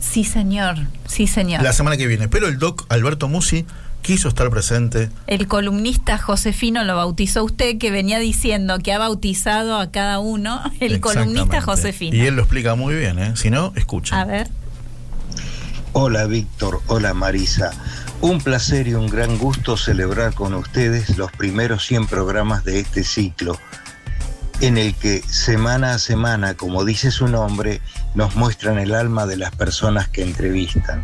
Sí, 0.00 0.24
señor. 0.24 0.76
Sí, 1.06 1.26
señor. 1.26 1.62
La 1.62 1.72
semana 1.72 1.96
que 1.96 2.06
viene. 2.06 2.28
Pero 2.28 2.48
el 2.48 2.58
doc 2.58 2.86
Alberto 2.88 3.28
Musi 3.28 3.66
quiso 4.06 4.28
estar 4.28 4.48
presente. 4.50 5.10
El 5.26 5.48
columnista 5.48 6.16
Josefino 6.16 6.84
lo 6.84 6.94
bautizó 6.94 7.42
usted, 7.42 7.76
que 7.76 7.90
venía 7.90 8.20
diciendo 8.20 8.78
que 8.78 8.92
ha 8.92 8.98
bautizado 8.98 9.80
a 9.80 9.90
cada 9.90 10.20
uno. 10.20 10.62
El 10.78 11.00
columnista. 11.00 11.60
Josefino. 11.60 12.16
Y 12.16 12.20
él 12.20 12.36
lo 12.36 12.42
explica 12.42 12.76
muy 12.76 12.94
bien, 12.94 13.18
¿eh? 13.18 13.32
Si 13.34 13.50
no, 13.50 13.72
escucha. 13.74 14.20
A 14.20 14.24
ver. 14.24 14.48
Hola 15.92 16.26
Víctor, 16.26 16.82
hola 16.86 17.14
Marisa. 17.14 17.72
Un 18.20 18.40
placer 18.40 18.86
y 18.86 18.94
un 18.94 19.08
gran 19.08 19.38
gusto 19.38 19.76
celebrar 19.76 20.34
con 20.34 20.54
ustedes 20.54 21.18
los 21.18 21.32
primeros 21.32 21.84
100 21.84 22.06
programas 22.06 22.62
de 22.62 22.78
este 22.78 23.02
ciclo, 23.02 23.58
en 24.60 24.78
el 24.78 24.94
que 24.94 25.22
semana 25.22 25.94
a 25.94 25.98
semana, 25.98 26.54
como 26.54 26.84
dice 26.84 27.10
su 27.10 27.26
nombre, 27.26 27.80
nos 28.14 28.36
muestran 28.36 28.78
el 28.78 28.94
alma 28.94 29.26
de 29.26 29.36
las 29.36 29.50
personas 29.56 30.08
que 30.08 30.22
entrevistan. 30.22 31.02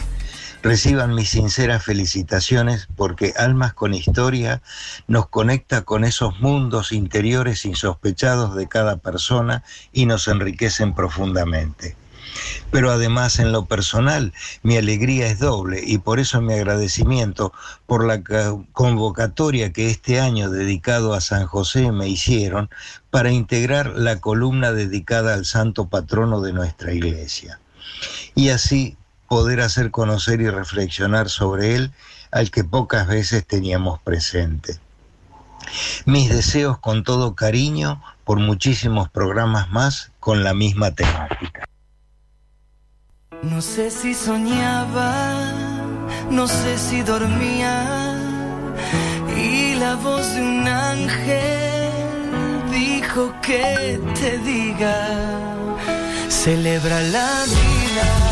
Reciban 0.63 1.15
mis 1.15 1.31
sinceras 1.31 1.85
felicitaciones 1.85 2.89
porque 2.97 3.35
Almas 3.37 3.75
con 3.75 3.95
Historia 3.95 4.63
nos 5.09 5.29
conecta 5.29 5.83
con 5.83 6.05
esos 6.05 6.39
mundos 6.41 6.93
interiores 6.93 7.65
insospechados 7.65 8.55
de 8.55 8.69
cada 8.69 8.97
persona 8.99 9.65
y 9.93 10.07
nos 10.07 10.29
enriquecen 10.29 10.95
profundamente. 10.95 11.97
Pero 12.71 12.91
además 12.91 13.41
en 13.41 13.53
lo 13.53 13.67
personal 13.67 14.33
mi 14.63 14.77
alegría 14.77 15.27
es 15.27 15.41
doble 15.41 15.83
y 15.85 15.99
por 15.99 16.21
eso 16.21 16.41
mi 16.41 16.55
agradecimiento 16.55 17.53
por 17.87 18.07
la 18.07 18.23
ca- 18.23 18.57
convocatoria 18.73 19.73
que 19.73 19.91
este 19.91 20.21
año 20.21 20.49
dedicado 20.49 21.13
a 21.13 21.21
San 21.21 21.47
José 21.47 21.91
me 21.93 22.09
hicieron 22.09 22.71
para 23.11 23.33
integrar 23.33 23.89
la 23.97 24.21
columna 24.21 24.73
dedicada 24.73 25.35
al 25.35 25.45
santo 25.45 25.89
patrono 25.89 26.41
de 26.41 26.53
nuestra 26.53 26.95
iglesia. 26.95 27.61
Y 28.35 28.49
así 28.49 28.97
poder 29.33 29.63
hacer 29.63 29.91
conocer 29.91 30.43
y 30.43 30.51
reflexionar 30.51 31.31
sobre 31.31 31.75
él 31.75 31.91
al 32.33 32.51
que 32.51 32.65
pocas 32.65 33.07
veces 33.07 33.47
teníamos 33.47 33.99
presente. 33.99 34.79
Mis 36.05 36.29
deseos 36.29 36.77
con 36.77 37.03
todo 37.03 37.35
cariño 37.35 38.03
por 38.25 38.41
muchísimos 38.41 39.09
programas 39.09 39.71
más 39.71 40.13
con 40.21 40.45
la 40.45 40.53
misma 40.53 40.91
temática. 40.91 41.65
No 43.43 43.63
sé 43.63 43.91
si 43.91 44.13
soñaba, 44.13 45.41
no 46.31 46.47
sé 46.47 46.77
si 46.77 47.01
dormía 47.01 48.19
y 49.35 49.77
la 49.77 49.95
voz 49.95 50.35
de 50.35 50.43
un 50.43 50.69
ángel 50.69 51.91
dijo 52.71 53.33
que 53.41 53.99
te 54.13 54.37
diga, 54.41 55.09
celebra 56.29 57.01
la 57.01 57.45
vida. 57.47 58.32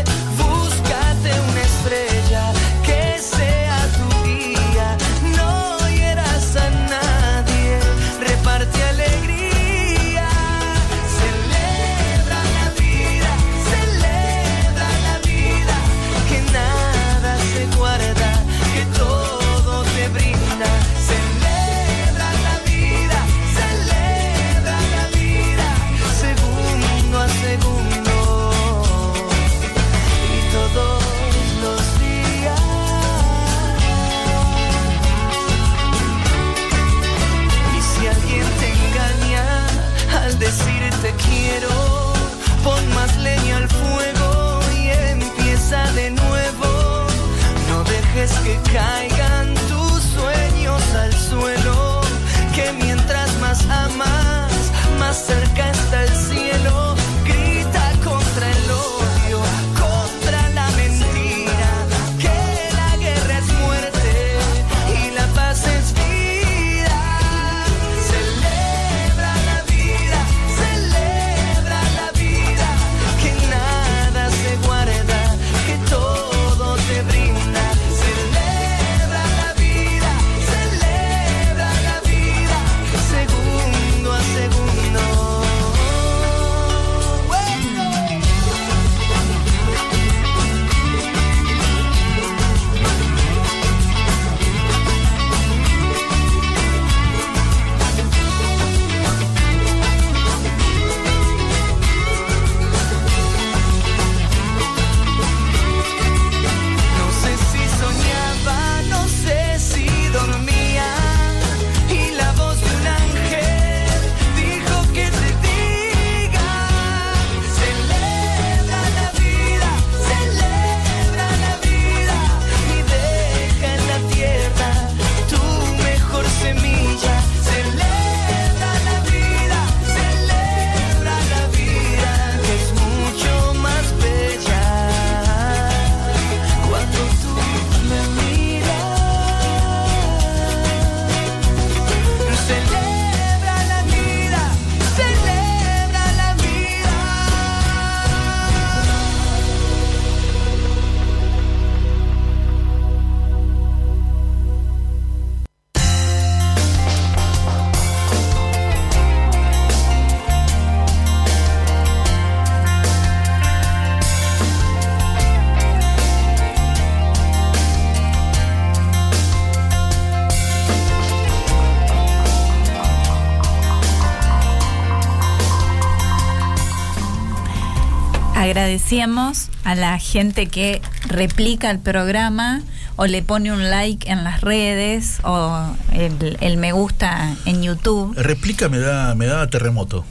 Agradecíamos 178.91 179.49
a 179.63 179.73
la 179.75 179.97
gente 179.99 180.47
que 180.47 180.81
replica 181.07 181.71
el 181.71 181.79
programa 181.79 182.61
o 182.97 183.05
le 183.05 183.21
pone 183.21 183.49
un 183.53 183.69
like 183.69 184.09
en 184.11 184.25
las 184.25 184.41
redes 184.41 185.19
o 185.23 185.65
el, 185.93 186.37
el 186.41 186.57
me 186.57 186.73
gusta 186.73 187.33
en 187.45 187.63
YouTube. 187.63 188.13
Replica 188.17 188.67
me 188.67 188.79
da, 188.79 189.15
me 189.15 189.27
da 189.27 189.47
terremoto. 189.49 190.03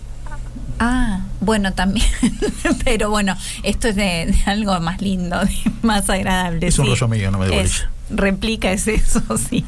Ah, 0.79 1.21
bueno, 1.43 1.75
también. 1.75 2.07
Pero 2.85 3.11
bueno, 3.11 3.37
esto 3.65 3.89
es 3.89 3.97
de, 3.97 4.03
de 4.33 4.39
algo 4.47 4.81
más 4.81 5.03
lindo, 5.03 5.39
de 5.45 5.55
más 5.83 6.09
agradable. 6.09 6.67
Es 6.67 6.79
un 6.79 6.87
rollo 6.87 7.07
mío, 7.09 7.31
no 7.31 7.39
me 7.39 7.49
dé 7.49 7.61
Es-. 7.61 7.85
Replica 8.09 8.73
es 8.73 8.89
eso, 8.89 9.23
sí. 9.51 9.65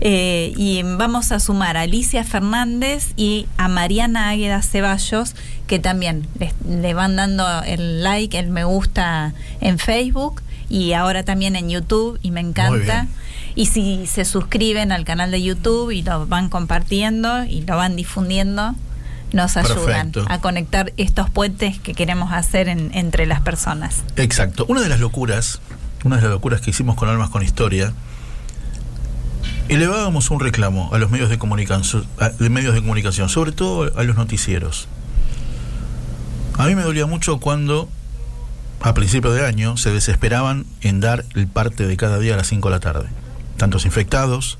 Eh, 0.00 0.54
y 0.56 0.82
vamos 0.82 1.30
a 1.32 1.40
sumar 1.40 1.76
a 1.76 1.82
Alicia 1.82 2.24
Fernández 2.24 3.08
y 3.16 3.46
a 3.58 3.68
Mariana 3.68 4.30
Águeda 4.30 4.62
Ceballos, 4.62 5.34
que 5.66 5.78
también 5.78 6.26
les- 6.38 6.54
le 6.70 6.94
van 6.94 7.16
dando 7.16 7.44
el 7.64 8.02
like, 8.02 8.38
el 8.38 8.48
me 8.48 8.64
gusta 8.64 9.34
en 9.60 9.78
Facebook 9.78 10.40
y 10.68 10.92
ahora 10.92 11.24
también 11.24 11.56
en 11.56 11.68
YouTube, 11.68 12.18
y 12.22 12.30
me 12.30 12.40
encanta. 12.40 13.08
Y 13.56 13.66
si 13.66 14.06
se 14.06 14.24
suscriben 14.24 14.92
al 14.92 15.04
canal 15.04 15.30
de 15.32 15.42
YouTube 15.42 15.90
y 15.90 16.02
lo 16.02 16.26
van 16.28 16.48
compartiendo 16.48 17.44
y 17.44 17.62
lo 17.62 17.76
van 17.76 17.96
difundiendo, 17.96 18.74
nos 19.32 19.56
ayudan 19.56 20.12
Perfecto. 20.12 20.24
a 20.32 20.40
conectar 20.40 20.92
estos 20.96 21.28
puentes 21.30 21.78
que 21.80 21.94
queremos 21.94 22.32
hacer 22.32 22.68
en- 22.68 22.90
entre 22.94 23.26
las 23.26 23.40
personas. 23.40 24.02
Exacto. 24.16 24.64
Una 24.68 24.80
de 24.80 24.88
las 24.88 25.00
locuras, 25.00 25.60
una 26.04 26.16
de 26.16 26.22
las 26.22 26.30
locuras 26.30 26.60
que 26.60 26.70
hicimos 26.70 26.94
con 26.96 27.08
Almas 27.08 27.30
con 27.30 27.42
Historia, 27.42 27.92
elevábamos 29.68 30.30
un 30.30 30.40
reclamo 30.40 30.90
a 30.92 30.98
los 30.98 31.10
medios 31.10 31.30
de 31.30 31.38
comunicación, 31.38 32.06
a- 32.18 32.28
de 32.30 32.50
medios 32.50 32.74
de 32.74 32.80
comunicación, 32.80 33.28
sobre 33.28 33.52
todo 33.52 33.92
a 33.98 34.02
los 34.04 34.16
noticieros. 34.16 34.88
A 36.60 36.66
mí 36.66 36.74
me 36.74 36.82
dolía 36.82 37.06
mucho 37.06 37.38
cuando 37.40 37.88
a 38.80 38.94
principio 38.94 39.32
de 39.32 39.46
año 39.46 39.76
se 39.76 39.90
desesperaban 39.90 40.66
en 40.82 41.00
dar 41.00 41.24
el 41.34 41.46
parte 41.46 41.86
de 41.86 41.96
cada 41.96 42.18
día 42.18 42.34
a 42.34 42.36
las 42.36 42.48
5 42.48 42.68
de 42.68 42.74
la 42.74 42.80
tarde. 42.80 43.08
Tantos 43.56 43.84
infectados, 43.84 44.58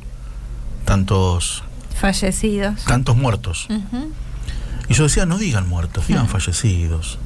tantos 0.85 1.63
Fallecidos. 2.01 2.85
tantos 2.85 3.17
muertos. 3.17 3.69
Y 4.89 4.95
yo 4.95 5.05
decía, 5.05 5.27
no 5.27 5.39
digan 5.39 5.69
muertos, 5.69 6.07
digan 6.09 6.29
fallecidos. 6.29 7.19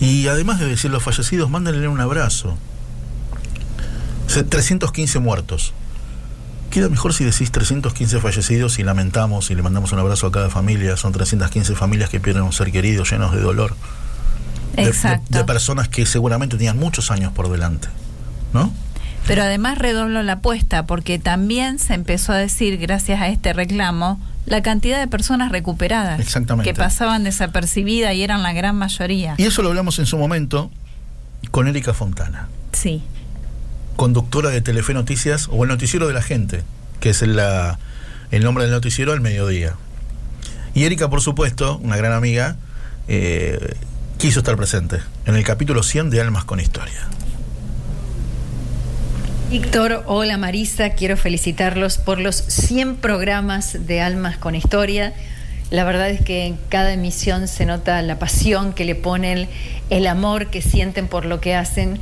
Y 0.00 0.28
además 0.28 0.58
de 0.60 0.66
decir 0.66 0.90
los 0.90 1.02
fallecidos, 1.02 1.48
mándenle 1.50 1.88
un 1.88 2.00
abrazo. 2.00 2.56
Se- 4.26 4.42
315 4.44 5.18
muertos. 5.18 5.72
Queda 6.72 6.88
mejor 6.88 7.12
si 7.12 7.22
decís 7.24 7.52
315 7.52 8.18
fallecidos 8.18 8.78
y 8.78 8.82
lamentamos 8.82 9.50
y 9.50 9.54
le 9.54 9.62
mandamos 9.62 9.92
un 9.92 9.98
abrazo 9.98 10.26
a 10.26 10.32
cada 10.32 10.48
familia. 10.48 10.96
Son 10.96 11.12
315 11.12 11.74
familias 11.74 12.08
que 12.08 12.18
pierden 12.18 12.42
un 12.44 12.52
ser 12.52 12.72
querido 12.72 13.04
llenos 13.04 13.32
de 13.34 13.40
dolor. 13.42 13.76
De- 14.74 14.84
de- 14.84 14.88
Exacto. 14.88 15.26
de 15.28 15.44
personas 15.44 15.88
que 15.88 16.06
seguramente 16.06 16.56
tenían 16.56 16.78
muchos 16.78 17.10
años 17.10 17.30
por 17.32 17.50
delante. 17.50 17.88
¿No? 18.54 18.72
Pero 19.26 19.42
además 19.42 19.76
redoblo 19.78 20.22
la 20.22 20.32
apuesta 20.34 20.86
porque 20.86 21.18
también 21.18 21.78
se 21.78 21.92
empezó 21.94 22.32
a 22.32 22.38
decir, 22.38 22.78
gracias 22.78 23.20
a 23.20 23.28
este 23.28 23.52
reclamo, 23.52 24.18
la 24.46 24.62
cantidad 24.62 24.98
de 24.98 25.06
personas 25.06 25.52
recuperadas 25.52 26.18
Exactamente. 26.20 26.68
que 26.72 26.76
pasaban 26.76 27.22
desapercibidas 27.22 28.14
y 28.14 28.22
eran 28.24 28.42
la 28.42 28.52
gran 28.54 28.76
mayoría. 28.76 29.34
Y 29.36 29.44
eso 29.44 29.62
lo 29.62 29.68
hablamos 29.68 29.98
en 29.98 30.06
su 30.06 30.16
momento 30.18 30.70
con 31.50 31.68
Erika 31.68 31.92
Fontana. 31.94 32.48
Sí. 32.72 33.02
Conductora 33.96 34.50
de 34.50 34.60
Telefe 34.60 34.94
Noticias 34.94 35.48
o 35.50 35.64
el 35.64 35.68
noticiero 35.68 36.06
de 36.08 36.14
la 36.14 36.22
gente, 36.22 36.62
que 37.00 37.10
es 37.10 37.22
el, 37.22 37.36
nombre 38.42 38.64
del 38.64 38.72
noticiero 38.72 39.12
al 39.12 39.20
mediodía. 39.20 39.74
Y 40.74 40.84
Erika, 40.84 41.10
por 41.10 41.20
supuesto, 41.20 41.78
una 41.78 41.96
gran 41.96 42.12
amiga, 42.12 42.56
eh, 43.08 43.74
quiso 44.18 44.40
estar 44.40 44.56
presente 44.56 45.00
en 45.26 45.36
el 45.36 45.44
capítulo 45.44 45.82
100 45.82 46.10
de 46.10 46.20
Almas 46.20 46.44
con 46.44 46.60
Historia. 46.60 47.08
Víctor, 49.50 50.04
hola 50.06 50.38
Marisa, 50.38 50.90
quiero 50.90 51.18
felicitarlos 51.18 51.98
por 51.98 52.18
los 52.18 52.36
100 52.36 52.96
programas 52.96 53.86
de 53.86 54.00
Almas 54.00 54.38
con 54.38 54.54
Historia. 54.54 55.12
La 55.70 55.84
verdad 55.84 56.08
es 56.08 56.22
que 56.22 56.46
en 56.46 56.56
cada 56.70 56.92
emisión 56.92 57.48
se 57.48 57.66
nota 57.66 58.00
la 58.00 58.18
pasión 58.18 58.72
que 58.72 58.86
le 58.86 58.94
ponen, 58.94 59.48
el 59.90 60.06
amor 60.06 60.48
que 60.48 60.62
sienten 60.62 61.06
por 61.06 61.26
lo 61.26 61.40
que 61.42 61.54
hacen 61.54 61.98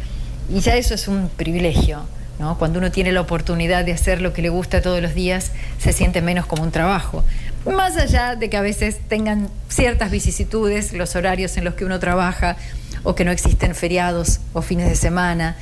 y 0.52 0.60
ya 0.60 0.76
eso 0.76 0.94
es 0.94 1.08
un 1.08 1.28
privilegio. 1.28 2.04
¿no? 2.38 2.56
Cuando 2.56 2.78
uno 2.78 2.90
tiene 2.90 3.12
la 3.12 3.20
oportunidad 3.20 3.84
de 3.84 3.92
hacer 3.92 4.22
lo 4.22 4.32
que 4.32 4.40
le 4.40 4.48
gusta 4.48 4.80
todos 4.80 5.02
los 5.02 5.14
días, 5.14 5.52
se 5.78 5.92
siente 5.92 6.22
menos 6.22 6.46
como 6.46 6.62
un 6.62 6.70
trabajo. 6.70 7.22
Más 7.66 7.98
allá 7.98 8.34
de 8.34 8.48
que 8.48 8.56
a 8.56 8.62
veces 8.62 8.98
tengan 9.08 9.48
ciertas 9.68 10.10
vicisitudes, 10.10 10.94
los 10.94 11.14
horarios 11.16 11.58
en 11.58 11.64
los 11.64 11.74
que 11.74 11.84
uno 11.84 11.98
trabaja, 11.98 12.56
o 13.02 13.14
que 13.14 13.24
no 13.24 13.30
existen 13.30 13.74
feriados 13.74 14.40
o 14.52 14.62
fines 14.62 14.88
de 14.88 14.96
semana, 14.96 15.56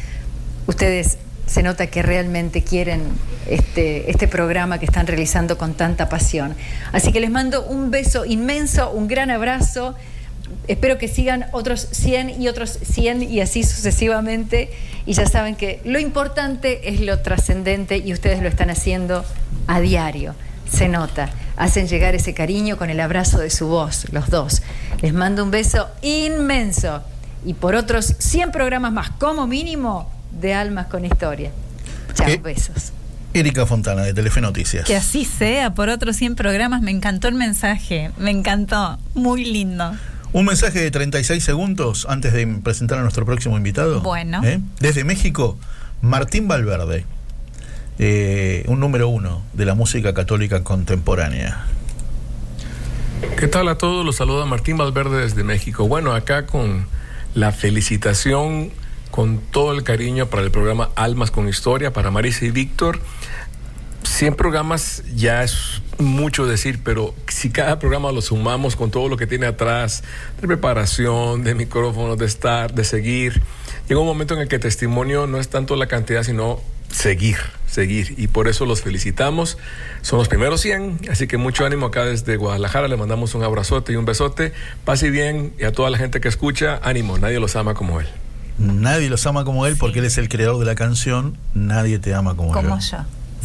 ustedes 0.67 1.19
se 1.47 1.63
nota 1.63 1.87
que 1.87 2.03
realmente 2.03 2.63
quieren 2.63 3.03
este, 3.49 4.11
este 4.11 4.29
programa 4.29 4.79
que 4.79 4.85
están 4.85 5.07
realizando 5.07 5.57
con 5.57 5.75
tanta 5.75 6.09
pasión. 6.09 6.55
Así 6.93 7.11
que 7.11 7.21
les 7.21 7.31
mando 7.31 7.65
un 7.65 7.91
beso 7.91 8.25
inmenso, 8.25 8.91
un 8.91 9.09
gran 9.09 9.31
abrazo. 9.31 9.95
Espero 10.67 10.99
que 10.99 11.09
sigan 11.09 11.47
otros 11.53 11.89
100 11.93 12.41
y 12.41 12.49
otros 12.49 12.79
100 12.83 13.23
y 13.23 13.41
así 13.41 13.63
sucesivamente. 13.63 14.71
Y 15.07 15.15
ya 15.15 15.27
saben 15.27 15.57
que 15.57 15.81
lo 15.85 15.99
importante 15.99 16.89
es 16.91 17.01
lo 17.01 17.21
trascendente 17.21 17.99
y 17.99 18.13
ustedes 18.13 18.43
lo 18.43 18.49
están 18.49 18.71
haciendo 18.71 19.25
a 19.67 19.81
diario. 19.81 20.35
Se 20.71 20.89
nota. 20.89 21.31
Hacen 21.57 21.89
llegar 21.89 22.15
ese 22.15 22.35
cariño 22.35 22.77
con 22.77 22.91
el 22.91 23.01
abrazo 23.01 23.39
de 23.39 23.51
su 23.51 23.69
voz, 23.69 24.07
los 24.13 24.29
dos. 24.29 24.63
Les 25.01 25.15
mando 25.15 25.43
un 25.43 25.51
beso 25.51 25.89
inmenso. 26.03 27.03
Y 27.45 27.55
por 27.55 27.75
otros 27.75 28.15
100 28.19 28.51
programas 28.53 28.93
más, 28.93 29.11
como 29.11 29.47
mínimo, 29.47 30.11
de 30.39 30.55
Almas 30.55 30.87
con 30.89 31.05
Historia. 31.05 31.51
Chao, 32.15 32.29
Eh, 32.29 32.37
besos. 32.43 32.93
Erika 33.33 33.65
Fontana, 33.67 34.03
de 34.03 34.13
Telefe 34.15 34.41
Noticias. 34.41 34.85
Que 34.85 34.97
así 34.97 35.25
sea, 35.25 35.75
por 35.75 35.89
otros 35.89 36.17
100 36.17 36.35
programas, 36.35 36.83
me 36.83 36.91
encantó 36.91 37.29
el 37.29 37.35
mensaje, 37.35 38.11
me 38.19 38.31
encantó, 38.31 38.99
muy 39.15 39.45
lindo. 39.45 39.93
Un 40.33 40.45
mensaje 40.45 40.81
de 40.81 40.91
36 40.91 41.43
segundos 41.43 42.07
antes 42.09 42.33
de 42.35 42.47
presentar 42.47 42.99
a 42.99 43.03
nuestro 43.03 43.25
próximo 43.25 43.57
invitado. 43.57 44.03
Bueno. 44.03 44.43
¿Eh? 44.45 44.61
Desde 44.79 45.05
México, 45.05 45.59
Martín 46.03 46.49
Valverde, 46.49 47.07
eh, 47.99 48.65
un 48.69 48.79
número 48.79 49.09
uno 49.09 49.43
de 49.55 49.65
la 49.65 49.75
música 49.75 50.13
católica 50.13 50.63
contemporánea. 50.63 51.65
¿Qué 53.39 53.49
tal 53.49 53.69
a 53.69 53.79
todos? 53.79 54.05
Los 54.05 54.17
saluda 54.17 54.45
Martín 54.45 54.77
Valverde 54.77 55.23
desde 55.23 55.45
México. 55.45 55.89
Bueno, 55.89 56.15
acá 56.15 56.47
con 56.47 56.87
la 57.35 57.51
felicitación, 57.51 58.71
con 59.11 59.39
todo 59.39 59.73
el 59.73 59.83
cariño 59.83 60.27
para 60.27 60.43
el 60.43 60.51
programa 60.51 60.91
Almas 60.95 61.31
con 61.31 61.49
Historia, 61.49 61.93
para 61.93 62.11
Marisa 62.11 62.45
y 62.45 62.51
Víctor. 62.51 63.01
100 64.05 64.35
programas 64.35 65.03
ya 65.15 65.43
es 65.43 65.83
mucho 65.99 66.47
decir, 66.47 66.81
pero 66.85 67.15
si 67.29 67.51
cada 67.51 67.79
programa 67.79 68.13
lo 68.13 68.23
sumamos 68.23 68.77
con 68.77 68.91
todo 68.91 69.09
lo 69.09 69.17
que 69.17 69.27
tiene 69.27 69.47
atrás, 69.47 70.03
de 70.41 70.47
preparación, 70.47 71.43
de 71.45 71.55
micrófonos, 71.55 72.17
de 72.19 72.27
estar, 72.27 72.73
de 72.73 72.85
seguir, 72.85 73.43
llega 73.89 74.01
un 74.01 74.07
momento 74.07 74.35
en 74.35 74.41
el 74.41 74.49
que 74.49 74.59
testimonio 74.59 75.27
no 75.27 75.39
es 75.39 75.49
tanto 75.49 75.77
la 75.77 75.87
cantidad, 75.87 76.23
sino 76.23 76.61
seguir, 76.91 77.37
seguir. 77.67 78.15
Y 78.17 78.29
por 78.29 78.49
eso 78.49 78.65
los 78.65 78.81
felicitamos. 78.83 79.59
Son 80.03 80.19
los 80.19 80.29
primeros 80.29 80.61
100, 80.61 81.01
así 81.11 81.27
que 81.27 81.37
mucho 81.37 81.67
ánimo 81.67 81.87
acá 81.87 82.05
desde 82.05 82.37
Guadalajara. 82.37 82.89
Le 82.89 82.97
mandamos 82.97 83.35
un 83.35 83.43
abrazote 83.43 83.93
y 83.93 83.97
un 83.97 84.05
besote. 84.05 84.53
Pase 84.85 85.11
bien 85.11 85.53
y 85.59 85.65
a 85.65 85.73
toda 85.73 85.91
la 85.91 85.99
gente 85.99 86.21
que 86.21 86.29
escucha, 86.29 86.81
ánimo, 86.83 87.19
nadie 87.19 87.41
los 87.41 87.57
ama 87.57 87.75
como 87.75 88.01
él. 88.01 88.07
Nadie 88.59 89.09
los 89.11 89.27
ama 89.27 89.45
como 89.45 89.67
él 89.67 89.77
porque 89.79 90.01
él 90.01 90.05
es 90.05 90.19
el 90.19 90.29
creador 90.29 90.59
de 90.59 90.65
la 90.65 90.75
canción 90.75 91.37
Nadie 91.55 92.01
te 92.01 92.13
ama 92.13 92.35
como, 92.35 92.53
Como 92.53 92.75
él. 92.75 92.81
yo. 92.81 92.99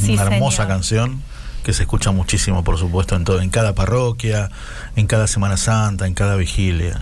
Sí, 0.05 0.13
Una 0.13 0.23
hermosa 0.23 0.57
señor. 0.63 0.69
canción 0.69 1.21
que 1.63 1.73
se 1.73 1.83
escucha 1.83 2.11
muchísimo, 2.11 2.63
por 2.63 2.77
supuesto, 2.77 3.15
en 3.15 3.23
todo, 3.23 3.39
en 3.41 3.49
cada 3.49 3.73
parroquia, 3.73 4.49
en 4.95 5.07
cada 5.07 5.27
Semana 5.27 5.55
Santa, 5.57 6.05
en 6.07 6.13
cada 6.13 6.35
vigilia. 6.35 7.01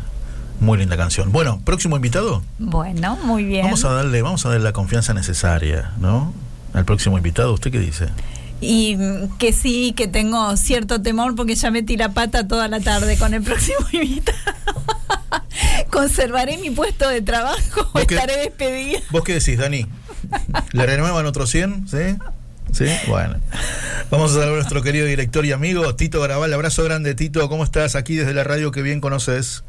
Muy 0.60 0.78
linda 0.78 0.96
canción. 0.98 1.32
Bueno, 1.32 1.60
próximo 1.66 1.96
invitado. 1.96 2.44
Bueno, 2.60 3.18
muy 3.24 3.44
bien. 3.44 3.64
Vamos 3.66 3.84
a 3.86 3.90
darle, 3.94 4.22
vamos 4.22 4.46
a 4.46 4.50
darle 4.50 4.64
la 4.64 4.74
confianza 4.74 5.14
necesaria, 5.16 5.92
¿no? 6.00 6.32
Al 6.74 6.86
próximo 6.86 7.18
invitado. 7.18 7.52
¿Usted 7.54 7.72
qué 7.72 7.80
dice? 7.80 8.10
Y 8.62 8.96
mm, 8.96 9.38
que 9.40 9.54
sí, 9.54 9.94
que 9.98 10.08
tengo 10.08 10.56
cierto 10.58 11.02
temor 11.02 11.36
porque 11.36 11.56
ya 11.56 11.72
metí 11.72 11.98
la 11.98 12.10
pata 12.10 12.48
toda 12.48 12.68
la 12.68 12.80
tarde 12.80 13.18
con 13.18 13.34
el 13.34 13.42
próximo 13.42 13.80
invitado. 13.92 14.38
Conservaré 15.90 16.58
mi 16.60 16.70
puesto 16.70 17.10
de 17.10 17.22
trabajo, 17.22 17.90
¿Vos 17.94 18.06
qué- 18.06 18.16
estaré 18.16 18.38
despedida. 18.38 19.00
¿Vos 19.10 19.24
qué 19.24 19.34
decís, 19.34 19.58
Dani? 19.58 19.88
¿Le 20.72 20.86
renuevan 20.86 21.26
otros 21.26 21.50
100? 21.50 21.88
¿Sí? 21.88 21.98
¿Sí? 22.72 22.86
Bueno. 23.08 23.36
Vamos 24.10 24.32
a 24.32 24.34
saludar 24.34 24.50
a 24.50 24.56
nuestro 24.56 24.82
querido 24.82 25.06
director 25.06 25.46
y 25.46 25.52
amigo 25.52 25.96
Tito 25.96 26.22
Garabal. 26.22 26.54
Abrazo 26.54 26.84
grande, 26.84 27.16
Tito. 27.16 27.48
¿Cómo 27.50 27.64
estás? 27.64 27.96
Aquí 27.96 28.16
desde 28.16 28.34
la 28.34 28.44
radio 28.44 28.72
que 28.72 28.82
bien 28.82 29.02
conoces. 29.02 29.64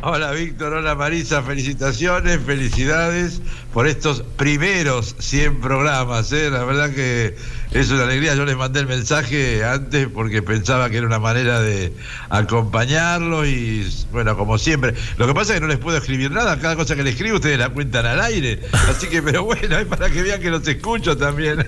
Hola 0.00 0.30
Víctor, 0.30 0.74
hola 0.74 0.94
Marisa, 0.94 1.42
felicitaciones, 1.42 2.38
felicidades 2.46 3.42
por 3.74 3.88
estos 3.88 4.22
primeros 4.36 5.16
100 5.18 5.60
programas. 5.60 6.30
¿eh? 6.30 6.50
La 6.50 6.62
verdad 6.62 6.90
que 6.90 7.34
es 7.70 7.90
una 7.90 8.04
alegría. 8.04 8.34
Yo 8.34 8.44
les 8.44 8.56
mandé 8.56 8.80
el 8.80 8.86
mensaje 8.86 9.64
antes 9.64 10.08
porque 10.08 10.42
pensaba 10.42 10.90
que 10.90 10.98
era 10.98 11.06
una 11.06 11.18
manera 11.18 11.60
de 11.60 11.92
acompañarlo 12.30 13.46
y 13.46 13.86
bueno, 14.12 14.36
como 14.36 14.58
siempre. 14.58 14.94
Lo 15.16 15.26
que 15.26 15.34
pasa 15.34 15.52
es 15.52 15.56
que 15.56 15.60
no 15.60 15.68
les 15.68 15.78
puedo 15.78 15.96
escribir 15.98 16.30
nada. 16.30 16.58
Cada 16.58 16.76
cosa 16.76 16.96
que 16.96 17.02
les 17.02 17.14
escribo 17.14 17.36
ustedes 17.36 17.58
la 17.58 17.68
cuentan 17.70 18.06
al 18.06 18.20
aire. 18.20 18.60
Así 18.88 19.06
que, 19.08 19.22
pero 19.22 19.44
bueno, 19.44 19.78
es 19.78 19.86
para 19.86 20.10
que 20.10 20.22
vean 20.22 20.40
que 20.40 20.50
los 20.50 20.66
escucho 20.66 21.16
también. 21.16 21.60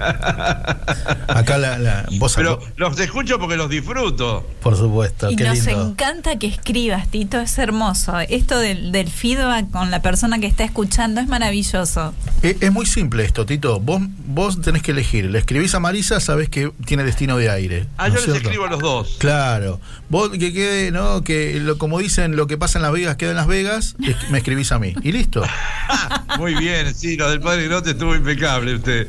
Acá 1.29 1.59
la, 1.59 1.79
la 1.79 2.07
voz 2.19 2.35
Pero 2.37 2.61
los 2.77 2.99
escucho 2.99 3.39
porque 3.39 3.57
los 3.57 3.69
disfruto. 3.71 4.47
Por 4.63 4.77
supuesto, 4.77 5.31
Y 5.31 5.37
qué 5.37 5.45
nos 5.45 5.65
lindo. 5.67 5.91
encanta 5.91 6.39
que 6.39 6.47
escribas, 6.47 7.09
Tito, 7.09 7.39
es 7.41 7.59
hermoso. 7.59 8.19
Esto 8.21 8.59
del, 8.59 8.93
del 8.93 9.09
feedback 9.11 9.71
con 9.71 9.91
la 9.91 10.03
persona 10.03 10.39
que 10.39 10.47
está 10.47 10.65
escuchando 10.65 11.21
es 11.21 11.29
maravilloso. 11.29 12.15
Eh, 12.43 12.57
Es 12.61 12.73
muy 12.73 12.87
simple 12.87 13.25
esto, 13.25 13.47
Tito. 13.47 13.81
Vos, 13.81 14.01
vos 14.27 14.61
tenés 14.61 14.83
que 14.83 14.93
elegir. 14.93 15.27
Le 15.27 15.39
escribís 15.39 15.75
a 15.75 15.81
Marisa, 15.91 16.21
sabés 16.21 16.49
que 16.49 16.71
tiene 16.85 17.03
destino 17.03 17.37
de 17.37 17.51
aire. 17.51 17.87
Ah, 17.99 18.07
¿no 18.09 18.15
yo 18.15 18.21
es 18.21 18.27
les 18.27 18.33
cierto? 18.35 18.49
escribo 18.49 18.67
a 18.67 18.71
los 18.71 18.79
dos. 18.79 19.17
Claro. 19.19 19.81
Vos 20.09 20.31
que 20.31 20.53
quede, 20.53 20.93
¿no? 20.93 21.25
Que 21.25 21.59
lo, 21.59 21.79
como 21.79 21.99
dicen, 21.99 22.37
lo 22.37 22.47
que 22.47 22.57
pasa 22.57 22.79
en 22.79 22.83
Las 22.83 22.93
Vegas 22.93 23.17
queda 23.17 23.31
en 23.31 23.37
Las 23.37 23.49
Vegas, 23.49 23.97
es- 24.01 24.31
me 24.31 24.39
escribís 24.39 24.71
a 24.71 24.79
mí. 24.79 24.95
Y 25.03 25.11
listo. 25.11 25.43
Muy 26.39 26.55
bien, 26.55 26.95
sí, 26.95 27.17
lo 27.17 27.29
del 27.29 27.41
padre 27.41 27.67
Grote 27.67 27.91
estuvo 27.91 28.15
impecable 28.15 28.77
usted. 28.77 29.09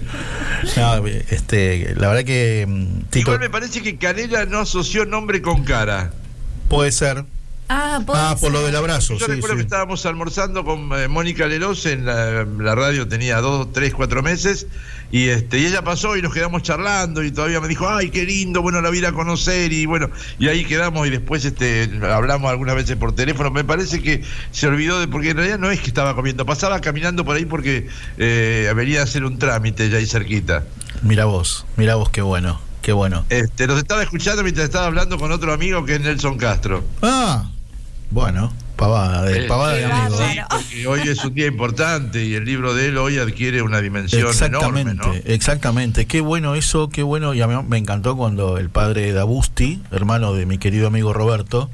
No, 0.75 1.05
este, 1.05 1.93
la 1.95 2.07
verdad 2.07 2.23
que 2.25 2.65
mm, 2.67 3.01
Tito 3.11 3.19
Igual 3.19 3.39
me 3.39 3.49
parece 3.51 3.81
que 3.83 3.97
Canela 3.97 4.45
no 4.47 4.59
asoció 4.61 5.05
nombre 5.05 5.41
con 5.43 5.63
cara. 5.63 6.11
puede 6.67 6.91
ser. 6.91 7.25
Ah, 7.73 7.99
Ah, 8.07 8.35
por 8.39 8.51
lo 8.51 8.63
del 8.63 8.75
abrazo, 8.75 9.13
Yo 9.17 9.25
sí, 9.25 9.31
recuerdo 9.31 9.55
sí. 9.55 9.57
que 9.59 9.63
estábamos 9.63 10.05
almorzando 10.05 10.65
con 10.65 10.91
eh, 10.99 11.07
Mónica 11.07 11.45
Leros 11.47 11.85
en 11.85 12.05
la, 12.05 12.43
la 12.43 12.75
radio, 12.75 13.07
tenía 13.07 13.39
dos, 13.39 13.71
tres, 13.71 13.93
cuatro 13.93 14.21
meses, 14.21 14.67
y 15.09 15.29
este 15.29 15.59
y 15.59 15.67
ella 15.67 15.81
pasó 15.81 16.17
y 16.17 16.21
nos 16.21 16.33
quedamos 16.33 16.63
charlando 16.63 17.23
y 17.23 17.31
todavía 17.31 17.61
me 17.61 17.67
dijo, 17.69 17.87
ay, 17.89 18.09
qué 18.09 18.25
lindo, 18.25 18.61
bueno, 18.61 18.81
la 18.81 18.89
voy 18.89 18.97
a 18.97 18.99
ir 18.99 19.05
a 19.05 19.13
conocer, 19.13 19.71
y 19.71 19.85
bueno, 19.85 20.09
y 20.37 20.49
ahí 20.49 20.65
quedamos 20.65 21.07
y 21.07 21.11
después 21.11 21.45
este 21.45 21.89
hablamos 22.11 22.51
algunas 22.51 22.75
veces 22.75 22.97
por 22.97 23.15
teléfono, 23.15 23.51
me 23.51 23.63
parece 23.63 24.01
que 24.01 24.21
se 24.51 24.67
olvidó 24.67 24.99
de, 24.99 25.07
porque 25.07 25.29
en 25.29 25.37
realidad 25.37 25.59
no 25.59 25.71
es 25.71 25.79
que 25.79 25.87
estaba 25.87 26.13
comiendo, 26.13 26.45
pasaba 26.45 26.81
caminando 26.81 27.23
por 27.23 27.37
ahí 27.37 27.45
porque 27.45 27.87
eh, 28.17 28.69
venía 28.75 28.99
a 28.99 29.03
hacer 29.03 29.23
un 29.23 29.37
trámite 29.39 29.89
ya 29.89 29.97
ahí 29.97 30.05
cerquita. 30.05 30.65
Mira 31.03 31.23
vos, 31.25 31.65
mira 31.77 31.95
vos, 31.95 32.09
qué 32.09 32.21
bueno, 32.21 32.59
qué 32.81 32.91
bueno. 32.91 33.25
Este, 33.29 33.65
los 33.67 33.77
estaba 33.77 34.03
escuchando 34.03 34.43
mientras 34.43 34.65
estaba 34.65 34.87
hablando 34.87 35.17
con 35.17 35.31
otro 35.31 35.53
amigo 35.53 35.85
que 35.85 35.95
es 35.95 36.01
Nelson 36.01 36.37
Castro. 36.37 36.83
Ah, 37.01 37.49
bueno, 38.11 38.51
pavada 38.75 39.23
de, 39.23 39.45
Eh, 39.45 39.47
pavada 39.47 39.73
de 39.75 39.85
amigo. 39.85 40.17
Sí, 40.17 40.39
porque 40.49 40.87
hoy 40.87 40.99
es 41.07 41.23
un 41.23 41.33
día 41.33 41.47
importante 41.47 42.23
y 42.23 42.33
el 42.35 42.45
libro 42.45 42.73
de 42.73 42.87
él 42.87 42.97
hoy 42.97 43.17
adquiere 43.19 43.61
una 43.61 43.79
dimensión 43.81 44.27
Exactamente, 44.27 44.91
enorme, 44.91 45.21
¿no? 45.23 45.31
exactamente. 45.33 46.05
Qué 46.05 46.21
bueno 46.21 46.55
eso, 46.55 46.89
qué 46.89 47.03
bueno. 47.03 47.33
Y 47.33 47.41
a 47.41 47.47
mí 47.47 47.55
me 47.67 47.77
encantó 47.77 48.15
cuando 48.17 48.57
el 48.57 48.69
padre 48.69 49.11
Dabusti, 49.13 49.81
hermano 49.91 50.33
de 50.33 50.45
mi 50.45 50.57
querido 50.57 50.87
amigo 50.87 51.13
Roberto, 51.13 51.69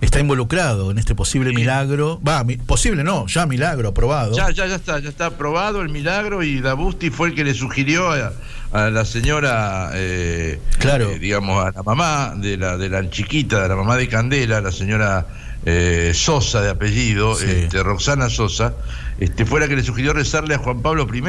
está 0.00 0.20
involucrado 0.20 0.90
en 0.90 0.98
este 0.98 1.14
posible 1.14 1.52
milagro. 1.52 2.20
Va, 2.26 2.44
mi- 2.44 2.56
posible 2.56 3.04
no, 3.04 3.26
ya 3.26 3.46
milagro 3.46 3.88
aprobado. 3.90 4.34
Ya, 4.36 4.50
ya, 4.50 4.66
ya 4.66 4.76
está, 4.76 4.98
ya 5.00 5.08
está 5.08 5.26
aprobado 5.26 5.80
el 5.82 5.88
milagro 5.90 6.42
y 6.42 6.60
Dabusti 6.60 7.10
fue 7.10 7.28
el 7.28 7.34
que 7.34 7.44
le 7.44 7.52
sugirió 7.54 8.10
a, 8.10 8.32
a 8.72 8.90
la 8.90 9.04
señora, 9.04 9.90
eh, 9.94 10.60
Claro. 10.78 11.10
eh, 11.10 11.18
digamos, 11.18 11.64
a 11.66 11.72
la 11.72 11.82
mamá 11.82 12.34
de 12.36 12.56
la, 12.56 12.76
de 12.76 12.88
la 12.88 13.08
chiquita, 13.10 13.62
de 13.62 13.68
la 13.68 13.76
mamá 13.76 13.96
de 13.96 14.08
Candela, 14.08 14.60
la 14.60 14.70
señora 14.72 15.26
eh, 15.70 16.12
Sosa 16.14 16.62
de 16.62 16.70
apellido, 16.70 17.34
Sí. 17.36 17.44
este, 17.48 17.82
Roxana 17.82 18.30
Sosa, 18.30 18.74
este, 19.20 19.44
fue 19.44 19.60
la 19.60 19.68
que 19.68 19.76
le 19.76 19.82
sugirió 19.82 20.14
rezarle 20.14 20.54
a 20.54 20.58
Juan 20.58 20.80
Pablo 20.80 21.06
I. 21.12 21.20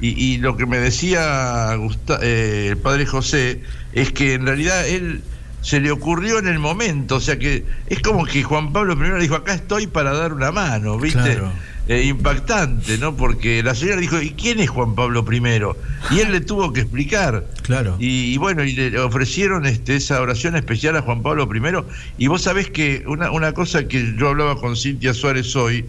Y, 0.00 0.34
y 0.34 0.38
lo 0.38 0.56
que 0.56 0.66
me 0.66 0.78
decía 0.78 1.74
Gusta- 1.76 2.20
eh, 2.22 2.68
el 2.70 2.76
padre 2.76 3.04
José 3.06 3.62
es 3.92 4.12
que 4.12 4.34
en 4.34 4.46
realidad 4.46 4.86
él 4.86 5.22
se 5.60 5.80
le 5.80 5.90
ocurrió 5.90 6.38
en 6.38 6.46
el 6.46 6.58
momento, 6.58 7.16
o 7.16 7.20
sea 7.20 7.38
que 7.38 7.64
es 7.86 8.00
como 8.00 8.26
que 8.26 8.42
Juan 8.42 8.72
Pablo 8.72 8.92
I 8.94 9.10
le 9.12 9.20
dijo, 9.20 9.34
acá 9.34 9.54
estoy 9.54 9.86
para 9.86 10.12
dar 10.12 10.32
una 10.34 10.52
mano, 10.52 10.98
¿viste? 10.98 11.18
Claro. 11.20 11.50
Eh, 11.86 12.04
impactante, 12.04 12.96
¿no? 12.96 13.14
Porque 13.14 13.62
la 13.62 13.74
señora 13.74 14.00
dijo, 14.00 14.20
¿y 14.20 14.30
quién 14.30 14.58
es 14.58 14.70
Juan 14.70 14.94
Pablo 14.94 15.24
I? 15.30 16.14
Y 16.14 16.20
él 16.20 16.32
le 16.32 16.40
tuvo 16.40 16.72
que 16.72 16.80
explicar. 16.80 17.44
Claro. 17.62 17.96
Y, 17.98 18.32
y 18.32 18.38
bueno, 18.38 18.64
y 18.64 18.72
le 18.72 18.98
ofrecieron 18.98 19.66
este, 19.66 19.96
esa 19.96 20.20
oración 20.22 20.56
especial 20.56 20.96
a 20.96 21.02
Juan 21.02 21.22
Pablo 21.22 21.46
I. 21.54 21.84
Y 22.16 22.28
vos 22.28 22.42
sabés 22.42 22.70
que 22.70 23.04
una, 23.06 23.30
una 23.30 23.52
cosa 23.52 23.86
que 23.86 24.14
yo 24.16 24.28
hablaba 24.28 24.58
con 24.58 24.76
Cintia 24.76 25.12
Suárez 25.12 25.54
hoy 25.56 25.84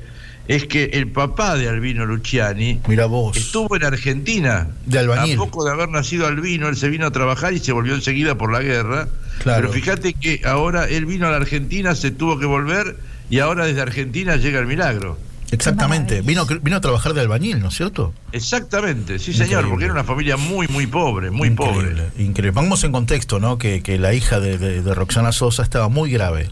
es 0.48 0.68
que 0.68 0.86
el 0.94 1.08
papá 1.08 1.56
de 1.56 1.68
Albino 1.70 2.06
Luciani 2.06 2.80
Mira 2.88 3.06
vos. 3.08 3.36
estuvo 3.36 3.76
en 3.76 3.84
Argentina. 3.84 4.68
De 4.86 5.00
albañil. 5.00 5.36
A 5.36 5.38
poco 5.38 5.66
de 5.66 5.72
haber 5.72 5.90
nacido 5.90 6.28
Albino, 6.28 6.68
él 6.68 6.76
se 6.76 6.90
vino 6.90 7.08
a 7.08 7.12
trabajar 7.12 7.54
y 7.54 7.60
se 7.60 7.72
volvió 7.72 7.96
enseguida 7.96 8.38
por 8.38 8.52
la 8.52 8.62
guerra. 8.62 9.08
Claro. 9.42 9.62
Pero 9.62 9.74
fíjate 9.74 10.14
que 10.14 10.42
ahora 10.46 10.88
él 10.88 11.06
vino 11.06 11.26
a 11.28 11.32
la 11.32 11.38
Argentina, 11.38 11.96
se 11.96 12.12
tuvo 12.12 12.38
que 12.38 12.46
volver 12.46 12.98
y 13.30 13.40
ahora 13.40 13.66
desde 13.66 13.82
Argentina 13.82 14.36
llega 14.36 14.60
el 14.60 14.68
milagro. 14.68 15.18
Exactamente. 15.52 16.22
Vino, 16.22 16.46
vino 16.62 16.78
a 16.78 16.82
trabajar 16.82 17.14
de 17.14 17.22
albañil, 17.22 17.60
¿no 17.60 17.70
es 17.70 17.76
cierto? 17.76 18.14
Exactamente, 18.32 19.20
sí 19.20 19.32
señor, 19.34 19.46
Increíble. 19.66 19.70
porque 19.70 19.86
era 19.86 19.94
una 19.94 20.04
familia 20.04 20.38
muy, 20.38 20.68
muy 20.68 20.88
pobre, 20.88 21.32
muy 21.32 21.50
pobre. 21.52 21.90
Increíble, 21.90 22.04
increíble. 22.18 22.54
Pongamos 22.54 22.84
en 22.84 22.92
contexto, 22.92 23.40
¿no? 23.40 23.58
Que, 23.58 23.82
que 23.82 23.98
la 24.00 24.14
hija 24.14 24.40
de, 24.40 24.58
de- 24.58 24.82
de 24.82 24.94
Roxana 24.94 25.32
Sosa 25.32 25.64
estaba 25.64 25.88
muy 25.90 26.12
grave. 26.12 26.50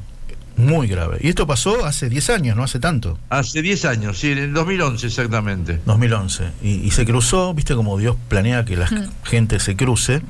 Muy 0.55 0.87
grave. 0.87 1.17
Y 1.21 1.29
esto 1.29 1.47
pasó 1.47 1.83
hace 1.83 2.09
10 2.09 2.29
años, 2.29 2.55
no 2.55 2.63
hace 2.63 2.79
tanto. 2.79 3.17
Hace 3.29 3.63
10 3.63 3.85
años, 3.85 4.19
sí, 4.19 4.31
en 4.31 4.37
el 4.37 4.53
2011 4.53 5.07
exactamente. 5.07 5.79
2011. 5.85 6.43
Y, 6.61 6.69
y 6.75 6.91
se 6.91 7.05
cruzó, 7.05 7.55
viste 7.55 7.73
como 7.73 7.97
Dios 7.97 8.15
planea 8.27 8.63
que 8.63 8.77
la 8.77 8.85
Mm. 8.85 9.09
gente 9.23 9.59
se 9.59 9.75
cruce. 9.75 10.21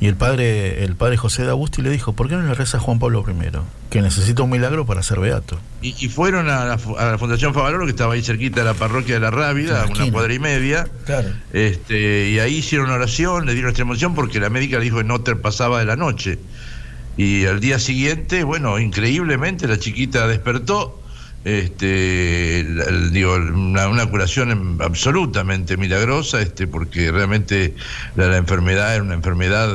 Y 0.00 0.06
el 0.06 0.14
padre, 0.14 0.84
el 0.84 0.94
padre 0.94 1.16
José 1.16 1.42
de 1.42 1.48
Agusti 1.48 1.82
le 1.82 1.90
dijo, 1.90 2.12
¿por 2.12 2.28
qué 2.28 2.36
no 2.36 2.42
le 2.42 2.54
reza 2.54 2.76
a 2.78 2.80
Juan 2.80 3.00
Pablo 3.00 3.24
I? 3.28 3.58
Que 3.90 4.00
necesita 4.00 4.42
un 4.44 4.50
milagro 4.50 4.86
para 4.86 5.02
ser 5.02 5.18
beato. 5.18 5.58
Y, 5.82 5.94
y 5.98 6.08
fueron 6.08 6.48
a 6.48 6.64
la, 6.66 6.78
fu- 6.78 6.96
a 6.96 7.04
la 7.12 7.18
Fundación 7.18 7.52
Favaloro, 7.52 7.84
que 7.84 7.90
estaba 7.90 8.14
ahí 8.14 8.22
cerquita 8.22 8.60
de 8.60 8.66
la 8.66 8.74
parroquia 8.74 9.14
de 9.14 9.20
la 9.20 9.32
Rábida, 9.32 9.82
a 9.82 9.86
una 9.86 10.12
cuadra 10.12 10.32
y 10.34 10.38
media. 10.38 10.86
Claro. 11.04 11.30
Este, 11.52 12.28
y 12.28 12.38
ahí 12.38 12.58
hicieron 12.58 12.90
oración, 12.90 13.44
le 13.46 13.54
dieron 13.54 13.70
extrema 13.70 13.90
unción 13.90 14.14
porque 14.14 14.38
la 14.38 14.50
médica 14.50 14.78
le 14.78 14.84
dijo 14.84 14.98
que 14.98 15.04
no 15.04 15.20
te 15.20 15.34
pasaba 15.34 15.80
de 15.80 15.84
la 15.86 15.96
noche. 15.96 16.38
Y 17.16 17.46
al 17.46 17.58
día 17.58 17.80
siguiente, 17.80 18.44
bueno, 18.44 18.78
increíblemente 18.78 19.66
la 19.66 19.78
chiquita 19.80 20.28
despertó, 20.28 21.02
este, 21.44 22.60
el- 22.60 23.10
digo, 23.12 23.34
una, 23.34 23.88
una 23.88 24.06
curación 24.06 24.78
absolutamente 24.82 25.76
milagrosa, 25.76 26.40
este, 26.40 26.66
porque 26.66 27.10
realmente 27.10 27.74
la, 28.16 28.26
la 28.28 28.36
enfermedad 28.36 28.94
era 28.94 29.02
una 29.02 29.14
enfermedad 29.14 29.68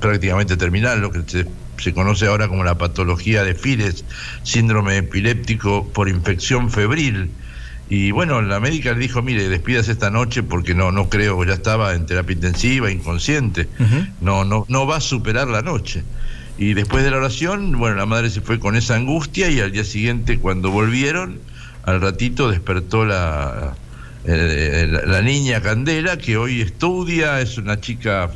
prácticamente 0.00 0.56
terminal, 0.56 1.00
lo 1.00 1.10
que 1.10 1.22
se, 1.26 1.46
se 1.78 1.94
conoce 1.94 2.26
ahora 2.26 2.48
como 2.48 2.64
la 2.64 2.76
patología 2.78 3.44
de 3.44 3.54
Files, 3.54 4.04
síndrome 4.42 4.96
epiléptico 4.98 5.88
por 5.88 6.08
infección 6.08 6.70
febril. 6.70 7.30
Y 7.88 8.10
bueno, 8.10 8.42
la 8.42 8.58
médica 8.58 8.92
le 8.92 8.98
dijo, 8.98 9.22
mire, 9.22 9.48
despídase 9.48 9.92
esta 9.92 10.10
noche 10.10 10.42
porque 10.42 10.74
no, 10.74 10.90
no 10.90 11.08
creo, 11.08 11.42
ya 11.44 11.54
estaba 11.54 11.94
en 11.94 12.04
terapia 12.04 12.34
intensiva, 12.34 12.90
inconsciente, 12.90 13.68
no, 14.20 14.44
no, 14.44 14.64
no 14.68 14.86
va 14.88 14.96
a 14.96 15.00
superar 15.00 15.46
la 15.46 15.62
noche. 15.62 16.02
Y 16.58 16.74
después 16.74 17.04
de 17.04 17.10
la 17.10 17.18
oración, 17.18 17.78
bueno, 17.78 17.96
la 17.96 18.06
madre 18.06 18.30
se 18.30 18.40
fue 18.40 18.58
con 18.58 18.76
esa 18.76 18.94
angustia 18.94 19.50
y 19.50 19.60
al 19.60 19.72
día 19.72 19.84
siguiente 19.84 20.38
cuando 20.38 20.70
volvieron, 20.70 21.38
al 21.84 22.00
ratito 22.00 22.50
despertó 22.50 23.04
la, 23.04 23.74
eh, 24.24 24.86
la, 24.90 25.02
la 25.02 25.22
niña 25.22 25.60
Candela, 25.60 26.16
que 26.16 26.36
hoy 26.36 26.62
estudia, 26.62 27.40
es 27.40 27.58
una 27.58 27.80
chica, 27.80 28.30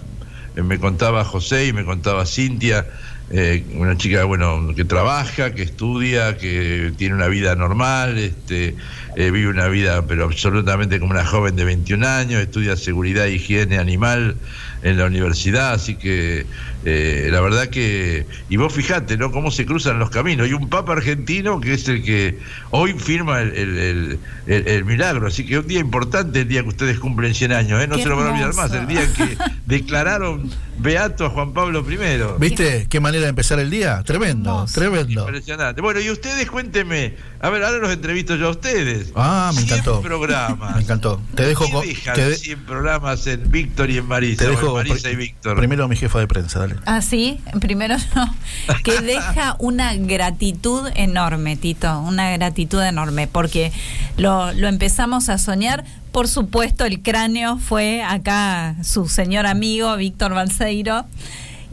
eh, 0.55 0.63
me 0.63 0.79
contaba 0.79 1.25
José 1.25 1.69
y 1.69 1.73
me 1.73 1.85
contaba 1.85 2.27
Cintia, 2.27 2.87
eh, 3.33 3.65
una 3.75 3.97
chica, 3.97 4.25
bueno, 4.25 4.75
que 4.75 4.85
trabaja, 4.85 5.55
que 5.55 5.63
estudia, 5.63 6.37
que 6.37 6.93
tiene 6.97 7.15
una 7.15 7.29
vida 7.29 7.55
normal, 7.55 8.19
este, 8.19 8.75
eh, 9.15 9.31
vive 9.31 9.49
una 9.49 9.69
vida, 9.69 10.05
pero 10.05 10.25
absolutamente 10.25 10.99
como 10.99 11.13
una 11.13 11.25
joven 11.25 11.55
de 11.55 11.65
21 11.65 12.05
años, 12.09 12.43
estudia 12.43 12.77
seguridad 12.77 13.27
higiene 13.27 13.79
animal 13.79 14.35
en 14.83 14.97
la 14.99 15.05
universidad, 15.07 15.73
así 15.75 15.95
que 15.97 16.47
eh, 16.85 17.29
la 17.31 17.41
verdad 17.43 17.69
que, 17.69 18.27
y 18.49 18.57
vos 18.57 18.73
fijate, 18.73 19.17
¿no? 19.19 19.31
Cómo 19.31 19.51
se 19.51 19.67
cruzan 19.67 19.99
los 19.99 20.09
caminos. 20.11 20.49
Y 20.49 20.55
un 20.55 20.69
papa 20.71 20.93
argentino 20.95 21.61
que 21.61 21.75
es 21.75 21.87
el 21.89 22.03
que 22.03 22.39
hoy 22.71 22.95
firma 22.95 23.41
el, 23.43 23.55
el- 23.55 23.79
el- 23.79 24.19
el- 24.47 24.69
el 24.69 24.85
milagro, 24.87 25.27
así 25.27 25.45
que 25.45 25.59
un 25.59 25.67
día 25.67 25.81
importante 25.81 26.41
el 26.41 26.49
día 26.49 26.63
que 26.63 26.69
ustedes 26.69 26.99
cumplen 26.99 27.35
100 27.35 27.53
años, 27.53 27.83
¿eh? 27.83 27.87
No 27.87 27.97
Qué 27.97 28.03
se 28.05 28.09
lo 28.09 28.17
van 28.17 28.29
a 28.29 28.31
olvidar 28.31 28.55
más, 28.55 28.73
el 28.73 28.87
día 28.87 29.03
que 29.15 29.37
declararon 29.67 30.51
beato 30.79 31.27
a 31.27 31.31
Juan 31.31 31.53
Pablo 31.53 31.85
I. 31.89 31.99
¿Viste 32.39 32.87
qué 32.89 33.01
manera 33.01 33.25
de 33.25 33.31
empezar 33.31 33.59
el 33.59 33.69
día? 33.71 34.03
Tremendo, 34.05 34.67
tremendo. 34.73 35.27
Impresionante. 35.27 35.81
Bueno, 35.83 36.01
y 36.01 36.09
ustedes 36.11 36.51
cuéntenme, 36.51 37.15
a 37.41 37.51
ver, 37.51 37.63
ahora 37.65 37.79
los 37.79 37.93
entrevisto 37.93 38.37
yo 38.37 38.47
a 38.49 38.51
ustedes. 38.51 39.13
Ah, 39.15 39.51
me 39.55 39.61
100 39.63 39.79
encantó. 39.81 40.01
programas. 40.01 40.77
Me 40.77 40.83
encantó. 40.83 41.21
Te 41.35 41.45
dejo 41.45 41.67
¿Qué 41.67 41.73
con. 41.73 41.87
dejan 41.87 42.15
te 42.15 42.29
de- 42.31 42.37
100 42.37 42.61
programas 42.65 43.27
en 43.27 43.51
Víctor 43.51 43.91
y 43.91 43.99
en 43.99 44.07
Marisa? 44.07 44.45
te 44.45 44.49
o 44.49 44.51
dejo 44.51 44.70
en 44.81 44.89
Marisa 44.89 45.09
pri- 45.09 45.13
y 45.13 45.17
Víctor. 45.17 45.57
primero 45.57 45.85
a 45.85 45.89
mi 45.89 45.97
jefa 45.97 46.19
de 46.19 46.27
prensa, 46.29 46.59
dale. 46.61 46.77
Ah, 46.87 47.01
sí, 47.01 47.41
primero 47.61 47.97
yo, 48.15 48.75
que 48.85 49.01
deja 49.01 49.57
una 49.59 49.95
gratitud 49.97 50.89
enorme, 50.95 51.57
Tito, 51.57 52.01
una 52.01 52.31
gratitud 52.33 52.83
enorme, 52.83 53.27
porque 53.27 53.73
lo, 54.17 54.53
lo 54.53 54.69
empezamos 54.69 55.29
a 55.29 55.39
soñar. 55.39 55.85
Por 56.13 56.29
supuesto, 56.29 56.85
el 56.85 57.03
cráneo 57.03 57.59
fue 57.59 58.03
acá 58.03 58.75
su 58.83 59.09
señor 59.09 59.47
amigo, 59.47 59.97
Víctor 59.97 60.35
Balseiro. 60.35 61.05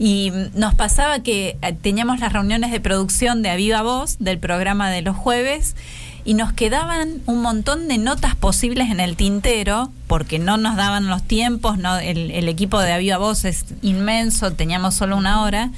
Y 0.00 0.30
nos 0.54 0.74
pasaba 0.76 1.24
que 1.24 1.56
eh, 1.60 1.72
teníamos 1.72 2.20
las 2.20 2.32
reuniones 2.32 2.70
de 2.70 2.78
producción 2.78 3.42
de 3.42 3.50
Aviva 3.50 3.82
Voz, 3.82 4.16
del 4.20 4.38
programa 4.38 4.90
de 4.90 5.02
los 5.02 5.16
jueves, 5.16 5.74
y 6.24 6.34
nos 6.34 6.52
quedaban 6.52 7.22
un 7.26 7.42
montón 7.42 7.88
de 7.88 7.98
notas 7.98 8.34
posibles 8.34 8.90
en 8.90 9.00
el 9.00 9.16
tintero, 9.16 9.90
porque 10.06 10.38
no 10.38 10.56
nos 10.56 10.76
daban 10.76 11.08
los 11.08 11.22
tiempos, 11.22 11.78
no, 11.78 11.98
el, 11.98 12.30
el 12.30 12.48
equipo 12.48 12.80
de 12.80 12.92
Aviva 12.92 13.18
Voz 13.18 13.44
es 13.44 13.64
inmenso, 13.82 14.52
teníamos 14.52 14.94
solo 14.94 15.16
una 15.16 15.42
hora. 15.42 15.70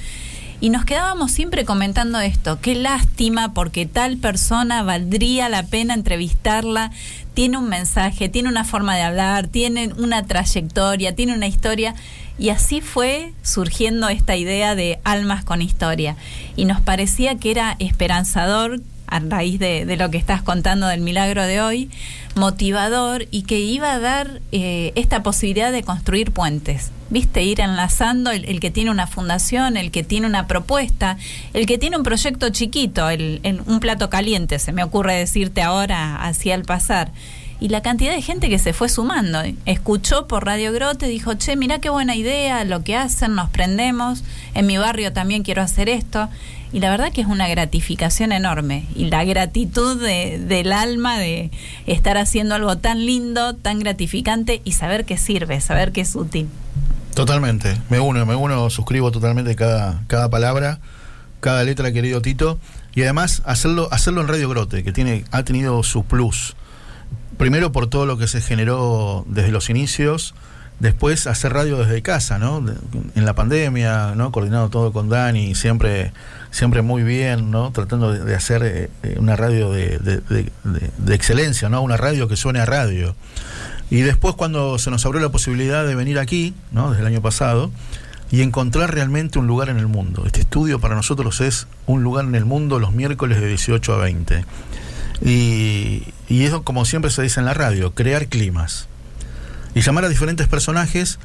Y 0.59 0.69
nos 0.69 0.85
quedábamos 0.85 1.31
siempre 1.31 1.65
comentando 1.65 2.19
esto, 2.19 2.59
qué 2.61 2.75
lástima 2.75 3.51
porque 3.53 3.87
tal 3.87 4.17
persona 4.17 4.83
valdría 4.83 5.49
la 5.49 5.63
pena 5.63 5.95
entrevistarla, 5.95 6.91
tiene 7.33 7.57
un 7.57 7.67
mensaje, 7.67 8.29
tiene 8.29 8.49
una 8.49 8.63
forma 8.63 8.95
de 8.95 9.01
hablar, 9.01 9.47
tiene 9.47 9.91
una 9.97 10.23
trayectoria, 10.27 11.15
tiene 11.15 11.33
una 11.33 11.47
historia. 11.47 11.95
Y 12.37 12.49
así 12.49 12.81
fue 12.81 13.33
surgiendo 13.41 14.09
esta 14.09 14.35
idea 14.35 14.75
de 14.75 14.99
almas 15.03 15.43
con 15.43 15.61
historia. 15.61 16.15
Y 16.55 16.65
nos 16.65 16.81
parecía 16.81 17.35
que 17.35 17.51
era 17.51 17.75
esperanzador 17.79 18.81
a 19.11 19.19
raíz 19.19 19.59
de, 19.59 19.85
de 19.85 19.97
lo 19.97 20.09
que 20.09 20.17
estás 20.17 20.41
contando 20.41 20.87
del 20.87 21.01
milagro 21.01 21.43
de 21.45 21.61
hoy, 21.61 21.89
motivador 22.35 23.27
y 23.29 23.43
que 23.43 23.59
iba 23.59 23.91
a 23.93 23.99
dar 23.99 24.41
eh, 24.51 24.91
esta 24.95 25.21
posibilidad 25.21 25.71
de 25.71 25.83
construir 25.83 26.31
puentes. 26.31 26.91
¿Viste? 27.09 27.43
Ir 27.43 27.59
enlazando 27.59 28.31
el, 28.31 28.45
el 28.45 28.61
que 28.61 28.71
tiene 28.71 28.89
una 28.89 29.05
fundación, 29.05 29.75
el 29.75 29.91
que 29.91 30.01
tiene 30.01 30.27
una 30.27 30.47
propuesta, 30.47 31.17
el 31.53 31.65
que 31.65 31.77
tiene 31.77 31.97
un 31.97 32.03
proyecto 32.03 32.49
chiquito, 32.51 33.09
el, 33.09 33.41
el- 33.43 33.61
un 33.65 33.81
plato 33.81 34.09
caliente, 34.09 34.59
se 34.59 34.71
me 34.71 34.81
ocurre 34.81 35.15
decirte 35.15 35.61
ahora, 35.61 36.15
así 36.23 36.51
al 36.51 36.63
pasar. 36.63 37.11
Y 37.59 37.67
la 37.67 37.81
cantidad 37.81 38.13
de 38.15 38.21
gente 38.21 38.47
que 38.49 38.57
se 38.59 38.71
fue 38.73 38.87
sumando. 38.89 39.41
Escuchó 39.65 40.25
por 40.25 40.45
Radio 40.45 40.71
Grote, 40.71 41.07
dijo, 41.07 41.33
che, 41.33 41.55
mirá 41.57 41.79
qué 41.79 41.89
buena 41.89 42.15
idea, 42.15 42.63
lo 42.63 42.81
que 42.83 42.95
hacen, 42.95 43.35
nos 43.35 43.49
prendemos, 43.49 44.23
en 44.53 44.65
mi 44.65 44.77
barrio 44.77 45.11
también 45.13 45.43
quiero 45.43 45.61
hacer 45.61 45.89
esto. 45.89 46.29
Y 46.73 46.79
la 46.79 46.89
verdad 46.89 47.11
que 47.11 47.21
es 47.21 47.27
una 47.27 47.47
gratificación 47.49 48.31
enorme. 48.31 48.85
Y 48.95 49.05
la 49.05 49.23
gratitud 49.25 50.01
de- 50.01 50.39
del 50.39 50.71
alma 50.71 51.17
de 51.19 51.51
estar 51.85 52.17
haciendo 52.17 52.55
algo 52.55 52.77
tan 52.77 53.05
lindo, 53.05 53.55
tan 53.55 53.79
gratificante 53.79 54.61
y 54.63 54.71
saber 54.71 55.03
que 55.05 55.17
sirve, 55.17 55.59
saber 55.59 55.91
que 55.91 56.01
es 56.01 56.15
útil. 56.15 56.47
Totalmente, 57.13 57.75
me 57.89 57.99
uno, 57.99 58.25
me 58.25 58.35
uno, 58.35 58.69
suscribo 58.69 59.11
totalmente 59.11 59.55
cada, 59.55 60.01
cada 60.07 60.29
palabra, 60.29 60.79
cada 61.41 61.63
letra, 61.65 61.91
querido 61.91 62.21
Tito, 62.21 62.57
y 62.95 63.01
además 63.03 63.41
hacerlo, 63.45 63.89
hacerlo 63.91 64.21
en 64.21 64.29
Radio 64.29 64.47
Grote, 64.47 64.83
que 64.83 64.93
tiene, 64.93 65.25
ha 65.31 65.43
tenido 65.43 65.83
su 65.83 66.03
plus. 66.05 66.55
Primero 67.37 67.73
por 67.73 67.87
todo 67.87 68.05
lo 68.05 68.17
que 68.17 68.27
se 68.27 68.39
generó 68.39 69.25
desde 69.27 69.51
los 69.51 69.69
inicios, 69.69 70.35
después 70.79 71.27
hacer 71.27 71.51
radio 71.53 71.77
desde 71.77 72.01
casa, 72.01 72.39
¿no? 72.39 72.63
En 73.15 73.25
la 73.25 73.33
pandemia, 73.33 74.13
¿no? 74.15 74.31
Coordinado 74.31 74.69
todo 74.69 74.93
con 74.93 75.09
Dani, 75.09 75.53
siempre, 75.55 76.13
siempre 76.51 76.81
muy 76.81 77.01
bien, 77.03 77.49
¿no? 77.49 77.71
Tratando 77.71 78.11
de, 78.13 78.35
hacer 78.35 78.61
eh, 78.63 78.89
eh, 79.03 79.15
una 79.17 79.35
radio 79.35 79.71
de, 79.71 79.97
de- 79.99 80.21
de- 80.97 81.15
excelencia, 81.15 81.69
¿no? 81.69 81.81
Una 81.81 81.97
radio 81.97 82.27
que 82.27 82.35
suene 82.35 82.59
a 82.59 82.65
radio. 82.65 83.15
Y 83.89 84.01
después 84.01 84.35
cuando 84.35 84.77
se 84.79 84.91
nos 84.91 85.05
abrió 85.05 85.21
la 85.21 85.29
posibilidad 85.29 85.85
de 85.85 85.95
venir 85.95 86.19
aquí, 86.19 86.53
¿no? 86.71 86.91
desde 86.91 87.01
el 87.01 87.07
año 87.07 87.21
pasado, 87.21 87.71
y 88.31 88.41
encontrar 88.41 88.93
realmente 88.93 89.39
un 89.39 89.47
lugar 89.47 89.67
en 89.69 89.77
el 89.77 89.87
mundo. 89.87 90.23
Este 90.25 90.39
estudio 90.41 90.79
para 90.79 90.95
nosotros 90.95 91.41
es 91.41 91.67
un 91.87 92.01
lugar 92.03 92.23
en 92.25 92.35
el 92.35 92.45
mundo 92.45 92.79
los 92.79 92.93
miércoles 92.93 93.41
de 93.41 93.47
18 93.47 93.93
a 93.93 93.97
20. 93.97 94.45
Y, 95.23 96.03
y 96.29 96.43
eso, 96.45 96.63
como 96.63 96.85
siempre 96.85 97.11
se 97.11 97.21
dice 97.21 97.39
en 97.41 97.45
la 97.45 97.53
radio, 97.53 97.93
crear 97.93 98.27
climas. 98.27 98.87
Y 99.75 99.81
llamar 99.81 100.05
a 100.05 100.09
diferentes 100.09 100.47
personajes 100.47 101.19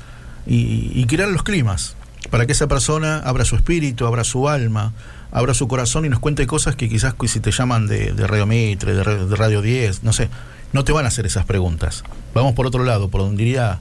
y 0.49 1.05
crear 1.07 1.29
los 1.29 1.43
climas, 1.43 1.96
para 2.31 2.47
que 2.47 2.53
esa 2.53 2.67
persona 2.67 3.19
abra 3.25 3.45
su 3.45 3.57
espíritu, 3.57 4.07
abra 4.07 4.25
su 4.25 4.49
alma, 4.49 4.93
abra 5.33 5.55
su 5.55 5.69
corazón 5.69 6.05
y 6.05 6.09
nos 6.09 6.19
cuente 6.21 6.47
cosas 6.47 6.77
que 6.77 6.89
quizás 6.89 7.15
si 7.27 7.41
te 7.41 7.51
llaman 7.51 7.87
de, 7.87 8.13
de 8.13 8.27
Radio 8.27 8.47
Mitre, 8.47 8.95
de, 8.95 9.27
de 9.27 9.37
Radio 9.37 9.63
10, 9.63 10.03
no 10.03 10.13
sé, 10.13 10.29
no 10.73 10.85
te 10.85 10.93
van 10.93 11.05
a 11.05 11.09
hacer 11.09 11.27
esas 11.27 11.45
preguntas. 11.45 12.05
Vamos 12.35 12.55
por 12.55 12.67
otro 12.67 12.85
lado, 12.85 13.09
por 13.09 13.21
donde 13.23 13.43
iría, 13.43 13.79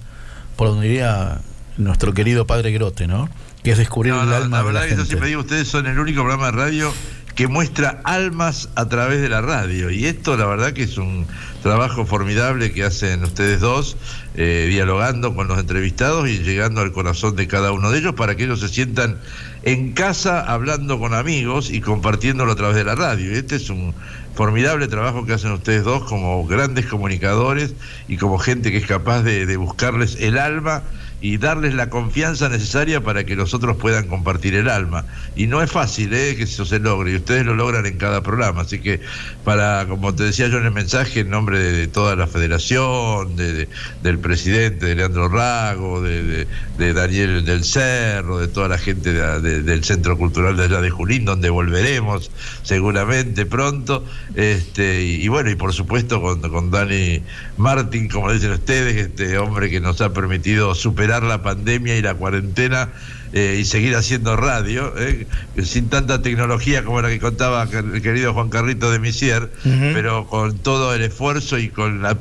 por 0.56 0.68
donde 0.70 0.88
iría 0.88 1.40
nuestro 1.78 2.14
querido 2.14 2.46
padre 2.48 2.72
Grote, 2.72 3.08
¿no? 3.08 3.30
Que 3.64 3.72
es 3.72 3.78
descubrir 3.78 4.14
No, 4.14 4.24
el 4.24 4.32
alma 4.32 4.58
la 4.58 4.64
de 4.64 4.64
la 4.64 4.64
verdad 4.64 4.82
que 4.84 4.90
yo 4.92 4.96
gente. 4.98 5.08
siempre 5.10 5.30
digo, 5.30 5.42
ustedes 5.42 5.68
son 5.68 5.88
el 5.88 6.00
único 6.00 6.22
programa 6.22 6.46
de 6.48 6.52
radio 6.52 6.94
que 7.36 7.48
muestra 7.48 8.00
almas 8.06 8.70
a 8.76 8.88
través 8.88 9.22
de 9.22 9.28
la 9.28 9.42
radio. 9.42 9.90
Y 9.90 10.06
esto, 10.06 10.38
la 10.38 10.46
verdad, 10.46 10.72
que 10.72 10.84
es 10.84 10.98
un 10.98 11.28
trabajo 11.62 12.06
formidable 12.06 12.72
que 12.72 12.84
hacen 12.84 13.24
ustedes 13.24 13.60
dos, 13.60 13.98
eh, 14.36 14.68
dialogando 14.70 15.36
con 15.36 15.48
los 15.50 15.60
entrevistados 15.60 16.30
y 16.30 16.40
llegando 16.40 16.80
al 16.80 16.94
corazón 16.94 17.36
de 17.36 17.48
cada 17.48 17.74
uno 17.74 17.92
de 17.92 18.00
ellos 18.00 18.14
para 18.16 18.36
que 18.36 18.46
ellos 18.46 18.62
se 18.62 18.70
sientan 18.70 19.18
en 19.64 19.92
casa 19.92 20.40
hablando 20.40 20.98
con 20.98 21.14
amigos 21.14 21.72
y 21.72 21.82
compartiéndolo 21.82 22.54
a 22.54 22.56
través 22.56 22.78
de 22.78 22.86
la 22.86 22.96
radio. 22.96 23.34
Y 23.34 23.36
este 23.36 23.58
es 23.58 23.70
un 23.70 23.94
formidable 24.34 24.88
trabajo 24.88 25.26
que 25.26 25.34
hacen 25.34 25.52
ustedes 25.52 25.84
dos 25.84 26.04
como 26.06 26.46
grandes 26.46 26.86
comunicadores 26.86 27.74
y 28.08 28.16
como 28.16 28.38
gente 28.38 28.72
que 28.72 28.78
es 28.78 28.86
capaz 28.86 29.24
de, 29.24 29.46
de 29.46 29.58
buscarles 29.58 30.18
el 30.22 30.38
alma 30.38 30.84
y 31.26 31.38
darles 31.38 31.74
la 31.74 31.90
confianza 31.90 32.50
necesaria 32.50 33.02
para 33.02 33.24
que 33.24 33.36
los 33.36 33.54
otros 33.56 33.78
puedan 33.78 34.08
compartir 34.08 34.54
el 34.54 34.70
alma. 34.70 35.06
Y 35.36 35.48
no 35.48 35.62
es 35.64 35.72
fácil 35.72 36.14
¿eh? 36.14 36.36
que 36.36 36.44
eso 36.44 36.66
se 36.66 36.80
logre, 36.80 37.12
y 37.14 37.16
ustedes 37.16 37.46
lo 37.46 37.56
logran 37.56 37.86
en 37.88 37.98
cada 37.98 38.22
programa. 38.22 38.62
Así 38.62 38.78
que, 38.80 39.00
para, 39.44 39.86
como 39.88 40.14
te 40.14 40.24
decía 40.24 40.48
yo 40.50 40.60
en 40.60 40.66
el 40.66 40.72
mensaje, 40.72 41.22
en 41.22 41.30
nombre 41.32 41.58
de, 41.58 41.88
toda 41.88 42.16
la 42.16 42.28
federación, 42.28 43.36
de, 43.36 43.54
de- 43.54 43.68
del 44.04 44.20
presidente, 44.20 44.86
de 44.86 44.96
Leandro 44.96 45.28
Rago, 45.30 46.02
de, 46.04 46.46
Daniel 46.94 47.44
del 47.44 47.64
Cerro, 47.64 48.38
de 48.38 48.48
toda 48.48 48.68
la 48.68 48.78
gente 48.78 49.12
de- 49.14 49.40
de- 49.42 49.64
del 49.64 49.84
Centro 49.84 50.18
Cultural 50.18 50.56
de 50.58 50.66
allá 50.66 50.82
de 50.82 50.90
Julín, 50.92 51.26
donde 51.26 51.50
volveremos 51.50 52.30
seguramente 52.62 53.46
pronto. 53.46 54.04
Este, 54.36 55.04
y, 55.04 55.24
y 55.24 55.28
bueno, 55.28 55.50
y 55.50 55.56
por 55.56 55.74
supuesto 55.74 56.22
con, 56.22 56.42
con 56.42 56.70
Dani 56.72 57.22
Martín, 57.58 58.10
como 58.10 58.32
dicen 58.32 58.52
ustedes, 58.52 58.96
este 59.08 59.38
hombre 59.38 59.70
que 59.70 59.80
nos 59.80 60.02
ha 60.02 60.14
permitido 60.14 60.76
superar 60.76 61.15
la 61.24 61.42
pandemia 61.42 61.98
y 61.98 62.02
la 62.02 62.14
cuarentena 62.14 62.90
eh, 63.34 63.58
y 63.60 63.66
seguir 63.66 63.96
haciendo 63.96 64.36
radio, 64.36 64.94
eh, 64.98 65.28
sin 65.64 65.90
tanta 65.90 66.22
tecnología 66.22 66.84
como 66.84 67.02
la 67.02 67.10
que 67.10 67.20
contaba 67.20 67.64
el 67.64 68.02
querido 68.02 68.34
Juan 68.34 68.50
Carrito 68.50 68.92
de 68.92 69.00
Misier, 69.00 69.52
pero 69.64 70.28
con 70.28 70.58
todo 70.58 70.94
el 70.94 71.02
esfuerzo 71.02 71.58
y 71.58 71.70
con 71.70 72.02
la 72.02 72.18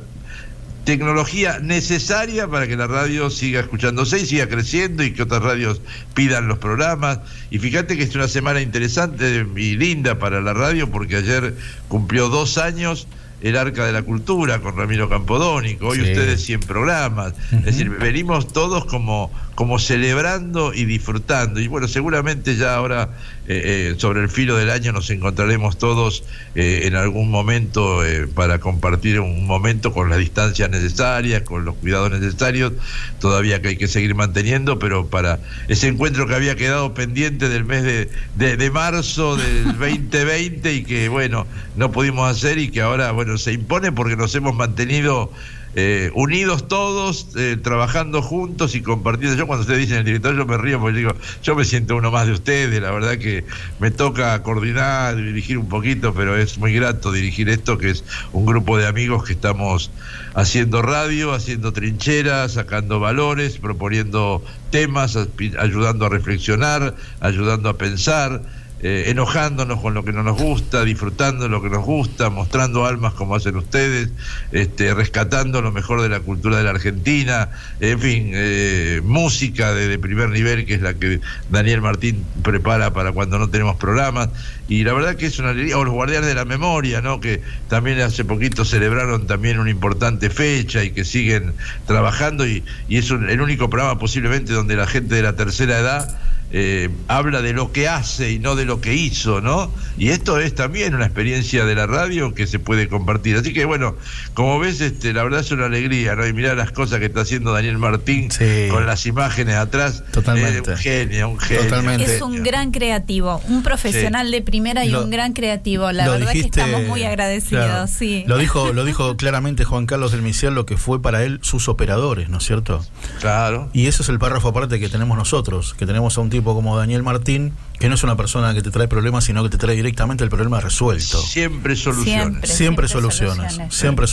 tecnología 0.84 1.60
necesaria 1.60 2.48
para 2.48 2.66
que 2.66 2.76
la 2.76 2.86
radio 2.86 3.30
siga 3.30 3.60
escuchándose 3.60 4.20
y 4.20 4.26
siga 4.26 4.48
creciendo 4.48 5.02
y 5.02 5.12
que 5.12 5.22
otras 5.22 5.42
radios 5.42 5.80
pidan 6.14 6.48
los 6.48 6.58
programas. 6.58 7.20
Y 7.50 7.58
fíjate 7.58 7.96
que 7.96 8.04
es 8.04 8.14
una 8.14 8.28
semana 8.28 8.60
interesante 8.60 9.46
y 9.56 9.76
linda 9.76 10.18
para 10.18 10.40
la 10.40 10.52
radio 10.52 10.90
porque 10.90 11.16
ayer 11.16 11.54
cumplió 11.88 12.28
dos 12.28 12.58
años 12.58 13.06
el 13.44 13.56
Arca 13.56 13.84
de 13.84 13.92
la 13.92 14.02
Cultura 14.02 14.60
con 14.60 14.76
Ramiro 14.76 15.08
Campodónico, 15.08 15.88
hoy 15.88 15.98
Sí. 15.98 16.02
ustedes 16.02 16.42
100 16.44 16.60
programas, 16.60 17.34
es 17.52 17.64
decir, 17.64 17.90
venimos 17.90 18.52
todos 18.52 18.84
como, 18.86 19.30
como 19.54 19.78
celebrando 19.78 20.74
y 20.74 20.84
disfrutando, 20.84 21.60
y 21.60 21.68
bueno, 21.68 21.86
seguramente 21.88 22.56
ya 22.56 22.74
ahora 22.74 23.10
eh, 23.46 23.92
eh, 23.92 23.94
sobre 23.98 24.20
el 24.22 24.28
filo 24.28 24.56
del 24.56 24.70
año 24.70 24.92
nos 24.92 25.10
encontraremos 25.10 25.78
todos 25.78 26.24
eh, 26.54 26.82
en 26.84 26.96
algún 26.96 27.30
momento 27.30 28.00
para 28.34 28.58
compartir 28.58 29.20
un 29.20 29.46
momento 29.46 29.92
con 29.92 30.10
las 30.10 30.18
distancias 30.18 30.70
necesarias, 30.70 31.42
con 31.42 31.64
los 31.64 31.74
cuidados 31.76 32.10
necesarios, 32.10 32.72
todavía 33.20 33.62
que 33.62 33.68
hay 33.68 33.76
que 33.76 33.86
seguir 33.88 34.14
manteniendo, 34.14 34.78
pero 34.78 35.06
para 35.06 35.38
ese 35.68 35.88
encuentro 35.88 36.26
que 36.26 36.34
había 36.34 36.56
quedado 36.56 36.94
pendiente 36.94 37.48
del 37.48 37.64
mes 37.64 37.82
de, 37.84 38.08
de- 38.36 38.56
de 38.56 38.70
marzo 38.70 39.36
del 39.36 39.64
2020 39.78 40.72
y 40.74 40.84
que 40.84 41.08
bueno, 41.08 41.46
no 41.76 41.92
pudimos 41.92 42.30
hacer 42.30 42.58
y 42.58 42.70
que 42.70 42.80
ahora 42.80 43.12
bueno 43.12 43.38
se 43.38 43.52
impone 43.52 43.92
porque 43.92 44.16
nos 44.16 44.34
hemos 44.34 44.54
mantenido 44.54 45.30
eh, 45.76 46.10
unidos 46.14 46.68
todos, 46.68 47.28
eh, 47.36 47.56
trabajando 47.60 48.22
juntos 48.22 48.74
y 48.74 48.82
compartiendo. 48.82 49.36
Yo 49.36 49.46
cuando 49.46 49.62
ustedes 49.62 49.80
dicen 49.80 49.98
el 49.98 50.04
director, 50.04 50.36
yo 50.36 50.46
me 50.46 50.56
río 50.56 50.78
porque 50.80 50.98
digo, 50.98 51.12
yo 51.42 51.56
me 51.56 51.64
siento 51.64 51.96
uno 51.96 52.10
más 52.10 52.26
de 52.26 52.32
ustedes, 52.32 52.80
la 52.80 52.90
verdad 52.90 53.18
que 53.18 53.44
me 53.80 53.90
toca 53.90 54.42
coordinar, 54.42 55.16
dirigir 55.16 55.58
un 55.58 55.68
poquito, 55.68 56.14
pero 56.14 56.36
es 56.36 56.58
muy 56.58 56.72
grato 56.74 57.12
dirigir 57.12 57.48
esto, 57.48 57.78
que 57.78 57.90
es 57.90 58.04
un 58.32 58.46
grupo 58.46 58.78
de 58.78 58.86
amigos 58.86 59.24
que 59.24 59.32
estamos 59.32 59.90
haciendo 60.34 60.82
radio, 60.82 61.32
haciendo 61.32 61.72
trincheras, 61.72 62.52
sacando 62.52 63.00
valores, 63.00 63.58
proponiendo 63.58 64.44
temas, 64.70 65.18
ayudando 65.58 66.06
a 66.06 66.08
reflexionar, 66.08 66.94
ayudando 67.20 67.68
a 67.68 67.78
pensar 67.78 68.42
eh, 68.82 69.04
enojándonos 69.06 69.80
con 69.80 69.94
lo 69.94 70.04
que 70.04 70.12
no 70.12 70.22
nos 70.22 70.36
gusta, 70.36 70.84
disfrutando 70.84 71.48
lo 71.48 71.62
que 71.62 71.70
nos 71.70 71.84
gusta, 71.84 72.28
mostrando 72.28 72.84
almas 72.84 73.14
como 73.14 73.34
hacen 73.34 73.56
ustedes, 73.56 74.10
este, 74.52 74.92
rescatando 74.92 75.62
lo 75.62 75.72
mejor 75.72 76.02
de 76.02 76.10
la 76.10 76.20
cultura 76.20 76.58
de 76.58 76.64
la 76.64 76.70
Argentina, 76.70 77.48
en 77.80 77.98
fin, 77.98 78.30
eh, 78.34 79.00
música 79.02 79.72
de, 79.72 79.98
primer 79.98 80.28
nivel, 80.28 80.66
que 80.66 80.74
es 80.74 80.82
la 80.82 80.92
que 80.92 81.20
Daniel 81.50 81.80
Martín 81.80 82.26
prepara 82.42 82.92
para 82.92 83.12
cuando 83.12 83.38
no 83.38 83.48
tenemos 83.48 83.76
programas, 83.76 84.28
y 84.68 84.84
la 84.84 84.92
verdad 84.92 85.14
que 85.14 85.26
es 85.26 85.38
una 85.38 85.50
alegría, 85.50 85.78
o 85.78 85.84
los 85.84 85.94
guardianes 85.94 86.28
de 86.28 86.34
la 86.34 86.44
memoria, 86.44 87.00
¿no? 87.00 87.20
que 87.20 87.40
también 87.68 88.00
hace 88.00 88.24
poquito 88.24 88.66
celebraron 88.66 89.26
también 89.26 89.60
una 89.60 89.70
importante 89.70 90.28
fecha 90.28 90.84
y 90.84 90.90
que 90.90 91.04
siguen 91.04 91.54
trabajando, 91.86 92.46
y, 92.46 92.62
y 92.88 92.98
es 92.98 93.10
el 93.10 93.40
único 93.40 93.70
programa 93.70 93.98
posiblemente 93.98 94.52
donde 94.52 94.76
la 94.76 94.86
gente 94.86 95.14
de 95.14 95.22
la 95.22 95.36
tercera 95.36 95.78
edad 95.78 96.18
eh, 96.56 96.88
habla 97.08 97.42
de 97.42 97.52
lo 97.52 97.72
que 97.72 97.88
hace 97.88 98.30
y 98.30 98.38
no 98.38 98.54
de 98.54 98.64
lo 98.64 98.80
que 98.80 98.94
hizo, 98.94 99.40
¿no? 99.40 99.72
Y 99.98 100.10
esto 100.10 100.38
es 100.38 100.54
también 100.54 100.94
una 100.94 101.04
experiencia 101.04 101.64
de 101.64 101.74
la 101.74 101.88
radio 101.88 102.32
que 102.32 102.46
se 102.46 102.60
puede 102.60 102.86
compartir. 102.88 103.36
Así 103.36 103.52
que 103.52 103.64
bueno, 103.64 103.96
como 104.34 104.60
ves, 104.60 104.80
este, 104.80 105.12
la 105.12 105.24
verdad 105.24 105.40
es 105.40 105.50
una 105.50 105.66
alegría, 105.66 106.14
¿no? 106.14 106.24
Y 106.24 106.32
mirar 106.32 106.56
las 106.56 106.70
cosas 106.70 107.00
que 107.00 107.06
está 107.06 107.22
haciendo 107.22 107.52
Daniel 107.52 107.78
Martín 107.78 108.28
con 108.70 108.86
las 108.86 109.04
imágenes 109.04 109.56
atrás. 109.56 110.04
Totalmente. 110.12 110.70
un 110.70 110.76
genio, 110.76 111.28
un 111.30 111.40
genio. 111.40 111.90
Es 111.90 112.22
un 112.22 112.44
gran 112.44 112.70
creativo, 112.70 113.42
un 113.48 113.64
profesional 113.64 114.30
de 114.30 114.40
primera 114.40 114.84
y 114.84 114.94
un 114.94 115.10
gran 115.10 115.32
creativo. 115.32 115.90
La 115.90 116.08
verdad 116.08 116.30
que 116.30 116.38
estamos 116.38 116.84
muy 116.84 117.02
agradecidos, 117.02 117.90
sí. 117.90 118.22
Lo 118.28 118.38
dijo, 118.38 118.72
lo 118.72 118.84
dijo 118.84 119.16
claramente 119.16 119.64
Juan 119.64 119.86
Carlos 119.86 120.12
del 120.12 120.22
Misiel, 120.22 120.54
lo 120.54 120.66
que 120.66 120.76
fue 120.76 121.02
para 121.02 121.24
él 121.24 121.40
sus 121.42 121.68
operadores, 121.68 122.28
¿no 122.28 122.38
es 122.38 122.44
cierto? 122.44 122.86
Claro. 123.18 123.70
Y 123.72 123.88
eso 123.88 124.04
es 124.04 124.08
el 124.08 124.20
párrafo 124.20 124.50
aparte 124.50 124.78
que 124.78 124.88
tenemos 124.88 125.18
nosotros, 125.18 125.74
que 125.76 125.84
tenemos 125.84 126.16
a 126.16 126.20
un 126.20 126.30
tipo 126.30 126.43
como 126.52 126.76
Daniel 126.76 127.02
Martín, 127.02 127.54
que 127.78 127.88
no 127.88 127.94
es 127.94 128.02
una 128.02 128.16
persona 128.16 128.52
que 128.52 128.60
te 128.60 128.70
trae 128.70 128.88
problemas, 128.88 129.24
sino 129.24 129.42
que 129.42 129.48
te 129.48 129.56
trae 129.56 129.76
directamente 129.76 130.24
el 130.24 130.30
problema 130.30 130.60
resuelto. 130.60 131.22
Siempre 131.22 131.76
soluciones. 131.76 132.50
Siempre, 132.50 132.88
soluciones. 132.88 133.58
Siempre 133.70 134.06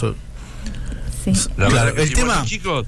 Claro, 1.55 1.95
el 1.97 2.13
tema, 2.13 2.45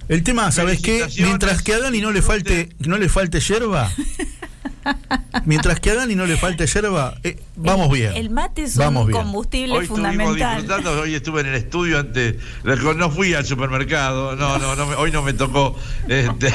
el 0.08 0.24
tema, 0.24 0.52
¿sabes 0.52 0.82
qué? 0.82 1.08
Mientras 1.20 1.62
que 1.62 1.74
a 1.74 1.80
Dani 1.80 2.02
no 2.02 2.12
le 2.12 2.22
falte, 2.22 2.70
no 2.80 2.98
le 2.98 3.10
falte 3.10 3.40
yerba, 3.40 3.92
Mientras 5.46 5.80
que 5.80 5.92
a 5.92 5.96
Dani 5.96 6.16
no 6.16 6.26
le 6.26 6.38
falte 6.38 6.66
yerba, 6.68 7.16
eh, 7.24 7.38
vamos 7.56 7.92
bien. 7.92 8.14
El 8.16 8.30
mate 8.30 8.64
es 8.64 8.78
un 8.78 9.12
combustible 9.12 9.78
hoy 9.78 9.88
fundamental. 9.88 10.62
Disfrutando, 10.62 11.02
hoy 11.02 11.16
estuve 11.16 11.42
en 11.42 11.48
el 11.48 11.56
estudio 11.56 12.00
antes, 12.00 12.36
no 12.64 13.10
fui 13.10 13.34
al 13.34 13.46
supermercado, 13.46 14.36
no, 14.36 14.58
no, 14.58 14.76
no 14.76 14.86
hoy 14.98 15.12
no 15.12 15.22
me 15.22 15.34
tocó. 15.34 15.76
Este, 16.08 16.50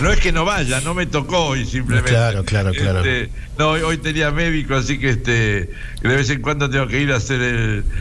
no 0.00 0.10
es 0.10 0.20
que 0.20 0.32
no 0.32 0.44
vaya, 0.44 0.80
no 0.80 0.94
me 0.94 1.06
tocó 1.06 1.46
hoy 1.46 1.64
simplemente. 1.64 2.10
Claro, 2.10 2.44
claro, 2.44 2.72
claro. 2.72 3.00
Este, 3.00 3.30
no, 3.58 3.70
hoy, 3.70 3.98
tenía 3.98 4.30
médico, 4.30 4.74
así 4.74 4.98
que 4.98 5.10
este 5.10 5.70
de 6.02 6.16
vez 6.16 6.28
en 6.30 6.42
cuando 6.42 6.68
tengo 6.68 6.86
que 6.86 7.00
ir 7.00 7.12
a 7.12 7.16
hacer 7.16 7.40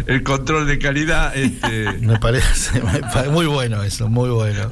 el, 0.08 0.24
control 0.24 0.68
de 0.68 0.80
calidad. 0.80 1.36
Este. 1.36 1.92
me, 2.02 2.20
parece, 2.20 2.82
muy 3.30 3.46
bueno 3.46 3.84
eso, 3.84 4.10
muy 4.10 4.30
bueno. 4.30 4.72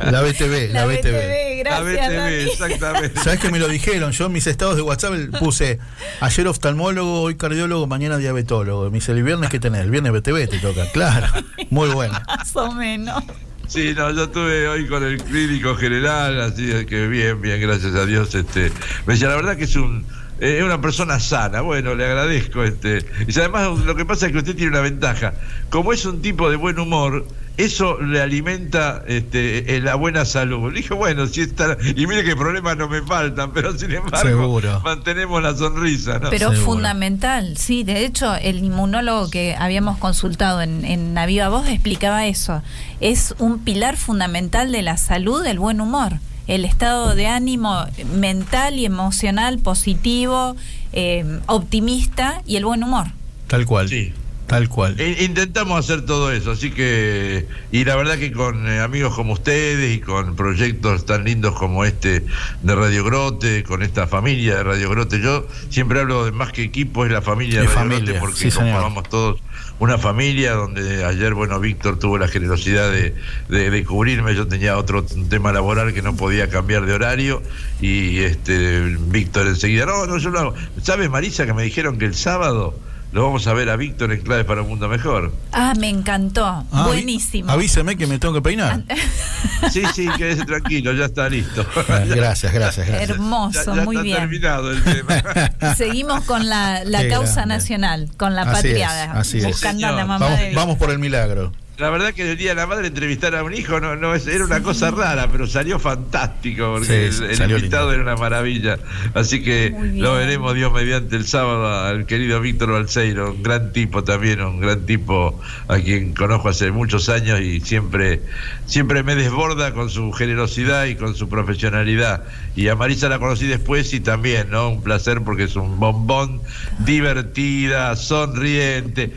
La 0.00 0.22
BTV, 0.22 0.72
la, 0.72 0.86
BTV. 0.86 1.57
Gracias, 1.58 2.12
la 2.12 2.24
BTV, 2.24 2.50
exactamente. 2.50 3.20
¿Sabes 3.20 3.40
que 3.40 3.50
me 3.50 3.58
lo 3.58 3.68
dijeron? 3.68 4.12
Yo 4.12 4.26
en 4.26 4.32
mis 4.32 4.46
estados 4.46 4.76
de 4.76 4.82
WhatsApp 4.82 5.14
puse 5.38 5.78
ayer 6.20 6.46
oftalmólogo, 6.46 7.22
hoy 7.22 7.36
cardiólogo, 7.36 7.86
mañana 7.86 8.16
diabetólogo. 8.16 8.90
Me 8.90 8.98
dice, 8.98 9.12
el 9.12 9.22
viernes 9.22 9.50
que 9.50 9.60
tenés, 9.60 9.82
el 9.82 9.90
viernes 9.90 10.12
BTV 10.12 10.48
te 10.48 10.58
toca. 10.58 10.86
Claro, 10.92 11.26
muy 11.70 11.88
bueno. 11.88 12.18
Más 12.26 12.56
o 12.56 12.72
menos. 12.72 13.22
Sí, 13.66 13.92
no, 13.94 14.10
yo 14.12 14.24
estuve 14.24 14.66
hoy 14.66 14.86
con 14.86 15.04
el 15.04 15.22
clínico 15.22 15.74
general, 15.76 16.40
así 16.40 16.86
que 16.86 17.06
bien, 17.06 17.42
bien, 17.42 17.60
gracias 17.60 17.94
a 17.94 18.06
Dios. 18.06 18.34
Este, 18.34 18.72
me 19.04 19.14
decía, 19.14 19.28
la 19.28 19.36
verdad 19.36 19.56
que 19.56 19.64
es 19.64 19.76
un 19.76 20.06
es 20.40 20.62
una 20.62 20.80
persona 20.80 21.18
sana, 21.18 21.62
bueno, 21.62 21.94
le 21.94 22.04
agradezco. 22.04 22.62
este 22.62 23.04
Y 23.26 23.38
además 23.38 23.78
lo 23.84 23.96
que 23.96 24.04
pasa 24.04 24.26
es 24.26 24.32
que 24.32 24.38
usted 24.38 24.54
tiene 24.54 24.70
una 24.70 24.80
ventaja. 24.80 25.34
Como 25.68 25.92
es 25.92 26.04
un 26.04 26.22
tipo 26.22 26.48
de 26.48 26.56
buen 26.56 26.78
humor, 26.78 27.26
eso 27.58 28.00
le 28.00 28.22
alimenta 28.22 29.02
este, 29.08 29.80
la 29.80 29.96
buena 29.96 30.24
salud. 30.24 30.72
Le 30.72 30.78
dije, 30.78 30.94
bueno, 30.94 31.26
si 31.26 31.40
está. 31.40 31.76
Y 31.96 32.06
mire 32.06 32.22
que 32.22 32.36
problemas 32.36 32.76
no 32.76 32.88
me 32.88 33.02
faltan, 33.02 33.52
pero 33.54 33.76
sin 33.76 33.90
embargo, 33.90 34.60
mantenemos 34.84 35.42
la 35.42 35.56
sonrisa. 35.56 36.20
¿no? 36.20 36.30
Pero 36.30 36.52
fundamental, 36.52 37.56
sí. 37.56 37.82
De 37.82 38.04
hecho, 38.04 38.32
el 38.36 38.64
inmunólogo 38.64 39.28
que 39.28 39.56
habíamos 39.58 39.98
consultado 39.98 40.62
en, 40.62 40.84
en 40.84 41.14
Naviva 41.14 41.48
Voz 41.48 41.68
explicaba 41.68 42.26
eso. 42.26 42.62
Es 43.00 43.34
un 43.40 43.58
pilar 43.58 43.96
fundamental 43.96 44.70
de 44.70 44.82
la 44.82 44.96
salud, 44.96 45.44
el 45.44 45.58
buen 45.58 45.80
humor. 45.80 46.20
El 46.46 46.64
estado 46.64 47.16
de 47.16 47.26
ánimo 47.26 47.84
mental 48.14 48.76
y 48.76 48.86
emocional 48.86 49.58
positivo, 49.58 50.54
eh, 50.92 51.40
optimista 51.46 52.40
y 52.46 52.54
el 52.54 52.64
buen 52.64 52.84
humor. 52.84 53.08
Tal 53.48 53.66
cual. 53.66 53.88
Sí. 53.88 54.14
Tal 54.48 54.70
cual. 54.70 54.98
Intentamos 55.20 55.78
hacer 55.78 56.06
todo 56.06 56.32
eso, 56.32 56.52
así 56.52 56.70
que, 56.70 57.46
y 57.70 57.84
la 57.84 57.96
verdad 57.96 58.16
que 58.16 58.32
con 58.32 58.66
eh, 58.66 58.80
amigos 58.80 59.14
como 59.14 59.34
ustedes 59.34 59.94
y 59.94 60.00
con 60.00 60.36
proyectos 60.36 61.04
tan 61.04 61.24
lindos 61.24 61.54
como 61.54 61.84
este 61.84 62.24
de 62.62 62.74
Radio 62.74 63.04
Grote, 63.04 63.62
con 63.62 63.82
esta 63.82 64.06
familia 64.06 64.56
de 64.56 64.62
Radio 64.62 64.88
Grote, 64.88 65.20
yo 65.20 65.46
siempre 65.68 66.00
hablo 66.00 66.24
de 66.24 66.32
más 66.32 66.50
que 66.52 66.62
equipo, 66.62 67.04
es 67.04 67.12
la 67.12 67.20
familia 67.20 67.60
de, 67.60 67.66
Radio 67.66 67.98
Grote, 68.00 68.14
porque 68.14 68.50
conformamos 68.50 69.06
todos 69.10 69.38
una 69.80 69.98
familia 69.98 70.54
donde 70.54 71.04
ayer, 71.04 71.34
bueno, 71.34 71.60
Víctor 71.60 71.98
tuvo 71.98 72.16
la 72.16 72.26
generosidad 72.26 72.90
de, 72.90 73.14
de, 73.50 73.84
cubrirme, 73.84 74.34
yo 74.34 74.48
tenía 74.48 74.78
otro 74.78 75.04
tema 75.04 75.52
laboral 75.52 75.92
que 75.92 76.00
no 76.00 76.16
podía 76.16 76.48
cambiar 76.48 76.86
de 76.86 76.94
horario 76.94 77.42
y 77.82 78.20
este 78.20 78.80
Víctor 79.08 79.46
enseguida, 79.46 79.84
no, 79.84 80.06
no, 80.06 80.16
yo 80.16 80.30
lo 80.30 80.40
hago. 80.40 80.54
¿Sabes, 80.82 81.10
Marisa, 81.10 81.44
que 81.44 81.52
me 81.52 81.62
dijeron 81.62 81.98
que 81.98 82.06
el 82.06 82.14
sábado 82.14 82.87
lo 83.10 83.24
vamos 83.24 83.46
a 83.46 83.54
ver 83.54 83.70
a 83.70 83.76
Víctor 83.76 84.12
en 84.12 84.20
Clave 84.20 84.44
para 84.44 84.62
un 84.62 84.68
Mundo 84.68 84.88
Mejor. 84.88 85.32
Ah, 85.52 85.72
me 85.78 85.88
encantó. 85.88 86.44
Ah, 86.44 86.84
Buenísimo. 86.86 87.50
Avíseme 87.50 87.96
que 87.96 88.06
me 88.06 88.18
tengo 88.18 88.34
que 88.34 88.42
peinar. 88.42 88.82
sí, 89.70 89.82
sí, 89.94 90.08
quédese 90.16 90.44
tranquilo, 90.44 90.92
ya 90.92 91.06
está 91.06 91.28
listo. 91.28 91.64
Ah, 91.88 92.00
gracias, 92.06 92.52
gracias, 92.52 92.86
gracias. 92.86 93.10
Hermoso, 93.10 93.74
muy 93.76 93.96
está 93.96 94.02
bien. 94.02 94.16
terminado 94.18 94.70
el 94.70 94.82
tema. 94.82 95.74
Seguimos 95.76 96.24
con 96.24 96.48
la, 96.48 96.84
la 96.84 97.08
causa 97.08 97.46
nacional, 97.46 98.10
con 98.16 98.34
la 98.34 98.44
patria. 98.44 99.12
así 99.12 99.40
buscando 99.40 99.86
a 99.86 99.92
la 99.92 100.04
mamá 100.04 100.26
vamos, 100.26 100.40
de 100.40 100.54
vamos 100.54 100.78
por 100.78 100.90
el 100.90 100.98
milagro 100.98 101.52
la 101.78 101.90
verdad 101.90 102.12
que 102.12 102.28
el 102.28 102.36
día 102.36 102.50
de 102.50 102.54
la 102.56 102.66
madre 102.66 102.88
entrevistar 102.88 103.36
a 103.36 103.44
un 103.44 103.54
hijo 103.54 103.78
no, 103.78 103.94
no 103.94 104.12
era 104.12 104.44
una 104.44 104.62
cosa 104.62 104.90
rara, 104.90 105.28
pero 105.30 105.46
salió 105.46 105.78
fantástico 105.78 106.74
porque 106.74 107.06
el, 107.06 107.50
invitado 107.50 107.92
era 107.92 108.02
una 108.02 108.16
maravilla. 108.16 108.78
Así 109.14 109.44
que 109.44 109.72
lo 109.94 110.14
veremos 110.14 110.56
Dios 110.56 110.72
mediante 110.72 111.14
el 111.14 111.24
sábado 111.24 111.68
al 111.68 112.04
querido 112.06 112.40
Víctor 112.40 112.72
Balseiro, 112.72 113.30
un 113.30 113.44
gran 113.44 113.72
tipo 113.72 114.02
también, 114.02 114.40
un 114.40 114.60
gran 114.60 114.86
tipo 114.86 115.40
a 115.68 115.78
quien 115.78 116.14
conozco 116.14 116.48
hace 116.48 116.72
muchos 116.72 117.08
años 117.08 117.40
y 117.40 117.60
siempre, 117.60 118.22
siempre 118.66 119.04
me 119.04 119.14
desborda 119.14 119.72
con 119.72 119.88
su 119.88 120.10
generosidad 120.10 120.86
y 120.86 120.96
con 120.96 121.14
su 121.14 121.28
profesionalidad. 121.28 122.24
Y 122.56 122.66
a 122.66 122.74
Marisa 122.74 123.08
la 123.08 123.20
conocí 123.20 123.46
después 123.46 123.94
y 123.94 124.00
también, 124.00 124.50
¿no? 124.50 124.70
Un 124.70 124.82
placer 124.82 125.22
porque 125.22 125.44
es 125.44 125.54
un 125.54 125.78
bombón, 125.78 126.40
divertida, 126.80 127.94
sonriente 127.94 129.12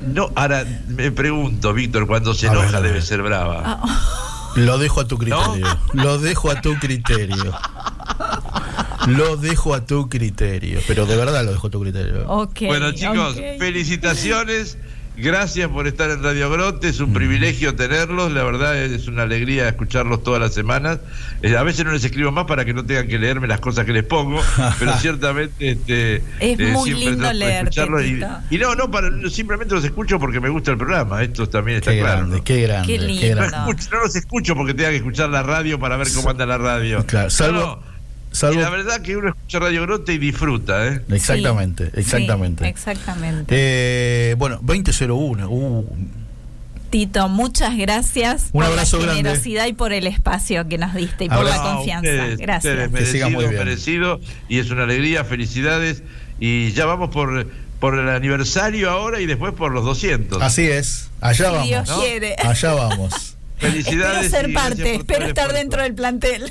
no, 0.00 0.30
ahora 0.34 0.64
me 0.88 1.10
pregunto, 1.10 1.72
Víctor, 1.72 2.06
cuando 2.06 2.34
se 2.34 2.46
enoja 2.46 2.80
debe 2.80 3.02
ser 3.02 3.22
brava. 3.22 3.62
Ah. 3.64 4.08
Lo 4.56 4.78
dejo 4.78 5.00
a 5.00 5.08
tu 5.08 5.18
criterio. 5.18 5.66
Lo 5.92 6.18
dejo 6.18 6.50
a 6.50 6.60
tu 6.60 6.74
criterio. 6.78 7.52
Lo 9.06 9.36
dejo 9.36 9.74
a 9.74 9.86
tu 9.86 10.08
criterio. 10.08 10.80
Pero 10.86 11.06
de 11.06 11.16
verdad 11.16 11.44
lo 11.44 11.52
dejo 11.52 11.68
a 11.68 11.70
tu 11.70 11.80
criterio. 11.80 12.26
bueno, 12.60 12.92
chicos, 12.92 13.36
felicitaciones. 13.58 14.78
Gracias 15.20 15.68
por 15.68 15.88
estar 15.88 16.10
en 16.10 16.22
Radio 16.22 16.48
Grote, 16.48 16.88
es 16.88 17.00
un 17.00 17.12
privilegio 17.12 17.74
tenerlos, 17.74 18.30
la 18.30 18.44
verdad 18.44 18.76
es 18.76 19.08
una 19.08 19.24
alegría 19.24 19.68
escucharlos 19.68 20.22
todas 20.22 20.40
las 20.40 20.54
semanas. 20.54 21.00
Eh, 21.42 21.56
a 21.56 21.64
veces 21.64 21.84
no 21.84 21.90
les 21.90 22.04
escribo 22.04 22.30
más 22.30 22.44
para 22.44 22.64
que 22.64 22.72
no 22.72 22.86
tengan 22.86 23.08
que 23.08 23.18
leerme 23.18 23.48
las 23.48 23.58
cosas 23.58 23.84
que 23.84 23.92
les 23.92 24.04
pongo, 24.04 24.40
pero 24.78 24.92
ciertamente 24.98 25.70
este, 25.72 26.16
es 26.38 26.60
eh, 26.60 26.70
muy 26.72 26.94
lindo 26.94 27.32
leerte. 27.32 27.80
Y, 28.50 28.54
y, 28.54 28.58
no, 28.58 28.76
no, 28.76 28.92
para, 28.92 29.08
simplemente 29.28 29.74
los 29.74 29.84
escucho 29.84 30.20
porque 30.20 30.38
me 30.38 30.50
gusta 30.50 30.70
el 30.70 30.78
programa, 30.78 31.20
esto 31.20 31.48
también 31.48 31.78
está 31.78 31.90
qué 31.90 31.98
claro. 31.98 32.18
Grande, 32.18 32.42
Qué 32.44 32.62
grande, 32.62 32.86
qué 32.86 32.98
lindo. 33.04 33.40
No, 33.40 33.66
no, 33.66 34.00
los 34.04 34.14
escucho 34.14 34.54
porque 34.54 34.72
tenga 34.72 34.90
que 34.90 34.98
escuchar 34.98 35.30
la 35.30 35.42
radio 35.42 35.80
para 35.80 35.96
ver 35.96 36.06
cómo 36.14 36.30
anda 36.30 36.46
la 36.46 36.58
radio. 36.58 37.04
Claro, 37.06 37.28
salvo... 37.28 37.82
Salvo- 38.38 38.54
Y 38.60 38.62
la 38.62 38.70
verdad 38.70 39.00
que 39.02 39.16
uno 39.16 39.30
escucha 39.30 39.58
Radio 39.58 39.82
Grote 39.82 40.12
y 40.14 40.18
disfruta, 40.18 40.86
¿eh? 40.86 41.00
Exactamente, 41.10 41.86
Sí, 41.86 41.90
exactamente. 41.96 42.64
sí, 42.64 42.70
exactamente. 42.70 43.54
Eh, 43.56 44.34
bueno, 44.38 44.58
2001. 44.62 45.48
Uh, 45.50 45.84
Tito, 46.90 47.28
muchas 47.28 47.76
gracias 47.76 48.44
Un 48.52 48.62
por 48.62 48.64
abrazo 48.64 48.96
la 48.98 49.02
grande. 49.04 49.22
generosidad 49.22 49.66
y 49.66 49.74
por 49.74 49.92
el 49.92 50.06
espacio 50.06 50.66
que 50.68 50.78
nos 50.78 50.94
diste 50.94 51.24
y 51.24 51.28
por 51.28 51.44
la 51.44 51.60
confianza. 51.60 52.08
ustedes, 52.10 52.38
gracias. 52.38 52.74
ustedes, 52.86 53.04
Que 53.04 53.06
siga 53.12 53.28
muy 53.28 53.44
merecido, 53.46 53.50
bien. 53.50 53.64
merecido, 53.66 54.20
y 54.48 54.58
es 54.58 54.70
una 54.70 54.84
alegría, 54.84 55.24
felicidades. 55.24 56.02
Y 56.40 56.72
ya 56.72 56.86
vamos 56.86 57.10
por, 57.10 57.46
por 57.80 57.98
el 57.98 58.08
aniversario 58.08 58.88
ahora 58.90 59.20
y 59.20 59.26
después 59.26 59.52
por 59.52 59.72
los 59.72 59.84
200. 59.84 60.40
así 60.42 60.62
es. 60.62 61.10
Allá 61.20 61.34
Si 61.36 61.42
vamos. 61.52 61.66
Dios 61.68 61.88
¿no? 61.88 62.00
quiere. 62.00 62.36
Allá 62.42 62.72
vamos. 62.72 63.36
Felicidades. 63.58 64.26
Espero 64.26 64.44
ser 64.44 64.54
parte, 64.54 64.94
espero 64.94 65.26
estar 65.26 65.52
dentro 65.52 65.82
del 65.82 65.94
plantel. 65.94 66.50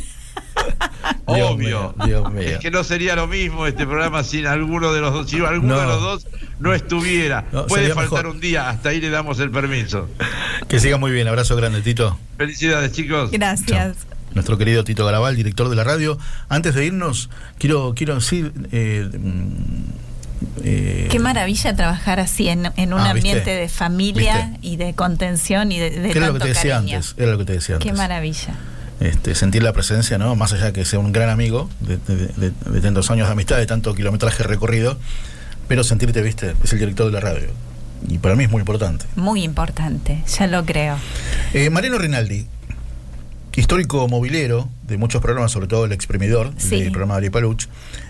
Dios 1.27 1.51
Obvio. 1.51 1.57
mío, 1.57 1.95
Dios 2.05 2.31
mío. 2.31 2.41
Es 2.49 2.59
que 2.59 2.72
no 2.72 2.84
sería 2.84 3.15
lo 3.15 3.27
mismo 3.27 3.68
este 3.68 3.85
programa 3.85 4.23
sin 4.23 4.45
alguno 4.47 4.93
de 4.93 5.01
los 5.01 5.14
dos. 5.14 5.30
Si 5.30 5.38
alguno 5.43 5.76
No. 5.76 5.81
de 5.81 5.88
los 5.88 6.01
dos 6.01 6.27
no 6.59 6.73
estuviera. 6.73 7.45
No, 7.51 7.68
Puede 7.68 7.88
faltar 7.93 8.03
mejor. 8.23 8.27
un 8.27 8.39
día, 8.39 8.69
hasta 8.69 8.89
ahí 8.89 8.99
le 9.01 9.09
damos 9.09 9.39
el 9.39 9.51
permiso. 9.51 10.09
Que 10.68 10.80
siga 10.80 10.97
muy 10.97 11.11
bien. 11.11 11.27
Abrazo 11.27 11.55
grande, 11.55 11.81
Tito. 11.81 12.18
Felicidades, 12.38 12.91
chicos. 12.93 13.31
Gracias. 13.31 13.97
Nuestro 14.34 14.57
querido 14.57 14.84
Tito 14.84 15.05
Garabal, 15.05 15.35
director 15.35 15.69
de 15.69 15.76
la 15.76 15.84
radio. 15.84 16.18
Antes 16.49 16.76
de 16.76 16.85
irnos, 16.85 17.30
quiero, 17.57 17.93
quiero 17.95 18.15
decir. 18.15 18.51
eh, 18.72 19.09
mm, 19.11 19.47
eh, 20.64 21.07
Qué 21.09 21.19
maravilla 21.19 21.76
trabajar 21.76 22.19
así 22.19 22.47
en, 22.47 22.72
en 22.77 22.93
un 22.93 22.99
Ah, 22.99 23.14
¿viste? 23.14 23.30
ambiente 23.31 23.49
de 23.51 23.69
familia 23.69 24.49
¿Viste? 24.51 24.68
y 24.68 24.76
de 24.77 24.93
contención 24.93 25.72
y 25.72 25.80
de, 25.80 25.89
de 25.89 26.11
era 26.11 26.27
lo 26.27 26.34
que 26.34 26.39
tanto 26.39 26.39
te 26.39 26.47
decía 26.49 26.76
cariño. 26.76 26.95
antes. 26.97 27.15
Era 27.18 27.31
lo 27.31 27.38
que 27.39 27.45
te 27.45 27.53
decía 27.53 27.77
Qué 27.80 27.89
antes. 27.89 27.97
maravilla. 27.97 28.55
Este, 28.99 29.35
sentir 29.35 29.63
la 29.63 29.73
presencia, 29.73 30.17
¿no? 30.17 30.35
Más 30.35 30.53
allá 30.53 30.65
de 30.65 30.73
que 30.73 30.85
sea 30.85 30.99
un 30.99 31.11
gran 31.11 31.29
amigo 31.29 31.69
de, 31.81 31.97
de- 31.97 32.27
de- 32.27 32.51
de 32.71 32.81
tantos 32.81 33.09
años 33.11 33.27
de 33.27 33.33
amistad, 33.33 33.57
de 33.57 33.65
tanto 33.65 33.93
kilometraje 33.93 34.43
recorrido, 34.43 34.97
pero 35.67 35.83
sentirte, 35.83 36.21
viste, 36.21 36.55
es 36.63 36.73
el 36.73 36.79
director 36.79 37.05
de 37.07 37.11
la 37.11 37.19
radio. 37.19 37.47
Y 38.07 38.17
para 38.19 38.35
mí 38.35 38.43
es 38.43 38.49
muy 38.51 38.59
importante. 38.59 39.05
Muy 39.15 39.43
importante, 39.43 40.23
ya 40.37 40.47
lo 40.47 40.65
creo. 40.65 40.97
Eh, 41.53 41.69
Mariano 41.69 41.97
Rinaldi, 41.97 42.45
histórico 43.55 44.07
movilero 44.07 44.69
de 44.87 44.97
muchos 44.97 45.21
programas, 45.21 45.51
sobre 45.51 45.67
todo 45.67 45.85
el 45.85 45.91
exprimidor 45.91 46.53
Sí. 46.57 46.79
del 46.81 46.91
programa 46.91 47.15
de 47.15 47.17
Ari 47.19 47.29
Paluch. 47.31 47.65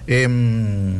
em, 0.07 0.95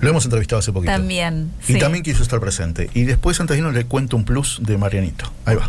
lo 0.00 0.10
hemos 0.10 0.24
entrevistado 0.24 0.58
hace 0.60 0.72
poquito. 0.72 0.92
También. 0.92 1.50
Y 1.68 1.78
también 1.78 2.02
quiso 2.04 2.22
estar 2.22 2.38
presente. 2.40 2.90
Y 2.94 3.04
después, 3.04 3.38
antes 3.40 3.54
de 3.54 3.58
irnos, 3.58 3.74
le 3.74 3.84
cuento 3.86 4.16
un 4.16 4.24
plus 4.24 4.58
de 4.62 4.76
Marianito. 4.78 5.30
Ahí 5.46 5.56
va. 5.56 5.66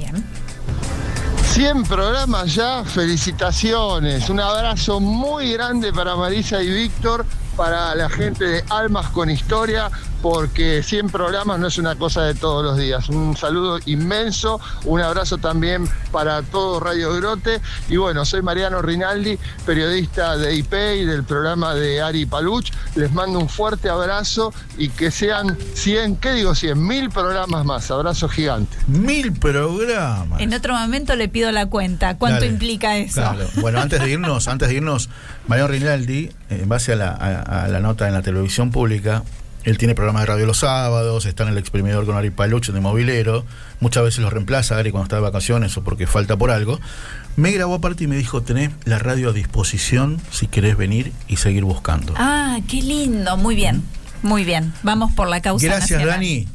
100 1.58 1.86
programas 1.86 2.54
ya, 2.54 2.84
felicitaciones. 2.84 4.30
Un 4.30 4.40
abrazo 4.40 5.00
muy 5.00 5.54
grande 5.54 5.92
para 5.92 6.16
Marisa 6.16 6.62
y 6.62 6.70
Víctor, 6.70 7.26
para 7.56 7.96
la 7.96 8.08
gente 8.12 8.46
de 8.46 8.64
Almas 8.70 9.10
con 9.10 9.28
Historia, 9.28 9.90
porque 10.22 10.81
100 10.84 11.10
programas 11.10 11.60
no 11.60 11.68
es 11.68 11.77
una 11.77 11.95
cosa 11.95 12.23
de 12.23 12.34
todos 12.35 12.64
los 12.64 12.77
días. 12.77 13.10
Un 13.10 13.35
saludo 13.38 13.80
inmenso, 13.85 14.60
un 14.85 15.02
abrazo 15.02 15.38
también 15.38 15.88
para 16.11 16.41
todo 16.41 16.80
Radio 16.80 17.14
Grote. 17.15 17.61
Y 17.89 17.98
bueno, 17.98 18.26
soy 18.26 18.41
Mariano 18.41 18.81
Rinaldi, 18.81 19.38
periodista 19.65 20.38
de 20.38 20.56
IP 20.56 20.73
y 20.73 21.06
del 21.06 21.23
programa 21.23 21.73
de 21.76 22.02
Ari 22.02 22.26
Paluch. 22.26 22.72
Les 22.95 23.11
mando 23.11 23.39
un 23.39 23.49
fuerte 23.49 23.89
abrazo 23.89 24.53
y 24.77 24.89
que 24.89 25.11
sean 25.11 25.57
100, 25.76 26.18
¿qué 26.18 26.34
digo 26.34 26.56
100? 26.56 26.85
Mil 26.88 27.10
programas 27.10 27.64
más. 27.65 27.89
Abrazo 27.91 28.27
gigante. 28.30 28.76
Mil 28.88 29.31
programas. 29.34 30.39
En 30.41 30.53
otro 30.53 30.73
momento 30.73 31.15
le 31.15 31.27
pido 31.30 31.52
la 31.52 31.68
cuenta. 31.68 32.18
¿Cuánto 32.18 32.41
Dale. 32.41 32.48
implica 32.52 32.98
eso? 32.98 33.22
Claro. 33.22 33.45
Bueno, 33.61 33.80
antes 33.80 33.99
de 34.02 34.10
irnos, 34.10 34.48
antes 34.48 34.68
de 34.69 34.76
irnos, 34.76 35.10
Mariano 35.48 35.69
Rinaldi, 35.69 36.31
en 36.49 36.68
base 36.68 36.94
a 36.94 36.95
la, 36.95 37.10
a- 37.11 37.64
a 37.64 37.68
la 37.68 37.80
nota 37.80 38.07
en 38.07 38.14
la 38.14 38.22
televisión 38.22 38.72
pública, 38.72 39.23
él 39.68 39.77
tiene 39.77 39.95
programa 39.95 40.22
de 40.22 40.27
radio 40.27 40.45
los 40.45 40.60
sábados, 40.60 41.26
está 41.26 41.44
en 41.44 41.49
el 41.49 41.57
exprimidor 41.57 42.06
con 42.06 42.15
Ari 42.15 42.30
Paluch 42.30 42.69
de 42.69 42.80
movilero, 42.80 43.44
muchas 43.81 44.02
veces 44.02 44.19
lo 44.22 44.30
reemplaza 44.30 44.77
Ari 44.77 44.91
cuando 44.91 45.03
está 45.03 45.18
de 45.18 45.23
vacaciones 45.23 45.76
o 45.76 45.84
porque 45.84 46.07
falta 46.07 46.38
por 46.38 46.52
algo. 46.52 46.80
Me 47.35 47.52
grabó 47.52 47.76
aparte 47.76 48.06
y 48.06 48.07
me 48.07 48.15
dijo, 48.15 48.41
tenés 48.41 48.72
la 48.85 48.98
radio 48.98 49.31
a 49.31 49.34
disposición 49.34 50.22
si 50.31 50.48
querés 50.48 50.77
venir 50.77 51.11
y 51.27 51.35
seguir 51.35 51.65
buscando. 51.65 52.14
Ah, 52.15 52.60
qué 52.69 52.81
lindo. 52.81 53.35
Muy 53.35 53.56
bien. 53.56 53.84
Muy 54.23 54.45
bien. 54.45 54.72
Vamos 54.84 55.11
por 55.11 55.27
la 55.27 55.41
causa 55.41 55.65
Gracias, 55.65 55.91
nacional. 55.99 56.15
Dani, 56.15 56.48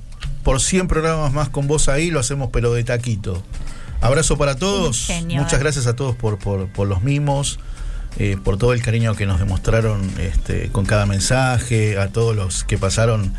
por 0.43 0.63
100 0.63 0.89
programas 0.89 1.35
más 1.35 1.51
con 1.51 1.67
vos 1.67 1.91
ahí, 1.91 2.11
lo 2.11 2.19
hacemos 2.19 2.49
pero 2.51 2.73
de 2.73 2.83
taquito. 2.83 3.43
Abrazo 4.01 4.39
para 4.39 4.57
todos. 4.57 5.11
Muchas 5.27 5.51
Dani. 5.53 5.63
gracias 5.63 5.87
a 5.87 5.95
todos 5.95 6.17
por, 6.17 6.39
por, 6.39 6.67
por 6.69 6.89
los 6.89 7.03
mimos, 7.03 7.61
eh, 8.19 8.37
por 8.43 8.59
todo 8.59 8.73
el 8.73 8.83
cariño 8.83 9.15
que 9.15 9.27
nos 9.27 9.39
demostraron 9.39 10.11
este, 10.21 10.69
con 10.71 10.85
cada 10.87 11.07
mensaje, 11.07 11.99
a 11.99 12.09
todos 12.09 12.35
los 12.37 12.65
que 12.65 12.79
pasaron 12.79 13.33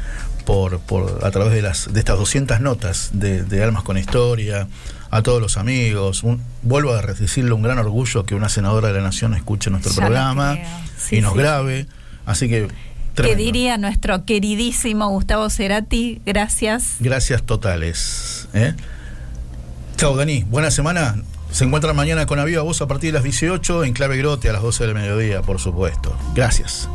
por, 0.45 0.79
por 0.79 1.19
a 1.25 1.31
través 1.31 1.53
de 1.53 1.61
las 1.61 1.93
de 1.93 1.99
estas 1.99 2.17
200 2.17 2.59
notas 2.59 3.09
de, 3.13 3.43
de 3.43 3.63
Almas 3.63 3.83
con 3.83 3.97
Historia, 3.97 4.67
a 5.11 5.21
todos 5.21 5.41
los 5.41 5.57
amigos. 5.57 6.23
Un- 6.23 6.41
vuelvo 6.63 6.93
a 6.93 7.01
decirle 7.01 7.53
un 7.53 7.61
gran 7.61 7.77
orgullo 7.79 8.25
que 8.25 8.35
una 8.35 8.49
senadora 8.49 8.87
de 8.89 8.95
la 8.95 9.01
Nación 9.01 9.33
escuche 9.35 9.69
nuestro 9.69 9.91
Ya 9.93 9.97
programa. 9.97 10.57
Sí, 10.97 11.17
y 11.17 11.21
nos 11.21 11.33
sí. 11.33 11.39
grabe. 11.39 11.87
Así 12.25 12.49
que, 12.49 12.67
Que 12.67 12.73
tremendo. 13.13 13.43
diría 13.43 13.77
nuestro 13.77 14.25
queridísimo 14.25 15.07
Gustavo 15.09 15.49
Cerati, 15.49 16.19
gracias. 16.25 16.95
Gracias 16.99 17.43
totales. 17.43 18.47
¿eh? 18.53 18.73
Chao, 19.97 20.15
Dani. 20.15 20.43
Buena 20.43 20.71
semana. 20.71 21.15
Se 21.53 21.65
encuentran 21.65 21.95
mañana 21.95 22.25
con 22.25 22.39
Aviva 22.39 22.63
Voz 22.63 22.81
a 22.81 22.87
partir 22.87 23.11
de 23.11 23.13
las 23.13 23.23
18 23.23 23.83
en 23.83 23.93
Clave 23.93 24.17
Grote 24.17 24.49
a 24.49 24.53
las 24.53 24.63
12 24.63 24.87
del 24.87 24.95
mediodía, 24.95 25.43
por 25.43 25.59
supuesto. 25.59 26.17
Gracias. 26.33 26.89